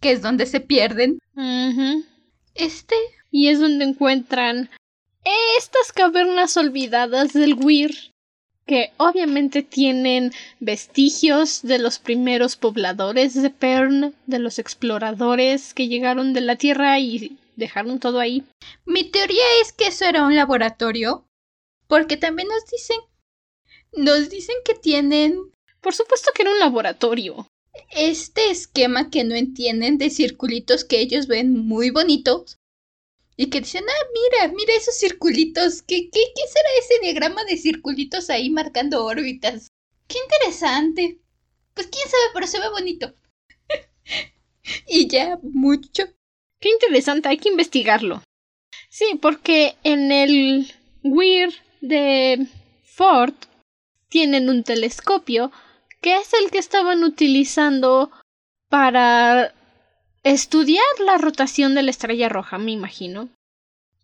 que 0.00 0.12
es 0.12 0.22
donde 0.22 0.46
se 0.46 0.60
pierden. 0.60 1.18
Este. 2.54 2.96
Y 3.32 3.48
es 3.48 3.60
donde 3.60 3.84
encuentran 3.84 4.70
estas 5.58 5.92
cavernas 5.92 6.56
olvidadas 6.56 7.32
del 7.32 7.54
Weir 7.54 8.09
que 8.70 8.92
obviamente 8.98 9.64
tienen 9.64 10.30
vestigios 10.60 11.62
de 11.62 11.80
los 11.80 11.98
primeros 11.98 12.54
pobladores 12.54 13.34
de 13.34 13.50
Pern, 13.50 14.14
de 14.26 14.38
los 14.38 14.60
exploradores 14.60 15.74
que 15.74 15.88
llegaron 15.88 16.32
de 16.34 16.40
la 16.40 16.54
Tierra 16.54 16.96
y 17.00 17.36
dejaron 17.56 17.98
todo 17.98 18.20
ahí. 18.20 18.44
Mi 18.86 19.02
teoría 19.02 19.42
es 19.60 19.72
que 19.72 19.88
eso 19.88 20.04
era 20.04 20.24
un 20.24 20.36
laboratorio, 20.36 21.26
porque 21.88 22.16
también 22.16 22.46
nos 22.46 22.64
dicen, 22.70 22.98
nos 23.92 24.30
dicen 24.30 24.54
que 24.64 24.74
tienen... 24.74 25.50
Por 25.80 25.92
supuesto 25.92 26.30
que 26.32 26.42
era 26.42 26.52
un 26.52 26.60
laboratorio. 26.60 27.48
Este 27.90 28.52
esquema 28.52 29.10
que 29.10 29.24
no 29.24 29.34
entienden 29.34 29.98
de 29.98 30.10
circulitos 30.10 30.84
que 30.84 31.00
ellos 31.00 31.26
ven 31.26 31.58
muy 31.58 31.90
bonitos, 31.90 32.59
y 33.40 33.48
que 33.48 33.60
dicen, 33.60 33.84
ah, 33.88 34.06
mira, 34.12 34.52
mira 34.54 34.74
esos 34.74 34.98
circulitos. 34.98 35.80
¿Qué, 35.80 36.10
qué, 36.10 36.20
qué 36.36 36.42
será 36.46 36.68
ese 36.78 37.00
diagrama 37.00 37.42
de 37.44 37.56
circulitos 37.56 38.28
ahí 38.28 38.50
marcando 38.50 39.02
órbitas? 39.02 39.68
Qué 40.08 40.18
interesante. 40.18 41.22
Pues 41.72 41.86
quién 41.86 42.06
sabe, 42.06 42.22
pero 42.34 42.46
se 42.46 42.60
ve 42.60 42.68
bonito. 42.68 43.14
y 44.86 45.08
ya, 45.08 45.38
mucho. 45.42 46.04
Qué 46.60 46.68
interesante, 46.68 47.30
hay 47.30 47.38
que 47.38 47.48
investigarlo. 47.48 48.22
Sí, 48.90 49.18
porque 49.22 49.74
en 49.84 50.12
el 50.12 50.70
Weird 51.02 51.54
de 51.80 52.46
Ford 52.84 53.32
tienen 54.10 54.50
un 54.50 54.64
telescopio 54.64 55.50
que 56.02 56.16
es 56.16 56.34
el 56.34 56.50
que 56.50 56.58
estaban 56.58 57.04
utilizando 57.04 58.10
para 58.68 59.54
estudiar 60.22 60.84
la 61.04 61.18
rotación 61.18 61.74
de 61.74 61.82
la 61.82 61.90
estrella 61.90 62.28
roja, 62.28 62.58
me 62.58 62.72
imagino. 62.72 63.28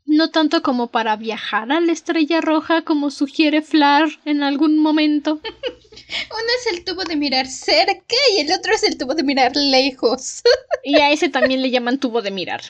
No 0.04 0.30
tanto 0.30 0.62
como 0.62 0.92
para 0.92 1.16
viajar 1.16 1.72
a 1.72 1.80
la 1.80 1.92
estrella 1.92 2.40
roja 2.40 2.82
como 2.82 3.10
sugiere 3.10 3.60
Flar 3.60 4.08
en 4.24 4.44
algún 4.44 4.78
momento. 4.78 5.40
Uno 5.42 6.50
es 6.60 6.72
el 6.72 6.84
tubo 6.84 7.04
de 7.04 7.16
mirar 7.16 7.46
cerca 7.48 8.16
y 8.36 8.40
el 8.40 8.52
otro 8.52 8.72
es 8.72 8.84
el 8.84 8.96
tubo 8.96 9.14
de 9.14 9.24
mirar 9.24 9.56
lejos. 9.56 10.42
y 10.84 11.00
a 11.00 11.10
ese 11.10 11.28
también 11.28 11.60
le 11.60 11.70
llaman 11.70 11.98
tubo 11.98 12.22
de 12.22 12.30
mirar. 12.30 12.60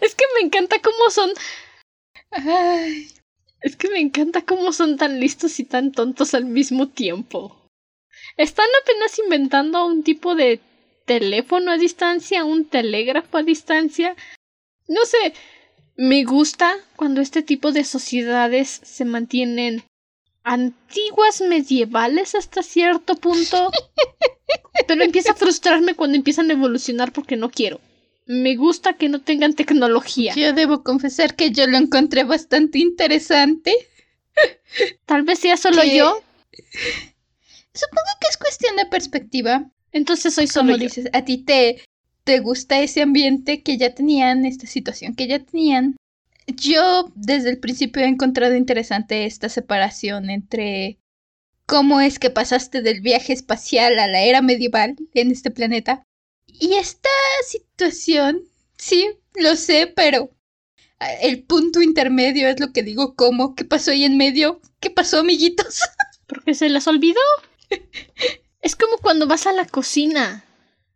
es 0.00 0.14
que 0.14 0.24
me 0.34 0.46
encanta 0.46 0.80
cómo 0.82 1.10
son. 1.10 1.30
Ay. 2.30 3.08
Es 3.60 3.74
que 3.74 3.88
me 3.88 4.00
encanta 4.00 4.42
cómo 4.42 4.72
son 4.72 4.98
tan 4.98 5.18
listos 5.18 5.58
y 5.58 5.64
tan 5.64 5.92
tontos 5.92 6.34
al 6.34 6.44
mismo 6.44 6.88
tiempo. 6.88 7.56
Están 8.36 8.68
apenas 8.82 9.18
inventando 9.18 9.84
un 9.86 10.04
tipo 10.04 10.34
de 10.34 10.60
teléfono 11.08 11.72
a 11.72 11.78
distancia, 11.78 12.44
un 12.44 12.66
telégrafo 12.66 13.38
a 13.38 13.42
distancia. 13.42 14.14
No 14.86 15.04
sé, 15.04 15.34
me 15.96 16.22
gusta 16.22 16.76
cuando 16.94 17.20
este 17.20 17.42
tipo 17.42 17.72
de 17.72 17.82
sociedades 17.82 18.80
se 18.84 19.04
mantienen 19.04 19.82
antiguas 20.44 21.40
medievales 21.40 22.36
hasta 22.36 22.62
cierto 22.62 23.16
punto. 23.16 23.72
Pero 24.86 25.02
empieza 25.02 25.32
a 25.32 25.34
frustrarme 25.34 25.94
cuando 25.94 26.16
empiezan 26.16 26.50
a 26.50 26.54
evolucionar 26.54 27.12
porque 27.12 27.36
no 27.36 27.50
quiero. 27.50 27.80
Me 28.26 28.56
gusta 28.56 28.92
que 28.92 29.08
no 29.08 29.20
tengan 29.20 29.54
tecnología. 29.54 30.34
Yo 30.34 30.52
debo 30.52 30.84
confesar 30.84 31.34
que 31.34 31.50
yo 31.50 31.66
lo 31.66 31.78
encontré 31.78 32.24
bastante 32.24 32.78
interesante. 32.78 33.74
Tal 35.06 35.22
vez 35.22 35.40
sea 35.40 35.56
solo 35.56 35.82
yo. 35.82 36.22
Supongo 37.72 38.10
que 38.20 38.28
es 38.28 38.36
cuestión 38.36 38.76
de 38.76 38.86
perspectiva. 38.86 39.70
Entonces 39.92 40.34
soy 40.34 40.46
solo 40.46 40.76
dices, 40.76 41.08
a 41.12 41.24
ti 41.24 41.38
te, 41.38 41.82
te 42.24 42.40
gusta 42.40 42.80
ese 42.80 43.02
ambiente 43.02 43.62
que 43.62 43.78
ya 43.78 43.94
tenían, 43.94 44.44
esta 44.44 44.66
situación 44.66 45.14
que 45.14 45.26
ya 45.26 45.38
tenían. 45.38 45.96
Yo 46.46 47.10
desde 47.14 47.50
el 47.50 47.58
principio 47.58 48.02
he 48.02 48.06
encontrado 48.06 48.54
interesante 48.54 49.24
esta 49.26 49.48
separación 49.48 50.30
entre 50.30 50.98
cómo 51.66 52.00
es 52.00 52.18
que 52.18 52.30
pasaste 52.30 52.80
del 52.80 53.02
viaje 53.02 53.32
espacial 53.32 53.98
a 53.98 54.06
la 54.06 54.22
era 54.22 54.40
medieval 54.40 54.96
en 55.14 55.30
este 55.30 55.50
planeta. 55.50 56.02
Y 56.46 56.74
esta 56.74 57.10
situación, 57.46 58.42
sí, 58.76 59.08
lo 59.34 59.54
sé, 59.54 59.86
pero 59.94 60.30
ah, 60.98 61.12
el 61.22 61.42
punto 61.42 61.82
intermedio 61.82 62.48
es 62.48 62.58
lo 62.58 62.72
que 62.72 62.82
digo, 62.82 63.14
¿cómo? 63.14 63.54
¿Qué 63.54 63.64
pasó 63.64 63.90
ahí 63.90 64.04
en 64.04 64.16
medio? 64.16 64.60
¿Qué 64.80 64.90
pasó, 64.90 65.20
amiguitos? 65.20 65.80
Porque 66.26 66.54
se 66.54 66.70
las 66.70 66.86
olvidó. 66.88 67.20
Es 68.60 68.76
como 68.76 68.98
cuando 68.98 69.26
vas 69.26 69.46
a 69.46 69.52
la 69.52 69.66
cocina. 69.66 70.44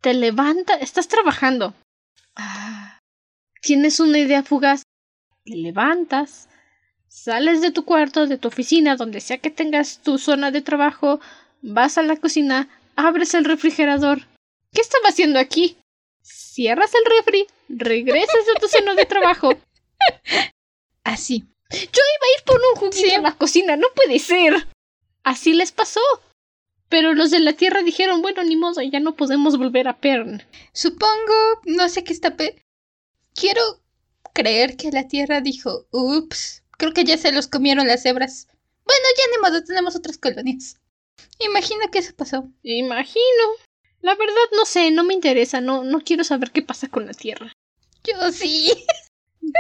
Te 0.00 0.14
levantas, 0.14 0.82
estás 0.82 1.08
trabajando. 1.08 1.74
Ah, 2.34 2.98
tienes 3.60 4.00
una 4.00 4.18
idea 4.18 4.42
fugaz. 4.42 4.82
Te 5.44 5.56
levantas, 5.56 6.48
sales 7.08 7.60
de 7.60 7.70
tu 7.70 7.84
cuarto, 7.84 8.26
de 8.26 8.38
tu 8.38 8.48
oficina, 8.48 8.96
donde 8.96 9.20
sea 9.20 9.38
que 9.38 9.50
tengas 9.50 9.98
tu 9.98 10.18
zona 10.18 10.50
de 10.50 10.62
trabajo, 10.62 11.20
vas 11.60 11.98
a 11.98 12.02
la 12.02 12.16
cocina, 12.16 12.68
abres 12.96 13.34
el 13.34 13.44
refrigerador. 13.44 14.26
¿Qué 14.72 14.80
estaba 14.80 15.08
haciendo 15.08 15.38
aquí? 15.38 15.76
Cierras 16.22 16.92
el 16.94 17.04
refri, 17.04 17.46
regresas 17.68 18.46
de 18.46 18.60
tu 18.60 18.68
zona 18.68 18.94
de 18.94 19.06
trabajo. 19.06 19.52
Así. 21.04 21.44
Yo 21.70 21.78
iba 21.78 22.26
a 22.26 22.38
ir 22.38 22.44
por 22.44 22.60
un 22.60 22.80
juguito 22.80 23.16
a 23.16 23.20
la 23.20 23.32
cocina, 23.32 23.76
no 23.76 23.88
puede 23.94 24.18
ser. 24.18 24.68
Así 25.24 25.54
les 25.54 25.72
pasó. 25.72 26.00
Pero 26.92 27.14
los 27.14 27.30
de 27.30 27.40
la 27.40 27.54
Tierra 27.54 27.82
dijeron, 27.82 28.20
bueno, 28.20 28.44
ni 28.44 28.54
modo, 28.54 28.82
ya 28.82 29.00
no 29.00 29.16
podemos 29.16 29.56
volver 29.56 29.88
a 29.88 29.98
Pern. 29.98 30.42
Supongo, 30.74 31.32
no 31.64 31.88
sé 31.88 32.04
qué 32.04 32.12
está... 32.12 32.36
Pe 32.36 32.62
Quiero 33.34 33.62
creer 34.34 34.76
que 34.76 34.92
la 34.92 35.08
Tierra 35.08 35.40
dijo, 35.40 35.86
ups, 35.90 36.64
creo 36.72 36.92
que 36.92 37.04
ya 37.04 37.16
se 37.16 37.32
los 37.32 37.48
comieron 37.48 37.86
las 37.86 38.02
cebras. 38.02 38.46
Bueno, 38.84 39.04
ya 39.16 39.24
ni 39.30 39.40
modo, 39.40 39.64
tenemos 39.64 39.96
otras 39.96 40.18
colonias. 40.18 40.80
Imagino 41.38 41.90
que 41.90 42.00
eso 42.00 42.14
pasó. 42.14 42.50
Imagino. 42.62 43.44
La 44.02 44.14
verdad 44.14 44.34
no 44.54 44.66
sé, 44.66 44.90
no 44.90 45.02
me 45.02 45.14
interesa, 45.14 45.62
no, 45.62 45.84
no 45.84 46.02
quiero 46.02 46.24
saber 46.24 46.50
qué 46.50 46.60
pasa 46.60 46.88
con 46.88 47.06
la 47.06 47.14
Tierra. 47.14 47.54
Yo 48.04 48.32
sí. 48.32 48.70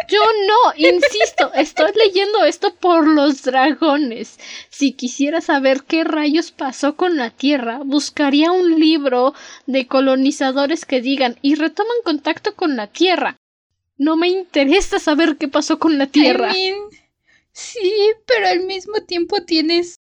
Yo 0.08 0.20
no, 0.46 0.74
insisto, 0.76 1.52
estoy 1.54 1.90
leyendo 1.96 2.44
esto 2.44 2.72
por 2.74 3.06
los 3.06 3.42
dragones. 3.42 4.38
Si 4.70 4.92
quisiera 4.92 5.40
saber 5.40 5.82
qué 5.82 6.04
rayos 6.04 6.52
pasó 6.52 6.96
con 6.96 7.16
la 7.16 7.30
Tierra, 7.30 7.80
buscaría 7.84 8.52
un 8.52 8.78
libro 8.78 9.34
de 9.66 9.88
colonizadores 9.88 10.84
que 10.84 11.00
digan 11.00 11.36
y 11.42 11.56
retoman 11.56 11.96
contacto 12.04 12.54
con 12.54 12.76
la 12.76 12.86
Tierra. 12.86 13.36
No 13.96 14.16
me 14.16 14.28
interesa 14.28 15.00
saber 15.00 15.36
qué 15.36 15.48
pasó 15.48 15.80
con 15.80 15.98
la 15.98 16.06
Tierra. 16.06 16.52
Sí, 17.52 17.92
pero 18.26 18.48
al 18.48 18.60
mismo 18.60 19.02
tiempo 19.02 19.42
tienes 19.42 19.96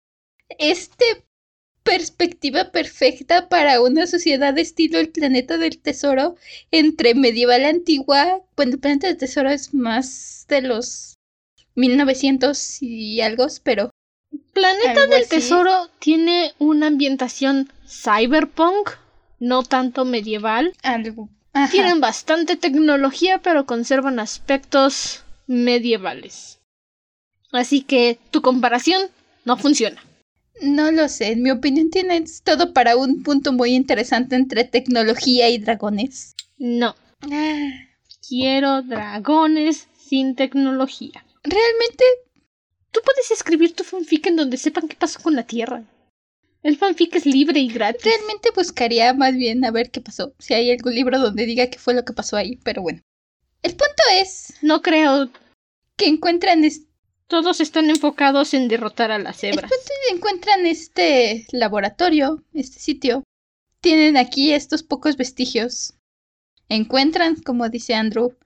este 0.58 1.24
perspectiva 1.88 2.70
perfecta 2.70 3.48
para 3.48 3.80
una 3.80 4.06
sociedad 4.06 4.56
estilo 4.58 4.98
el 4.98 5.08
planeta 5.08 5.56
del 5.56 5.78
tesoro 5.78 6.36
entre 6.70 7.14
medieval 7.14 7.64
antigua. 7.64 8.42
Bueno, 8.56 8.72
el 8.72 8.78
planeta 8.78 9.06
del 9.06 9.16
tesoro 9.16 9.48
es 9.48 9.72
más 9.72 10.44
de 10.48 10.60
los 10.60 11.14
1900 11.76 12.82
y 12.82 13.22
algo, 13.22 13.46
pero. 13.62 13.90
Planeta 14.52 14.90
Algo 14.90 15.14
del 15.14 15.22
así. 15.22 15.30
Tesoro 15.30 15.88
tiene 15.98 16.52
una 16.58 16.88
ambientación 16.88 17.72
cyberpunk, 17.86 18.90
no 19.38 19.62
tanto 19.62 20.04
medieval. 20.04 20.74
Algo. 20.82 21.30
Ajá. 21.54 21.70
Tienen 21.70 22.00
bastante 22.00 22.56
tecnología, 22.56 23.38
pero 23.38 23.64
conservan 23.64 24.20
aspectos 24.20 25.24
medievales. 25.46 26.58
Así 27.50 27.80
que 27.80 28.18
tu 28.30 28.42
comparación 28.42 29.08
no 29.46 29.56
funciona. 29.56 30.02
No 30.60 30.90
lo 30.90 31.08
sé, 31.08 31.32
en 31.32 31.42
mi 31.42 31.50
opinión 31.50 31.90
tienes 31.90 32.42
todo 32.42 32.72
para 32.72 32.96
un 32.96 33.22
punto 33.22 33.52
muy 33.52 33.74
interesante 33.74 34.36
entre 34.36 34.64
tecnología 34.64 35.48
y 35.48 35.58
dragones. 35.58 36.34
No, 36.56 36.94
Ah, 37.30 37.70
quiero 38.28 38.82
dragones 38.82 39.88
sin 39.98 40.34
tecnología. 40.34 41.24
Realmente, 41.44 42.04
Tú 42.90 43.00
puedes 43.04 43.30
escribir 43.30 43.74
tu 43.76 43.84
fanfic 43.84 44.26
en 44.28 44.36
donde 44.36 44.56
sepan 44.56 44.88
qué 44.88 44.96
pasó 44.96 45.20
con 45.20 45.34
la 45.36 45.42
Tierra. 45.42 45.84
El 46.62 46.76
fanfic 46.78 47.14
es 47.16 47.26
libre 47.26 47.60
y 47.60 47.68
gratis. 47.68 48.02
realmente 48.02 48.48
buscaría 48.54 49.12
más 49.12 49.34
bien 49.34 49.62
a 49.64 49.70
ver 49.70 49.90
qué 49.90 50.00
pasó. 50.00 50.32
Si 50.38 50.54
hay 50.54 50.70
algún 50.70 50.94
libro 50.94 51.18
donde 51.18 51.44
diga 51.44 51.66
qué 51.68 51.78
fue 51.78 51.92
lo 51.92 52.04
que 52.06 52.14
pasó 52.14 52.36
ahí, 52.38 52.56
pero 52.64 52.80
bueno. 52.80 53.02
El 53.62 53.72
punto 53.72 54.02
es 54.14 54.54
No 54.62 54.80
creo. 54.80 55.28
que 55.96 56.06
encuentran 56.06 56.64
es- 56.64 56.86
Todos 57.26 57.60
están 57.60 57.90
enfocados 57.90 58.54
en 58.54 58.68
derrotar 58.68 59.10
a 59.12 59.18
las 59.18 59.44
el 59.44 59.50
punto 59.50 59.68
que 59.68 59.74
encuentran 60.10 60.66
este 60.66 61.46
laboratorio, 61.52 62.42
este 62.52 62.78
sitio. 62.78 63.24
Tienen 63.80 64.16
aquí 64.16 64.52
estos 64.52 64.82
pocos 64.82 65.16
vestigios. 65.16 65.94
Encuentran, 66.68 67.36
como 67.36 67.68
dice 67.68 67.94
Andrew, 67.94 68.36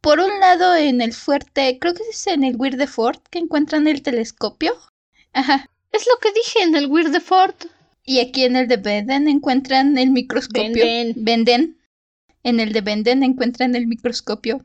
por 0.00 0.20
un 0.20 0.40
lado 0.40 0.76
en 0.76 1.00
el 1.00 1.12
fuerte, 1.12 1.78
creo 1.80 1.94
que 1.94 2.02
es 2.10 2.26
en 2.26 2.44
el 2.44 2.56
Weird 2.56 2.86
Fort, 2.86 3.26
que 3.30 3.38
encuentran 3.38 3.86
el 3.88 4.02
telescopio. 4.02 4.74
Ajá. 5.32 5.70
Es 5.92 6.06
lo 6.06 6.18
que 6.20 6.32
dije 6.32 6.62
en 6.62 6.74
el 6.76 6.86
Weird 6.86 7.20
Fort. 7.20 7.66
Y 8.04 8.20
aquí 8.20 8.44
en 8.44 8.56
el 8.56 8.68
de 8.68 8.78
Benden 8.78 9.28
encuentran 9.28 9.98
el 9.98 10.10
microscopio. 10.10 10.84
Benden. 11.16 11.78
En 12.42 12.60
el 12.60 12.72
de 12.72 12.80
Benden 12.80 13.22
encuentran 13.22 13.74
el 13.74 13.86
microscopio. 13.86 14.64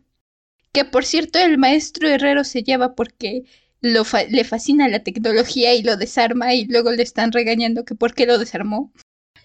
Que 0.72 0.86
por 0.86 1.06
cierto 1.06 1.40
el 1.40 1.58
maestro 1.58 2.08
herrero 2.08 2.44
se 2.44 2.64
lleva 2.64 2.96
porque 2.96 3.44
lo 3.84 4.06
fa- 4.06 4.24
le 4.24 4.44
fascina 4.46 4.88
la 4.88 5.04
tecnología 5.04 5.76
y 5.76 5.84
lo 5.84 5.98
desarma 5.98 6.54
y 6.56 6.66
luego 6.66 6.92
le 6.92 7.04
están 7.04 7.32
regañando 7.32 7.84
que 7.84 7.96
por 7.96 8.16
qué 8.16 8.26
lo 8.26 8.40
desarmó. 8.40 8.92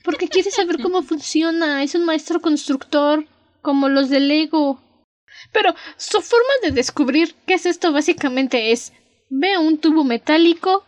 Porque 0.05 0.29
quiere 0.29 0.51
saber 0.51 0.81
cómo 0.81 1.03
funciona. 1.03 1.83
Es 1.83 1.95
un 1.95 2.05
maestro 2.05 2.41
constructor, 2.41 3.27
como 3.61 3.89
los 3.89 4.09
de 4.09 4.21
Lego. 4.21 4.81
Pero 5.53 5.75
su 5.97 6.23
forma 6.23 6.53
de 6.63 6.71
descubrir 6.71 7.35
qué 7.47 7.55
es 7.55 7.67
esto 7.67 7.93
básicamente 7.93 8.73
es: 8.73 8.93
ve 9.29 9.59
un 9.59 9.77
tubo 9.79 10.05
metálico 10.05 10.85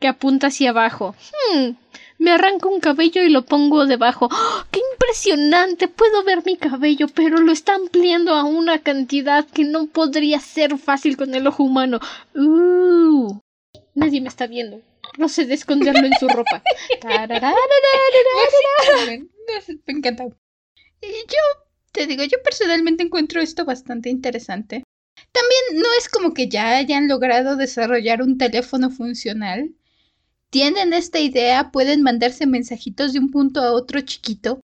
que 0.00 0.08
apunta 0.08 0.48
hacia 0.48 0.70
abajo. 0.70 1.14
Hmm, 1.54 1.70
me 2.20 2.32
arranco 2.32 2.68
un 2.68 2.80
cabello 2.80 3.24
y 3.24 3.30
lo 3.30 3.46
pongo 3.46 3.86
debajo. 3.86 4.28
¡Oh, 4.30 4.64
¡Qué 4.70 4.80
impresionante! 4.92 5.88
Puedo 5.88 6.22
ver 6.22 6.44
mi 6.44 6.58
cabello, 6.58 7.06
pero 7.08 7.38
lo 7.38 7.50
está 7.50 7.74
ampliando 7.74 8.34
a 8.34 8.44
una 8.44 8.80
cantidad 8.80 9.46
que 9.46 9.64
no 9.64 9.86
podría 9.86 10.38
ser 10.38 10.76
fácil 10.76 11.16
con 11.16 11.34
el 11.34 11.46
ojo 11.46 11.64
humano. 11.64 11.98
Uh, 12.34 13.40
nadie 13.94 14.20
me 14.20 14.28
está 14.28 14.46
viendo. 14.46 14.82
Procede 15.14 15.52
a 15.52 15.54
esconderlo 15.54 16.06
en 16.06 16.12
su 16.20 16.28
ropa. 16.28 16.62
Me 19.86 19.92
encanta. 19.94 20.24
Yo 21.02 21.42
te 21.92 22.06
digo, 22.06 22.22
yo 22.24 22.36
personalmente 22.44 23.02
encuentro 23.02 23.40
esto 23.40 23.64
bastante 23.64 24.10
interesante. 24.10 24.84
También 25.32 25.82
no 25.82 25.88
es 25.98 26.10
como 26.10 26.34
que 26.34 26.48
ya 26.48 26.76
hayan 26.76 27.08
logrado 27.08 27.56
desarrollar 27.56 28.20
un 28.20 28.36
teléfono 28.36 28.90
funcional. 28.90 29.74
Tienen 30.50 30.92
esta 30.92 31.20
idea, 31.20 31.70
pueden 31.70 32.02
mandarse 32.02 32.46
mensajitos 32.46 33.12
de 33.12 33.20
un 33.20 33.30
punto 33.30 33.60
a 33.60 33.72
otro 33.72 34.00
chiquito, 34.00 34.60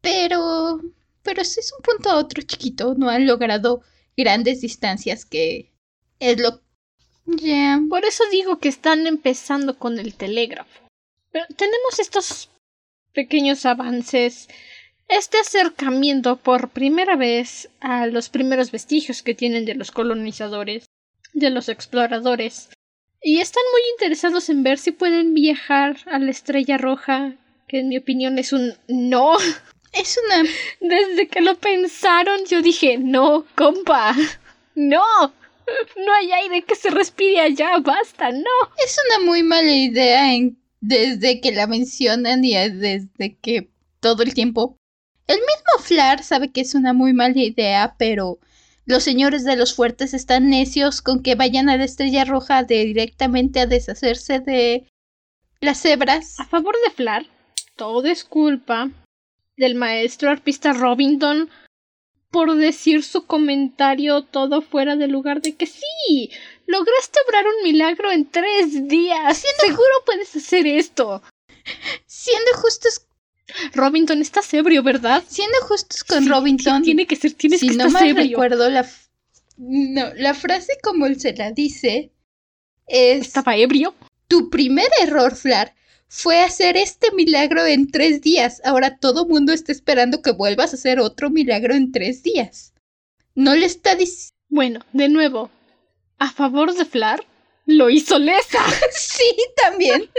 pero, 0.00 0.80
pero 1.22 1.44
si 1.44 1.60
es 1.60 1.72
un 1.76 1.82
punto 1.82 2.10
a 2.10 2.16
otro 2.16 2.42
chiquito, 2.42 2.94
no 2.96 3.08
han 3.10 3.26
logrado 3.26 3.82
grandes 4.16 4.60
distancias 4.60 5.24
que 5.24 5.72
es 6.20 6.40
lo... 6.40 6.60
Ya. 7.26 7.78
Por 7.90 8.04
eso 8.04 8.24
digo 8.32 8.58
que 8.58 8.68
están 8.68 9.06
empezando 9.06 9.78
con 9.78 9.98
el 9.98 10.14
telégrafo. 10.14 10.88
Pero 11.30 11.44
tenemos 11.56 11.98
estos 11.98 12.50
pequeños 13.12 13.66
avances, 13.66 14.48
este 15.08 15.38
acercamiento 15.38 16.36
por 16.36 16.70
primera 16.70 17.16
vez 17.16 17.68
a 17.80 18.06
los 18.06 18.28
primeros 18.28 18.70
vestigios 18.70 19.22
que 19.22 19.34
tienen 19.34 19.64
de 19.66 19.74
los 19.74 19.90
colonizadores, 19.90 20.86
de 21.34 21.50
los 21.50 21.68
exploradores, 21.68 22.70
y 23.22 23.40
están 23.40 23.64
muy 23.72 23.82
interesados 23.92 24.48
en 24.48 24.62
ver 24.62 24.78
si 24.78 24.92
pueden 24.92 25.34
viajar 25.34 25.96
a 26.06 26.18
la 26.18 26.30
estrella 26.30 26.78
roja, 26.78 27.34
que 27.66 27.80
en 27.80 27.88
mi 27.88 27.98
opinión 27.98 28.38
es 28.38 28.52
un 28.52 28.74
no. 28.88 29.36
Es 29.92 30.18
una... 30.24 30.48
Desde 30.80 31.28
que 31.28 31.40
lo 31.40 31.56
pensaron 31.56 32.40
yo 32.48 32.62
dije, 32.62 32.98
no, 32.98 33.44
compa, 33.54 34.14
no. 34.74 35.02
No 35.96 36.14
hay 36.14 36.32
aire 36.32 36.62
que 36.62 36.74
se 36.74 36.90
respire 36.90 37.40
allá, 37.40 37.78
basta, 37.78 38.30
no. 38.30 38.50
Es 38.84 38.96
una 39.08 39.26
muy 39.26 39.42
mala 39.42 39.72
idea 39.72 40.32
en... 40.32 40.58
desde 40.80 41.40
que 41.40 41.52
la 41.52 41.66
mencionan 41.66 42.44
y 42.44 42.54
desde 42.54 43.36
que 43.42 43.70
todo 44.00 44.22
el 44.22 44.32
tiempo. 44.32 44.76
El 45.26 45.36
mismo 45.40 45.84
Flar 45.84 46.22
sabe 46.22 46.50
que 46.50 46.62
es 46.62 46.74
una 46.74 46.94
muy 46.94 47.12
mala 47.12 47.38
idea, 47.38 47.96
pero 47.98 48.38
los 48.88 49.04
señores 49.04 49.44
de 49.44 49.54
los 49.54 49.74
fuertes 49.74 50.14
están 50.14 50.48
necios 50.48 51.02
con 51.02 51.22
que 51.22 51.34
vayan 51.34 51.68
a 51.68 51.76
la 51.76 51.84
estrella 51.84 52.24
roja 52.24 52.64
directamente 52.64 53.60
a 53.60 53.66
deshacerse 53.66 54.40
de 54.40 54.88
las 55.60 55.82
cebras. 55.82 56.40
A 56.40 56.46
favor 56.46 56.74
de 56.82 56.90
Flar, 56.90 57.26
todo 57.76 58.06
es 58.06 58.24
culpa 58.24 58.90
del 59.58 59.74
maestro 59.74 60.30
arpista 60.30 60.72
Robinson 60.72 61.50
por 62.30 62.54
decir 62.56 63.04
su 63.04 63.26
comentario 63.26 64.22
todo 64.22 64.62
fuera 64.62 64.96
de 64.96 65.08
lugar 65.08 65.42
de 65.42 65.54
que 65.54 65.66
sí, 65.66 66.30
lograste 66.66 67.20
obrar 67.26 67.44
un 67.46 67.62
milagro 67.64 68.10
en 68.10 68.30
tres 68.30 68.88
días. 68.88 69.44
Seguro 69.60 69.92
puedes 70.06 70.34
hacer 70.34 70.66
esto. 70.66 71.22
Siendo 72.06 72.52
justos 72.54 73.06
Robinson, 73.72 74.20
está 74.20 74.40
ebrio, 74.52 74.82
¿verdad? 74.82 75.24
Siendo 75.26 75.56
justos 75.62 76.04
con 76.04 76.28
Robinson. 76.28 76.82
Tiene 76.82 77.06
que 77.06 77.16
ser, 77.16 77.32
tienes 77.32 77.60
si 77.60 77.68
que 77.68 77.76
no 77.76 77.90
mal 77.90 78.14
recuerdo, 78.14 78.68
la, 78.68 78.88
no, 79.56 80.12
la 80.14 80.34
frase 80.34 80.78
como 80.82 81.06
él 81.06 81.20
se 81.20 81.34
la 81.34 81.52
dice 81.52 82.12
es. 82.86 83.26
¿Estaba 83.26 83.56
ebrio? 83.56 83.94
Tu 84.28 84.50
primer 84.50 84.88
error, 85.00 85.34
Flar, 85.34 85.74
fue 86.08 86.40
hacer 86.40 86.76
este 86.76 87.12
milagro 87.12 87.64
en 87.64 87.90
tres 87.90 88.20
días. 88.20 88.60
Ahora 88.64 88.98
todo 88.98 89.26
mundo 89.26 89.52
está 89.52 89.72
esperando 89.72 90.22
que 90.22 90.32
vuelvas 90.32 90.72
a 90.72 90.76
hacer 90.76 91.00
otro 91.00 91.30
milagro 91.30 91.74
en 91.74 91.92
tres 91.92 92.22
días. 92.22 92.72
No 93.34 93.54
le 93.54 93.66
está 93.66 93.94
diciendo. 93.94 94.36
Bueno, 94.50 94.80
de 94.92 95.10
nuevo, 95.10 95.50
a 96.18 96.30
favor 96.30 96.74
de 96.74 96.86
Flar, 96.86 97.24
lo 97.66 97.90
hizo 97.90 98.18
Lesa. 98.18 98.64
sí, 98.92 99.30
también. 99.56 100.10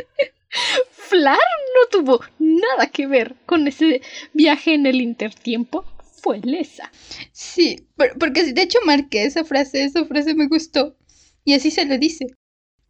Flar 0.92 1.38
no 1.38 1.90
tuvo 1.90 2.22
nada 2.40 2.88
que 2.88 3.08
ver 3.08 3.36
con 3.46 3.68
ese 3.68 4.02
viaje 4.34 4.74
en 4.74 4.86
el 4.86 5.02
intertiempo. 5.02 5.86
Fue 6.22 6.40
Lesa. 6.40 6.92
Sí, 7.32 7.88
porque 8.20 8.52
de 8.54 8.62
hecho 8.62 8.80
marqué 8.86 9.24
esa 9.24 9.46
frase, 9.46 9.84
esa 9.84 10.06
frase 10.06 10.34
me 10.34 10.48
gustó. 10.48 10.98
Y 11.46 11.54
así 11.54 11.72
se 11.72 11.86
lo 11.86 11.98
dice. 11.98 12.28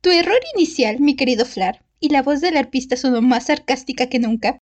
Tu 0.02 0.10
error 0.10 0.40
inicial, 0.56 1.00
mi 1.00 1.16
querido 1.16 1.46
Flar, 1.46 1.86
y 2.00 2.10
la 2.10 2.24
voz 2.24 2.42
del 2.42 2.58
arpista 2.58 2.96
sonó 2.96 3.22
más 3.22 3.48
sarcástica 3.48 4.08
que 4.08 4.20
nunca, 4.20 4.60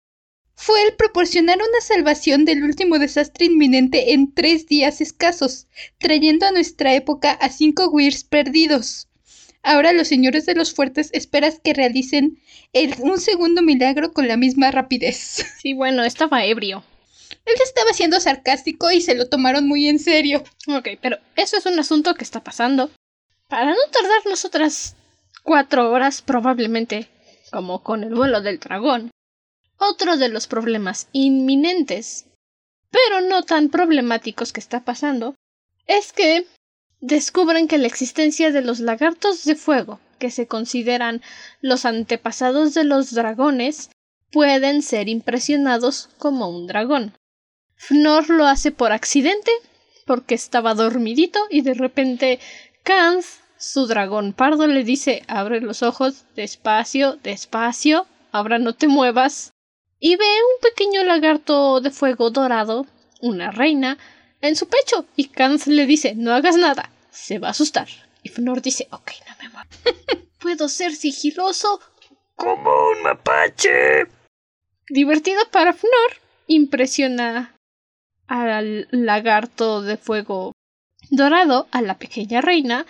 fue 0.60 0.84
el 0.84 0.96
proporcionar 0.96 1.58
una 1.58 1.82
salvación 1.82 2.44
del 2.44 2.64
último 2.64 2.98
desastre 2.98 3.46
inminente 3.46 4.14
en 4.14 4.34
tres 4.34 4.66
días 4.66 5.02
escasos, 5.02 5.68
trayendo 6.00 6.48
a 6.48 6.52
nuestra 6.52 6.96
época 6.96 7.32
a 7.34 7.50
cinco 7.50 7.90
Weirs 7.90 8.24
perdidos. 8.24 9.07
Ahora 9.68 9.92
los 9.92 10.08
señores 10.08 10.46
de 10.46 10.56
los 10.56 10.74
fuertes 10.74 11.10
esperas 11.12 11.60
que 11.62 11.74
realicen 11.74 12.40
un 13.00 13.20
segundo 13.20 13.62
milagro 13.62 14.14
con 14.14 14.26
la 14.30 14.38
misma 14.38 14.72
rapidez. 14.72 15.46
Sí, 15.62 15.74
bueno, 15.74 16.06
estaba 16.06 16.46
ebrio. 16.46 16.86
Él 17.44 17.56
estaba 17.62 17.92
siendo 17.92 18.22
sarcástico 18.22 18.90
y 18.92 19.02
se 19.02 19.14
lo 19.14 19.28
tomaron 19.28 19.68
muy 19.68 19.90
en 19.90 20.00
serio. 20.00 20.42
Ok, 20.70 20.88
pero 21.02 21.18
eso 21.36 21.58
es 21.58 21.66
un 21.66 21.78
asunto 21.78 22.16
que 22.16 22.24
está 22.24 22.42
pasando. 22.42 22.90
Para 23.50 23.72
no 23.72 23.82
tardarnos 23.92 24.46
otras 24.46 24.96
cuatro 25.44 25.92
horas, 25.92 26.22
probablemente, 26.22 27.10
como 27.52 27.84
con 27.84 28.06
el 28.06 28.16
vuelo 28.16 28.40
del 28.40 28.60
dragón. 28.60 29.12
Otro 29.78 30.16
de 30.16 30.30
los 30.30 30.48
problemas 30.48 31.10
inminentes, 31.12 32.26
pero 32.90 33.20
no 33.20 33.44
tan 33.44 33.68
problemáticos 33.68 34.54
que 34.54 34.62
está 34.62 34.86
pasando, 34.86 35.36
es 35.88 36.14
que 36.14 36.48
descubren 37.00 37.68
que 37.68 37.78
la 37.78 37.88
existencia 37.88 38.52
de 38.52 38.62
los 38.62 38.80
lagartos 38.80 39.46
de 39.46 39.56
fuego, 39.56 40.00
que 40.20 40.32
se 40.32 40.48
consideran 40.48 41.22
los 41.62 41.86
antepasados 41.86 42.74
de 42.74 42.84
los 42.84 43.14
dragones, 43.14 43.90
pueden 44.32 44.82
ser 44.82 45.10
impresionados 45.10 46.10
como 46.18 46.50
un 46.50 46.68
dragón. 46.68 47.14
Fnor 47.76 48.30
lo 48.30 48.48
hace 48.48 48.72
por 48.72 48.92
accidente, 48.92 49.52
porque 50.06 50.36
estaba 50.36 50.74
dormidito 50.74 51.40
y 51.50 51.62
de 51.62 51.74
repente 51.74 52.40
Kans, 52.84 53.42
su 53.58 53.86
dragón 53.86 54.34
pardo, 54.34 54.68
le 54.68 54.84
dice 54.84 55.24
abre 55.28 55.62
los 55.62 55.84
ojos, 55.84 56.26
despacio, 56.36 57.18
despacio, 57.24 58.08
ahora 58.32 58.60
no 58.60 58.74
te 58.74 58.88
muevas, 58.88 59.52
y 60.00 60.16
ve 60.16 60.26
un 60.26 60.62
pequeño 60.62 61.04
lagarto 61.04 61.82
de 61.82 61.92
fuego 61.92 62.30
dorado, 62.30 62.86
una 63.22 63.52
reina, 63.52 63.98
en 64.42 64.56
su 64.56 64.68
pecho 64.68 65.06
y 65.16 65.30
Kans 65.30 65.68
le 65.68 65.86
dice 65.86 66.16
no 66.16 66.34
hagas 66.34 66.58
nada, 66.58 66.92
se 67.12 67.40
va 67.40 67.50
a 67.50 67.52
asustar. 67.52 67.88
Y 68.24 68.30
Fnor 68.30 68.62
dice 68.62 68.88
ok, 68.92 69.12
no 69.28 69.36
me 69.42 69.50
muevo. 69.50 69.70
Puedo 70.40 70.70
ser 70.70 70.96
sigiloso 70.96 71.80
como 72.36 72.90
un 72.90 73.04
mapache. 73.04 74.06
Divertido 74.90 75.42
para 75.52 75.74
Fnor, 75.74 76.22
impresiona 76.48 77.56
al 78.28 78.88
lagarto 78.92 79.82
de 79.82 79.98
fuego 79.98 80.54
dorado, 81.10 81.68
a 81.72 81.82
la 81.82 81.98
pequeña 81.98 82.42
reina, 82.42 82.86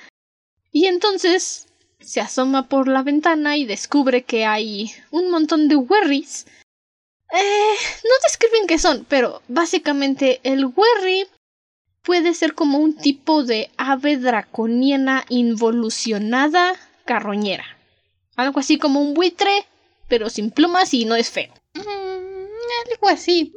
y 0.71 0.85
entonces 0.85 1.67
se 1.99 2.21
asoma 2.21 2.67
por 2.67 2.87
la 2.87 3.03
ventana 3.03 3.57
y 3.57 3.65
descubre 3.65 4.23
que 4.23 4.45
hay 4.45 4.91
un 5.11 5.29
montón 5.31 5.67
de 5.67 5.75
werries. 5.75 6.45
Eh, 7.33 7.75
no 8.03 8.11
describen 8.23 8.67
qué 8.67 8.79
son, 8.79 9.05
pero 9.09 9.41
básicamente 9.47 10.39
el 10.43 10.65
werry 10.65 11.27
puede 12.07 12.33
ser 12.33 12.53
como 12.53 12.77
un 12.77 12.95
tipo 12.95 13.43
de 13.43 13.69
ave 13.75 14.15
draconiana 14.15 15.25
involucionada 15.27 16.73
carroñera. 17.03 17.65
Algo 18.37 18.61
así 18.61 18.77
como 18.77 19.01
un 19.01 19.13
buitre, 19.13 19.67
pero 20.07 20.29
sin 20.29 20.49
plumas 20.51 20.93
y 20.93 21.03
no 21.03 21.15
es 21.15 21.29
feo. 21.29 21.53
Mm, 21.73 22.93
algo 22.93 23.09
así. 23.09 23.53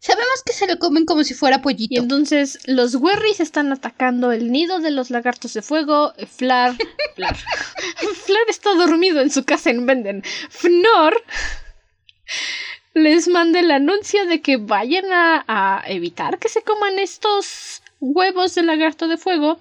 Sabemos 0.00 0.42
que 0.44 0.52
se 0.52 0.66
lo 0.66 0.80
comen 0.80 1.06
como 1.06 1.22
si 1.22 1.34
fuera 1.34 1.62
pollito. 1.62 1.94
Y 1.94 1.98
entonces 1.98 2.58
los 2.66 2.96
werris 2.96 3.38
están 3.38 3.72
atacando 3.72 4.32
el 4.32 4.50
nido 4.50 4.80
de 4.80 4.90
los 4.90 5.10
lagartos 5.10 5.54
de 5.54 5.62
fuego. 5.62 6.12
Flar. 6.26 6.76
Flar. 7.14 7.36
Flar 7.36 8.44
está 8.48 8.74
dormido 8.74 9.20
en 9.20 9.30
su 9.30 9.44
casa 9.44 9.70
en 9.70 9.86
Venden. 9.86 10.24
Fnor 10.50 11.22
les 12.94 13.28
manda 13.28 13.60
el 13.60 13.70
anuncio 13.70 14.26
de 14.26 14.40
que 14.40 14.56
vayan 14.56 15.12
a, 15.12 15.44
a 15.46 15.84
evitar 15.86 16.40
que 16.40 16.48
se 16.48 16.62
coman 16.62 16.98
estos 16.98 17.81
huevos 18.02 18.56
de 18.56 18.64
lagarto 18.64 19.06
de 19.06 19.16
fuego 19.16 19.60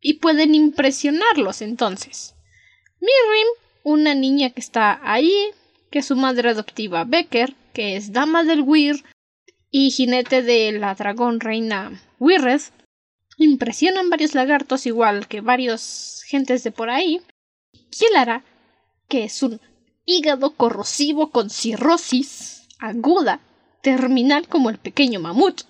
y 0.00 0.14
pueden 0.14 0.54
impresionarlos 0.54 1.60
entonces. 1.60 2.36
Mirrim, 3.00 3.48
una 3.82 4.14
niña 4.14 4.50
que 4.50 4.60
está 4.60 5.00
ahí, 5.02 5.50
que 5.90 6.02
su 6.02 6.14
madre 6.14 6.50
adoptiva 6.50 7.04
Becker, 7.04 7.54
que 7.74 7.96
es 7.96 8.12
dama 8.12 8.44
del 8.44 8.62
Weir 8.62 9.04
y 9.70 9.90
jinete 9.90 10.42
de 10.42 10.72
la 10.72 10.94
dragón 10.94 11.40
reina 11.40 12.00
Wirred, 12.20 12.60
impresionan 13.38 14.08
varios 14.08 14.34
lagartos 14.34 14.86
igual 14.86 15.26
que 15.26 15.40
varios 15.40 16.22
gentes 16.26 16.62
de 16.62 16.70
por 16.70 16.90
ahí. 16.90 17.20
Kilara, 17.90 18.44
que 19.08 19.24
es 19.24 19.42
un 19.42 19.60
hígado 20.04 20.52
corrosivo 20.52 21.30
con 21.30 21.50
cirrosis 21.50 22.68
aguda, 22.78 23.40
terminal 23.82 24.46
como 24.46 24.70
el 24.70 24.78
pequeño 24.78 25.18
mamut, 25.18 25.62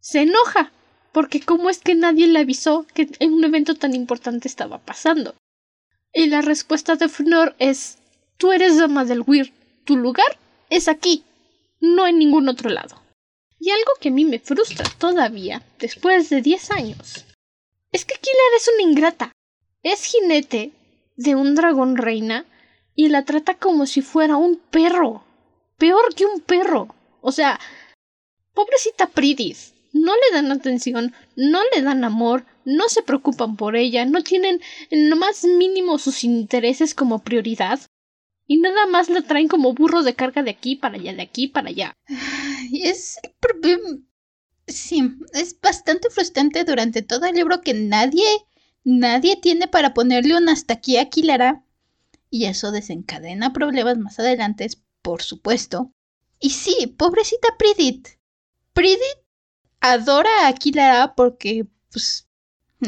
se 0.00 0.22
enoja 0.22 0.72
porque 1.12 1.40
cómo 1.40 1.70
es 1.70 1.78
que 1.78 1.94
nadie 1.94 2.26
le 2.26 2.40
avisó 2.40 2.86
que 2.94 3.08
un 3.20 3.44
evento 3.44 3.74
tan 3.74 3.94
importante 3.94 4.48
estaba 4.48 4.78
pasando. 4.78 5.34
Y 6.12 6.26
la 6.26 6.40
respuesta 6.40 6.96
de 6.96 7.08
Fnor 7.08 7.54
es 7.58 7.98
Tú 8.36 8.52
eres 8.52 8.78
dama 8.78 9.04
del 9.04 9.22
Weir, 9.26 9.52
tu 9.84 9.96
lugar 9.96 10.38
es 10.70 10.88
aquí, 10.88 11.24
no 11.80 12.06
en 12.06 12.18
ningún 12.18 12.48
otro 12.48 12.70
lado. 12.70 13.02
Y 13.58 13.70
algo 13.70 13.92
que 14.00 14.08
a 14.08 14.12
mí 14.12 14.24
me 14.24 14.38
frustra 14.38 14.86
todavía, 14.98 15.62
después 15.78 16.30
de 16.30 16.40
diez 16.40 16.70
años, 16.70 17.26
es 17.92 18.04
que 18.04 18.14
Killer 18.14 18.52
es 18.56 18.70
una 18.74 18.90
ingrata. 18.90 19.32
Es 19.82 20.04
jinete 20.04 20.72
de 21.16 21.34
un 21.34 21.54
dragón 21.54 21.96
reina 21.96 22.46
y 22.94 23.08
la 23.08 23.24
trata 23.24 23.54
como 23.54 23.86
si 23.86 24.00
fuera 24.00 24.36
un 24.36 24.56
perro. 24.56 25.24
Peor 25.76 26.14
que 26.14 26.24
un 26.24 26.40
perro. 26.40 26.94
O 27.20 27.32
sea, 27.32 27.58
pobrecita 28.54 29.08
Pridis. 29.08 29.74
No 29.92 30.12
le 30.14 30.34
dan 30.34 30.52
atención, 30.52 31.12
no 31.36 31.60
le 31.74 31.82
dan 31.82 32.04
amor, 32.04 32.46
no 32.64 32.88
se 32.88 33.02
preocupan 33.02 33.56
por 33.56 33.76
ella, 33.76 34.04
no 34.04 34.22
tienen 34.22 34.60
en 34.90 35.10
lo 35.10 35.16
más 35.16 35.44
mínimo 35.44 35.98
sus 35.98 36.24
intereses 36.24 36.94
como 36.94 37.24
prioridad. 37.24 37.80
Y 38.46 38.58
nada 38.58 38.86
más 38.86 39.08
la 39.08 39.22
traen 39.22 39.48
como 39.48 39.74
burro 39.74 40.02
de 40.02 40.14
carga 40.14 40.42
de 40.42 40.50
aquí 40.50 40.76
para 40.76 40.96
allá, 40.96 41.12
de 41.12 41.22
aquí 41.22 41.48
para 41.48 41.68
allá. 41.68 41.92
Es 42.72 43.18
Sí, 44.70 45.02
es 45.32 45.60
bastante 45.60 46.10
frustrante 46.10 46.64
durante 46.64 47.02
todo 47.02 47.26
el 47.26 47.34
libro 47.34 47.60
que 47.60 47.74
nadie, 47.74 48.26
nadie 48.84 49.36
tiene 49.36 49.66
para 49.66 49.94
ponerle 49.94 50.36
un 50.36 50.48
hasta 50.48 50.74
aquí 50.74 50.96
a 50.96 51.08
Kilara. 51.08 51.64
Y 52.30 52.44
eso 52.44 52.70
desencadena 52.70 53.52
problemas 53.52 53.98
más 53.98 54.20
adelante, 54.20 54.68
por 55.02 55.22
supuesto. 55.22 55.92
Y 56.38 56.50
sí, 56.50 56.94
pobrecita 56.96 57.48
Pridit. 57.58 58.08
Pridit 58.72 59.18
adora 59.80 60.46
a 60.46 60.54
Kilara 60.54 61.14
porque, 61.14 61.66
pues, 61.92 62.26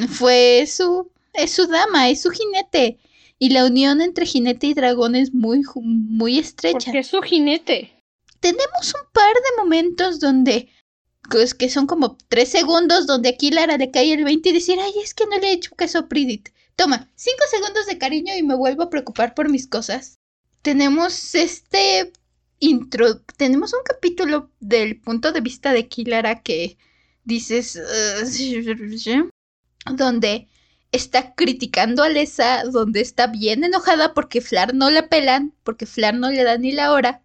fue 0.09 0.67
su, 0.67 1.11
es 1.33 1.53
su 1.53 1.67
dama, 1.67 2.09
es 2.09 2.23
su 2.23 2.31
jinete. 2.31 2.99
Y 3.39 3.51
la 3.51 3.65
unión 3.65 4.01
entre 4.01 4.25
jinete 4.25 4.69
y 4.69 4.75
dragón 4.75 5.17
es 5.17 5.35
muy, 5.35 5.63
muy 5.75 6.39
estrecha. 6.39 6.87
Porque 6.87 7.01
es 7.01 7.09
su 7.09 7.21
jinete. 7.23 7.93
Tenemos 8.41 8.95
un 8.95 9.13
par 9.13 9.35
de 9.35 9.63
momentos 9.63 10.21
donde 10.21 10.69
es 11.41 11.55
que 11.55 11.71
son 11.71 11.87
como 11.87 12.17
tres 12.29 12.51
segundos 12.51 13.07
donde 13.07 13.37
Lara 13.53 13.79
le 13.79 13.91
cae 13.91 14.13
el 14.13 14.25
20 14.25 14.49
y 14.49 14.53
decir, 14.53 14.79
ay, 14.81 14.93
es 15.03 15.15
que 15.15 15.27
no 15.27 15.39
le 15.39 15.49
he 15.49 15.53
hecho 15.53 15.75
caso 15.75 15.99
a 15.99 16.09
Pridit. 16.09 16.51
Toma, 16.77 17.11
cinco 17.15 17.45
segundos 17.51 17.87
de 17.87 17.99
cariño 17.99 18.35
y 18.37 18.43
me 18.43 18.55
vuelvo 18.55 18.85
a 18.85 18.91
preocupar 18.91 19.35
por 19.35 19.49
mis 19.49 19.67
cosas. 19.67 20.19
Tenemos 20.63 21.35
este 21.35 22.13
tenemos 23.37 23.73
un 23.73 23.81
capítulo 23.85 24.51
del 24.61 25.01
punto 25.01 25.33
de 25.33 25.41
vista 25.41 25.73
de 25.73 25.89
Kilara 25.89 26.43
que 26.43 26.79
dices, 27.25 27.81
donde 29.97 30.49
está 30.93 31.35
criticando 31.35 32.03
a 32.03 32.09
Lesa, 32.09 32.65
donde 32.65 33.01
está 33.01 33.27
bien 33.27 33.65
enojada 33.65 34.15
porque 34.15 34.41
Flar 34.41 34.75
no 34.75 34.91
la 34.91 35.09
pelan, 35.09 35.55
porque 35.65 35.87
Flar 35.87 36.15
no 36.15 36.31
le 36.31 36.45
da 36.45 36.59
ni 36.59 36.73
la 36.73 36.93
hora 36.93 37.23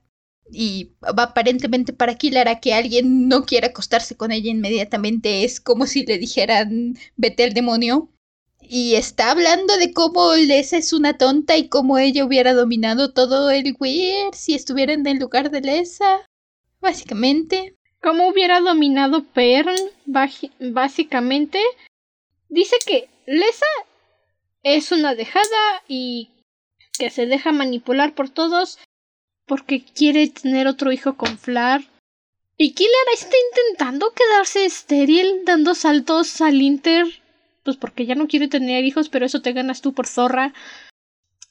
y 0.51 0.93
aparentemente 1.01 1.93
para 1.93 2.15
Kilara 2.15 2.59
que 2.59 2.73
alguien 2.73 3.27
no 3.27 3.45
quiera 3.45 3.67
acostarse 3.67 4.15
con 4.15 4.31
ella 4.31 4.49
inmediatamente 4.49 5.43
es 5.43 5.59
como 5.59 5.85
si 5.87 6.05
le 6.05 6.17
dijeran 6.17 6.97
vete 7.15 7.43
al 7.43 7.53
demonio. 7.53 8.09
Y 8.69 8.95
está 8.95 9.31
hablando 9.31 9.77
de 9.77 9.93
cómo 9.93 10.33
Lesa 10.35 10.75
es 10.77 10.91
una 10.91 11.17
tonta 11.17 11.55
y 11.55 11.69
cómo 11.69 11.97
ella 11.97 12.25
hubiera 12.25 12.53
dominado 12.53 13.13
todo 13.13 13.49
el 13.49 13.75
Weir 13.79 14.33
si 14.33 14.55
estuviera 14.55 14.91
en 14.91 15.07
el 15.07 15.19
lugar 15.19 15.51
de 15.51 15.61
Lesa. 15.61 16.25
Básicamente. 16.81 17.77
¿Cómo 18.01 18.27
hubiera 18.27 18.59
dominado 18.59 19.23
Pern? 19.23 19.77
Básicamente. 20.59 21.61
Dice 22.49 22.75
que 22.85 23.07
Lesa 23.25 23.65
es 24.63 24.91
una 24.91 25.15
dejada 25.15 25.83
y 25.87 26.29
que 26.99 27.09
se 27.09 27.25
deja 27.25 27.53
manipular 27.53 28.15
por 28.15 28.29
todos 28.29 28.79
porque 29.45 29.81
quiere 29.81 30.27
tener 30.27 30.67
otro 30.67 30.91
hijo 30.91 31.15
con 31.15 31.37
Flar. 31.37 31.85
Y 32.57 32.73
Killer 32.73 32.91
está 33.13 33.35
intentando 33.49 34.11
quedarse 34.13 34.65
estéril, 34.65 35.45
dando 35.45 35.73
saltos 35.73 36.41
al 36.41 36.61
Inter, 36.61 37.05
pues 37.67 37.77
porque 37.77 38.05
ya 38.05 38.15
no 38.15 38.27
quiere 38.27 38.47
tener 38.47 38.85
hijos, 38.85 39.09
pero 39.09 39.25
eso 39.25 39.41
te 39.41 39.51
ganas 39.51 39.81
tú 39.81 39.93
por 39.93 40.07
zorra. 40.07 40.53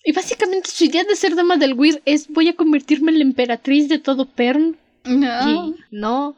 Y 0.02 0.12
básicamente 0.12 0.70
su 0.70 0.84
idea 0.84 1.05
de 1.05 1.14
ser 1.14 1.34
dama 1.34 1.59
del 1.59 1.74
Weir 1.74 2.01
es 2.06 2.28
voy 2.28 2.48
a 2.48 2.56
convertirme 2.56 3.12
en 3.12 3.18
la 3.18 3.24
emperatriz 3.24 3.90
de 3.90 3.98
todo 3.98 4.24
Pern. 4.24 4.78
No. 5.05 5.74
no. 5.90 6.36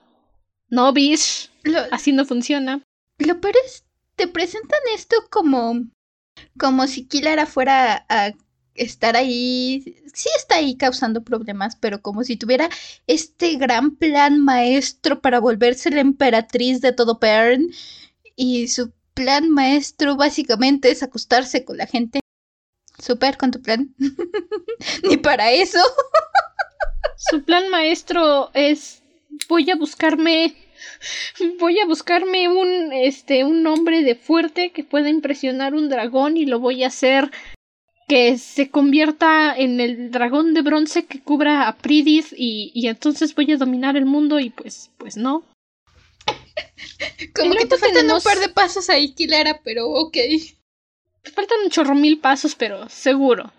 No, 0.69 0.93
bish. 0.93 1.49
Así 1.93 2.13
no 2.13 2.25
funciona. 2.25 2.83
Lo 3.19 3.41
peor 3.41 3.55
es, 3.65 3.85
te 4.17 4.27
presentan 4.27 4.81
esto 4.95 5.17
como 5.31 5.87
como 6.59 6.87
si 6.89 7.07
Kilara 7.07 7.47
fuera 7.47 8.05
a 8.09 8.33
estar 8.75 9.17
ahí, 9.17 9.83
sí 10.13 10.29
está 10.37 10.57
ahí 10.57 10.77
causando 10.77 11.23
problemas, 11.23 11.77
pero 11.77 12.01
como 12.01 12.25
si 12.25 12.37
tuviera 12.37 12.69
este 13.07 13.57
gran 13.57 13.97
plan 13.97 14.41
maestro 14.41 15.21
para 15.21 15.41
volverse 15.41 15.91
la 15.91 16.01
emperatriz 16.01 16.81
de 16.81 16.93
todo 16.93 17.19
Pern. 17.19 17.71
Y 18.37 18.69
su 18.69 18.93
plan 19.19 19.51
maestro 19.51 20.15
básicamente 20.15 20.93
es 20.93 21.03
acostarse 21.03 21.65
con 21.65 21.77
la 21.77 21.87
gente. 21.87 22.21
Super 22.99 23.37
con 23.37 23.51
tu 23.51 23.61
plan. 23.61 23.93
Ni 25.03 25.17
para 25.17 25.51
eso. 25.51 25.81
su 27.17 27.43
plan 27.43 27.69
maestro 27.69 28.51
es 28.55 29.03
voy 29.49 29.71
a 29.71 29.77
buscarme 29.77 30.55
voy 31.59 31.81
a 31.81 31.87
buscarme 31.87 32.49
un 32.49 32.93
este 32.93 33.45
un 33.45 33.65
nombre 33.65 34.03
de 34.03 34.15
fuerte 34.15 34.71
que 34.71 34.85
pueda 34.85 35.09
impresionar 35.09 35.75
un 35.75 35.89
dragón 35.89 36.37
y 36.37 36.47
lo 36.47 36.61
voy 36.61 36.85
a 36.85 36.89
hacer 36.89 37.33
que 38.09 38.39
se 38.39 38.71
convierta 38.71 39.55
en 39.57 39.81
el 39.81 40.13
dragón 40.13 40.55
de 40.55 40.63
bronce 40.63 41.07
que 41.07 41.21
cubra 41.21 41.67
a 41.67 41.77
Pridis 41.77 42.33
y, 42.37 42.71
y 42.73 42.87
entonces 42.87 43.35
voy 43.35 43.51
a 43.53 43.57
dominar 43.57 43.97
el 43.97 44.07
mundo 44.07 44.39
y 44.39 44.51
pues, 44.51 44.91
pues 44.97 45.17
no. 45.17 45.45
Como 47.35 47.55
que 47.55 47.67
te 47.67 47.79
faltan 47.79 48.11
un 48.11 48.21
par 48.21 48.39
de 48.39 48.49
pasos 48.49 48.89
ahí, 48.91 49.13
Kilara, 49.15 49.61
pero 49.63 49.89
ok. 49.89 50.17
Te 51.23 51.31
faltan 51.31 51.59
un 51.65 51.71
chorro 51.71 51.95
mil 51.95 52.19
pasos, 52.19 52.55
pero 52.55 52.89
seguro. 52.89 53.53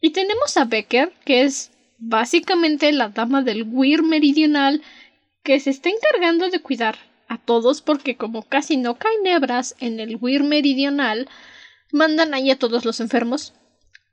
Y 0.00 0.10
tenemos 0.10 0.56
a 0.56 0.64
Becker, 0.64 1.12
que 1.24 1.42
es 1.42 1.70
básicamente 1.98 2.92
la 2.92 3.08
dama 3.08 3.42
del 3.42 3.64
Weir 3.64 4.02
meridional, 4.02 4.82
que 5.42 5.60
se 5.60 5.70
está 5.70 5.90
encargando 5.90 6.48
de 6.48 6.60
cuidar 6.60 6.98
a 7.28 7.38
todos 7.38 7.82
porque 7.82 8.16
como 8.16 8.42
casi 8.42 8.76
no 8.76 8.98
caen 8.98 9.26
hebras 9.26 9.76
en 9.78 10.00
el 10.00 10.16
Weir 10.16 10.42
meridional, 10.42 11.28
mandan 11.92 12.34
ahí 12.34 12.50
a 12.50 12.58
todos 12.58 12.84
los 12.84 13.00
enfermos 13.00 13.52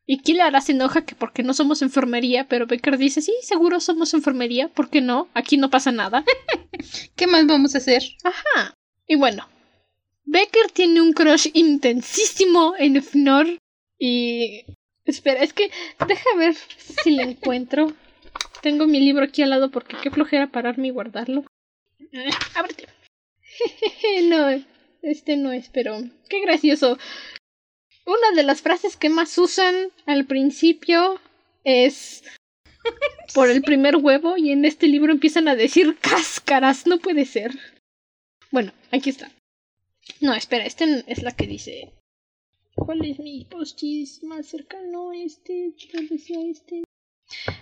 y 0.10 0.20
Kilara 0.20 0.62
se 0.62 0.72
enoja 0.72 1.06
que 1.06 1.16
porque 1.16 1.44
no 1.44 1.54
somos 1.54 1.82
enfermería, 1.82 2.48
pero 2.48 2.66
Becker 2.66 2.98
dice, 2.98 3.22
sí, 3.22 3.34
seguro 3.42 3.82
somos 3.82 4.14
enfermería, 4.14 4.70
¿por 4.70 4.90
qué 4.90 5.02
no? 5.02 5.28
Aquí 5.34 5.58
no 5.58 5.70
pasa 5.70 5.92
nada. 5.92 6.24
¿Qué 7.16 7.28
más 7.28 7.46
vamos 7.46 7.76
a 7.76 7.80
hacer? 7.80 8.04
Ajá. 8.24 8.74
Y 9.06 9.18
bueno, 9.18 9.48
Becker 10.24 10.72
tiene 10.72 11.02
un 11.02 11.12
crush 11.12 11.50
intensísimo 11.54 12.74
en 12.80 13.04
Fnor 13.04 13.48
y... 14.00 14.64
Espera, 15.04 15.42
es 15.42 15.54
que 15.54 15.72
deja 16.06 16.36
ver 16.38 16.56
si 16.56 17.12
lo 17.12 17.24
encuentro. 17.24 17.94
Tengo 18.62 18.88
mi 18.88 19.00
libro 19.00 19.26
aquí 19.26 19.42
al 19.42 19.50
lado 19.50 19.72
porque 19.72 19.96
qué 20.02 20.10
flojera 20.10 20.48
pararme 20.48 20.88
y 20.88 20.92
guardarlo. 20.92 21.46
Ábrete. 22.56 22.88
no, 24.24 24.64
este 25.02 25.38
no 25.38 25.52
es, 25.52 25.70
pero 25.70 26.02
qué 26.30 26.42
gracioso. 26.42 26.98
Una 28.08 28.32
de 28.38 28.44
las 28.44 28.62
frases 28.62 28.96
que 28.96 29.10
más 29.10 29.38
usan 29.38 29.76
al 30.06 30.26
principio 30.26 31.20
es 31.66 32.24
por 33.34 33.50
el 33.50 33.62
primer 33.62 33.98
huevo 33.98 34.38
y 34.38 34.52
en 34.52 34.64
este 34.64 34.88
libro 34.88 35.12
empiezan 35.12 35.50
a 35.50 35.58
decir 35.58 35.98
cáscaras, 36.00 36.88
no 36.88 37.00
puede 37.00 37.26
ser. 37.26 37.52
Bueno, 38.50 38.72
aquí 38.92 39.10
está. 39.10 39.30
No, 40.22 40.34
espera, 40.34 40.66
esta 40.66 40.86
es 40.86 41.22
la 41.22 41.34
que 41.34 41.48
dice. 41.48 41.92
¿Cuál 42.76 43.04
es 43.04 43.20
mi 43.20 43.44
postis 43.44 44.24
más 44.24 44.46
cercano? 44.46 45.12
Este, 45.12 45.74
tal 45.92 46.08
sea 46.08 46.40
este. 46.50 46.84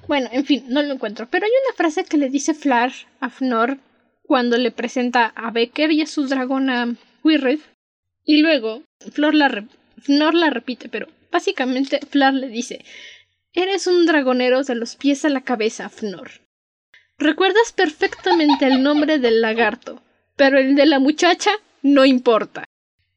Bueno, 0.08 0.30
en 0.32 0.46
fin, 0.46 0.66
no 0.68 0.84
lo 0.84 0.94
encuentro. 0.94 1.28
Pero 1.28 1.46
hay 1.48 1.52
una 1.66 1.76
frase 1.76 2.06
que 2.06 2.18
le 2.18 2.30
dice 2.30 2.54
Flar 2.54 2.92
a 3.20 3.32
Fnor 3.32 3.80
cuando 4.22 4.60
le 4.60 4.70
presenta 4.70 5.26
a 5.36 5.50
Becker 5.50 5.92
y 5.92 6.02
a 6.02 6.06
su 6.06 6.28
dragón 6.28 6.70
a 6.70 6.96
Wirred. 7.24 7.62
Y 8.26 8.44
luego 8.44 8.84
Flor 9.12 9.34
la, 9.34 9.68
Fnor 10.06 10.36
la 10.36 10.50
repite, 10.50 10.88
pero 10.88 11.08
básicamente 11.32 12.00
Flar 12.10 12.34
le 12.34 12.48
dice 12.48 12.86
Eres 13.54 13.88
un 13.88 14.06
dragonero 14.06 14.64
de 14.64 14.76
los 14.76 14.96
pies 14.96 15.26
a 15.26 15.30
la 15.30 15.42
cabeza, 15.42 15.90
Fnor. 15.90 16.42
Recuerdas 17.18 17.72
perfectamente 17.72 18.68
el 18.68 18.84
nombre 18.84 19.18
del 19.18 19.42
lagarto, 19.42 20.04
pero 20.36 20.60
el 20.60 20.76
de 20.76 20.86
la 20.86 21.00
muchacha 21.00 21.52
no 21.82 22.06
importa. 22.06 22.66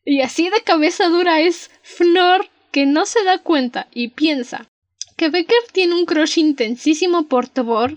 Y 0.04 0.22
así 0.22 0.48
de 0.48 0.62
cabeza 0.62 1.08
dura 1.08 1.40
es 1.40 1.70
Fnor 1.82 2.48
que 2.70 2.86
no 2.86 3.04
se 3.04 3.24
da 3.24 3.38
cuenta 3.38 3.88
y 3.92 4.08
piensa 4.08 4.68
que 5.16 5.28
Becker 5.28 5.64
tiene 5.72 5.94
un 5.94 6.06
crush 6.06 6.38
intensísimo 6.38 7.26
por 7.26 7.48
Tobor, 7.48 7.96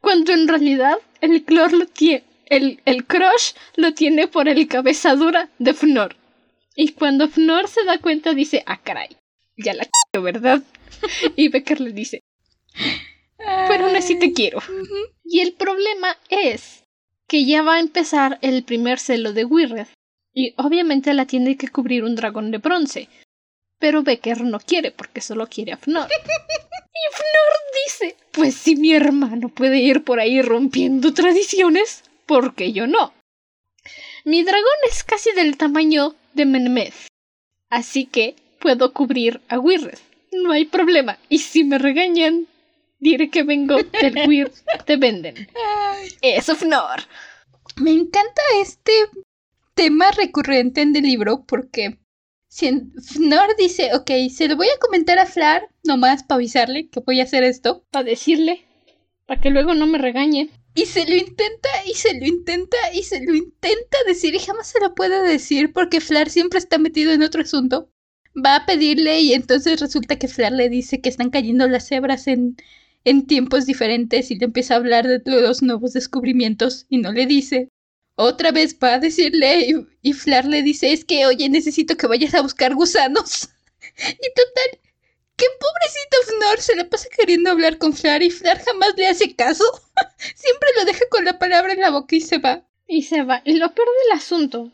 cuando 0.00 0.32
en 0.32 0.48
realidad 0.48 0.96
el, 1.20 1.44
lo 1.46 1.66
el, 2.46 2.80
el 2.84 3.04
crush 3.04 3.52
lo 3.76 3.92
tiene 3.92 4.26
por 4.26 4.48
el 4.48 4.66
cabeza 4.66 5.14
dura 5.14 5.50
de 5.58 5.74
Fnor. 5.74 6.16
Y 6.74 6.92
cuando 6.92 7.28
Fnor 7.28 7.68
se 7.68 7.84
da 7.84 7.98
cuenta 7.98 8.34
dice, 8.34 8.62
ah, 8.66 8.80
caray, 8.82 9.16
ya 9.56 9.74
la 9.74 9.84
quiero, 9.84 10.22
¿verdad? 10.22 10.62
y 11.36 11.48
Becker 11.48 11.80
le 11.80 11.92
dice, 11.92 12.20
pero 13.68 13.86
aún 13.86 13.96
así 13.96 14.18
te 14.18 14.32
quiero. 14.32 14.60
Y 15.24 15.40
el 15.40 15.52
problema 15.52 16.16
es 16.30 16.84
que 17.26 17.44
ya 17.44 17.62
va 17.62 17.74
a 17.74 17.80
empezar 17.80 18.38
el 18.42 18.62
primer 18.64 18.98
celo 18.98 19.32
de 19.32 19.44
Wirred. 19.44 19.86
Y 20.34 20.54
obviamente 20.56 21.12
la 21.12 21.26
tiene 21.26 21.56
que 21.56 21.68
cubrir 21.68 22.04
un 22.04 22.14
dragón 22.14 22.50
de 22.50 22.58
bronce. 22.58 23.08
Pero 23.78 24.02
Becker 24.02 24.42
no 24.42 24.60
quiere 24.60 24.92
porque 24.92 25.20
solo 25.20 25.46
quiere 25.48 25.72
a 25.72 25.76
Fnor. 25.76 26.08
y 26.10 27.14
Fnor 27.14 27.52
dice, 27.84 28.16
pues 28.30 28.54
si 28.54 28.76
mi 28.76 28.92
hermano 28.92 29.48
puede 29.48 29.78
ir 29.78 30.04
por 30.04 30.20
ahí 30.20 30.40
rompiendo 30.40 31.12
tradiciones, 31.12 32.04
¿por 32.26 32.54
qué 32.54 32.72
yo 32.72 32.86
no? 32.86 33.12
Mi 34.24 34.42
dragón 34.44 34.78
es 34.88 35.02
casi 35.02 35.32
del 35.32 35.56
tamaño 35.56 36.14
de 36.34 36.46
Menmez, 36.46 37.08
así 37.70 38.06
que 38.06 38.36
puedo 38.58 38.92
cubrir 38.92 39.40
a 39.48 39.58
Wirred. 39.58 39.98
No 40.32 40.52
hay 40.52 40.64
problema. 40.64 41.18
Y 41.28 41.38
si 41.38 41.64
me 41.64 41.78
regañan, 41.78 42.46
diré 42.98 43.30
que 43.30 43.42
vengo 43.42 43.76
del 43.82 44.14
Weird 44.28 44.52
de 44.86 44.96
Venden. 44.96 45.48
Eso, 46.22 46.54
Fnor. 46.54 47.02
Me 47.76 47.90
encanta 47.90 48.42
este 48.60 48.92
tema 49.74 50.10
recurrente 50.12 50.82
en 50.82 50.94
el 50.94 51.02
libro 51.02 51.44
porque 51.46 51.98
si 52.48 52.70
Fnor 52.70 53.56
dice, 53.58 53.94
ok, 53.94 54.10
se 54.30 54.46
lo 54.48 54.56
voy 54.56 54.68
a 54.68 54.78
comentar 54.78 55.18
a 55.18 55.26
Flar, 55.26 55.68
nomás 55.84 56.22
para 56.22 56.36
avisarle 56.36 56.88
que 56.88 57.00
voy 57.00 57.20
a 57.20 57.24
hacer 57.24 57.42
esto. 57.44 57.84
Para 57.90 58.04
decirle, 58.04 58.66
para 59.26 59.40
que 59.40 59.50
luego 59.50 59.74
no 59.74 59.86
me 59.86 59.98
regañe. 59.98 60.50
Y 60.74 60.86
se 60.86 61.04
lo 61.06 61.14
intenta, 61.14 61.68
y 61.86 61.94
se 61.94 62.18
lo 62.18 62.26
intenta, 62.26 62.76
y 62.94 63.02
se 63.02 63.20
lo 63.20 63.34
intenta 63.34 63.98
decir, 64.06 64.34
y 64.34 64.38
jamás 64.38 64.68
se 64.68 64.80
lo 64.80 64.94
puede 64.94 65.22
decir 65.22 65.72
porque 65.72 66.00
Flar 66.00 66.30
siempre 66.30 66.58
está 66.58 66.78
metido 66.78 67.12
en 67.12 67.22
otro 67.22 67.42
asunto. 67.42 67.90
Va 68.34 68.56
a 68.56 68.66
pedirle, 68.66 69.20
y 69.20 69.34
entonces 69.34 69.80
resulta 69.80 70.18
que 70.18 70.28
Flar 70.28 70.52
le 70.52 70.70
dice 70.70 71.00
que 71.02 71.10
están 71.10 71.30
cayendo 71.30 71.68
las 71.68 71.88
cebras 71.88 72.26
en, 72.26 72.56
en 73.04 73.26
tiempos 73.26 73.66
diferentes, 73.66 74.30
y 74.30 74.36
le 74.36 74.46
empieza 74.46 74.74
a 74.74 74.78
hablar 74.78 75.06
de 75.06 75.20
los 75.26 75.62
nuevos 75.62 75.92
descubrimientos, 75.92 76.86
y 76.88 76.98
no 76.98 77.12
le 77.12 77.26
dice. 77.26 77.68
Otra 78.14 78.52
vez 78.52 78.76
va 78.82 78.94
a 78.94 78.98
decirle, 78.98 79.68
y, 79.68 80.10
y 80.10 80.12
Flar 80.14 80.46
le 80.46 80.62
dice, 80.62 80.92
es 80.92 81.04
que, 81.04 81.26
oye, 81.26 81.48
necesito 81.50 81.96
que 81.96 82.06
vayas 82.06 82.34
a 82.34 82.42
buscar 82.42 82.74
gusanos. 82.74 83.50
y 83.98 84.28
total, 84.34 84.80
¡Qué 85.42 85.48
pobrecito 85.58 86.36
Fnor! 86.36 86.60
Se 86.60 86.76
le 86.76 86.84
pasa 86.84 87.08
queriendo 87.16 87.50
hablar 87.50 87.76
con 87.76 87.92
Flar 87.92 88.22
y 88.22 88.30
Flar 88.30 88.62
jamás 88.62 88.94
le 88.96 89.08
hace 89.08 89.34
caso. 89.34 89.64
Siempre 90.36 90.68
lo 90.78 90.84
deja 90.84 91.04
con 91.10 91.24
la 91.24 91.36
palabra 91.40 91.72
en 91.72 91.80
la 91.80 91.90
boca 91.90 92.14
y 92.14 92.20
se 92.20 92.38
va. 92.38 92.62
Y 92.86 93.02
se 93.02 93.24
va. 93.24 93.42
Y 93.44 93.54
lo 93.54 93.74
peor 93.74 93.88
del 94.04 94.18
asunto. 94.18 94.70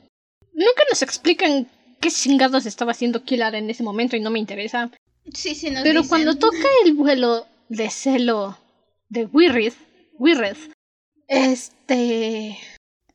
Nunca 0.53 0.82
nos 0.90 1.01
explican 1.01 1.70
qué 2.01 2.11
chingados 2.11 2.66
estaba 2.66 2.93
haciendo 2.93 3.24
Killar 3.24 3.55
en 3.55 3.70
ese 3.70 3.82
momento 3.82 4.15
y 4.15 4.20
no 4.20 4.28
me 4.28 4.40
interesa. 4.40 4.90
Sí, 5.32 5.55
sí, 5.55 5.70
nos 5.70 5.85
Pero 5.85 6.03
dicen. 6.03 6.09
cuando 6.11 6.36
toca 6.36 6.69
el 6.85 6.93
vuelo 6.93 7.47
de 7.70 7.89
celo 7.89 8.59
de 9.09 9.24
Wirrith, 9.24 9.77
Wirrith, 10.19 10.70
este... 11.28 12.59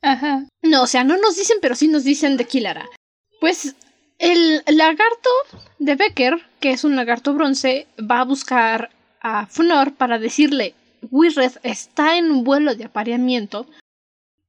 Ajá. 0.01 0.47
No, 0.63 0.81
o 0.81 0.87
sea, 0.87 1.03
no 1.03 1.17
nos 1.17 1.35
dicen, 1.35 1.59
pero 1.61 1.75
sí 1.75 1.87
nos 1.87 2.03
dicen 2.03 2.35
de 2.35 2.45
Kilara. 2.45 2.89
Pues 3.39 3.75
el 4.17 4.63
lagarto 4.65 5.29
de 5.77 5.95
Becker, 5.95 6.41
que 6.63 6.71
es 6.71 6.85
un 6.85 6.95
lagarto 6.95 7.33
bronce, 7.33 7.87
va 7.99 8.21
a 8.21 8.23
buscar 8.23 8.89
a 9.19 9.47
Fnor 9.47 9.95
para 9.95 10.17
decirle, 10.17 10.75
Wirreth 11.11 11.59
está 11.61 12.17
en 12.17 12.45
vuelo 12.45 12.73
de 12.73 12.85
apareamiento. 12.85 13.67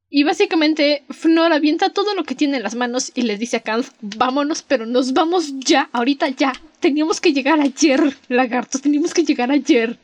Y 0.09 0.23
básicamente 0.23 1.03
Fnor 1.09 1.53
avienta 1.53 1.91
todo 1.91 2.15
lo 2.15 2.23
que 2.23 2.37
tiene 2.37 2.59
en 2.59 2.63
las 2.63 2.77
manos 2.77 3.11
y 3.17 3.23
le 3.23 3.37
dice 3.37 3.57
a 3.57 3.63
Kant, 3.63 3.89
vámonos, 4.01 4.63
pero 4.63 4.87
nos 4.87 5.13
vamos 5.13 5.59
ya, 5.59 5.91
ahorita 5.91 6.29
ya. 6.29 6.53
Teníamos 6.79 7.21
que 7.21 7.33
llegar 7.33 7.61
ayer, 7.61 8.17
lagartos, 8.29 8.81
teníamos 8.81 9.13
que 9.13 9.25
llegar 9.25 9.51
ayer. 9.51 9.99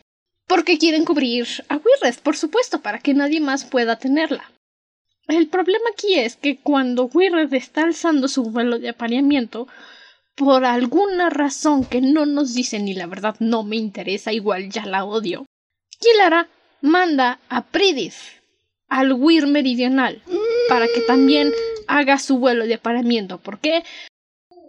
Porque 0.48 0.78
quieren 0.78 1.04
cubrir 1.04 1.46
a 1.68 1.76
Wirreth, 1.76 2.18
por 2.22 2.36
supuesto, 2.36 2.82
para 2.82 2.98
que 2.98 3.14
nadie 3.14 3.38
más 3.38 3.64
pueda 3.64 4.00
tenerla. 4.00 4.50
El 5.28 5.46
problema 5.46 5.84
aquí 5.92 6.14
es 6.18 6.34
que 6.34 6.56
cuando 6.56 7.04
Wirred 7.04 7.54
está 7.54 7.84
alzando 7.84 8.26
su 8.26 8.42
vuelo 8.50 8.80
de 8.80 8.88
apareamiento, 8.88 9.68
por 10.34 10.64
alguna 10.64 11.30
razón 11.30 11.84
que 11.84 12.00
no 12.00 12.26
nos 12.26 12.54
dicen 12.54 12.88
y 12.88 12.94
la 12.94 13.06
verdad 13.06 13.36
no 13.40 13.62
me 13.62 13.76
interesa, 13.76 14.32
igual 14.32 14.70
ya 14.70 14.86
la 14.86 15.04
odio, 15.04 15.46
Kilara 15.98 16.48
manda 16.80 17.40
a 17.48 17.66
Pridith 17.66 18.14
al 18.88 19.12
Weir 19.12 19.46
meridional 19.46 20.22
para 20.68 20.86
que 20.86 21.00
también 21.02 21.52
haga 21.86 22.18
su 22.18 22.38
vuelo 22.38 22.66
de 22.66 22.74
apareamiento. 22.74 23.38
¿Por 23.38 23.60
qué? 23.60 23.84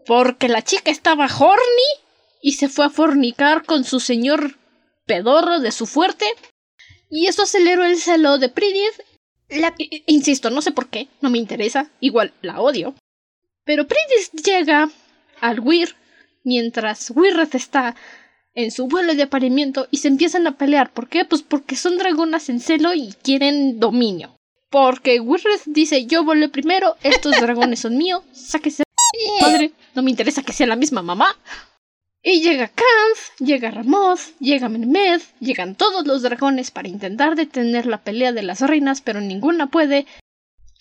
Porque 0.06 0.48
la 0.48 0.62
chica 0.62 0.92
estaba 0.92 1.26
horny 1.26 1.90
y 2.42 2.54
se 2.54 2.68
fue 2.68 2.86
a 2.86 2.90
fornicar 2.90 3.66
con 3.66 3.84
su 3.84 4.00
señor 4.00 4.58
pedorro 5.06 5.60
de 5.60 5.72
su 5.72 5.86
fuerte 5.86 6.26
y 7.10 7.28
eso 7.28 7.44
aceleró 7.44 7.84
el 7.86 7.98
celo 7.98 8.38
de 8.38 8.50
Pridith 8.50 9.02
la, 9.52 9.76
insisto, 10.08 10.50
no 10.50 10.62
sé 10.62 10.72
por 10.72 10.90
qué, 10.90 11.08
no 11.20 11.30
me 11.30 11.38
interesa, 11.38 11.92
igual 12.00 12.34
la 12.42 12.62
odio. 12.62 12.96
Pero 13.66 13.86
Pridis 13.88 14.32
llega 14.44 14.90
al 15.42 15.60
Weir 15.60 15.96
mientras 16.44 17.12
Wirreth 17.14 17.56
está 17.56 17.96
en 18.54 18.72
su 18.72 18.88
vuelo 18.88 19.14
de 19.16 19.24
apareamiento 19.24 19.88
y 19.92 19.98
se 19.98 20.08
empiezan 20.08 20.48
a 20.48 20.58
pelear. 20.58 20.92
¿Por 20.92 21.10
qué? 21.10 21.26
Pues 21.26 21.42
porque 21.42 21.76
son 21.76 21.98
dragonas 21.98 22.50
en 22.50 22.60
celo 22.60 22.94
y 22.94 23.14
quieren 23.22 23.80
dominio. 23.80 24.36
Porque 24.70 25.20
Wirreth 25.20 25.66
dice 25.66 26.06
yo 26.06 26.24
volé 26.24 26.48
primero, 26.48 26.96
estos 27.04 27.40
dragones 27.42 27.80
son 27.80 27.98
míos, 27.98 28.24
sáquese 28.32 28.84
padre, 29.40 29.74
no 29.96 30.02
me 30.02 30.12
interesa 30.12 30.44
que 30.44 30.54
sea 30.54 30.68
la 30.68 30.76
misma 30.76 31.02
mamá. 31.02 31.36
Y 32.24 32.42
llega 32.42 32.68
Kans, 32.68 33.32
llega 33.40 33.72
Ramoth, 33.72 34.38
llega 34.40 34.70
Menmed, 34.70 35.22
llegan 35.40 35.76
todos 35.76 36.06
los 36.06 36.22
dragones 36.22 36.70
para 36.70 36.88
intentar 36.88 37.36
detener 37.36 37.88
la 37.88 38.04
pelea 38.04 38.32
de 38.32 38.44
las 38.44 38.62
reinas, 38.62 39.02
pero 39.02 39.22
ninguna 39.22 39.68
puede. 39.68 40.06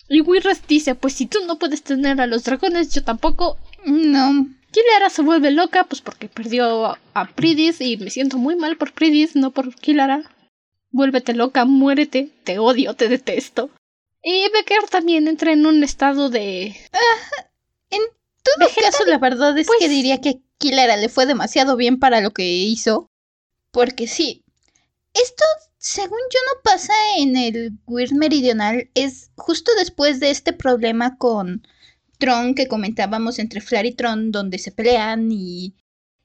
Y 0.07 0.21
Wirreth 0.21 0.67
dice, 0.67 0.93
pues 0.93 1.13
si 1.13 1.25
tú 1.25 1.39
no 1.47 1.57
puedes 1.57 1.81
tener 1.81 2.21
a 2.21 2.27
los 2.27 2.43
dragones, 2.43 2.93
yo 2.93 3.03
tampoco. 3.03 3.57
No. 3.85 4.47
Kilara 4.71 5.09
se 5.09 5.21
vuelve 5.21 5.51
loca, 5.51 5.83
pues 5.83 6.01
porque 6.01 6.29
perdió 6.29 6.97
a, 7.13 7.25
Pridis 7.35 7.81
y 7.81 7.97
me 7.97 8.09
siento 8.09 8.37
muy 8.37 8.55
mal 8.55 8.77
por 8.77 8.93
Pridis, 8.93 9.35
no 9.35 9.51
por 9.51 9.75
Kilara. 9.75 10.23
Vuélvete 10.91 11.33
loca, 11.33 11.65
muérete, 11.65 12.31
te 12.43 12.59
odio, 12.59 12.93
te 12.95 13.09
detesto. 13.09 13.69
Y 14.23 14.49
Becker 14.53 14.87
también 14.89 15.27
entra 15.27 15.51
en 15.51 15.65
un 15.65 15.83
estado 15.83 16.29
de... 16.29 16.75
En 17.89 18.01
todo 18.43 18.67
Vegetal, 18.67 18.91
caso, 18.91 19.05
la 19.05 19.17
verdad 19.17 19.57
es 19.57 19.67
pues- 19.67 19.79
que 19.79 19.89
diría 19.89 20.21
que 20.21 20.41
Kilara 20.57 20.95
le 20.95 21.09
fue 21.09 21.25
demasiado 21.25 21.75
bien 21.75 21.99
para 21.99 22.21
lo 22.21 22.31
que 22.31 22.45
hizo. 22.45 23.09
Porque 23.71 24.07
sí. 24.07 24.43
Esto, 25.13 25.43
según 25.77 26.19
yo, 26.31 26.39
no 26.53 26.61
pasa 26.63 26.93
en 27.17 27.35
el 27.35 27.71
Weird 27.87 28.13
Meridional. 28.13 28.89
Es 28.93 29.31
justo 29.35 29.71
después 29.77 30.19
de 30.19 30.29
este 30.29 30.53
problema 30.53 31.17
con 31.17 31.67
Tron 32.21 32.55
que 32.55 32.69
comentábamos 32.69 33.39
entre 33.39 33.59
Flar 33.59 33.85
y 33.85 33.93
Tron, 33.93 34.31
donde 34.31 34.59
se 34.59 34.71
pelean 34.71 35.29
y. 35.31 35.75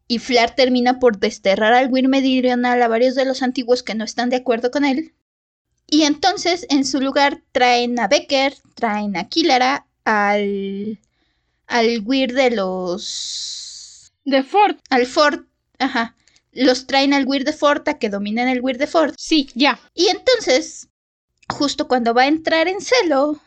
Y 0.06 0.20
Flar 0.20 0.54
termina 0.54 1.00
por 1.00 1.18
desterrar 1.18 1.72
al 1.72 1.90
Weird 1.90 2.08
Meridional 2.08 2.80
a 2.80 2.86
varios 2.86 3.16
de 3.16 3.24
los 3.24 3.42
antiguos 3.42 3.82
que 3.82 3.96
no 3.96 4.04
están 4.04 4.30
de 4.30 4.36
acuerdo 4.36 4.70
con 4.70 4.84
él. 4.84 5.14
Y 5.88 6.02
entonces, 6.02 6.66
en 6.70 6.84
su 6.84 7.00
lugar, 7.00 7.42
traen 7.50 7.98
a 7.98 8.06
Becker, 8.06 8.54
traen 8.74 9.16
a 9.16 9.28
Kilara, 9.28 9.86
al 10.04 11.00
al 11.66 12.00
Weir 12.04 12.32
de 12.32 12.50
los. 12.50 14.12
de 14.24 14.42
Ford. 14.42 14.76
al 14.90 15.06
Ford. 15.06 15.46
Ajá. 15.78 16.14
Los 16.52 16.86
traen 16.86 17.12
al 17.12 17.26
Weir 17.26 17.44
de 17.44 17.52
Ford 17.52 17.86
a 17.88 17.98
que 17.98 18.08
dominen 18.08 18.48
el 18.48 18.60
Weir 18.60 18.78
de 18.78 18.86
Ford. 18.86 19.14
Sí, 19.18 19.50
ya. 19.54 19.78
Y 19.94 20.08
entonces, 20.08 20.88
justo 21.48 21.86
cuando 21.88 22.14
va 22.14 22.22
a 22.22 22.28
entrar 22.28 22.68
en 22.68 22.80
celo, 22.80 23.40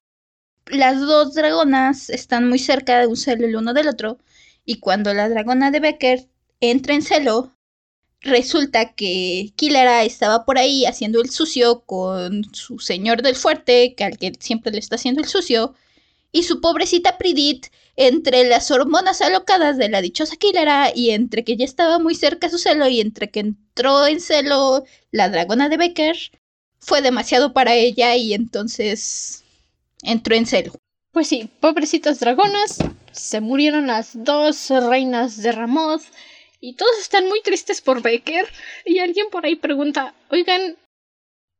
las 0.69 0.99
dos 0.99 1.33
dragonas 1.33 2.09
están 2.09 2.47
muy 2.49 2.59
cerca 2.59 2.99
de 2.99 3.07
un 3.07 3.17
celo 3.17 3.45
el 3.45 3.55
uno 3.55 3.73
del 3.73 3.87
otro. 3.87 4.19
Y 4.65 4.79
cuando 4.79 5.13
la 5.13 5.29
dragona 5.29 5.71
de 5.71 5.79
Becker 5.79 6.27
entra 6.59 6.93
en 6.93 7.01
celo, 7.01 7.55
resulta 8.21 8.93
que 8.93 9.53
Kilara 9.55 10.03
estaba 10.03 10.45
por 10.45 10.57
ahí 10.57 10.85
haciendo 10.85 11.21
el 11.21 11.29
sucio 11.29 11.81
con 11.85 12.43
su 12.53 12.79
señor 12.79 13.21
del 13.21 13.35
fuerte, 13.35 13.95
que 13.95 14.03
al 14.03 14.17
que 14.17 14.33
siempre 14.39 14.71
le 14.71 14.79
está 14.79 14.95
haciendo 14.95 15.21
el 15.21 15.27
sucio. 15.27 15.73
Y 16.31 16.43
su 16.43 16.61
pobrecita 16.61 17.17
Pridit, 17.17 17.67
entre 17.95 18.47
las 18.47 18.71
hormonas 18.71 19.21
alocadas 19.21 19.77
de 19.77 19.89
la 19.89 20.01
dichosa 20.01 20.35
Kilara 20.37 20.91
y 20.95 21.09
entre 21.11 21.43
que 21.43 21.57
ya 21.57 21.65
estaba 21.65 21.99
muy 21.99 22.15
cerca 22.15 22.49
su 22.49 22.57
celo 22.57 22.87
y 22.87 23.01
entre 23.01 23.29
que 23.29 23.41
entró 23.41 24.05
en 24.07 24.21
celo 24.21 24.85
la 25.11 25.29
dragona 25.29 25.67
de 25.69 25.77
Becker, 25.77 26.17
fue 26.79 27.01
demasiado 27.01 27.53
para 27.53 27.75
ella 27.75 28.15
y 28.15 28.33
entonces 28.33 29.43
entró 30.03 30.35
en 30.35 30.45
celo. 30.45 30.73
Pues 31.11 31.27
sí, 31.27 31.49
pobrecitas 31.59 32.19
dragonas, 32.19 32.77
se 33.11 33.41
murieron 33.41 33.87
las 33.87 34.23
dos 34.23 34.69
reinas 34.69 35.41
de 35.41 35.51
Ramoth 35.51 36.03
y 36.61 36.75
todos 36.75 36.97
están 36.99 37.27
muy 37.27 37.41
tristes 37.41 37.81
por 37.81 38.01
Becker 38.01 38.47
y 38.85 38.99
alguien 38.99 39.27
por 39.31 39.45
ahí 39.45 39.55
pregunta, 39.55 40.13
oigan, 40.29 40.77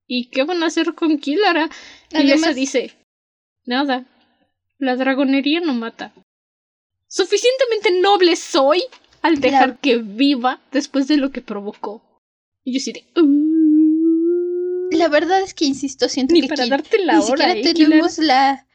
¿y 0.07 0.29
qué 0.29 0.43
van 0.43 0.61
a 0.61 0.67
hacer 0.67 0.93
con 0.93 1.17
Kilara? 1.17 1.69
Y 2.11 2.31
ella 2.31 2.53
dice, 2.53 2.93
nada, 3.65 4.05
la 4.77 4.95
dragonería 4.95 5.61
no 5.61 5.73
mata. 5.73 6.13
Suficientemente 7.07 7.91
noble 8.01 8.35
soy 8.35 8.83
al 9.21 9.39
dejar 9.41 9.69
La- 9.69 9.75
que 9.77 9.97
viva 9.97 10.61
después 10.71 11.07
de 11.07 11.17
lo 11.17 11.31
que 11.31 11.41
provocó. 11.41 12.03
Y 12.63 12.73
yo 12.73 12.79
sí 12.79 12.91
de... 12.93 13.03
"Uh". 13.19 13.48
La 14.99 15.07
verdad 15.07 15.41
es 15.41 15.53
que 15.53 15.65
insisto, 15.65 16.09
siento 16.09 16.33
Ni 16.33 16.41
que 16.41 16.49
para 16.49 16.63
aquí 16.63 16.69
darte 16.69 16.99
la 16.99 17.13
ni 17.13 17.19
hora, 17.19 17.47
siquiera 17.47 17.53
¿eh, 17.53 17.73
tenemos 17.73 18.17
la 18.17 18.67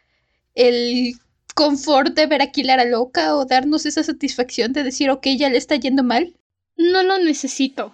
el 0.55 1.15
confort 1.55 2.15
de 2.15 2.27
ver 2.27 2.41
a 2.41 2.51
Kilara 2.51 2.85
loca 2.85 3.37
o 3.37 3.45
darnos 3.45 3.85
esa 3.85 4.03
satisfacción 4.03 4.73
de 4.73 4.85
decir, 4.85 5.11
ok, 5.11 5.27
ya 5.37 5.51
le 5.51 5.59
está 5.59 5.77
yendo 5.77 6.03
mal. 6.03 6.35
No 6.77 7.03
lo 7.03 7.19
necesito. 7.19 7.93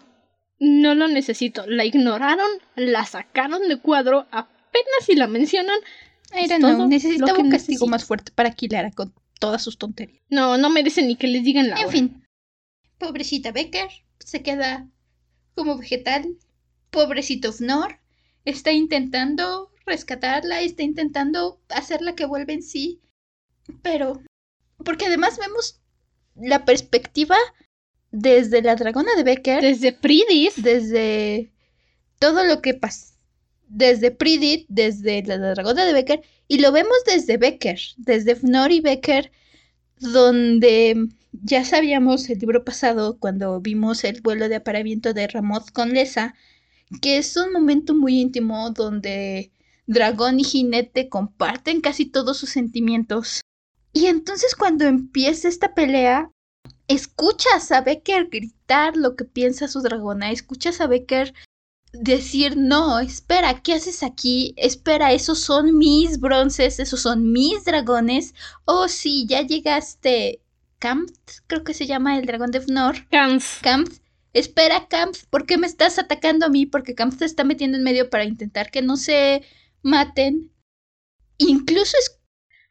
No 0.59 0.95
lo 0.95 1.09
necesito. 1.09 1.67
La 1.67 1.85
ignoraron, 1.85 2.51
la 2.77 3.05
sacaron 3.05 3.67
de 3.69 3.81
cuadro, 3.81 4.27
apenas 4.31 5.05
si 5.05 5.17
la 5.17 5.27
mencionan. 5.27 5.79
Era 6.33 6.59
no, 6.59 6.87
necesitaba 6.87 7.39
un 7.39 7.51
castigo 7.51 7.89
más 7.89 8.05
fuerte 8.05 8.31
para 8.33 8.53
Kilara 8.53 8.93
con 8.93 9.13
todas 9.41 9.63
sus 9.63 9.77
tonterías. 9.77 10.23
No, 10.29 10.57
no 10.57 10.71
merece 10.71 11.03
ni 11.03 11.17
que 11.17 11.27
les 11.27 11.43
digan 11.43 11.69
la 11.69 11.81
En 11.81 11.91
fin. 11.91 12.27
Pobrecita 12.99 13.51
Becker 13.51 13.89
se 14.21 14.43
queda 14.43 14.87
como 15.57 15.79
vegetal. 15.79 16.37
Pobrecito 16.91 17.53
Fnor 17.53 18.00
está 18.45 18.73
intentando 18.73 19.71
rescatarla, 19.87 20.61
está 20.61 20.83
intentando 20.83 21.61
hacerla 21.69 22.15
que 22.15 22.27
vuelva 22.27 22.53
en 22.53 22.63
sí. 22.63 23.01
Pero, 23.83 24.23
porque 24.85 25.07
además 25.07 25.39
vemos 25.39 25.81
la 26.35 26.65
perspectiva 26.65 27.37
desde 28.11 28.63
la 28.63 28.77
dragona 28.77 29.15
de 29.15 29.25
Becker. 29.25 29.63
Desde 29.63 29.93
Pridith. 29.93 30.55
Desde 30.57 31.53
todo 32.19 32.45
lo 32.45 32.61
que 32.63 32.75
pasa. 32.75 33.15
Desde 33.69 34.11
Pridith, 34.11 34.67
desde 34.69 35.23
la 35.23 35.39
dragona 35.39 35.85
de 35.85 35.93
Becker. 35.93 36.23
Y 36.49 36.59
lo 36.59 36.73
vemos 36.73 36.97
desde 37.07 37.37
Becker, 37.37 37.79
desde 37.97 38.35
Fnor 38.35 38.73
y 38.73 38.81
Becker, 38.81 39.31
donde 39.99 41.09
ya 41.33 41.65
sabíamos 41.65 42.29
el 42.29 42.41
libro 42.41 42.65
pasado, 42.65 43.19
cuando 43.21 43.61
vimos 43.61 44.03
el 44.03 44.21
vuelo 44.21 44.49
de 44.49 44.57
aparamiento 44.57 45.15
de 45.15 45.29
Ramoth 45.29 45.71
con 45.71 45.93
Lesa, 45.93 46.35
que 47.01 47.19
es 47.19 47.37
un 47.37 47.53
momento 47.53 47.95
muy 47.95 48.21
íntimo 48.21 48.71
donde 48.71 49.53
dragón 49.87 50.41
y 50.41 50.45
jinete 50.45 51.09
comparten 51.09 51.81
casi 51.81 52.07
todos 52.07 52.39
sus 52.39 52.51
sentimientos. 52.51 53.41
Y 53.93 54.07
entonces 54.07 54.55
cuando 54.55 54.85
empieza 54.85 55.49
esta 55.49 55.75
pelea, 55.75 56.31
escuchas 56.89 57.73
a 57.73 57.81
Becker 57.81 58.29
gritar 58.29 58.97
lo 58.97 59.17
que 59.17 59.25
piensa 59.25 59.69
su 59.69 59.81
dragona, 59.81 60.31
escuchas 60.31 60.81
a 60.81 60.87
Becker 60.87 61.35
decir, 61.93 62.57
no, 62.57 63.01
espera, 63.01 63.63
¿qué 63.63 63.75
haces 63.75 64.03
aquí? 64.03 64.55
Espera, 64.57 65.13
esos 65.13 65.41
son 65.41 65.77
mis 65.77 66.21
bronces, 66.21 66.79
esos 66.79 67.01
son 67.01 67.33
mis 67.33 67.65
dragones. 67.65 68.35
Oh, 68.65 68.89
sí, 68.89 69.27
ya 69.29 69.43
llegaste. 69.43 70.41
Camp, 70.79 71.11
creo 71.47 71.63
que 71.63 71.75
se 71.75 71.87
llama 71.87 72.17
el 72.17 72.27
dragón 72.27 72.53
de 72.53 72.61
Fnor. 72.61 73.07
Camp. 73.11 73.43
Camp. 73.61 73.89
Espera, 74.33 74.87
Camp, 74.89 75.15
¿por 75.31 75.47
qué 75.47 75.59
me 75.59 75.67
estás 75.67 75.99
atacando 75.99 76.47
a 76.47 76.49
mí? 76.49 76.67
Porque 76.67 76.95
Camp 76.95 77.13
se 77.19 77.25
está 77.25 77.45
metiendo 77.45 77.77
en 77.77 77.85
medio 77.85 78.11
para 78.11 78.25
intentar 78.25 78.71
que 78.71 78.83
no 78.83 78.97
se 78.97 79.43
maten. 79.83 80.53
Incluso 81.39 81.97
es... 81.99 82.17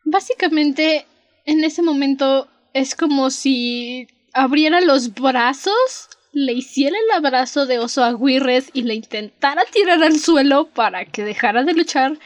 Básicamente, 0.06 1.06
en 1.46 1.64
ese 1.64 1.82
momento 1.82 2.48
es 2.74 2.96
como 2.96 3.30
si 3.30 4.08
abriera 4.34 4.82
los 4.82 5.14
brazos, 5.14 6.10
le 6.32 6.54
hiciera 6.54 6.96
el 6.98 7.12
abrazo 7.12 7.66
de 7.66 7.80
oso 7.80 8.04
a 8.04 8.16
Wirres 8.16 8.70
y 8.74 8.84
le 8.84 8.96
intentara 8.96 9.64
tirar 9.72 10.02
al 10.04 10.18
suelo 10.20 10.70
para 10.70 11.06
que 11.06 11.24
dejara 11.24 11.64
de 11.64 11.74
luchar. 11.74 12.18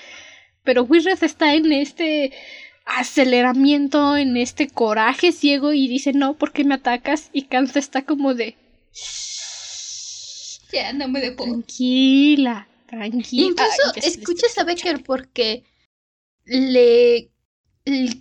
Pero 0.63 0.83
Wirres 0.83 1.23
está 1.23 1.55
en 1.55 1.71
este 1.71 2.31
aceleramiento, 2.85 4.17
en 4.17 4.37
este 4.37 4.69
coraje 4.69 5.31
ciego 5.31 5.73
y 5.73 5.87
dice 5.87 6.13
no, 6.13 6.35
¿por 6.35 6.51
qué 6.51 6.63
me 6.63 6.75
atacas? 6.75 7.29
Y 7.33 7.43
Kanza 7.43 7.79
está 7.79 8.03
como 8.03 8.33
de... 8.33 8.55
Ya, 10.71 10.91
no 10.91 11.07
me 11.07 11.21
dejo. 11.21 11.43
Tranquila, 11.43 12.67
tranquila. 12.87 13.45
Incluso 13.45 13.93
escuchas 14.07 14.57
a 14.57 14.63
Becker 14.63 15.03
porque 15.03 15.63
le 16.45 17.29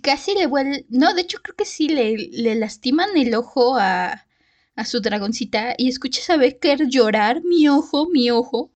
casi 0.01 0.35
le 0.35 0.45
vuelve... 0.45 0.85
No, 0.89 1.13
de 1.13 1.21
hecho 1.21 1.39
creo 1.41 1.55
que 1.55 1.65
sí 1.65 1.89
le, 1.89 2.15
le 2.15 2.55
lastiman 2.55 3.17
el 3.17 3.33
ojo 3.33 3.77
a, 3.77 4.25
a 4.75 4.85
su 4.85 5.01
dragoncita 5.01 5.73
y 5.77 5.89
escuchas 5.89 6.29
a 6.29 6.37
Becker 6.37 6.87
llorar, 6.87 7.43
mi 7.43 7.67
ojo, 7.69 8.07
mi 8.09 8.29
ojo. 8.29 8.71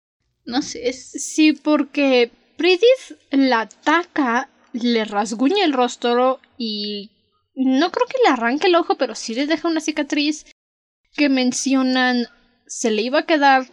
No 0.45 0.61
sé, 0.61 0.87
es... 0.87 1.11
Sí, 1.11 1.53
porque 1.53 2.31
Pridith 2.57 3.19
la 3.31 3.61
ataca, 3.61 4.49
le 4.71 5.03
rasguña 5.03 5.65
el 5.65 5.73
rostro 5.73 6.39
y 6.57 7.11
no 7.55 7.91
creo 7.91 8.07
que 8.07 8.19
le 8.23 8.29
arranque 8.29 8.67
el 8.67 8.75
ojo, 8.75 8.95
pero 8.95 9.15
sí 9.15 9.33
le 9.33 9.47
deja 9.47 9.67
una 9.67 9.81
cicatriz 9.81 10.45
que 11.15 11.29
mencionan 11.29 12.27
se 12.67 12.91
le 12.91 13.01
iba 13.01 13.19
a 13.19 13.25
quedar 13.25 13.67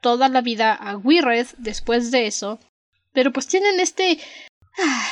toda 0.00 0.28
la 0.28 0.40
vida 0.40 0.74
a 0.74 0.96
Wirred 0.96 1.46
después 1.58 2.10
de 2.10 2.26
eso. 2.26 2.58
Pero 3.12 3.32
pues 3.32 3.46
tienen 3.46 3.80
este... 3.80 4.18
Ah, 4.78 5.08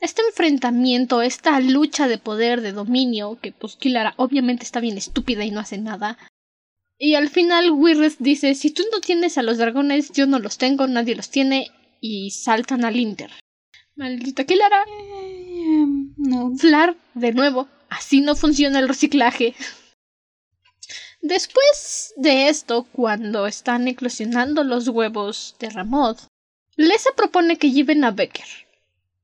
este 0.00 0.20
enfrentamiento, 0.20 1.22
esta 1.22 1.58
lucha 1.60 2.08
de 2.08 2.18
poder, 2.18 2.60
de 2.60 2.72
dominio, 2.72 3.38
que 3.40 3.52
pues 3.52 3.76
Kilara 3.76 4.12
obviamente 4.18 4.62
está 4.62 4.80
bien 4.80 4.98
estúpida 4.98 5.44
y 5.44 5.50
no 5.50 5.60
hace 5.60 5.78
nada. 5.78 6.18
Y 6.98 7.14
al 7.14 7.30
final 7.30 7.70
Wirres 7.70 8.16
dice, 8.18 8.54
si 8.54 8.70
tú 8.70 8.82
no 8.92 9.00
tienes 9.00 9.38
a 9.38 9.42
los 9.42 9.56
dragones, 9.56 10.12
yo 10.12 10.26
no 10.26 10.38
los 10.38 10.58
tengo, 10.58 10.86
nadie 10.86 11.16
los 11.16 11.30
tiene, 11.30 11.70
y 12.00 12.30
saltan 12.32 12.84
al 12.84 12.96
Inter. 12.96 13.30
Maldita 13.96 14.44
Kilara. 14.44 14.84
Eh, 14.86 15.86
no. 16.18 16.54
Flar, 16.56 16.96
de 17.14 17.32
nuevo, 17.32 17.68
así 17.88 18.20
no 18.20 18.36
funciona 18.36 18.80
el 18.80 18.88
reciclaje. 18.88 19.54
Después 21.24 22.12
de 22.18 22.48
esto, 22.48 22.86
cuando 22.92 23.46
están 23.46 23.88
eclosionando 23.88 24.62
los 24.62 24.88
huevos 24.88 25.56
de 25.58 25.70
Ramoth, 25.70 26.18
Lesa 26.76 27.08
propone 27.16 27.56
que 27.56 27.70
lleven 27.70 28.04
a 28.04 28.10
Becker, 28.10 28.44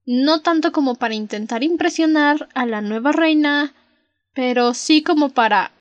no 0.06 0.40
tanto 0.40 0.72
como 0.72 0.94
para 0.94 1.12
intentar 1.12 1.62
impresionar 1.62 2.48
a 2.54 2.64
la 2.64 2.80
nueva 2.80 3.12
reina, 3.12 3.74
pero 4.32 4.72
sí 4.72 5.02
como 5.02 5.28
para... 5.28 5.72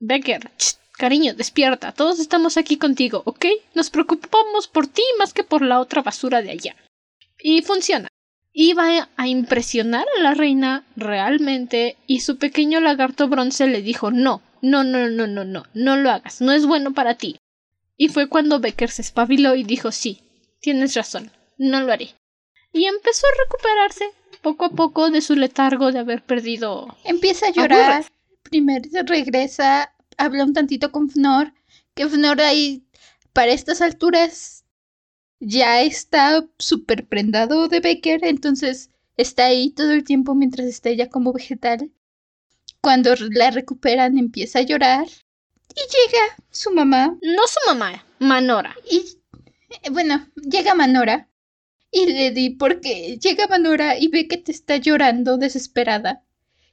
Becker, 0.00 0.50
cariño, 0.98 1.32
despierta, 1.32 1.92
todos 1.92 2.18
estamos 2.18 2.56
aquí 2.56 2.76
contigo, 2.76 3.22
¿ok? 3.24 3.46
Nos 3.76 3.88
preocupamos 3.88 4.66
por 4.66 4.88
ti 4.88 5.04
más 5.16 5.32
que 5.32 5.44
por 5.44 5.62
la 5.62 5.78
otra 5.78 6.02
basura 6.02 6.42
de 6.42 6.50
allá. 6.50 6.74
Y 7.38 7.62
funciona. 7.62 8.08
Iba 8.52 9.08
a 9.16 9.28
impresionar 9.28 10.06
a 10.18 10.22
la 10.22 10.34
reina 10.34 10.84
realmente 10.96 11.98
y 12.08 12.18
su 12.18 12.36
pequeño 12.38 12.80
lagarto 12.80 13.28
bronce 13.28 13.68
le 13.68 13.80
dijo 13.80 14.10
no, 14.10 14.42
no, 14.62 14.84
no, 14.84 15.10
no, 15.10 15.26
no, 15.26 15.44
no, 15.44 15.64
no 15.74 15.96
lo 15.96 16.10
hagas, 16.10 16.40
no 16.40 16.52
es 16.52 16.64
bueno 16.64 16.94
para 16.94 17.16
ti. 17.16 17.38
Y 17.98 18.08
fue 18.08 18.30
cuando 18.30 18.60
Becker 18.60 18.90
se 18.90 19.02
espabiló 19.02 19.54
y 19.54 19.64
dijo 19.64 19.92
sí, 19.92 20.22
tienes 20.60 20.94
razón, 20.94 21.30
no 21.58 21.82
lo 21.82 21.92
haré 21.92 22.14
y 22.72 22.86
empezó 22.86 23.26
a 23.26 23.44
recuperarse 23.44 24.04
poco 24.40 24.64
a 24.64 24.70
poco 24.70 25.10
de 25.10 25.20
su 25.20 25.36
letargo 25.36 25.92
de 25.92 26.00
haber 26.00 26.24
perdido. 26.24 26.96
Empieza 27.04 27.46
a 27.46 27.52
llorar. 27.52 28.04
Primero 28.42 28.88
regresa, 29.06 29.94
habla 30.16 30.44
un 30.44 30.52
tantito 30.52 30.90
con 30.90 31.08
Fnor, 31.08 31.52
que 31.94 32.08
Fnor 32.08 32.40
ahí, 32.40 32.84
para 33.32 33.52
estas 33.52 33.80
alturas, 33.80 34.64
ya 35.38 35.82
está 35.82 36.44
súper 36.58 37.06
prendado 37.06 37.68
de 37.68 37.80
Becker, 37.80 38.24
entonces 38.24 38.90
está 39.16 39.46
ahí 39.46 39.70
todo 39.70 39.92
el 39.92 40.04
tiempo 40.04 40.34
mientras 40.34 40.66
está 40.66 40.90
ella 40.90 41.08
como 41.08 41.32
vegetal. 41.32 41.90
Cuando 42.82 43.14
la 43.30 43.52
recuperan 43.52 44.18
empieza 44.18 44.58
a 44.58 44.62
llorar 44.62 45.06
y 45.70 45.80
llega 45.80 46.36
su 46.50 46.72
mamá. 46.72 47.16
No 47.22 47.46
su 47.46 47.60
mamá, 47.66 48.04
Manora. 48.18 48.76
Y 48.90 49.18
bueno, 49.90 50.28
llega 50.34 50.74
Manora 50.74 51.28
y 51.92 52.06
le 52.06 52.32
di 52.32 52.50
porque 52.50 53.18
llega 53.18 53.46
Manora 53.46 53.98
y 53.98 54.08
ve 54.08 54.26
que 54.26 54.36
te 54.36 54.50
está 54.50 54.78
llorando 54.78 55.36
desesperada. 55.36 56.24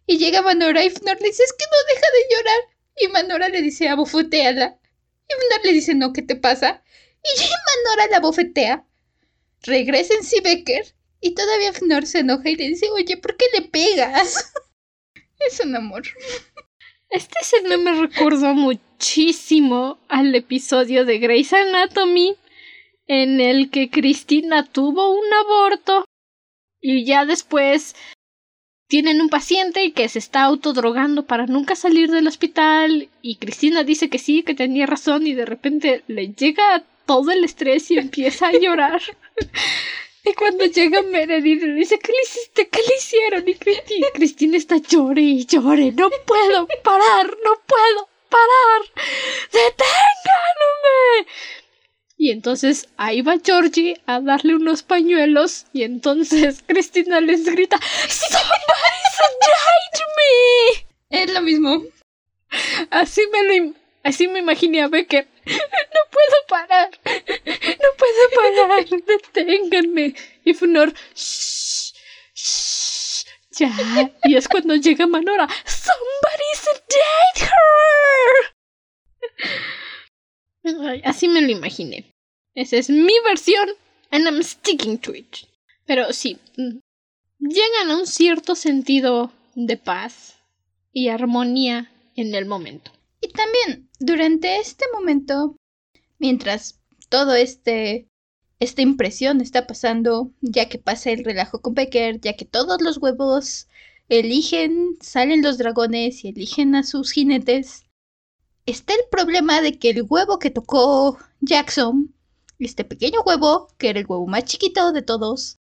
Y 0.08 0.18
llega 0.18 0.42
Manora 0.42 0.84
y 0.84 0.90
Fnor 0.90 1.22
le 1.22 1.28
dice, 1.28 1.44
es 1.44 1.54
que 1.54 1.66
no 1.66 1.94
deja 1.94 2.08
de 2.12 2.36
llorar. 2.36 2.60
Y 3.02 3.08
Manora 3.10 3.50
le 3.50 3.62
dice, 3.62 3.88
abofeteala. 3.88 4.80
Y 5.28 5.34
Fnor 5.34 5.66
le 5.66 5.74
dice, 5.74 5.94
no, 5.94 6.12
¿qué 6.12 6.24
te 6.24 6.36
pasa? 6.36 6.82
Y 7.24 7.40
Manora 7.40 8.12
la 8.12 8.20
bofetea. 8.20 8.84
Regresa 9.62 10.16
en 10.16 10.24
sí 10.24 10.42
Becker. 10.42 10.96
Y 11.22 11.36
todavía 11.36 11.74
Fnor 11.74 12.08
se 12.08 12.20
enoja 12.20 12.50
y 12.50 12.56
le 12.56 12.70
dice, 12.70 12.90
oye, 12.90 13.18
¿por 13.18 13.38
qué 13.38 13.46
le 13.54 13.68
pegas? 13.68 14.52
es 15.48 15.60
un 15.60 15.76
amor. 15.76 16.04
Este 17.10 17.40
escena 17.42 17.78
me 17.78 17.94
recordó 17.94 18.54
muchísimo 18.54 19.98
al 20.08 20.36
episodio 20.36 21.06
de 21.06 21.18
Grey's 21.18 21.54
Anatomy 21.54 22.36
en 23.08 23.42
el 23.42 23.72
que 23.72 23.90
Cristina 23.90 24.64
tuvo 24.64 25.10
un 25.10 25.34
aborto 25.34 26.06
y 26.80 27.06
ya 27.06 27.26
después 27.26 27.96
tienen 28.88 29.22
un 29.22 29.30
paciente 29.30 29.92
que 29.94 30.08
se 30.10 30.20
está 30.20 30.44
autodrogando 30.44 31.26
para 31.26 31.48
nunca 31.48 31.76
salir 31.76 32.12
del 32.12 32.28
hospital 32.28 33.10
y 33.22 33.36
Cristina 33.38 33.84
dice 33.84 34.10
que 34.10 34.20
sí, 34.20 34.44
que 34.44 34.54
tenía 34.54 34.86
razón 34.86 35.26
y 35.26 35.34
de 35.34 35.46
repente 35.46 36.04
le 36.08 36.34
llega 36.34 36.84
todo 37.06 37.32
el 37.32 37.44
estrés 37.44 37.90
y 37.90 37.98
empieza 37.98 38.48
a 38.48 38.60
llorar. 38.60 39.02
y 40.30 40.34
cuando 40.34 40.66
llega 40.66 41.02
Meredith 41.02 41.62
le 41.64 41.74
dice, 41.74 42.00
¿qué 42.00 42.12
le 42.12 42.22
hiciste? 42.22 42.68
¿Qué 42.68 42.80
le 42.88 42.96
hicieron? 42.96 43.48
Y 43.48 43.56
Cristina, 43.56 44.08
Cristina 44.14 44.58
está 44.58 44.78
llore 44.78 45.22
y 45.22 45.46
llore, 45.46 45.92
no 45.92 46.10
puedo 46.26 46.68
parar, 46.84 47.26
no 47.44 47.62
puedo 47.66 48.10
parar. 48.30 48.82
¡Deténganme! 49.52 51.28
Y 52.18 52.32
entonces 52.32 52.90
ahí 52.98 53.22
va 53.22 53.38
Georgie 53.44 54.02
a 54.06 54.20
darle 54.20 54.56
unos 54.56 54.84
pañuelos 54.84 55.66
y 55.74 55.84
entonces 55.84 56.64
Cristina 56.68 57.22
les 57.22 57.46
grita 57.46 57.80
¡Somebody 58.10 59.00
sedated 59.16 60.06
me. 60.18 61.24
Es 61.24 61.34
lo 61.34 61.42
mismo. 61.42 61.84
Así 62.92 63.22
me 63.32 63.44
lo 63.44 63.54
así 64.04 64.28
me 64.28 64.40
imaginé 64.40 64.82
a 64.82 64.88
Becker. 64.88 65.28
No 65.46 66.02
puedo 66.12 66.38
parar. 66.48 66.90
No 67.06 67.90
puedo 67.98 68.30
parar. 68.36 68.86
Deténganme. 69.06 70.14
Y 70.46 70.54
Funor. 70.54 70.94
"Shh, 71.16 71.94
shh, 72.34 73.26
ya. 73.58 73.72
Y 74.26 74.36
es 74.36 74.48
cuando 74.48 74.76
llega 74.76 75.08
Manora. 75.08 75.48
Somebody 75.66 76.50
sedate 76.56 77.46
her. 80.64 81.02
Así 81.06 81.28
me 81.28 81.42
lo 81.42 81.50
imaginé. 81.52 82.14
Esa 82.56 82.78
es 82.78 82.90
mi 82.90 83.14
versión. 83.26 83.70
And 84.12 84.26
I'm 84.26 84.42
sticking 84.44 84.98
to 85.00 85.14
it. 85.14 85.38
Pero 85.86 86.12
sí. 86.14 86.38
mm, 86.58 86.80
Llegan 87.40 87.92
a 87.92 87.98
un 87.98 88.08
cierto 88.08 88.56
sentido 88.56 89.32
de 89.56 89.78
paz 89.78 90.36
y 90.92 91.08
armonía 91.10 91.90
en 92.16 92.36
el 92.36 92.46
momento. 92.46 92.92
Y 93.22 93.30
también, 93.30 93.90
durante 94.00 94.58
este 94.58 94.86
momento, 94.94 95.56
mientras 96.20 96.80
todo 97.10 97.36
este 97.36 98.08
esta 98.60 98.82
impresión 98.82 99.40
está 99.40 99.68
pasando, 99.68 100.34
ya 100.42 100.68
que 100.68 100.80
pasa 100.80 101.12
el 101.12 101.24
relajo 101.24 101.62
con 101.62 101.74
Becker, 101.74 102.20
ya 102.20 102.34
que 102.34 102.46
todos 102.46 102.82
los 102.82 102.98
huevos 102.98 103.68
eligen, 104.10 104.98
salen 105.00 105.42
los 105.42 105.58
dragones 105.58 106.26
y 106.26 106.30
eligen 106.30 106.76
a 106.76 106.84
sus 106.84 107.12
jinetes, 107.12 107.86
está 108.66 108.94
el 108.94 109.02
problema 109.10 109.62
de 109.62 109.80
que 109.80 109.92
el 109.92 110.06
huevo 110.08 110.40
que 110.40 110.50
tocó 110.50 111.18
Jackson, 111.40 112.14
este 112.60 112.84
pequeño 112.84 113.22
huevo, 113.22 113.70
que 113.78 113.90
era 113.90 114.00
el 114.00 114.06
huevo 114.08 114.28
más 114.28 114.44
chiquito 114.44 114.92
de 114.92 115.04
todos, 115.04 115.58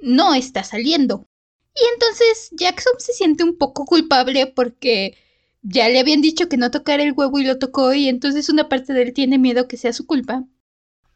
no 0.00 0.34
está 0.34 0.64
saliendo. 0.64 1.26
Y 1.74 1.80
entonces 1.94 2.50
Jackson 2.52 2.94
se 2.98 3.12
siente 3.12 3.44
un 3.44 3.56
poco 3.56 3.84
culpable 3.84 4.48
porque 4.48 5.16
ya 5.62 5.88
le 5.88 5.98
habían 6.00 6.20
dicho 6.22 6.48
que 6.48 6.56
no 6.56 6.70
tocara 6.70 7.02
el 7.02 7.12
huevo 7.12 7.38
y 7.38 7.44
lo 7.44 7.58
tocó 7.58 7.92
y 7.94 8.08
entonces 8.08 8.48
una 8.48 8.68
parte 8.68 8.92
de 8.92 9.02
él 9.02 9.12
tiene 9.12 9.38
miedo 9.38 9.68
que 9.68 9.76
sea 9.76 9.92
su 9.92 10.06
culpa. 10.06 10.44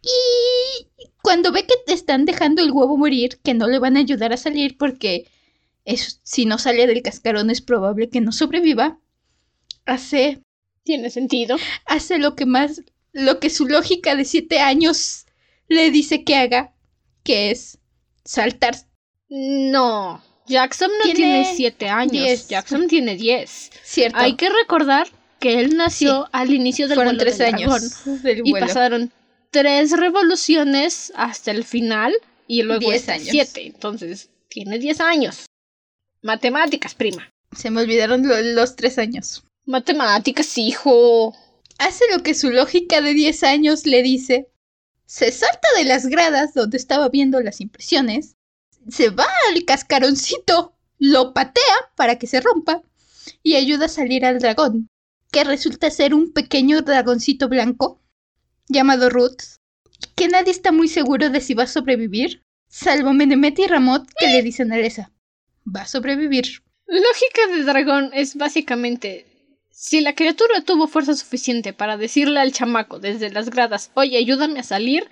Y 0.03 0.87
cuando 1.23 1.53
ve 1.53 1.67
que 1.67 1.75
te 1.87 1.93
están 1.95 2.25
dejando 2.25 2.63
el 2.63 2.71
huevo 2.73 2.97
morir, 2.97 3.39
que 3.43 3.55
no 3.55 3.67
le 3.69 3.79
van 3.79 3.97
a 3.97 4.01
ayudar 4.01 4.33
a 4.33 4.37
salir 4.37 4.77
porque 4.77 5.27
es- 5.85 6.21
si 6.23 6.47
no 6.47 6.59
sale 6.59 6.87
del 6.87 7.03
cascarón 7.03 7.51
es 7.51 7.61
probable 7.63 8.11
que 8.11 8.21
no 8.21 8.33
sobreviva, 8.33 8.99
hace, 9.87 10.43
Tiene 10.83 11.11
sentido. 11.11 11.57
hace 11.87 12.19
lo 12.19 12.35
que 12.37 12.47
más, 12.47 12.83
lo 13.13 13.41
que 13.41 13.51
su 13.51 13.67
lógica 13.67 14.15
de 14.17 14.25
siete 14.25 14.61
años 14.61 15.27
le 15.69 15.91
dice 15.91 16.25
que 16.25 16.37
haga, 16.37 16.75
que 17.23 17.51
es 17.51 17.79
saltar. 18.25 18.77
No. 19.29 20.23
Jackson 20.47 20.91
no 20.99 21.05
Tiene 21.05 21.17
tiene 21.17 21.55
siete 21.57 21.89
años. 21.89 22.13
diez. 22.13 22.49
Jackson 22.49 22.87
tiene 22.89 23.17
diez. 23.17 23.71
Cierto, 23.83 24.19
Hay 24.19 24.37
que 24.37 24.51
recordar 24.51 25.09
que 25.41 25.61
él 25.61 25.77
nació 25.77 26.29
al 26.33 26.53
inicio 26.53 26.87
del 26.89 26.97
fueron 26.97 27.15
vuelo 27.17 27.25
tres 27.25 27.39
del 27.39 27.55
años 27.55 27.93
dragón. 28.05 28.23
del 28.23 28.39
Y 28.45 28.51
vuelo. 28.51 28.67
pasaron 28.67 29.13
tres 29.51 29.93
revoluciones 29.93 31.13
hasta 31.17 31.51
el 31.51 31.65
final 31.65 32.13
y 32.47 32.63
luego 32.63 32.81
Diez 32.91 33.01
hasta 33.03 33.13
años. 33.15 33.29
siete. 33.31 33.67
Entonces, 33.67 34.31
tiene 34.49 34.79
diez 34.79 35.01
años. 35.01 35.47
Matemáticas, 36.23 36.95
prima. 36.95 37.31
Se 37.57 37.71
me 37.71 37.83
olvidaron 37.83 38.27
lo- 38.27 38.41
los 38.41 38.77
tres 38.77 38.99
años. 38.99 39.45
Matemáticas, 39.67 40.59
hijo. 40.59 41.35
hace 41.79 42.05
lo 42.15 42.23
que 42.23 42.35
su 42.35 42.51
lógica 42.51 43.01
de 43.01 43.15
10 43.15 43.43
años 43.43 43.85
le 43.85 44.03
dice, 44.05 44.47
se 45.07 45.33
salta 45.33 45.67
de 45.77 45.83
las 45.85 46.07
gradas 46.07 46.55
donde 46.55 46.77
estaba 46.77 47.09
viendo 47.09 47.41
las 47.41 47.61
impresiones, 47.61 48.34
se 48.89 49.11
va 49.11 49.27
al 49.51 49.65
cascaroncito, 49.65 50.75
lo 50.99 51.35
patea 51.35 51.91
para 51.97 52.19
que 52.19 52.27
se 52.27 52.41
rompa 52.41 52.83
y 53.43 53.57
ayuda 53.57 53.87
a 53.87 53.89
salir 53.89 54.25
al 54.25 54.39
dragón, 54.39 54.89
que 55.33 55.45
resulta 55.45 55.91
ser 55.91 56.15
un 56.15 56.33
pequeño 56.33 56.83
dragoncito 56.83 57.49
blanco 57.49 58.01
llamado 58.69 59.11
Ruth, 59.11 59.59
que 60.15 60.29
nadie 60.29 60.51
está 60.51 60.73
muy 60.73 60.89
seguro 60.89 61.31
de 61.31 61.41
si 61.41 61.55
va 61.55 61.65
a 61.65 61.69
sobrevivir, 61.69 62.43
salvo 62.69 63.13
Menemet 63.13 63.59
y 63.59 63.67
Ramot 63.67 64.09
que 64.19 64.29
le 64.29 64.43
dicen 64.43 64.73
a 64.73 64.77
Lesa, 64.77 65.13
va 65.65 65.83
a 65.83 65.87
sobrevivir. 65.87 66.63
Lógica 66.87 67.47
de 67.49 67.65
dragón 67.65 68.11
es 68.13 68.37
básicamente 68.37 69.27
si 69.71 70.01
la 70.01 70.15
criatura 70.15 70.63
tuvo 70.63 70.87
fuerza 70.87 71.15
suficiente 71.15 71.73
para 71.73 71.97
decirle 71.97 72.39
al 72.41 72.53
chamaco 72.53 73.01
desde 73.01 73.31
las 73.31 73.51
gradas, 73.51 73.91
oye, 73.95 74.17
ayúdame 74.17 74.61
a 74.61 74.63
salir, 74.63 75.11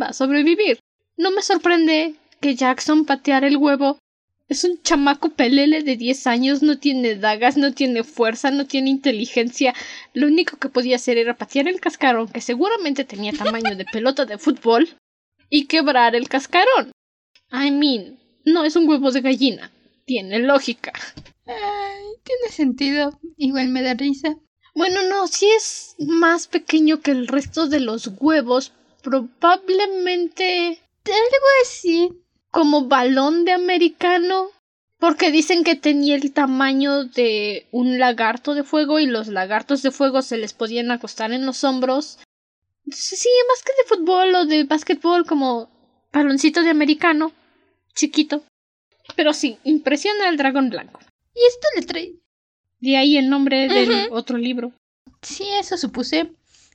va 0.00 0.08
a 0.08 0.12
sobrevivir. 0.12 0.80
No 1.16 1.30
me 1.30 1.42
sorprende 1.42 2.14
que 2.40 2.54
Jackson 2.54 3.04
pateara 3.04 3.46
el 3.46 3.56
huevo. 3.56 3.98
Es 4.48 4.64
un 4.64 4.80
chamaco 4.82 5.30
pelele 5.30 5.82
de 5.82 5.96
10 5.96 6.26
años, 6.26 6.62
no 6.62 6.78
tiene 6.78 7.16
dagas, 7.16 7.58
no 7.58 7.74
tiene 7.74 8.02
fuerza, 8.02 8.50
no 8.50 8.66
tiene 8.66 8.88
inteligencia. 8.88 9.74
Lo 10.14 10.26
único 10.26 10.56
que 10.56 10.70
podía 10.70 10.96
hacer 10.96 11.18
era 11.18 11.36
patear 11.36 11.68
el 11.68 11.80
cascarón, 11.80 12.28
que 12.28 12.40
seguramente 12.40 13.04
tenía 13.04 13.32
tamaño 13.32 13.76
de 13.76 13.84
pelota 13.84 14.24
de 14.24 14.38
fútbol, 14.38 14.88
y 15.50 15.66
quebrar 15.66 16.14
el 16.14 16.28
cascarón. 16.28 16.92
I 17.52 17.70
mean, 17.70 18.18
no 18.46 18.64
es 18.64 18.76
un 18.76 18.88
huevo 18.88 19.10
de 19.10 19.20
gallina. 19.20 19.70
Tiene 20.06 20.38
lógica. 20.38 20.92
Ay, 21.46 22.04
tiene 22.24 22.50
sentido, 22.50 23.20
igual 23.36 23.68
me 23.68 23.82
da 23.82 23.92
risa. 23.94 24.36
Bueno, 24.74 25.02
no, 25.02 25.26
si 25.26 25.46
es 25.50 25.94
más 25.98 26.46
pequeño 26.46 27.00
que 27.00 27.10
el 27.10 27.26
resto 27.26 27.66
de 27.66 27.80
los 27.80 28.10
huevos, 28.18 28.72
probablemente 29.02 30.80
Algo 31.08 31.46
así. 31.62 32.10
Como 32.58 32.86
balón 32.88 33.44
de 33.44 33.52
americano, 33.52 34.48
porque 34.98 35.30
dicen 35.30 35.62
que 35.62 35.76
tenía 35.76 36.16
el 36.16 36.32
tamaño 36.32 37.04
de 37.04 37.68
un 37.70 38.00
lagarto 38.00 38.52
de 38.52 38.64
fuego 38.64 38.98
y 38.98 39.06
los 39.06 39.28
lagartos 39.28 39.80
de 39.82 39.92
fuego 39.92 40.22
se 40.22 40.38
les 40.38 40.54
podían 40.54 40.90
acostar 40.90 41.30
en 41.30 41.46
los 41.46 41.62
hombros. 41.62 42.18
Entonces, 42.84 43.20
sí, 43.20 43.28
más 43.48 43.62
que 43.62 43.72
de 43.80 43.88
fútbol 43.88 44.34
o 44.34 44.44
de 44.44 44.64
básquetbol, 44.64 45.24
como 45.24 45.70
baloncito 46.12 46.64
de 46.64 46.70
americano, 46.70 47.30
chiquito. 47.94 48.42
Pero 49.14 49.32
sí, 49.34 49.58
impresiona 49.62 50.26
al 50.26 50.36
dragón 50.36 50.68
blanco. 50.68 50.98
Y 51.36 51.38
esto 51.46 51.68
le 51.76 51.82
trae... 51.82 52.12
De 52.80 52.96
ahí 52.96 53.18
el 53.18 53.30
nombre 53.30 53.68
del 53.68 54.08
otro 54.10 54.36
libro. 54.36 54.72
Sí, 55.22 55.44
eso 55.60 55.76
supuse. 55.76 56.32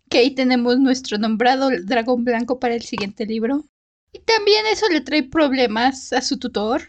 Que 0.10 0.19
ahí 0.19 0.31
tenemos 0.31 0.80
nuestro 0.80 1.18
nombrado 1.18 1.72
dragón 1.84 2.23
blanco 2.23 2.57
para 2.57 2.73
el 2.73 2.84
siguiente 2.84 3.26
libro. 3.26 3.65
Y 4.14 4.19
también 4.19 4.65
eso 4.68 4.88
le 4.90 5.02
trae 5.02 5.23
problemas 5.23 6.14
a 6.14 6.22
su 6.22 6.40
tutor. 6.40 6.88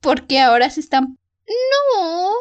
Porque 0.00 0.38
ahora 0.38 0.70
se 0.70 0.80
están... 0.80 1.18
No. 1.46 2.32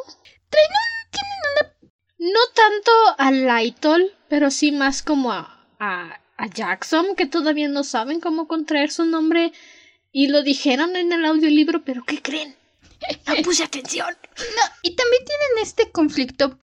No 2.18 2.40
tanto 2.54 2.92
a 3.18 3.32
Lytol, 3.32 4.14
pero 4.30 4.50
sí 4.50 4.72
más 4.72 5.04
como 5.04 5.32
a, 5.32 5.66
a, 5.80 6.20
a 6.38 6.48
Jackson, 6.48 7.16
que 7.16 7.28
todavía 7.28 7.68
no 7.68 7.84
saben 7.84 8.20
cómo 8.20 8.48
contraer 8.48 8.92
su 8.92 9.06
nombre. 9.06 9.54
Y 10.12 10.28
lo 10.28 10.44
dijeron 10.44 10.96
en 10.96 11.12
el 11.12 11.24
audiolibro, 11.24 11.84
pero 11.84 12.04
¿qué 12.04 12.22
creen? 12.22 12.56
No 13.28 13.36
puse 13.44 13.64
atención. 13.64 14.08
No, 14.38 14.64
y 14.82 14.96
también 14.96 15.24
tienen 15.26 15.64
este 15.64 15.92
conflicto. 15.92 16.60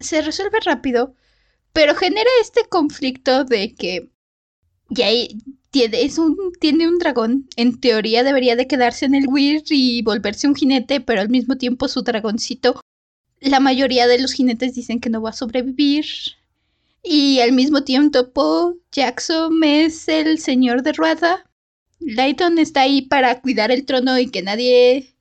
Se 0.00 0.22
resuelve 0.22 0.60
rápido. 0.60 1.14
Pero 1.72 1.96
genera 1.96 2.30
este 2.40 2.68
conflicto 2.68 3.44
de 3.44 3.74
que... 3.74 4.10
Ya 4.90 5.08
tiene, 5.74 6.02
es 6.04 6.18
un, 6.18 6.36
tiene 6.60 6.86
un 6.86 6.98
dragón. 6.98 7.48
En 7.56 7.80
teoría 7.80 8.22
debería 8.22 8.54
de 8.54 8.68
quedarse 8.68 9.04
en 9.06 9.16
el 9.16 9.26
Weir 9.26 9.64
y 9.70 10.02
volverse 10.02 10.46
un 10.46 10.54
jinete, 10.54 11.00
pero 11.00 11.20
al 11.20 11.28
mismo 11.28 11.56
tiempo 11.58 11.88
su 11.88 12.02
dragoncito 12.02 12.80
la 13.40 13.58
mayoría 13.60 14.06
de 14.06 14.18
los 14.20 14.32
jinetes 14.32 14.74
dicen 14.74 15.00
que 15.00 15.10
no 15.10 15.20
va 15.20 15.30
a 15.30 15.32
sobrevivir. 15.34 16.06
Y 17.02 17.40
al 17.40 17.52
mismo 17.52 17.82
tiempo, 17.84 18.76
Jackson 18.92 19.52
es 19.64 20.08
el 20.08 20.38
señor 20.38 20.82
de 20.82 20.92
rueda. 20.94 21.44
Lighton 22.00 22.58
está 22.58 22.82
ahí 22.82 23.02
para 23.02 23.40
cuidar 23.42 23.70
el 23.70 23.84
trono 23.84 24.18
y 24.18 24.30
que 24.30 24.40
nadie. 24.42 25.12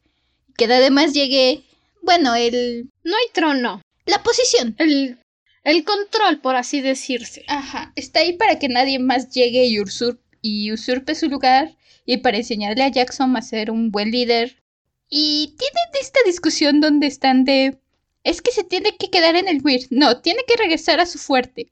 que 0.56 0.68
nadie 0.68 0.90
más 0.92 1.14
llegue. 1.14 1.64
Bueno, 2.02 2.36
el. 2.36 2.90
No 3.04 3.14
hay 3.18 3.28
trono. 3.34 3.82
la 4.06 4.24
posición. 4.24 4.76
El, 4.78 5.18
el 5.66 5.84
control, 5.84 6.40
por 6.40 6.56
así 6.56 6.80
decirse. 6.80 7.44
Ajá. 7.48 7.92
Está 7.98 8.22
ahí 8.22 8.38
para 8.38 8.60
que 8.60 8.70
nadie 8.70 9.00
más 9.00 9.32
llegue 9.32 9.66
y, 9.66 9.76
ursur- 9.80 10.20
y 10.44 10.72
usurpe 10.72 11.16
su 11.16 11.28
lugar. 11.28 11.76
Y 12.06 12.18
para 12.18 12.38
enseñarle 12.38 12.84
a 12.84 12.90
Jackson 12.90 13.36
a 13.36 13.42
ser 13.42 13.72
un 13.72 13.90
buen 13.90 14.12
líder. 14.12 14.62
Y 15.10 15.56
tienen 15.58 15.90
esta 16.00 16.20
discusión 16.26 16.82
donde 16.82 17.08
están 17.08 17.46
de. 17.46 17.80
Es 18.24 18.42
que 18.42 18.52
se 18.52 18.64
tiene 18.64 18.96
que 18.98 19.10
quedar 19.10 19.36
en 19.36 19.48
el 19.48 19.62
Weir. 19.64 19.88
No, 19.90 20.22
tiene 20.22 20.44
que 20.48 20.58
regresar 20.58 21.00
a 21.00 21.06
su 21.06 21.18
fuerte. 21.18 21.72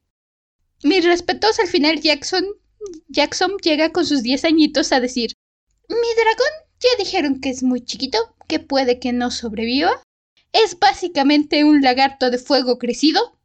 Mis 0.83 1.05
respetos, 1.05 1.59
al 1.59 1.67
final 1.67 2.01
Jackson. 2.01 2.45
Jackson 3.09 3.51
llega 3.61 3.91
con 3.91 4.05
sus 4.05 4.23
10 4.23 4.45
añitos 4.45 4.91
a 4.91 4.99
decir: 4.99 5.33
Mi 5.89 5.95
dragón 6.15 6.53
ya 6.79 6.89
dijeron 6.97 7.39
que 7.39 7.49
es 7.49 7.61
muy 7.61 7.81
chiquito, 7.81 8.35
que 8.47 8.59
puede 8.59 8.99
que 8.99 9.13
no 9.13 9.31
sobreviva. 9.31 10.01
Es 10.53 10.79
básicamente 10.79 11.63
un 11.63 11.81
lagarto 11.81 12.31
de 12.31 12.37
fuego 12.37 12.77
crecido. 12.79 13.37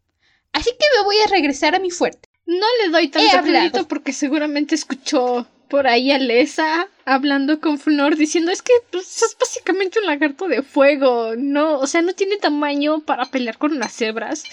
Así 0.52 0.70
que 0.70 0.86
me 0.96 1.04
voy 1.04 1.16
a 1.18 1.26
regresar 1.26 1.74
a 1.74 1.80
mi 1.80 1.90
fuerte. 1.90 2.25
No 2.46 2.66
le 2.82 2.90
doy 2.90 3.08
tanto 3.08 3.42
crédito 3.42 3.88
porque 3.88 4.12
seguramente 4.12 4.74
escuchó 4.74 5.46
por 5.68 5.86
ahí 5.86 6.12
a 6.12 6.18
Lesa 6.18 6.88
hablando 7.04 7.60
con 7.60 7.78
Flor 7.78 8.16
diciendo 8.16 8.52
es 8.52 8.62
que 8.62 8.72
pues, 8.90 9.22
es 9.22 9.36
básicamente 9.38 9.98
un 9.98 10.06
lagarto 10.06 10.46
de 10.46 10.62
fuego, 10.62 11.34
no, 11.36 11.78
o 11.78 11.86
sea, 11.86 12.02
no 12.02 12.14
tiene 12.14 12.36
tamaño 12.36 13.00
para 13.00 13.24
pelear 13.26 13.58
con 13.58 13.78
las 13.78 13.92
cebras 13.92 14.44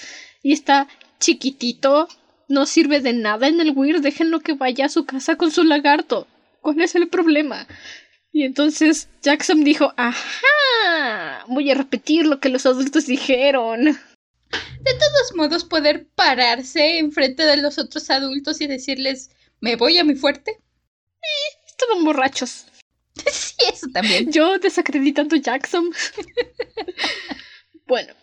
y 0.41 0.53
está 0.53 0.87
chiquitito, 1.19 2.07
no 2.47 2.65
sirve 2.65 2.99
de 2.99 3.13
nada 3.13 3.47
en 3.47 3.61
el 3.61 3.71
Weir, 3.71 4.01
déjenlo 4.01 4.39
que 4.39 4.53
vaya 4.53 4.85
a 4.85 4.89
su 4.89 5.05
casa 5.05 5.35
con 5.35 5.51
su 5.51 5.63
lagarto. 5.63 6.27
¿Cuál 6.61 6.81
es 6.81 6.95
el 6.95 7.07
problema? 7.07 7.67
Y 8.31 8.43
entonces 8.43 9.09
Jackson 9.21 9.63
dijo, 9.63 9.93
ajá, 9.95 11.45
voy 11.47 11.69
a 11.69 11.75
repetir 11.75 12.25
lo 12.25 12.39
que 12.39 12.49
los 12.49 12.65
adultos 12.65 13.05
dijeron. 13.05 13.97
De 14.81 14.93
todos 14.93 15.35
modos, 15.35 15.63
poder 15.63 16.07
pararse 16.15 16.99
enfrente 16.99 17.43
de 17.43 17.57
los 17.57 17.77
otros 17.77 18.09
adultos 18.09 18.59
y 18.61 18.67
decirles, 18.67 19.31
¿me 19.59 19.75
voy 19.75 19.97
a 19.97 20.03
mi 20.03 20.15
fuerte? 20.15 20.51
Eh, 20.51 21.57
estaban 21.65 22.03
borrachos. 22.03 22.65
sí, 23.31 23.55
eso 23.71 23.87
también. 23.93 24.31
Yo 24.31 24.59
desacreditando 24.59 25.35
a 25.35 25.39
Jackson. 25.39 25.89
bueno, 27.87 28.13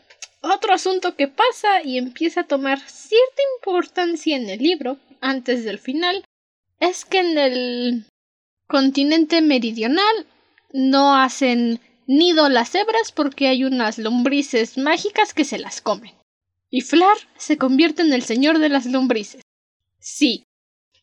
otro 0.43 0.75
asunto 0.75 1.17
que 1.17 1.29
pasa 1.29 1.83
y 1.83 1.99
empieza 1.99 2.43
a 2.43 2.47
tomar 2.47 2.81
cierta 2.81 3.43
importancia 3.57 4.37
en 4.37 4.49
el 4.49 4.59
libro, 4.59 4.99
antes 5.21 5.65
del 5.65 5.79
final, 5.79 6.25
es 6.79 7.05
que 7.05 7.21
en 7.21 7.39
el 7.39 8.05
continente 8.67 9.43
meridional 9.43 10.27
no 10.73 11.17
hacen 11.17 11.81
nido 12.07 12.49
las 12.49 12.71
cebras 12.71 13.13
porque 13.13 13.49
hay 13.49 13.65
unas 13.65 13.99
lombrices 13.99 14.79
mágicas 14.79 15.35
que 15.35 15.45
se 15.45 15.59
las 15.59 15.81
comen. 15.81 16.20
Y 16.71 16.83
Flar 16.83 17.17
se 17.37 17.59
convierte 17.59 18.03
en 18.03 18.13
el 18.13 18.23
señor 18.23 18.59
de 18.59 18.69
las 18.69 18.87
lombrices. 18.87 19.43
Sí, 19.99 20.45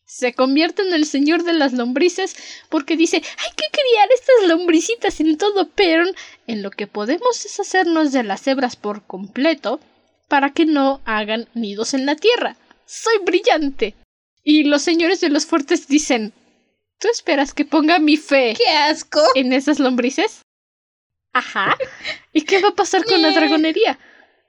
se 0.08 0.32
convierte 0.32 0.80
en 0.80 0.94
el 0.94 1.04
señor 1.04 1.44
de 1.44 1.52
las 1.52 1.74
lombrices 1.74 2.34
porque 2.70 2.96
dice 2.96 3.16
hay 3.16 3.50
que 3.54 3.66
criar 3.70 4.08
estas 4.14 4.48
lombricitas 4.48 5.20
en 5.20 5.36
todo 5.36 5.68
Perón. 5.68 6.14
En 6.46 6.62
lo 6.62 6.70
que 6.70 6.86
podemos 6.86 7.42
deshacernos 7.42 8.12
de 8.12 8.24
las 8.24 8.42
cebras 8.42 8.74
por 8.74 9.02
completo 9.02 9.80
para 10.26 10.50
que 10.50 10.64
no 10.64 11.02
hagan 11.04 11.46
nidos 11.52 11.92
en 11.92 12.06
la 12.06 12.16
tierra. 12.16 12.56
Soy 12.86 13.18
brillante. 13.24 13.94
Y 14.42 14.64
los 14.64 14.80
señores 14.80 15.20
de 15.20 15.28
los 15.28 15.44
fuertes 15.44 15.88
dicen 15.88 16.32
¿Tú 16.98 17.08
esperas 17.12 17.52
que 17.52 17.66
ponga 17.66 17.98
mi 17.98 18.16
fe? 18.16 18.54
¡Qué 18.56 18.70
asco! 18.70 19.20
¿En 19.34 19.52
esas 19.52 19.78
lombrices? 19.78 20.40
Ajá. 21.34 21.76
¿Y 22.32 22.42
qué 22.42 22.60
va 22.60 22.70
a 22.70 22.74
pasar 22.74 23.04
con 23.04 23.20
la 23.20 23.30
dragonería? 23.30 23.98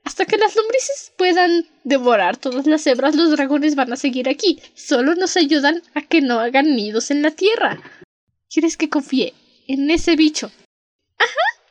Hasta 0.10 0.26
que 0.26 0.40
las 0.40 0.56
lombrices 0.56 1.14
puedan 1.20 1.68
devorar 1.84 2.36
todas 2.36 2.66
las 2.66 2.88
hebras, 2.88 3.14
los 3.14 3.30
dragones 3.30 3.76
van 3.76 3.94
a 3.94 3.96
seguir 3.96 4.28
aquí. 4.28 4.60
Solo 4.74 5.14
nos 5.14 5.38
ayudan 5.38 5.84
a 5.94 6.02
que 6.02 6.20
no 6.20 6.40
hagan 6.40 6.76
nidos 6.76 7.12
en 7.12 7.22
la 7.22 7.30
tierra. 7.30 7.80
¿Quieres 8.50 8.76
que 8.76 8.90
confíe 8.90 9.36
en 9.68 9.92
ese 9.92 10.16
bicho? 10.16 10.52
Ajá. 11.20 11.62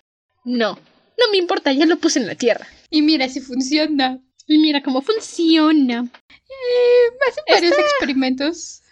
No, 0.45 0.75
no 0.75 1.31
me 1.33 1.37
importa, 1.37 1.73
ya 1.73 1.85
lo 1.85 1.97
puse 1.97 2.21
en 2.21 2.29
la 2.29 2.37
tierra. 2.37 2.69
Y 2.91 3.03
mira 3.03 3.29
si 3.29 3.41
funciona. 3.41 4.21
Y 4.47 4.59
mira 4.59 4.85
cómo 4.85 5.03
funciona. 5.03 6.09
Eh, 6.31 7.19
hacen 7.29 7.45
varios 7.51 7.77
experimentos. 7.77 8.83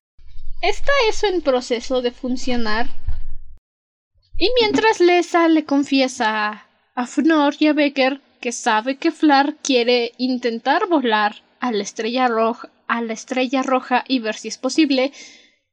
Está 0.61 0.91
eso 1.09 1.29
en 1.29 1.41
proceso 1.41 2.03
de 2.03 2.11
funcionar. 2.11 2.89
Y 4.39 4.51
mientras 4.61 4.99
Lesa 4.99 5.47
le 5.47 5.65
confiesa 5.65 6.67
a 6.97 7.07
Fnor 7.07 7.55
y 7.61 7.69
a 7.69 7.75
Becker 7.75 8.26
que 8.41 8.53
sabe 8.53 8.97
que 8.97 9.11
Flar 9.11 9.57
quiere 9.63 10.13
intentar 10.19 10.87
volar 10.89 11.43
a 11.61 11.73
la 11.73 11.83
estrella 11.83 12.29
roja, 12.29 12.71
a 12.87 13.03
la 13.03 13.13
estrella 13.13 13.63
roja 13.63 14.05
y 14.09 14.19
ver 14.21 14.37
si 14.37 14.49
es 14.49 14.59
posible, 14.59 15.13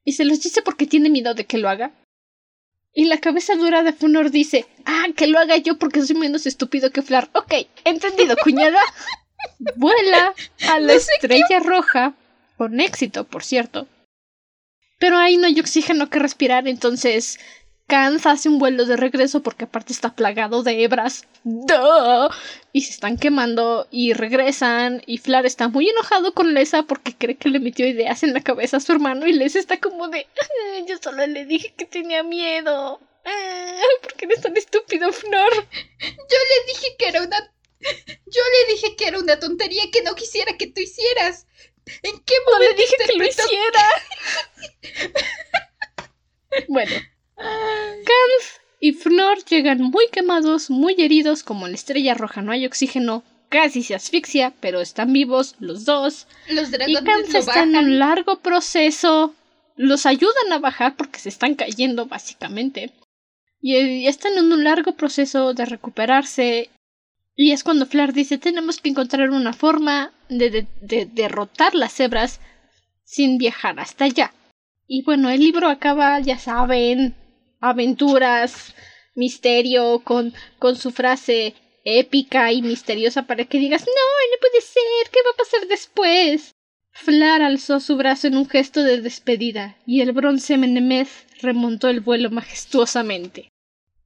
y 0.04 0.12
se 0.12 0.24
los 0.24 0.42
dice 0.42 0.62
porque 0.62 0.86
tiene 0.86 1.10
miedo 1.10 1.34
de 1.34 1.46
que 1.46 1.58
lo 1.58 1.68
haga. 1.68 1.92
Y 2.92 3.06
la 3.06 3.18
cabeza 3.18 3.56
dura 3.56 3.82
de 3.82 3.92
Funor 3.92 4.30
dice, 4.30 4.66
ah, 4.84 5.06
que 5.16 5.26
lo 5.26 5.38
haga 5.38 5.56
yo 5.56 5.78
porque 5.78 6.02
soy 6.02 6.16
menos 6.16 6.46
estúpido 6.46 6.90
que 6.90 7.02
Flar. 7.02 7.28
Ok, 7.34 7.52
entendido, 7.84 8.36
cuñada. 8.42 8.80
Vuela 9.76 10.34
a 10.68 10.80
la 10.80 10.94
estrella 10.94 11.58
roja, 11.60 12.14
con 12.56 12.80
éxito, 12.80 13.24
por 13.24 13.42
cierto. 13.42 13.88
Pero 14.98 15.18
ahí 15.18 15.36
no 15.36 15.46
hay 15.46 15.58
oxígeno 15.58 16.08
que 16.08 16.20
respirar, 16.20 16.68
entonces 16.68 17.40
Kans 17.86 18.24
hace 18.24 18.48
un 18.48 18.58
vuelo 18.58 18.86
de 18.86 18.96
regreso 18.96 19.42
porque 19.42 19.64
aparte 19.64 19.92
está 19.92 20.14
plagado 20.14 20.62
de 20.62 20.82
hebras. 20.82 21.26
¡Duh! 21.44 22.30
Y 22.72 22.82
se 22.82 22.92
están 22.92 23.18
quemando 23.18 23.86
y 23.90 24.14
regresan. 24.14 25.02
Y 25.06 25.18
Flar 25.18 25.44
está 25.44 25.68
muy 25.68 25.90
enojado 25.90 26.32
con 26.32 26.54
Lesa 26.54 26.84
porque 26.84 27.14
cree 27.14 27.36
que 27.36 27.50
le 27.50 27.60
metió 27.60 27.86
ideas 27.86 28.22
en 28.22 28.32
la 28.32 28.40
cabeza 28.40 28.78
a 28.78 28.80
su 28.80 28.92
hermano. 28.92 29.26
Y 29.26 29.34
Lesa 29.34 29.58
está 29.58 29.80
como 29.80 30.08
de. 30.08 30.26
Yo 30.88 30.96
solo 31.02 31.26
le 31.26 31.44
dije 31.44 31.74
que 31.76 31.84
tenía 31.84 32.22
miedo. 32.22 33.00
Ah, 33.26 33.80
¿Por 34.02 34.14
qué 34.14 34.24
eres 34.26 34.40
tan 34.40 34.56
estúpido, 34.56 35.12
Flor? 35.12 35.52
Yo 35.52 36.08
le 36.08 36.72
dije 36.72 36.96
que 36.98 37.08
era 37.08 37.22
una. 37.22 37.52
Yo 37.80 38.42
le 38.52 38.74
dije 38.74 38.96
que 38.96 39.08
era 39.08 39.18
una 39.18 39.38
tontería 39.38 39.84
que 39.92 40.02
no 40.02 40.14
quisiera 40.14 40.56
que 40.56 40.68
tú 40.68 40.80
hicieras. 40.80 41.46
¿En 42.02 42.18
qué 42.20 42.34
momento 42.46 42.76
le 42.76 42.82
dije 42.82 42.96
que 43.06 43.18
lo 43.18 43.24
hiciera? 43.26 43.88
bueno. 46.68 47.13
Kans 47.36 48.60
y 48.80 48.92
Fnor 48.92 49.44
llegan 49.44 49.80
muy 49.80 50.06
quemados, 50.12 50.70
muy 50.70 50.94
heridos, 50.98 51.42
como 51.42 51.66
en 51.66 51.72
la 51.72 51.76
estrella 51.76 52.14
roja 52.14 52.42
no 52.42 52.52
hay 52.52 52.66
oxígeno, 52.66 53.22
casi 53.48 53.82
se 53.82 53.94
asfixia, 53.94 54.52
pero 54.60 54.80
están 54.80 55.12
vivos 55.12 55.54
los 55.60 55.84
dos. 55.84 56.26
Los 56.48 56.70
dragones 56.70 57.32
y 57.32 57.36
está 57.36 57.62
en 57.62 57.76
un 57.76 57.98
largo 57.98 58.40
proceso. 58.40 59.34
Los 59.76 60.06
ayudan 60.06 60.52
a 60.52 60.58
bajar 60.58 60.96
porque 60.96 61.18
se 61.18 61.28
están 61.28 61.54
cayendo, 61.54 62.06
básicamente. 62.06 62.92
Y 63.60 64.06
están 64.06 64.36
en 64.36 64.52
un 64.52 64.64
largo 64.64 64.92
proceso 64.92 65.54
de 65.54 65.64
recuperarse. 65.64 66.70
Y 67.34 67.52
es 67.52 67.64
cuando 67.64 67.86
Flar 67.86 68.12
dice: 68.12 68.38
Tenemos 68.38 68.80
que 68.80 68.90
encontrar 68.90 69.30
una 69.30 69.52
forma 69.52 70.12
de, 70.28 70.66
de 70.80 71.06
derrotar 71.06 71.74
las 71.74 71.94
cebras 71.94 72.40
sin 73.04 73.38
viajar 73.38 73.80
hasta 73.80 74.04
allá. 74.04 74.32
Y 74.86 75.02
bueno, 75.02 75.30
el 75.30 75.40
libro 75.40 75.68
acaba, 75.68 76.20
ya 76.20 76.38
saben, 76.38 77.14
aventuras, 77.68 78.74
misterio, 79.14 80.00
con, 80.04 80.34
con 80.58 80.76
su 80.76 80.90
frase 80.90 81.54
épica 81.84 82.52
y 82.52 82.62
misteriosa 82.62 83.26
para 83.26 83.44
que 83.44 83.58
digas, 83.58 83.82
no, 83.82 83.92
no 83.92 84.40
puede 84.40 84.60
ser, 84.60 85.10
¿qué 85.12 85.20
va 85.24 85.30
a 85.32 85.36
pasar 85.36 85.68
después? 85.68 86.52
Flar 86.92 87.42
alzó 87.42 87.80
su 87.80 87.96
brazo 87.96 88.28
en 88.28 88.36
un 88.36 88.48
gesto 88.48 88.82
de 88.82 89.00
despedida, 89.00 89.76
y 89.84 90.00
el 90.00 90.12
bronce 90.12 90.56
Menemez 90.56 91.26
remontó 91.42 91.88
el 91.88 92.00
vuelo 92.00 92.30
majestuosamente. 92.30 93.48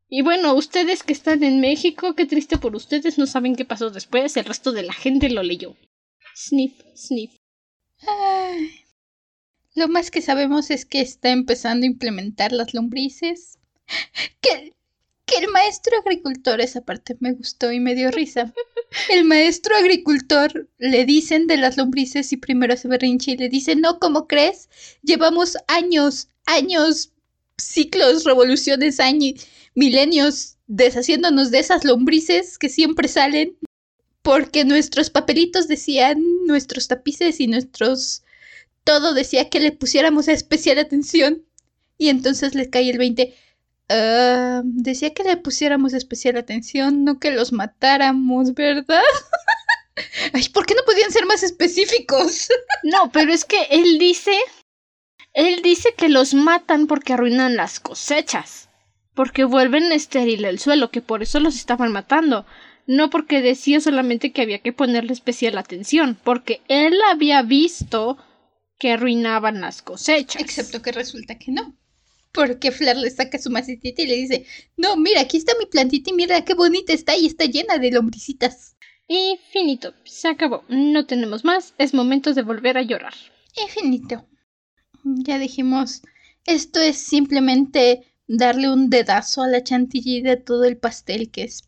Y 0.08 0.22
bueno, 0.22 0.54
ustedes 0.54 1.02
que 1.02 1.12
están 1.12 1.44
en 1.44 1.60
México, 1.60 2.14
qué 2.14 2.24
triste 2.24 2.56
por 2.56 2.74
ustedes, 2.74 3.18
no 3.18 3.26
saben 3.26 3.56
qué 3.56 3.66
pasó 3.66 3.90
después, 3.90 4.36
el 4.36 4.46
resto 4.46 4.72
de 4.72 4.82
la 4.82 4.94
gente 4.94 5.28
lo 5.28 5.42
leyó. 5.42 5.76
Sniff, 6.34 6.80
sniff. 6.94 7.32
Lo 9.74 9.88
más 9.88 10.10
que 10.10 10.22
sabemos 10.22 10.70
es 10.70 10.84
que 10.84 11.00
está 11.00 11.30
empezando 11.30 11.84
a 11.84 11.88
implementar 11.88 12.52
las 12.52 12.74
lombrices. 12.74 13.58
Que, 14.40 14.74
que 15.26 15.38
el 15.38 15.48
maestro 15.50 15.98
agricultor, 15.98 16.60
esa 16.60 16.80
parte 16.80 17.16
me 17.20 17.32
gustó 17.32 17.72
y 17.72 17.80
me 17.80 17.94
dio 17.94 18.10
risa. 18.10 18.52
El 19.10 19.24
maestro 19.24 19.76
agricultor 19.76 20.68
le 20.78 21.04
dicen 21.04 21.46
de 21.46 21.58
las 21.58 21.76
lombrices 21.76 22.32
y 22.32 22.38
primero 22.38 22.76
se 22.76 22.88
berrinche 22.88 23.32
y 23.32 23.36
le 23.36 23.48
dice, 23.48 23.76
no, 23.76 23.98
¿cómo 23.98 24.26
crees? 24.26 24.70
Llevamos 25.02 25.58
años, 25.66 26.28
años, 26.46 27.12
ciclos, 27.58 28.24
revoluciones, 28.24 29.00
años, 29.00 29.46
milenios 29.74 30.56
deshaciéndonos 30.66 31.50
de 31.50 31.58
esas 31.58 31.84
lombrices 31.84 32.58
que 32.58 32.68
siempre 32.68 33.08
salen 33.08 33.56
porque 34.22 34.64
nuestros 34.64 35.10
papelitos 35.10 35.68
decían 35.68 36.22
nuestros 36.46 36.88
tapices 36.88 37.40
y 37.40 37.46
nuestros 37.46 38.22
todo 38.88 39.12
decía 39.12 39.50
que 39.50 39.60
le 39.60 39.70
pusiéramos 39.70 40.28
especial 40.28 40.78
atención. 40.78 41.44
Y 41.98 42.08
entonces 42.08 42.54
le 42.54 42.70
cae 42.70 42.88
el 42.88 42.96
20. 42.96 43.34
Ah, 43.90 44.62
decía 44.64 45.12
que 45.12 45.24
le 45.24 45.36
pusiéramos 45.36 45.92
especial 45.92 46.38
atención, 46.38 47.04
no 47.04 47.18
que 47.18 47.30
los 47.30 47.52
matáramos, 47.52 48.54
¿verdad? 48.54 49.02
Ay, 50.32 50.48
¿por 50.48 50.64
qué 50.64 50.74
no 50.74 50.80
podían 50.86 51.12
ser 51.12 51.26
más 51.26 51.42
específicos? 51.42 52.48
no, 52.82 53.12
pero 53.12 53.30
es 53.30 53.44
que 53.44 53.60
él 53.70 53.98
dice. 53.98 54.32
Él 55.34 55.60
dice 55.60 55.92
que 55.94 56.08
los 56.08 56.32
matan 56.32 56.86
porque 56.86 57.12
arruinan 57.12 57.56
las 57.56 57.80
cosechas. 57.80 58.70
Porque 59.12 59.44
vuelven 59.44 59.92
estéril 59.92 60.46
el 60.46 60.58
suelo, 60.60 60.90
que 60.90 61.02
por 61.02 61.22
eso 61.22 61.40
los 61.40 61.56
estaban 61.56 61.92
matando. 61.92 62.46
No 62.86 63.10
porque 63.10 63.42
decía 63.42 63.82
solamente 63.82 64.32
que 64.32 64.40
había 64.40 64.60
que 64.60 64.72
ponerle 64.72 65.12
especial 65.12 65.58
atención, 65.58 66.18
porque 66.24 66.62
él 66.68 66.98
había 67.10 67.42
visto 67.42 68.16
que 68.78 68.92
arruinaban 68.92 69.60
las 69.60 69.82
cosechas. 69.82 70.40
Excepto 70.40 70.80
que 70.82 70.92
resulta 70.92 71.38
que 71.38 71.52
no. 71.52 71.76
Porque 72.32 72.70
Flar 72.70 72.96
le 72.96 73.10
saca 73.10 73.38
su 73.38 73.50
macetita 73.50 74.02
y 74.02 74.06
le 74.06 74.16
dice, 74.16 74.46
no, 74.76 74.96
mira, 74.96 75.22
aquí 75.22 75.36
está 75.36 75.52
mi 75.58 75.66
plantita 75.66 76.10
y 76.10 76.12
mira 76.12 76.44
qué 76.44 76.54
bonita 76.54 76.92
está 76.92 77.16
y 77.16 77.26
está 77.26 77.44
llena 77.46 77.78
de 77.78 77.90
lombricitas. 77.90 78.76
Y 79.08 79.40
finito, 79.52 79.94
se 80.04 80.28
acabó. 80.28 80.64
No 80.68 81.06
tenemos 81.06 81.44
más, 81.44 81.74
es 81.78 81.94
momento 81.94 82.34
de 82.34 82.42
volver 82.42 82.76
a 82.76 82.82
llorar. 82.82 83.14
Y 83.56 83.68
finito. 83.70 84.28
Ya 85.02 85.38
dijimos 85.38 86.02
Esto 86.44 86.80
es 86.80 86.98
simplemente 86.98 88.12
darle 88.26 88.70
un 88.70 88.90
dedazo 88.90 89.42
a 89.42 89.48
la 89.48 89.64
chantilly 89.64 90.20
de 90.20 90.36
todo 90.36 90.64
el 90.64 90.76
pastel 90.76 91.30
que 91.30 91.44
es. 91.44 91.62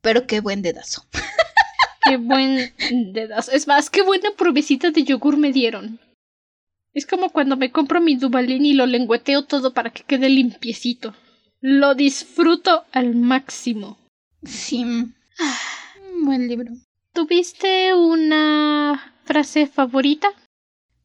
Pero 0.00 0.26
qué 0.26 0.40
buen 0.40 0.62
dedazo. 0.62 1.06
Qué 2.04 2.16
buen 2.16 2.72
dedazo. 3.12 3.52
Es 3.52 3.66
más, 3.66 3.90
qué 3.90 4.02
buena 4.02 4.30
provecita 4.36 4.90
de 4.90 5.04
yogur 5.04 5.36
me 5.36 5.52
dieron. 5.52 6.00
Es 6.92 7.06
como 7.06 7.30
cuando 7.30 7.56
me 7.56 7.72
compro 7.72 8.00
mi 8.00 8.16
Dubalín 8.16 8.66
y 8.66 8.74
lo 8.74 8.86
lengüeteo 8.86 9.44
todo 9.44 9.72
para 9.72 9.90
que 9.90 10.02
quede 10.04 10.28
limpiecito. 10.28 11.14
Lo 11.60 11.94
disfruto 11.94 12.84
al 12.92 13.14
máximo. 13.14 13.98
Sí. 14.44 14.84
Ah, 15.38 15.58
buen 16.24 16.48
libro. 16.48 16.72
¿Tuviste 17.14 17.94
una 17.94 19.16
frase 19.24 19.66
favorita? 19.66 20.28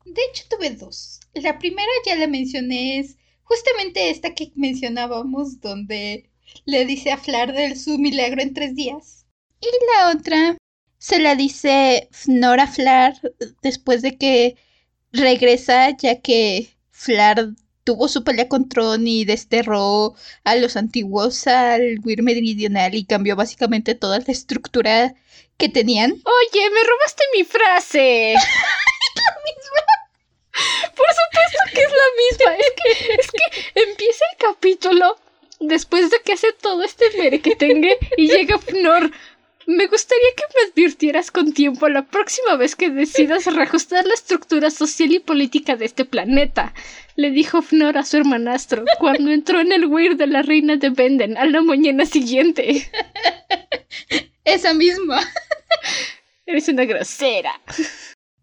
De 0.06 0.22
hecho, 0.30 0.45
tuve 0.49 0.72
dos. 0.72 1.19
La 1.34 1.60
primera 1.60 1.91
ya 2.06 2.15
la 2.15 2.28
mencioné, 2.28 2.99
es 2.99 3.18
justamente 3.44 4.10
esta 4.10 4.34
que 4.34 4.52
mencionábamos, 4.56 5.61
donde 5.61 6.30
le 6.65 6.86
dice 6.86 7.11
a 7.11 7.18
Flar 7.18 7.53
del 7.53 7.78
su 7.78 7.98
milagro 7.98 8.41
en 8.41 8.53
tres 8.53 8.76
días. 8.76 9.26
Y 9.61 9.68
la 9.95 10.11
otra 10.11 10.57
se 10.98 11.19
la 11.19 11.36
dice 11.36 12.10
Nora 12.28 12.68
Flar 12.68 13.14
después 13.61 14.02
de 14.02 14.18
que 14.18 14.56
regresa, 15.11 15.95
ya 15.98 16.22
que 16.22 16.76
Flar 16.91 17.49
tuvo 17.84 18.07
su 18.10 18.24
pelea 18.24 18.49
con 18.49 18.68
Tron 18.68 19.07
y 19.07 19.24
desterró 19.24 20.15
a 20.44 20.56
los 20.56 20.76
antiguos 20.76 21.48
al 21.48 21.99
Weir 22.03 22.22
Meridional 22.22 22.94
y 22.95 23.06
cambió 23.06 23.36
básicamente 23.36 23.95
toda 23.95 24.19
la 24.19 24.26
estructura 24.28 25.15
que 25.57 25.69
tenían. 25.69 26.11
Oye, 26.26 26.69
me 26.69 26.84
robaste 26.84 27.24
mi 27.36 27.44
frase. 27.45 28.34
es 28.34 28.40
la 29.15 29.38
misma. 29.45 29.98
Por 30.95 31.06
supuesto 31.07 31.60
que 31.74 31.82
es 31.82 31.91
la 31.91 32.49
misma. 32.49 32.56
Es 32.57 32.72
que, 32.76 33.14
es 33.14 33.32
que 33.32 33.82
empieza 33.90 34.26
el 34.32 34.38
capítulo 34.38 35.15
después 35.60 36.10
de 36.11 36.19
que 36.26 36.34
hace 36.34 36.52
todo 36.53 36.84
este 36.84 37.06
merequetengue 37.18 37.98
y 38.18 38.28
llega 38.28 38.57
Fnor. 38.57 39.11
Me 39.69 39.88
gustaría 39.88 40.30
que 40.38 40.44
me 40.56 40.69
advirtieras 40.72 41.30
con 41.30 41.52
tiempo 41.52 41.89
la 41.89 42.06
próxima 42.06 42.56
vez 42.56 42.77
que 42.77 42.89
decidas 42.89 43.45
reajustar 43.53 44.06
la 44.06 44.14
estructura 44.14 44.72
social 44.72 45.11
y 45.11 45.19
política 45.19 45.76
de 45.76 45.84
este 45.84 46.06
planeta, 46.06 46.73
le 47.18 47.31
dijo 47.31 47.61
Fnor 47.61 47.98
a 47.98 48.06
su 48.06 48.15
hermanastro 48.15 48.85
cuando 48.98 49.30
entró 49.30 49.60
en 49.60 49.73
el 49.73 49.85
weir 49.88 50.15
de 50.15 50.27
la 50.27 50.41
reina 50.41 50.77
de 50.77 50.89
Benden 50.89 51.38
a 51.38 51.45
la 51.45 51.61
mañana 51.61 52.06
siguiente. 52.06 52.89
Esa 54.45 54.73
misma. 54.73 55.19
Eres 56.45 56.69
una 56.69 56.85
grosera. 56.85 57.52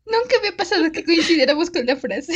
Nunca 0.05 0.37
había 0.39 0.55
pasado 0.55 0.93
que 0.93 1.05
coincidiéramos 1.07 1.71
con 1.71 1.87
la 1.87 1.97
frase. 1.97 2.35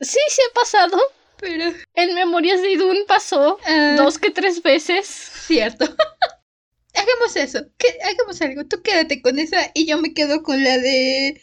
Sí, 0.00 0.18
sí 0.30 0.42
ha 0.50 0.54
pasado. 0.54 0.98
Pero. 1.36 1.74
En 1.94 2.14
Memorias 2.14 2.62
de 2.62 2.70
Idun 2.70 2.96
pasó 3.06 3.58
Ah. 3.66 3.96
dos 3.98 4.18
que 4.18 4.30
tres 4.30 4.62
veces. 4.62 5.06
Cierto. 5.46 5.84
Hagamos 7.00 7.36
eso. 7.36 7.60
Que, 7.78 7.88
hagamos 8.04 8.40
algo. 8.42 8.66
Tú 8.66 8.82
quédate 8.82 9.22
con 9.22 9.38
esa 9.38 9.70
y 9.74 9.86
yo 9.86 9.98
me 10.00 10.14
quedo 10.14 10.42
con 10.42 10.62
la 10.62 10.78
de 10.78 11.42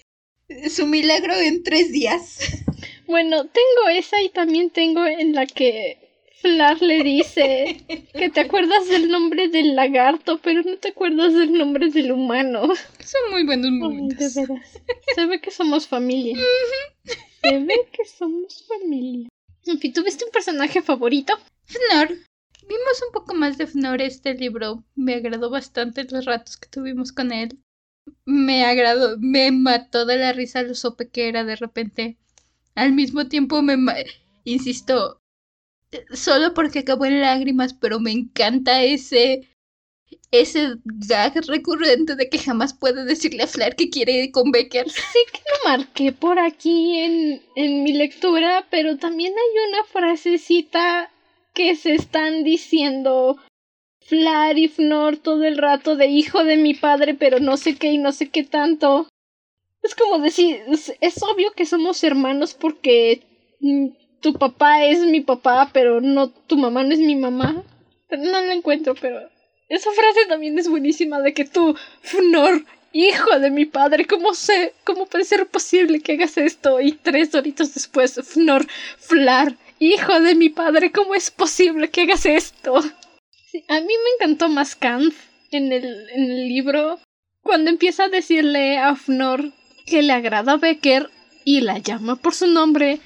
su 0.69 0.87
milagro 0.87 1.33
en 1.35 1.63
tres 1.63 1.91
días. 1.91 2.39
Bueno, 3.07 3.45
tengo 3.45 3.87
esa 3.89 4.21
y 4.21 4.27
también 4.27 4.69
tengo 4.69 5.05
en 5.05 5.33
la 5.33 5.45
que 5.45 5.97
Flar 6.41 6.81
le 6.81 7.03
dice 7.03 7.77
que 8.13 8.29
te 8.29 8.41
acuerdas 8.41 8.87
del 8.89 9.09
nombre 9.09 9.47
del 9.47 9.75
lagarto, 9.75 10.39
pero 10.43 10.61
no 10.61 10.77
te 10.77 10.89
acuerdas 10.89 11.33
del 11.33 11.53
nombre 11.53 11.89
del 11.89 12.11
humano. 12.11 12.67
Son 12.99 13.31
muy 13.31 13.45
buenos 13.45 13.67
Ay, 13.67 13.79
momentos. 13.79 14.33
de 14.33 14.41
veras. 14.41 14.79
Se 15.15 15.25
ve 15.25 15.39
que 15.39 15.51
somos 15.51 15.87
familia. 15.87 16.37
Se 17.41 17.57
ve 17.59 17.75
que 17.91 18.05
somos 18.05 18.65
familia. 18.67 19.29
En 19.65 19.79
fin, 19.79 19.93
¿tuviste 19.93 20.25
un 20.25 20.31
personaje 20.31 20.81
favorito? 20.81 21.33
Fnor. 21.65 22.26
Vimos 22.67 23.01
un 23.05 23.13
poco 23.13 23.33
más 23.33 23.57
de 23.57 23.65
Fnor 23.65 24.01
este 24.01 24.33
libro. 24.33 24.83
Me 24.95 25.15
agradó 25.15 25.49
bastante 25.49 26.03
los 26.03 26.25
ratos 26.25 26.57
que 26.57 26.67
tuvimos 26.67 27.11
con 27.13 27.31
él. 27.31 27.59
Me 28.25 28.65
agradó, 28.65 29.17
me 29.19 29.51
mató 29.51 30.05
de 30.05 30.17
la 30.17 30.33
risa 30.33 30.63
lo 30.63 30.75
sope 30.75 31.09
que 31.09 31.29
era 31.29 31.43
de 31.45 31.55
repente. 31.55 32.17
Al 32.75 32.93
mismo 32.93 33.27
tiempo 33.27 33.61
me... 33.61 33.77
Insisto, 34.43 35.21
solo 36.11 36.53
porque 36.53 36.79
acabó 36.79 37.05
en 37.05 37.21
lágrimas, 37.21 37.73
pero 37.73 37.99
me 37.99 38.11
encanta 38.11 38.83
ese... 38.83 39.49
Ese 40.31 40.75
gag 40.83 41.33
recurrente 41.47 42.15
de 42.15 42.29
que 42.29 42.37
jamás 42.37 42.73
puede 42.73 43.05
decirle 43.05 43.43
a 43.43 43.47
Flair 43.47 43.75
que 43.75 43.89
quiere 43.89 44.25
ir 44.25 44.31
con 44.31 44.51
Becker. 44.51 44.89
Sí 44.89 45.19
que 45.31 45.39
lo 45.39 45.69
marqué 45.69 46.11
por 46.11 46.39
aquí 46.39 46.97
en, 46.99 47.41
en 47.55 47.83
mi 47.83 47.93
lectura, 47.93 48.67
pero 48.69 48.97
también 48.97 49.33
hay 49.33 49.69
una 49.69 49.83
frasecita 49.85 51.11
que 51.57 51.75
se 51.75 51.95
están 51.95 52.43
diciendo 52.43 53.35
Flar 54.05 54.59
y 54.59 54.67
Fnor 54.67 55.17
todo 55.17 55.43
el 55.43 55.57
rato 55.57 55.95
de 55.95 56.05
hijo 56.05 56.43
de 56.43 56.55
mi 56.55 56.75
padre, 56.75 57.15
pero 57.15 57.39
no 57.39 57.57
sé 57.57 57.75
qué 57.75 57.87
y 57.87 57.97
no 57.97 58.11
sé 58.11 58.29
qué 58.29 58.43
tanto. 58.43 59.07
Es 59.81 59.95
como 59.95 60.19
decir, 60.19 60.61
es, 61.01 61.23
obvio 61.23 61.53
que 61.53 61.65
somos 61.65 62.03
hermanos 62.03 62.53
porque 62.53 63.23
mm, 63.59 63.87
tu 64.21 64.33
papá 64.33 64.85
es 64.85 64.99
mi 64.99 65.21
papá, 65.21 65.71
pero 65.73 65.99
no 65.99 66.29
tu 66.29 66.57
mamá 66.57 66.83
no 66.83 66.93
es 66.93 66.99
mi 66.99 67.15
mamá. 67.15 67.63
No 68.11 68.39
la 68.39 68.53
encuentro, 68.53 68.93
pero 68.93 69.19
esa 69.67 69.91
frase 69.93 70.27
también 70.27 70.59
es 70.59 70.69
buenísima 70.69 71.21
de 71.21 71.33
que 71.33 71.45
tú, 71.45 71.75
Fnor, 72.01 72.65
hijo 72.93 73.39
de 73.39 73.49
mi 73.49 73.65
padre, 73.65 74.05
¿cómo 74.05 74.35
sé, 74.35 74.75
cómo 74.83 75.07
puede 75.07 75.23
ser 75.23 75.47
posible 75.47 76.01
que 76.01 76.13
hagas 76.13 76.37
esto? 76.37 76.79
Y 76.79 76.91
tres 76.91 77.33
horitos 77.33 77.73
después, 77.73 78.13
Fnor, 78.23 78.67
Flar, 78.99 79.57
hijo 79.79 80.19
de 80.19 80.35
mi 80.35 80.49
padre, 80.49 80.91
¿cómo 80.91 81.15
es 81.15 81.31
posible 81.31 81.89
que 81.89 82.01
hagas 82.01 82.25
esto? 82.25 82.77
A 82.77 83.79
mí 83.79 83.87
me 83.87 84.09
encantó 84.15 84.49
más 84.49 84.75
Kant 84.75 85.13
en 85.51 85.71
el, 85.71 86.09
en 86.09 86.31
el 86.31 86.47
libro 86.47 86.99
cuando 87.41 87.69
empieza 87.69 88.05
a 88.05 88.09
decirle 88.09 88.77
a 88.77 88.95
Fnor 88.95 89.53
que 89.85 90.01
le 90.01 90.13
agrada 90.13 90.53
a 90.53 90.57
Becker 90.57 91.09
y 91.45 91.61
la 91.61 91.77
llama 91.79 92.17
por 92.17 92.33
su 92.33 92.47
nombre. 92.47 92.99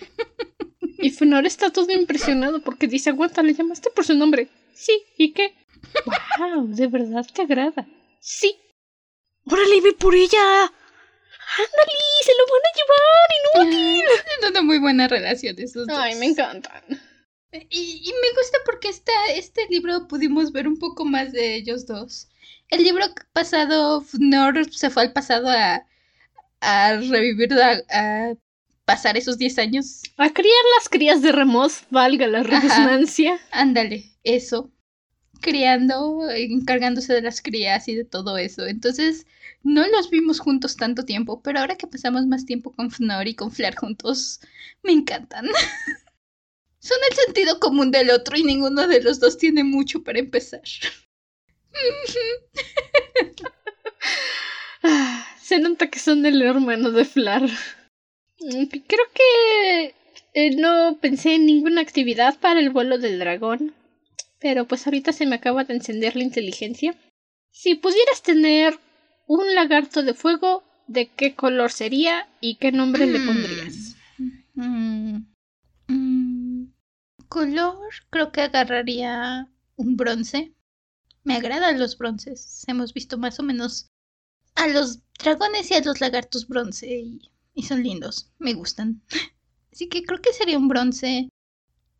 Y 0.98 1.12
Fnor 1.12 1.46
está 1.46 1.72
todo 1.72 1.92
impresionado 1.92 2.62
porque 2.62 2.88
dice, 2.88 3.12
aguanta, 3.12 3.44
le 3.44 3.54
llamaste 3.54 3.90
por 3.92 4.06
su 4.06 4.16
nombre. 4.16 4.50
Sí, 4.74 5.04
¿y 5.18 5.32
qué? 5.32 5.54
¡Wow! 6.40 6.68
¿De 6.68 6.88
verdad 6.88 7.26
te 7.34 7.44
agrada? 7.44 7.88
Sí. 8.20 8.56
¡Órale, 9.46 9.82
ve 9.82 9.94
por 9.94 10.16
ella! 10.16 10.72
¡Ándale! 11.58 11.98
¡Se 12.24 12.32
lo 12.32 12.46
van 12.52 12.64
a 12.68 13.66
llevar! 13.66 13.72
¡Inútil! 13.76 14.50
Una 14.50 14.62
muy 14.64 14.80
buena 14.80 15.08
relación 15.08 15.56
esos 15.60 15.88
dos. 15.88 15.98
Ay, 15.98 16.16
me 16.16 16.28
encantan. 16.28 16.84
Y, 17.70 18.02
y 18.04 18.12
me 18.22 18.30
gusta 18.38 18.58
porque 18.66 18.88
esta, 18.88 19.12
este 19.36 19.68
libro 19.70 20.08
pudimos 20.08 20.52
ver 20.52 20.68
un 20.68 20.78
poco 20.78 21.04
más 21.04 21.34
de 21.34 21.56
ellos 21.56 21.86
dos. 21.86 22.30
El 22.70 22.84
libro 22.84 23.06
pasado, 23.34 24.02
Fnor 24.02 24.74
se 24.74 24.90
fue 24.90 25.04
al 25.04 25.14
pasado 25.14 25.50
a, 25.50 25.86
a 26.62 26.94
revivir, 26.96 27.54
a, 27.54 27.82
a 27.90 28.34
pasar 28.86 29.18
esos 29.18 29.38
10 29.38 29.58
años. 29.60 30.02
A 30.18 30.30
criar 30.30 30.64
las 30.78 30.88
crías 30.88 31.22
de 31.22 31.34
Remoz, 31.34 31.84
valga 31.90 32.28
la 32.28 32.44
redundancia. 32.44 33.40
Ándale, 33.52 34.06
eso. 34.24 34.72
Criando, 35.42 36.30
encargándose 36.32 37.14
de 37.14 37.22
las 37.22 37.42
crías 37.42 37.88
y 37.88 37.96
de 37.96 38.06
todo 38.06 38.38
eso. 38.38 38.66
Entonces, 38.68 39.26
no 39.64 39.86
los 39.88 40.10
vimos 40.10 40.40
juntos 40.40 40.76
tanto 40.78 41.06
tiempo, 41.06 41.42
pero 41.42 41.60
ahora 41.60 41.78
que 41.78 41.88
pasamos 41.88 42.26
más 42.28 42.46
tiempo 42.46 42.72
con 42.72 42.92
Fnor 42.92 43.28
y 43.28 43.36
con 43.36 43.52
Flair 43.52 43.76
juntos, 43.76 44.40
me 44.84 44.92
encantan. 44.92 45.48
Son 46.80 46.98
el 47.10 47.16
sentido 47.18 47.60
común 47.60 47.92
del 47.92 48.10
otro 48.10 48.36
y 48.38 48.44
ninguno 48.44 48.88
de 48.88 49.02
los 49.04 49.20
dos 49.20 49.38
tiene 49.38 49.64
mucho 49.64 50.04
para 50.04 50.20
empezar. 50.20 50.62
Ah, 54.84 55.26
Se 55.40 55.60
nota 55.60 55.90
que 55.90 56.00
son 56.00 56.26
el 56.26 56.42
hermano 56.42 56.92
de 56.92 57.06
Flar. 57.06 57.44
Mm, 58.40 58.66
Creo 58.88 59.06
que 59.14 59.96
eh, 60.34 60.56
no 60.56 60.98
pensé 61.00 61.36
en 61.36 61.46
ninguna 61.46 61.82
actividad 61.82 62.40
para 62.40 62.60
el 62.60 62.72
vuelo 62.72 62.98
del 62.98 63.20
dragón. 63.20 63.74
Pero 64.42 64.68
pues 64.68 64.86
ahorita 64.88 65.14
se 65.14 65.26
me 65.26 65.36
acaba 65.36 65.64
de 65.64 65.76
encender 65.76 66.16
la 66.16 66.24
inteligencia. 66.24 66.96
Si 67.52 67.76
pudieras 67.76 68.22
tener 68.24 68.78
un 69.28 69.54
lagarto 69.56 70.04
de 70.04 70.14
fuego, 70.14 70.64
¿de 70.88 71.08
qué 71.10 71.36
color 71.36 71.72
sería 71.72 72.28
y 72.42 72.56
qué 72.58 72.72
nombre 72.72 73.06
le 73.06 73.20
Mm. 73.20 73.26
pondrías? 73.26 73.96
Mm, 74.56 75.18
mm, 75.88 76.66
color, 77.30 77.78
creo 78.10 78.32
que 78.32 78.42
agarraría 78.42 79.48
un 79.76 79.96
bronce. 79.96 80.54
Me 81.24 81.36
agradan 81.36 81.80
los 81.80 81.98
bronces. 81.98 82.64
Hemos 82.68 82.94
visto 82.94 83.18
más 83.18 83.40
o 83.40 83.44
menos 83.44 83.88
a 84.56 84.68
los 84.68 85.00
dragones 85.20 85.70
y 85.70 85.76
a 85.76 85.82
los 85.82 86.02
lagartos 86.02 86.48
bronce 86.48 86.88
y, 87.00 87.32
y 87.54 87.64
son 87.64 87.84
lindos. 87.84 88.32
Me 88.40 88.54
gustan. 88.54 89.02
Así 89.72 89.88
que 89.88 90.04
creo 90.04 90.20
que 90.20 90.34
sería 90.34 90.58
un 90.58 90.68
bronce. 90.68 91.30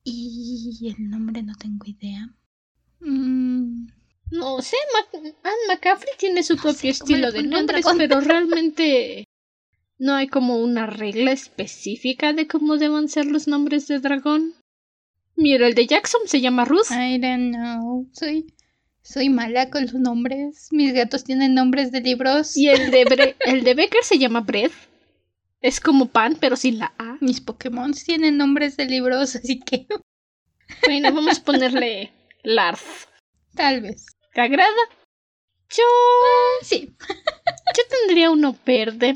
Y 0.04 0.94
el 0.98 1.10
nombre 1.10 1.44
no 1.44 1.54
tengo 1.56 1.86
idea. 1.86 2.30
Mm, 3.02 3.88
No 4.32 4.62
sé, 4.62 4.78
Ma- 4.94 5.20
Anne 5.44 5.56
McCaffrey 5.68 6.14
tiene 6.18 6.44
su 6.44 6.56
No 6.56 6.62
propio 6.62 6.94
sé, 6.94 7.00
¿cómo 7.00 7.16
le 7.18 7.28
estilo 7.28 7.32
de 7.32 7.44
nombres, 7.48 7.86
pero 7.98 8.20
realmente 8.22 9.26
No 10.00 10.14
hay 10.16 10.28
como 10.28 10.58
una 10.58 10.88
regla 10.88 11.32
específica 11.32 12.34
de 12.34 12.48
cómo 12.48 12.78
deben 12.78 13.08
ser 13.10 13.26
los 13.28 13.48
nombres 13.48 13.88
de 13.88 14.00
dragón. 14.00 14.54
Mira, 15.36 15.68
el 15.68 15.76
de 15.76 15.88
Jackson 15.88 16.22
se 16.26 16.42
llama 16.42 16.66
Ruth. 16.66 16.90
I 16.92 17.18
don't 17.20 17.54
know. 17.56 18.08
Soy, 18.12 18.54
soy 19.02 19.30
mala 19.30 19.70
con 19.70 19.84
los 19.84 19.94
nombres. 19.94 20.68
Mis 20.72 20.94
gatos 20.94 21.24
tienen 21.24 21.54
nombres 21.54 21.92
de 21.92 22.02
libros. 22.02 22.58
Y 22.58 22.68
el 22.70 22.92
de, 22.92 23.06
Bre- 23.06 23.36
el 23.46 23.64
de 23.64 23.74
Becker 23.76 24.04
se 24.04 24.18
llama 24.20 24.42
Bread. 24.42 24.72
Es 25.62 25.80
como 25.80 26.08
pan, 26.08 26.38
pero 26.40 26.56
sin 26.56 26.80
la 26.80 26.94
A. 26.98 27.18
Mis 27.22 27.40
Pokémon 27.42 27.94
tienen 27.94 28.38
nombres 28.38 28.78
de 28.78 28.86
libros, 28.86 29.36
así 29.36 29.60
que 29.60 29.88
Bueno, 30.86 31.14
vamos 31.14 31.40
a 31.40 31.44
ponerle 31.44 32.12
Larth. 32.44 33.08
tal 33.56 33.82
vez. 33.82 34.06
¿Te 34.34 34.42
agrada? 34.42 34.72
Yo, 35.70 35.84
Sí. 36.64 36.94
yo 37.08 37.84
tendría 37.90 38.32
uno 38.32 38.56
verde. 38.66 39.14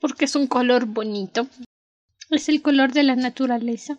Porque 0.00 0.26
es 0.26 0.36
un 0.36 0.46
color 0.46 0.86
bonito. 0.86 1.48
Es 2.30 2.48
el 2.48 2.62
color 2.62 2.92
de 2.92 3.02
la 3.02 3.16
naturaleza. 3.16 3.98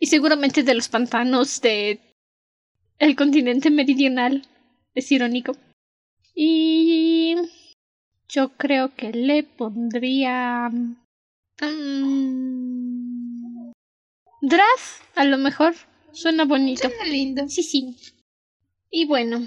Y 0.00 0.06
seguramente 0.06 0.62
de 0.62 0.74
los 0.74 0.88
pantanos 0.88 1.60
de 1.60 2.00
el 2.98 3.14
continente 3.14 3.70
meridional. 3.70 4.46
Es 4.94 5.12
irónico. 5.12 5.54
Y 6.34 7.36
yo 8.28 8.50
creo 8.56 8.94
que 8.94 9.12
le 9.12 9.42
pondría 9.42 10.70
mm, 11.60 13.72
Drath, 14.42 15.16
a 15.16 15.24
lo 15.24 15.38
mejor. 15.38 15.74
Suena 16.12 16.44
bonito. 16.44 16.88
Suena 16.88 17.04
lindo. 17.04 17.48
Sí, 17.48 17.62
sí. 17.62 17.96
Y 18.90 19.06
bueno, 19.06 19.46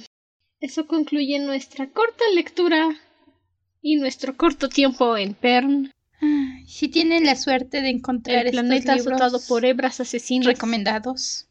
eso 0.59 0.87
concluye 0.87 1.39
nuestra 1.39 1.89
corta 1.89 2.23
lectura 2.33 2.89
y 3.81 3.95
nuestro 3.95 4.37
corto 4.37 4.69
tiempo 4.69 5.17
en 5.17 5.33
Pern, 5.33 5.91
Ay, 6.21 6.67
Si 6.67 6.87
tienen 6.87 7.25
la 7.25 7.35
suerte 7.35 7.81
de 7.81 7.89
encontrar 7.89 8.45
el 8.45 8.51
planeta 8.51 8.93
estos 8.93 8.97
libros 8.97 9.21
azotado 9.21 9.47
por 9.47 9.65
hebras 9.65 9.99
asesinas. 9.99 10.45
recomendados. 10.45 11.47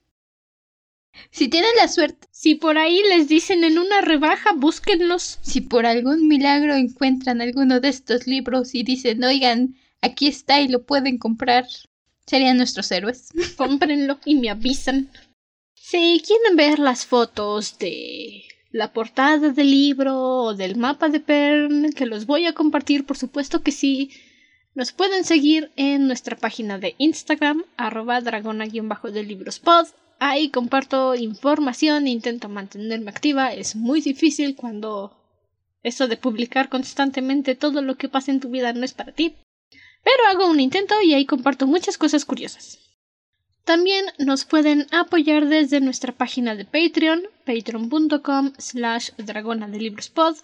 Si 1.31 1.49
tienen 1.49 1.71
la 1.77 1.89
suerte, 1.89 2.29
Si 2.31 2.55
por 2.55 2.79
ahí 2.79 3.03
les 3.09 3.29
dicen 3.29 3.65
en 3.65 3.79
una 3.79 4.01
rebaja, 4.01 4.53
búsquenlos. 4.53 5.39
si 5.43 5.61
por 5.61 5.85
algún 5.87 6.27
milagro 6.29 6.75
encuentran 6.75 7.41
alguno 7.41 7.81
de 7.81 7.89
estos 7.89 8.27
libros 8.27 8.75
y 8.75 8.83
dicen, 8.83 9.23
oigan, 9.25 9.77
aquí 10.01 10.27
está 10.27 10.61
y 10.61 10.69
lo 10.69 10.85
pueden 10.85 11.19
comprar, 11.19 11.67
serían 12.27 12.57
nuestros 12.57 12.91
héroes. 12.91 13.29
Cómprenlo 13.57 14.19
y 14.25 14.37
me 14.37 14.51
avisan. 14.51 15.11
Si 15.75 16.23
quieren 16.25 16.57
ver 16.57 16.79
las 16.79 17.05
fotos 17.05 17.79
de 17.79 18.45
la 18.71 18.93
portada 18.93 19.51
del 19.51 19.71
libro 19.71 20.17
o 20.17 20.55
del 20.55 20.77
mapa 20.77 21.09
de 21.09 21.21
Pern, 21.21 21.93
que 21.93 22.07
los 22.07 22.27
voy 22.27 22.47
a 22.47 22.53
compartir, 22.53 23.05
por 23.05 23.19
supuesto 23.19 23.63
que 23.63 23.73
sí. 23.73 24.11
Nos 24.75 24.93
pueden 24.93 25.25
seguir 25.25 25.73
en 25.75 26.07
nuestra 26.07 26.37
página 26.37 26.79
de 26.79 26.95
Instagram, 26.99 27.65
arroba 27.77 28.21
dragona-de 28.21 29.23
librospod. 29.25 29.89
Ahí 30.23 30.51
comparto 30.51 31.15
información 31.15 32.07
e 32.07 32.11
intento 32.11 32.51
mantenerme 32.51 33.11
activa. 33.11 33.55
Es 33.55 33.75
muy 33.75 34.03
difícil 34.03 34.55
cuando 34.55 35.17
eso 35.83 36.09
de 36.09 36.19
publicar 36.19 36.69
constantemente 36.69 37.55
todo 37.55 37.81
lo 37.81 37.97
que 37.97 38.11
pasa 38.11 38.31
en 38.31 38.39
tu 38.39 38.51
vida 38.51 38.75
no 38.75 38.85
es 38.85 38.93
para 38.93 39.13
ti. 39.13 39.35
Pero 40.05 40.29
hago 40.29 40.51
un 40.51 40.61
intento 40.61 40.95
y 41.03 41.15
ahí 41.15 41.25
comparto 41.25 41.67
muchas 41.67 41.97
cosas 41.97 42.27
curiosas. 42.27 42.79
También 43.65 44.05
nos 44.19 44.45
pueden 44.45 44.87
apoyar 44.91 45.47
desde 45.47 45.81
nuestra 45.81 46.13
página 46.13 46.55
de 46.55 46.67
Patreon, 46.67 47.23
patreon.com 47.47 48.53
slash 48.59 49.11
dragona 49.17 49.69
de 49.69 49.79
librospod. 49.79 50.37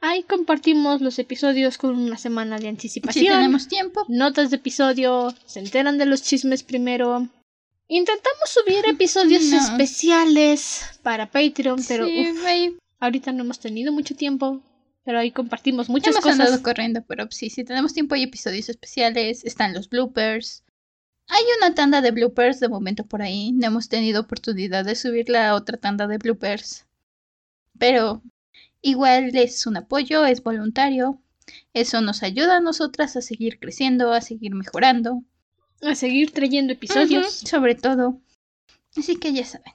Ahí 0.00 0.24
compartimos 0.24 1.00
los 1.00 1.20
episodios 1.20 1.78
con 1.78 1.96
una 1.96 2.16
semana 2.16 2.56
de 2.56 2.62
Si 2.62 2.68
anticipación. 2.68 3.26
tenemos 3.26 3.68
tiempo, 3.68 4.04
Notas 4.08 4.50
de 4.50 4.56
episodio, 4.56 5.32
se 5.46 5.60
enteran 5.60 5.96
de 5.96 6.06
los 6.06 6.22
chismes 6.22 6.64
primero. 6.64 7.28
Intentamos 7.94 8.48
subir 8.48 8.84
episodios 8.88 9.42
No. 9.44 9.58
especiales 9.58 10.98
para 11.02 11.30
Patreon, 11.30 11.78
pero 11.86 12.06
sí, 12.06 12.30
uf, 12.30 12.44
ahí 12.46 12.76
ahorita 13.00 13.32
no 13.32 13.42
hemos 13.42 13.60
tenido 13.60 13.92
mucho 13.92 14.14
tiempo. 14.14 14.62
Pero 15.04 15.18
ahí 15.18 15.30
compartimos 15.32 15.88
muchas 15.88 16.12
hemos 16.14 16.22
cosas. 16.22 16.40
andado 16.40 16.62
corriendo, 16.62 17.04
pero 17.06 17.26
sí, 17.30 17.50
si 17.50 17.64
tenemos 17.64 17.92
tiempo 17.92 18.14
hay 18.14 18.22
episodios 18.22 18.68
especiales, 18.68 19.44
están 19.44 19.74
los 19.74 19.88
bloopers. 19.90 20.62
Hay 21.28 21.42
una 21.58 21.74
tanda 21.74 22.00
de 22.00 22.12
bloopers 22.12 22.60
de 22.60 22.68
momento 22.68 23.04
por 23.04 23.20
ahí, 23.20 23.52
no 23.52 23.66
hemos 23.66 23.88
tenido 23.88 24.20
oportunidad 24.22 24.84
de 24.84 24.94
subir 24.94 25.28
la 25.28 25.54
otra 25.54 25.76
tanda 25.76 26.06
de 26.06 26.18
bloopers. 26.18 26.86
Pero 27.78 28.22
igual 28.80 29.34
es 29.36 29.66
un 29.66 29.76
apoyo, 29.76 30.24
es 30.24 30.42
voluntario. 30.42 31.20
Eso 31.74 32.00
nos 32.00 32.22
ayuda 32.22 32.58
a 32.58 32.60
nosotras 32.60 33.16
a 33.16 33.22
seguir 33.22 33.58
creciendo, 33.58 34.12
a 34.12 34.20
seguir 34.20 34.54
mejorando. 34.54 35.24
A 35.82 35.94
seguir 35.94 36.30
trayendo 36.30 36.72
episodios. 36.72 37.32
Sobre 37.32 37.74
todo. 37.74 38.20
Así 38.96 39.16
que 39.16 39.32
ya 39.32 39.44
saben. 39.44 39.72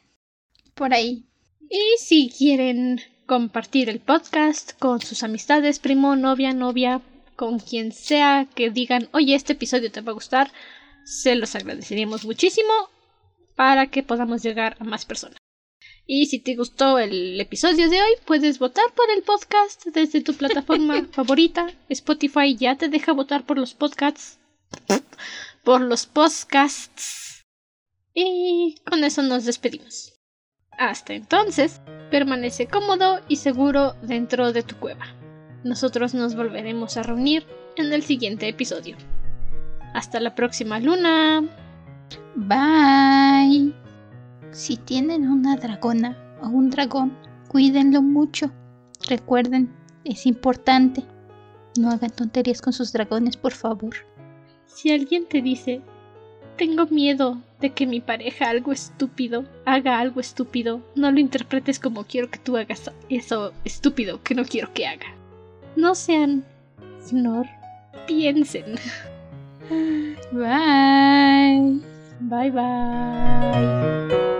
Por 0.74 0.94
ahí. 0.94 1.26
Y 1.70 1.98
si 2.00 2.30
quieren 2.30 3.02
compartir 3.26 3.90
el 3.90 4.00
podcast 4.00 4.72
con 4.80 5.02
sus 5.02 5.24
amistades, 5.24 5.80
primo, 5.80 6.16
novia, 6.16 6.54
novia, 6.54 7.02
con 7.36 7.60
quien 7.60 7.92
sea 7.92 8.48
que 8.56 8.70
digan, 8.70 9.10
oye, 9.12 9.36
este 9.36 9.54
episodio 9.54 9.92
te 9.92 10.02
va 10.02 10.12
a 10.12 10.16
gustar, 10.16 10.52
se 11.04 11.36
los 11.36 11.56
agradeceríamos 11.56 12.26
muchísimo 12.26 12.72
para 13.56 13.88
que 13.88 14.04
podamos 14.04 14.44
llegar 14.44 14.78
a 14.80 14.86
más 14.86 15.06
personas. 15.06 15.38
Y 16.06 16.28
si 16.28 16.40
te 16.40 16.56
gustó 16.56 17.00
el 17.00 17.40
episodio 17.40 17.90
de 17.90 18.02
hoy, 18.02 18.12
puedes 18.26 18.60
votar 18.60 18.86
por 18.96 19.10
el 19.12 19.24
podcast 19.24 19.86
desde 19.88 20.22
tu 20.22 20.34
plataforma 20.34 21.06
favorita. 21.12 21.70
Spotify 21.90 22.56
ya 22.56 22.78
te 22.78 22.88
deja 22.88 23.12
votar 23.12 23.46
por 23.46 23.58
los 23.58 23.74
podcasts. 23.74 24.40
Por 25.68 25.82
los 25.82 26.06
podcasts. 26.06 27.44
Y 28.14 28.78
con 28.90 29.04
eso 29.04 29.22
nos 29.22 29.44
despedimos. 29.44 30.14
Hasta 30.72 31.14
entonces, 31.14 31.82
permanece 32.10 32.68
cómodo 32.68 33.20
y 33.28 33.36
seguro 33.36 33.96
dentro 34.02 34.54
de 34.54 34.64
tu 34.64 34.78
cueva. 34.78 35.08
Nosotros 35.66 36.14
nos 36.14 36.38
volveremos 36.38 36.96
a 36.96 37.04
reunir 37.04 37.46
en 37.76 37.92
el 37.92 38.02
siguiente 38.02 38.48
episodio. 38.48 38.96
Hasta 39.94 40.22
la 40.22 40.36
próxima 40.36 40.80
luna. 40.80 41.44
Bye. 42.36 43.76
Si 44.52 44.78
tienen 44.78 45.28
una 45.28 45.58
dragona 45.58 46.18
o 46.42 46.48
un 46.48 46.70
dragón, 46.70 47.18
cuídenlo 47.50 48.02
mucho. 48.02 48.54
Recuerden, 49.06 49.76
es 50.06 50.28
importante. 50.28 51.04
No 51.78 51.90
hagan 51.90 52.12
tonterías 52.12 52.62
con 52.62 52.72
sus 52.72 52.94
dragones, 52.94 53.36
por 53.36 53.52
favor. 53.52 53.98
Si 54.68 54.92
alguien 54.92 55.26
te 55.26 55.42
dice, 55.42 55.82
tengo 56.58 56.86
miedo 56.88 57.42
de 57.60 57.72
que 57.72 57.88
mi 57.88 58.02
pareja 58.02 58.50
algo 58.50 58.72
estúpido 58.72 59.46
haga 59.66 60.00
algo 60.00 60.20
estúpido, 60.20 60.82
no 60.96 61.12
lo 61.12 61.20
interpretes 61.20 61.80
como 61.80 62.04
quiero 62.04 62.30
que 62.30 62.40
tú 62.40 62.58
hagas 62.58 62.92
eso 63.10 63.54
estúpido 63.66 64.22
que 64.22 64.36
no 64.36 64.46
quiero 64.46 64.74
que 64.74 64.86
haga. 64.86 65.08
No 65.76 65.96
sean 65.96 66.46
Snor, 67.02 67.48
piensen. 68.06 68.76
Bye. 70.32 71.80
Bye 72.20 72.52
bye. 72.52 74.37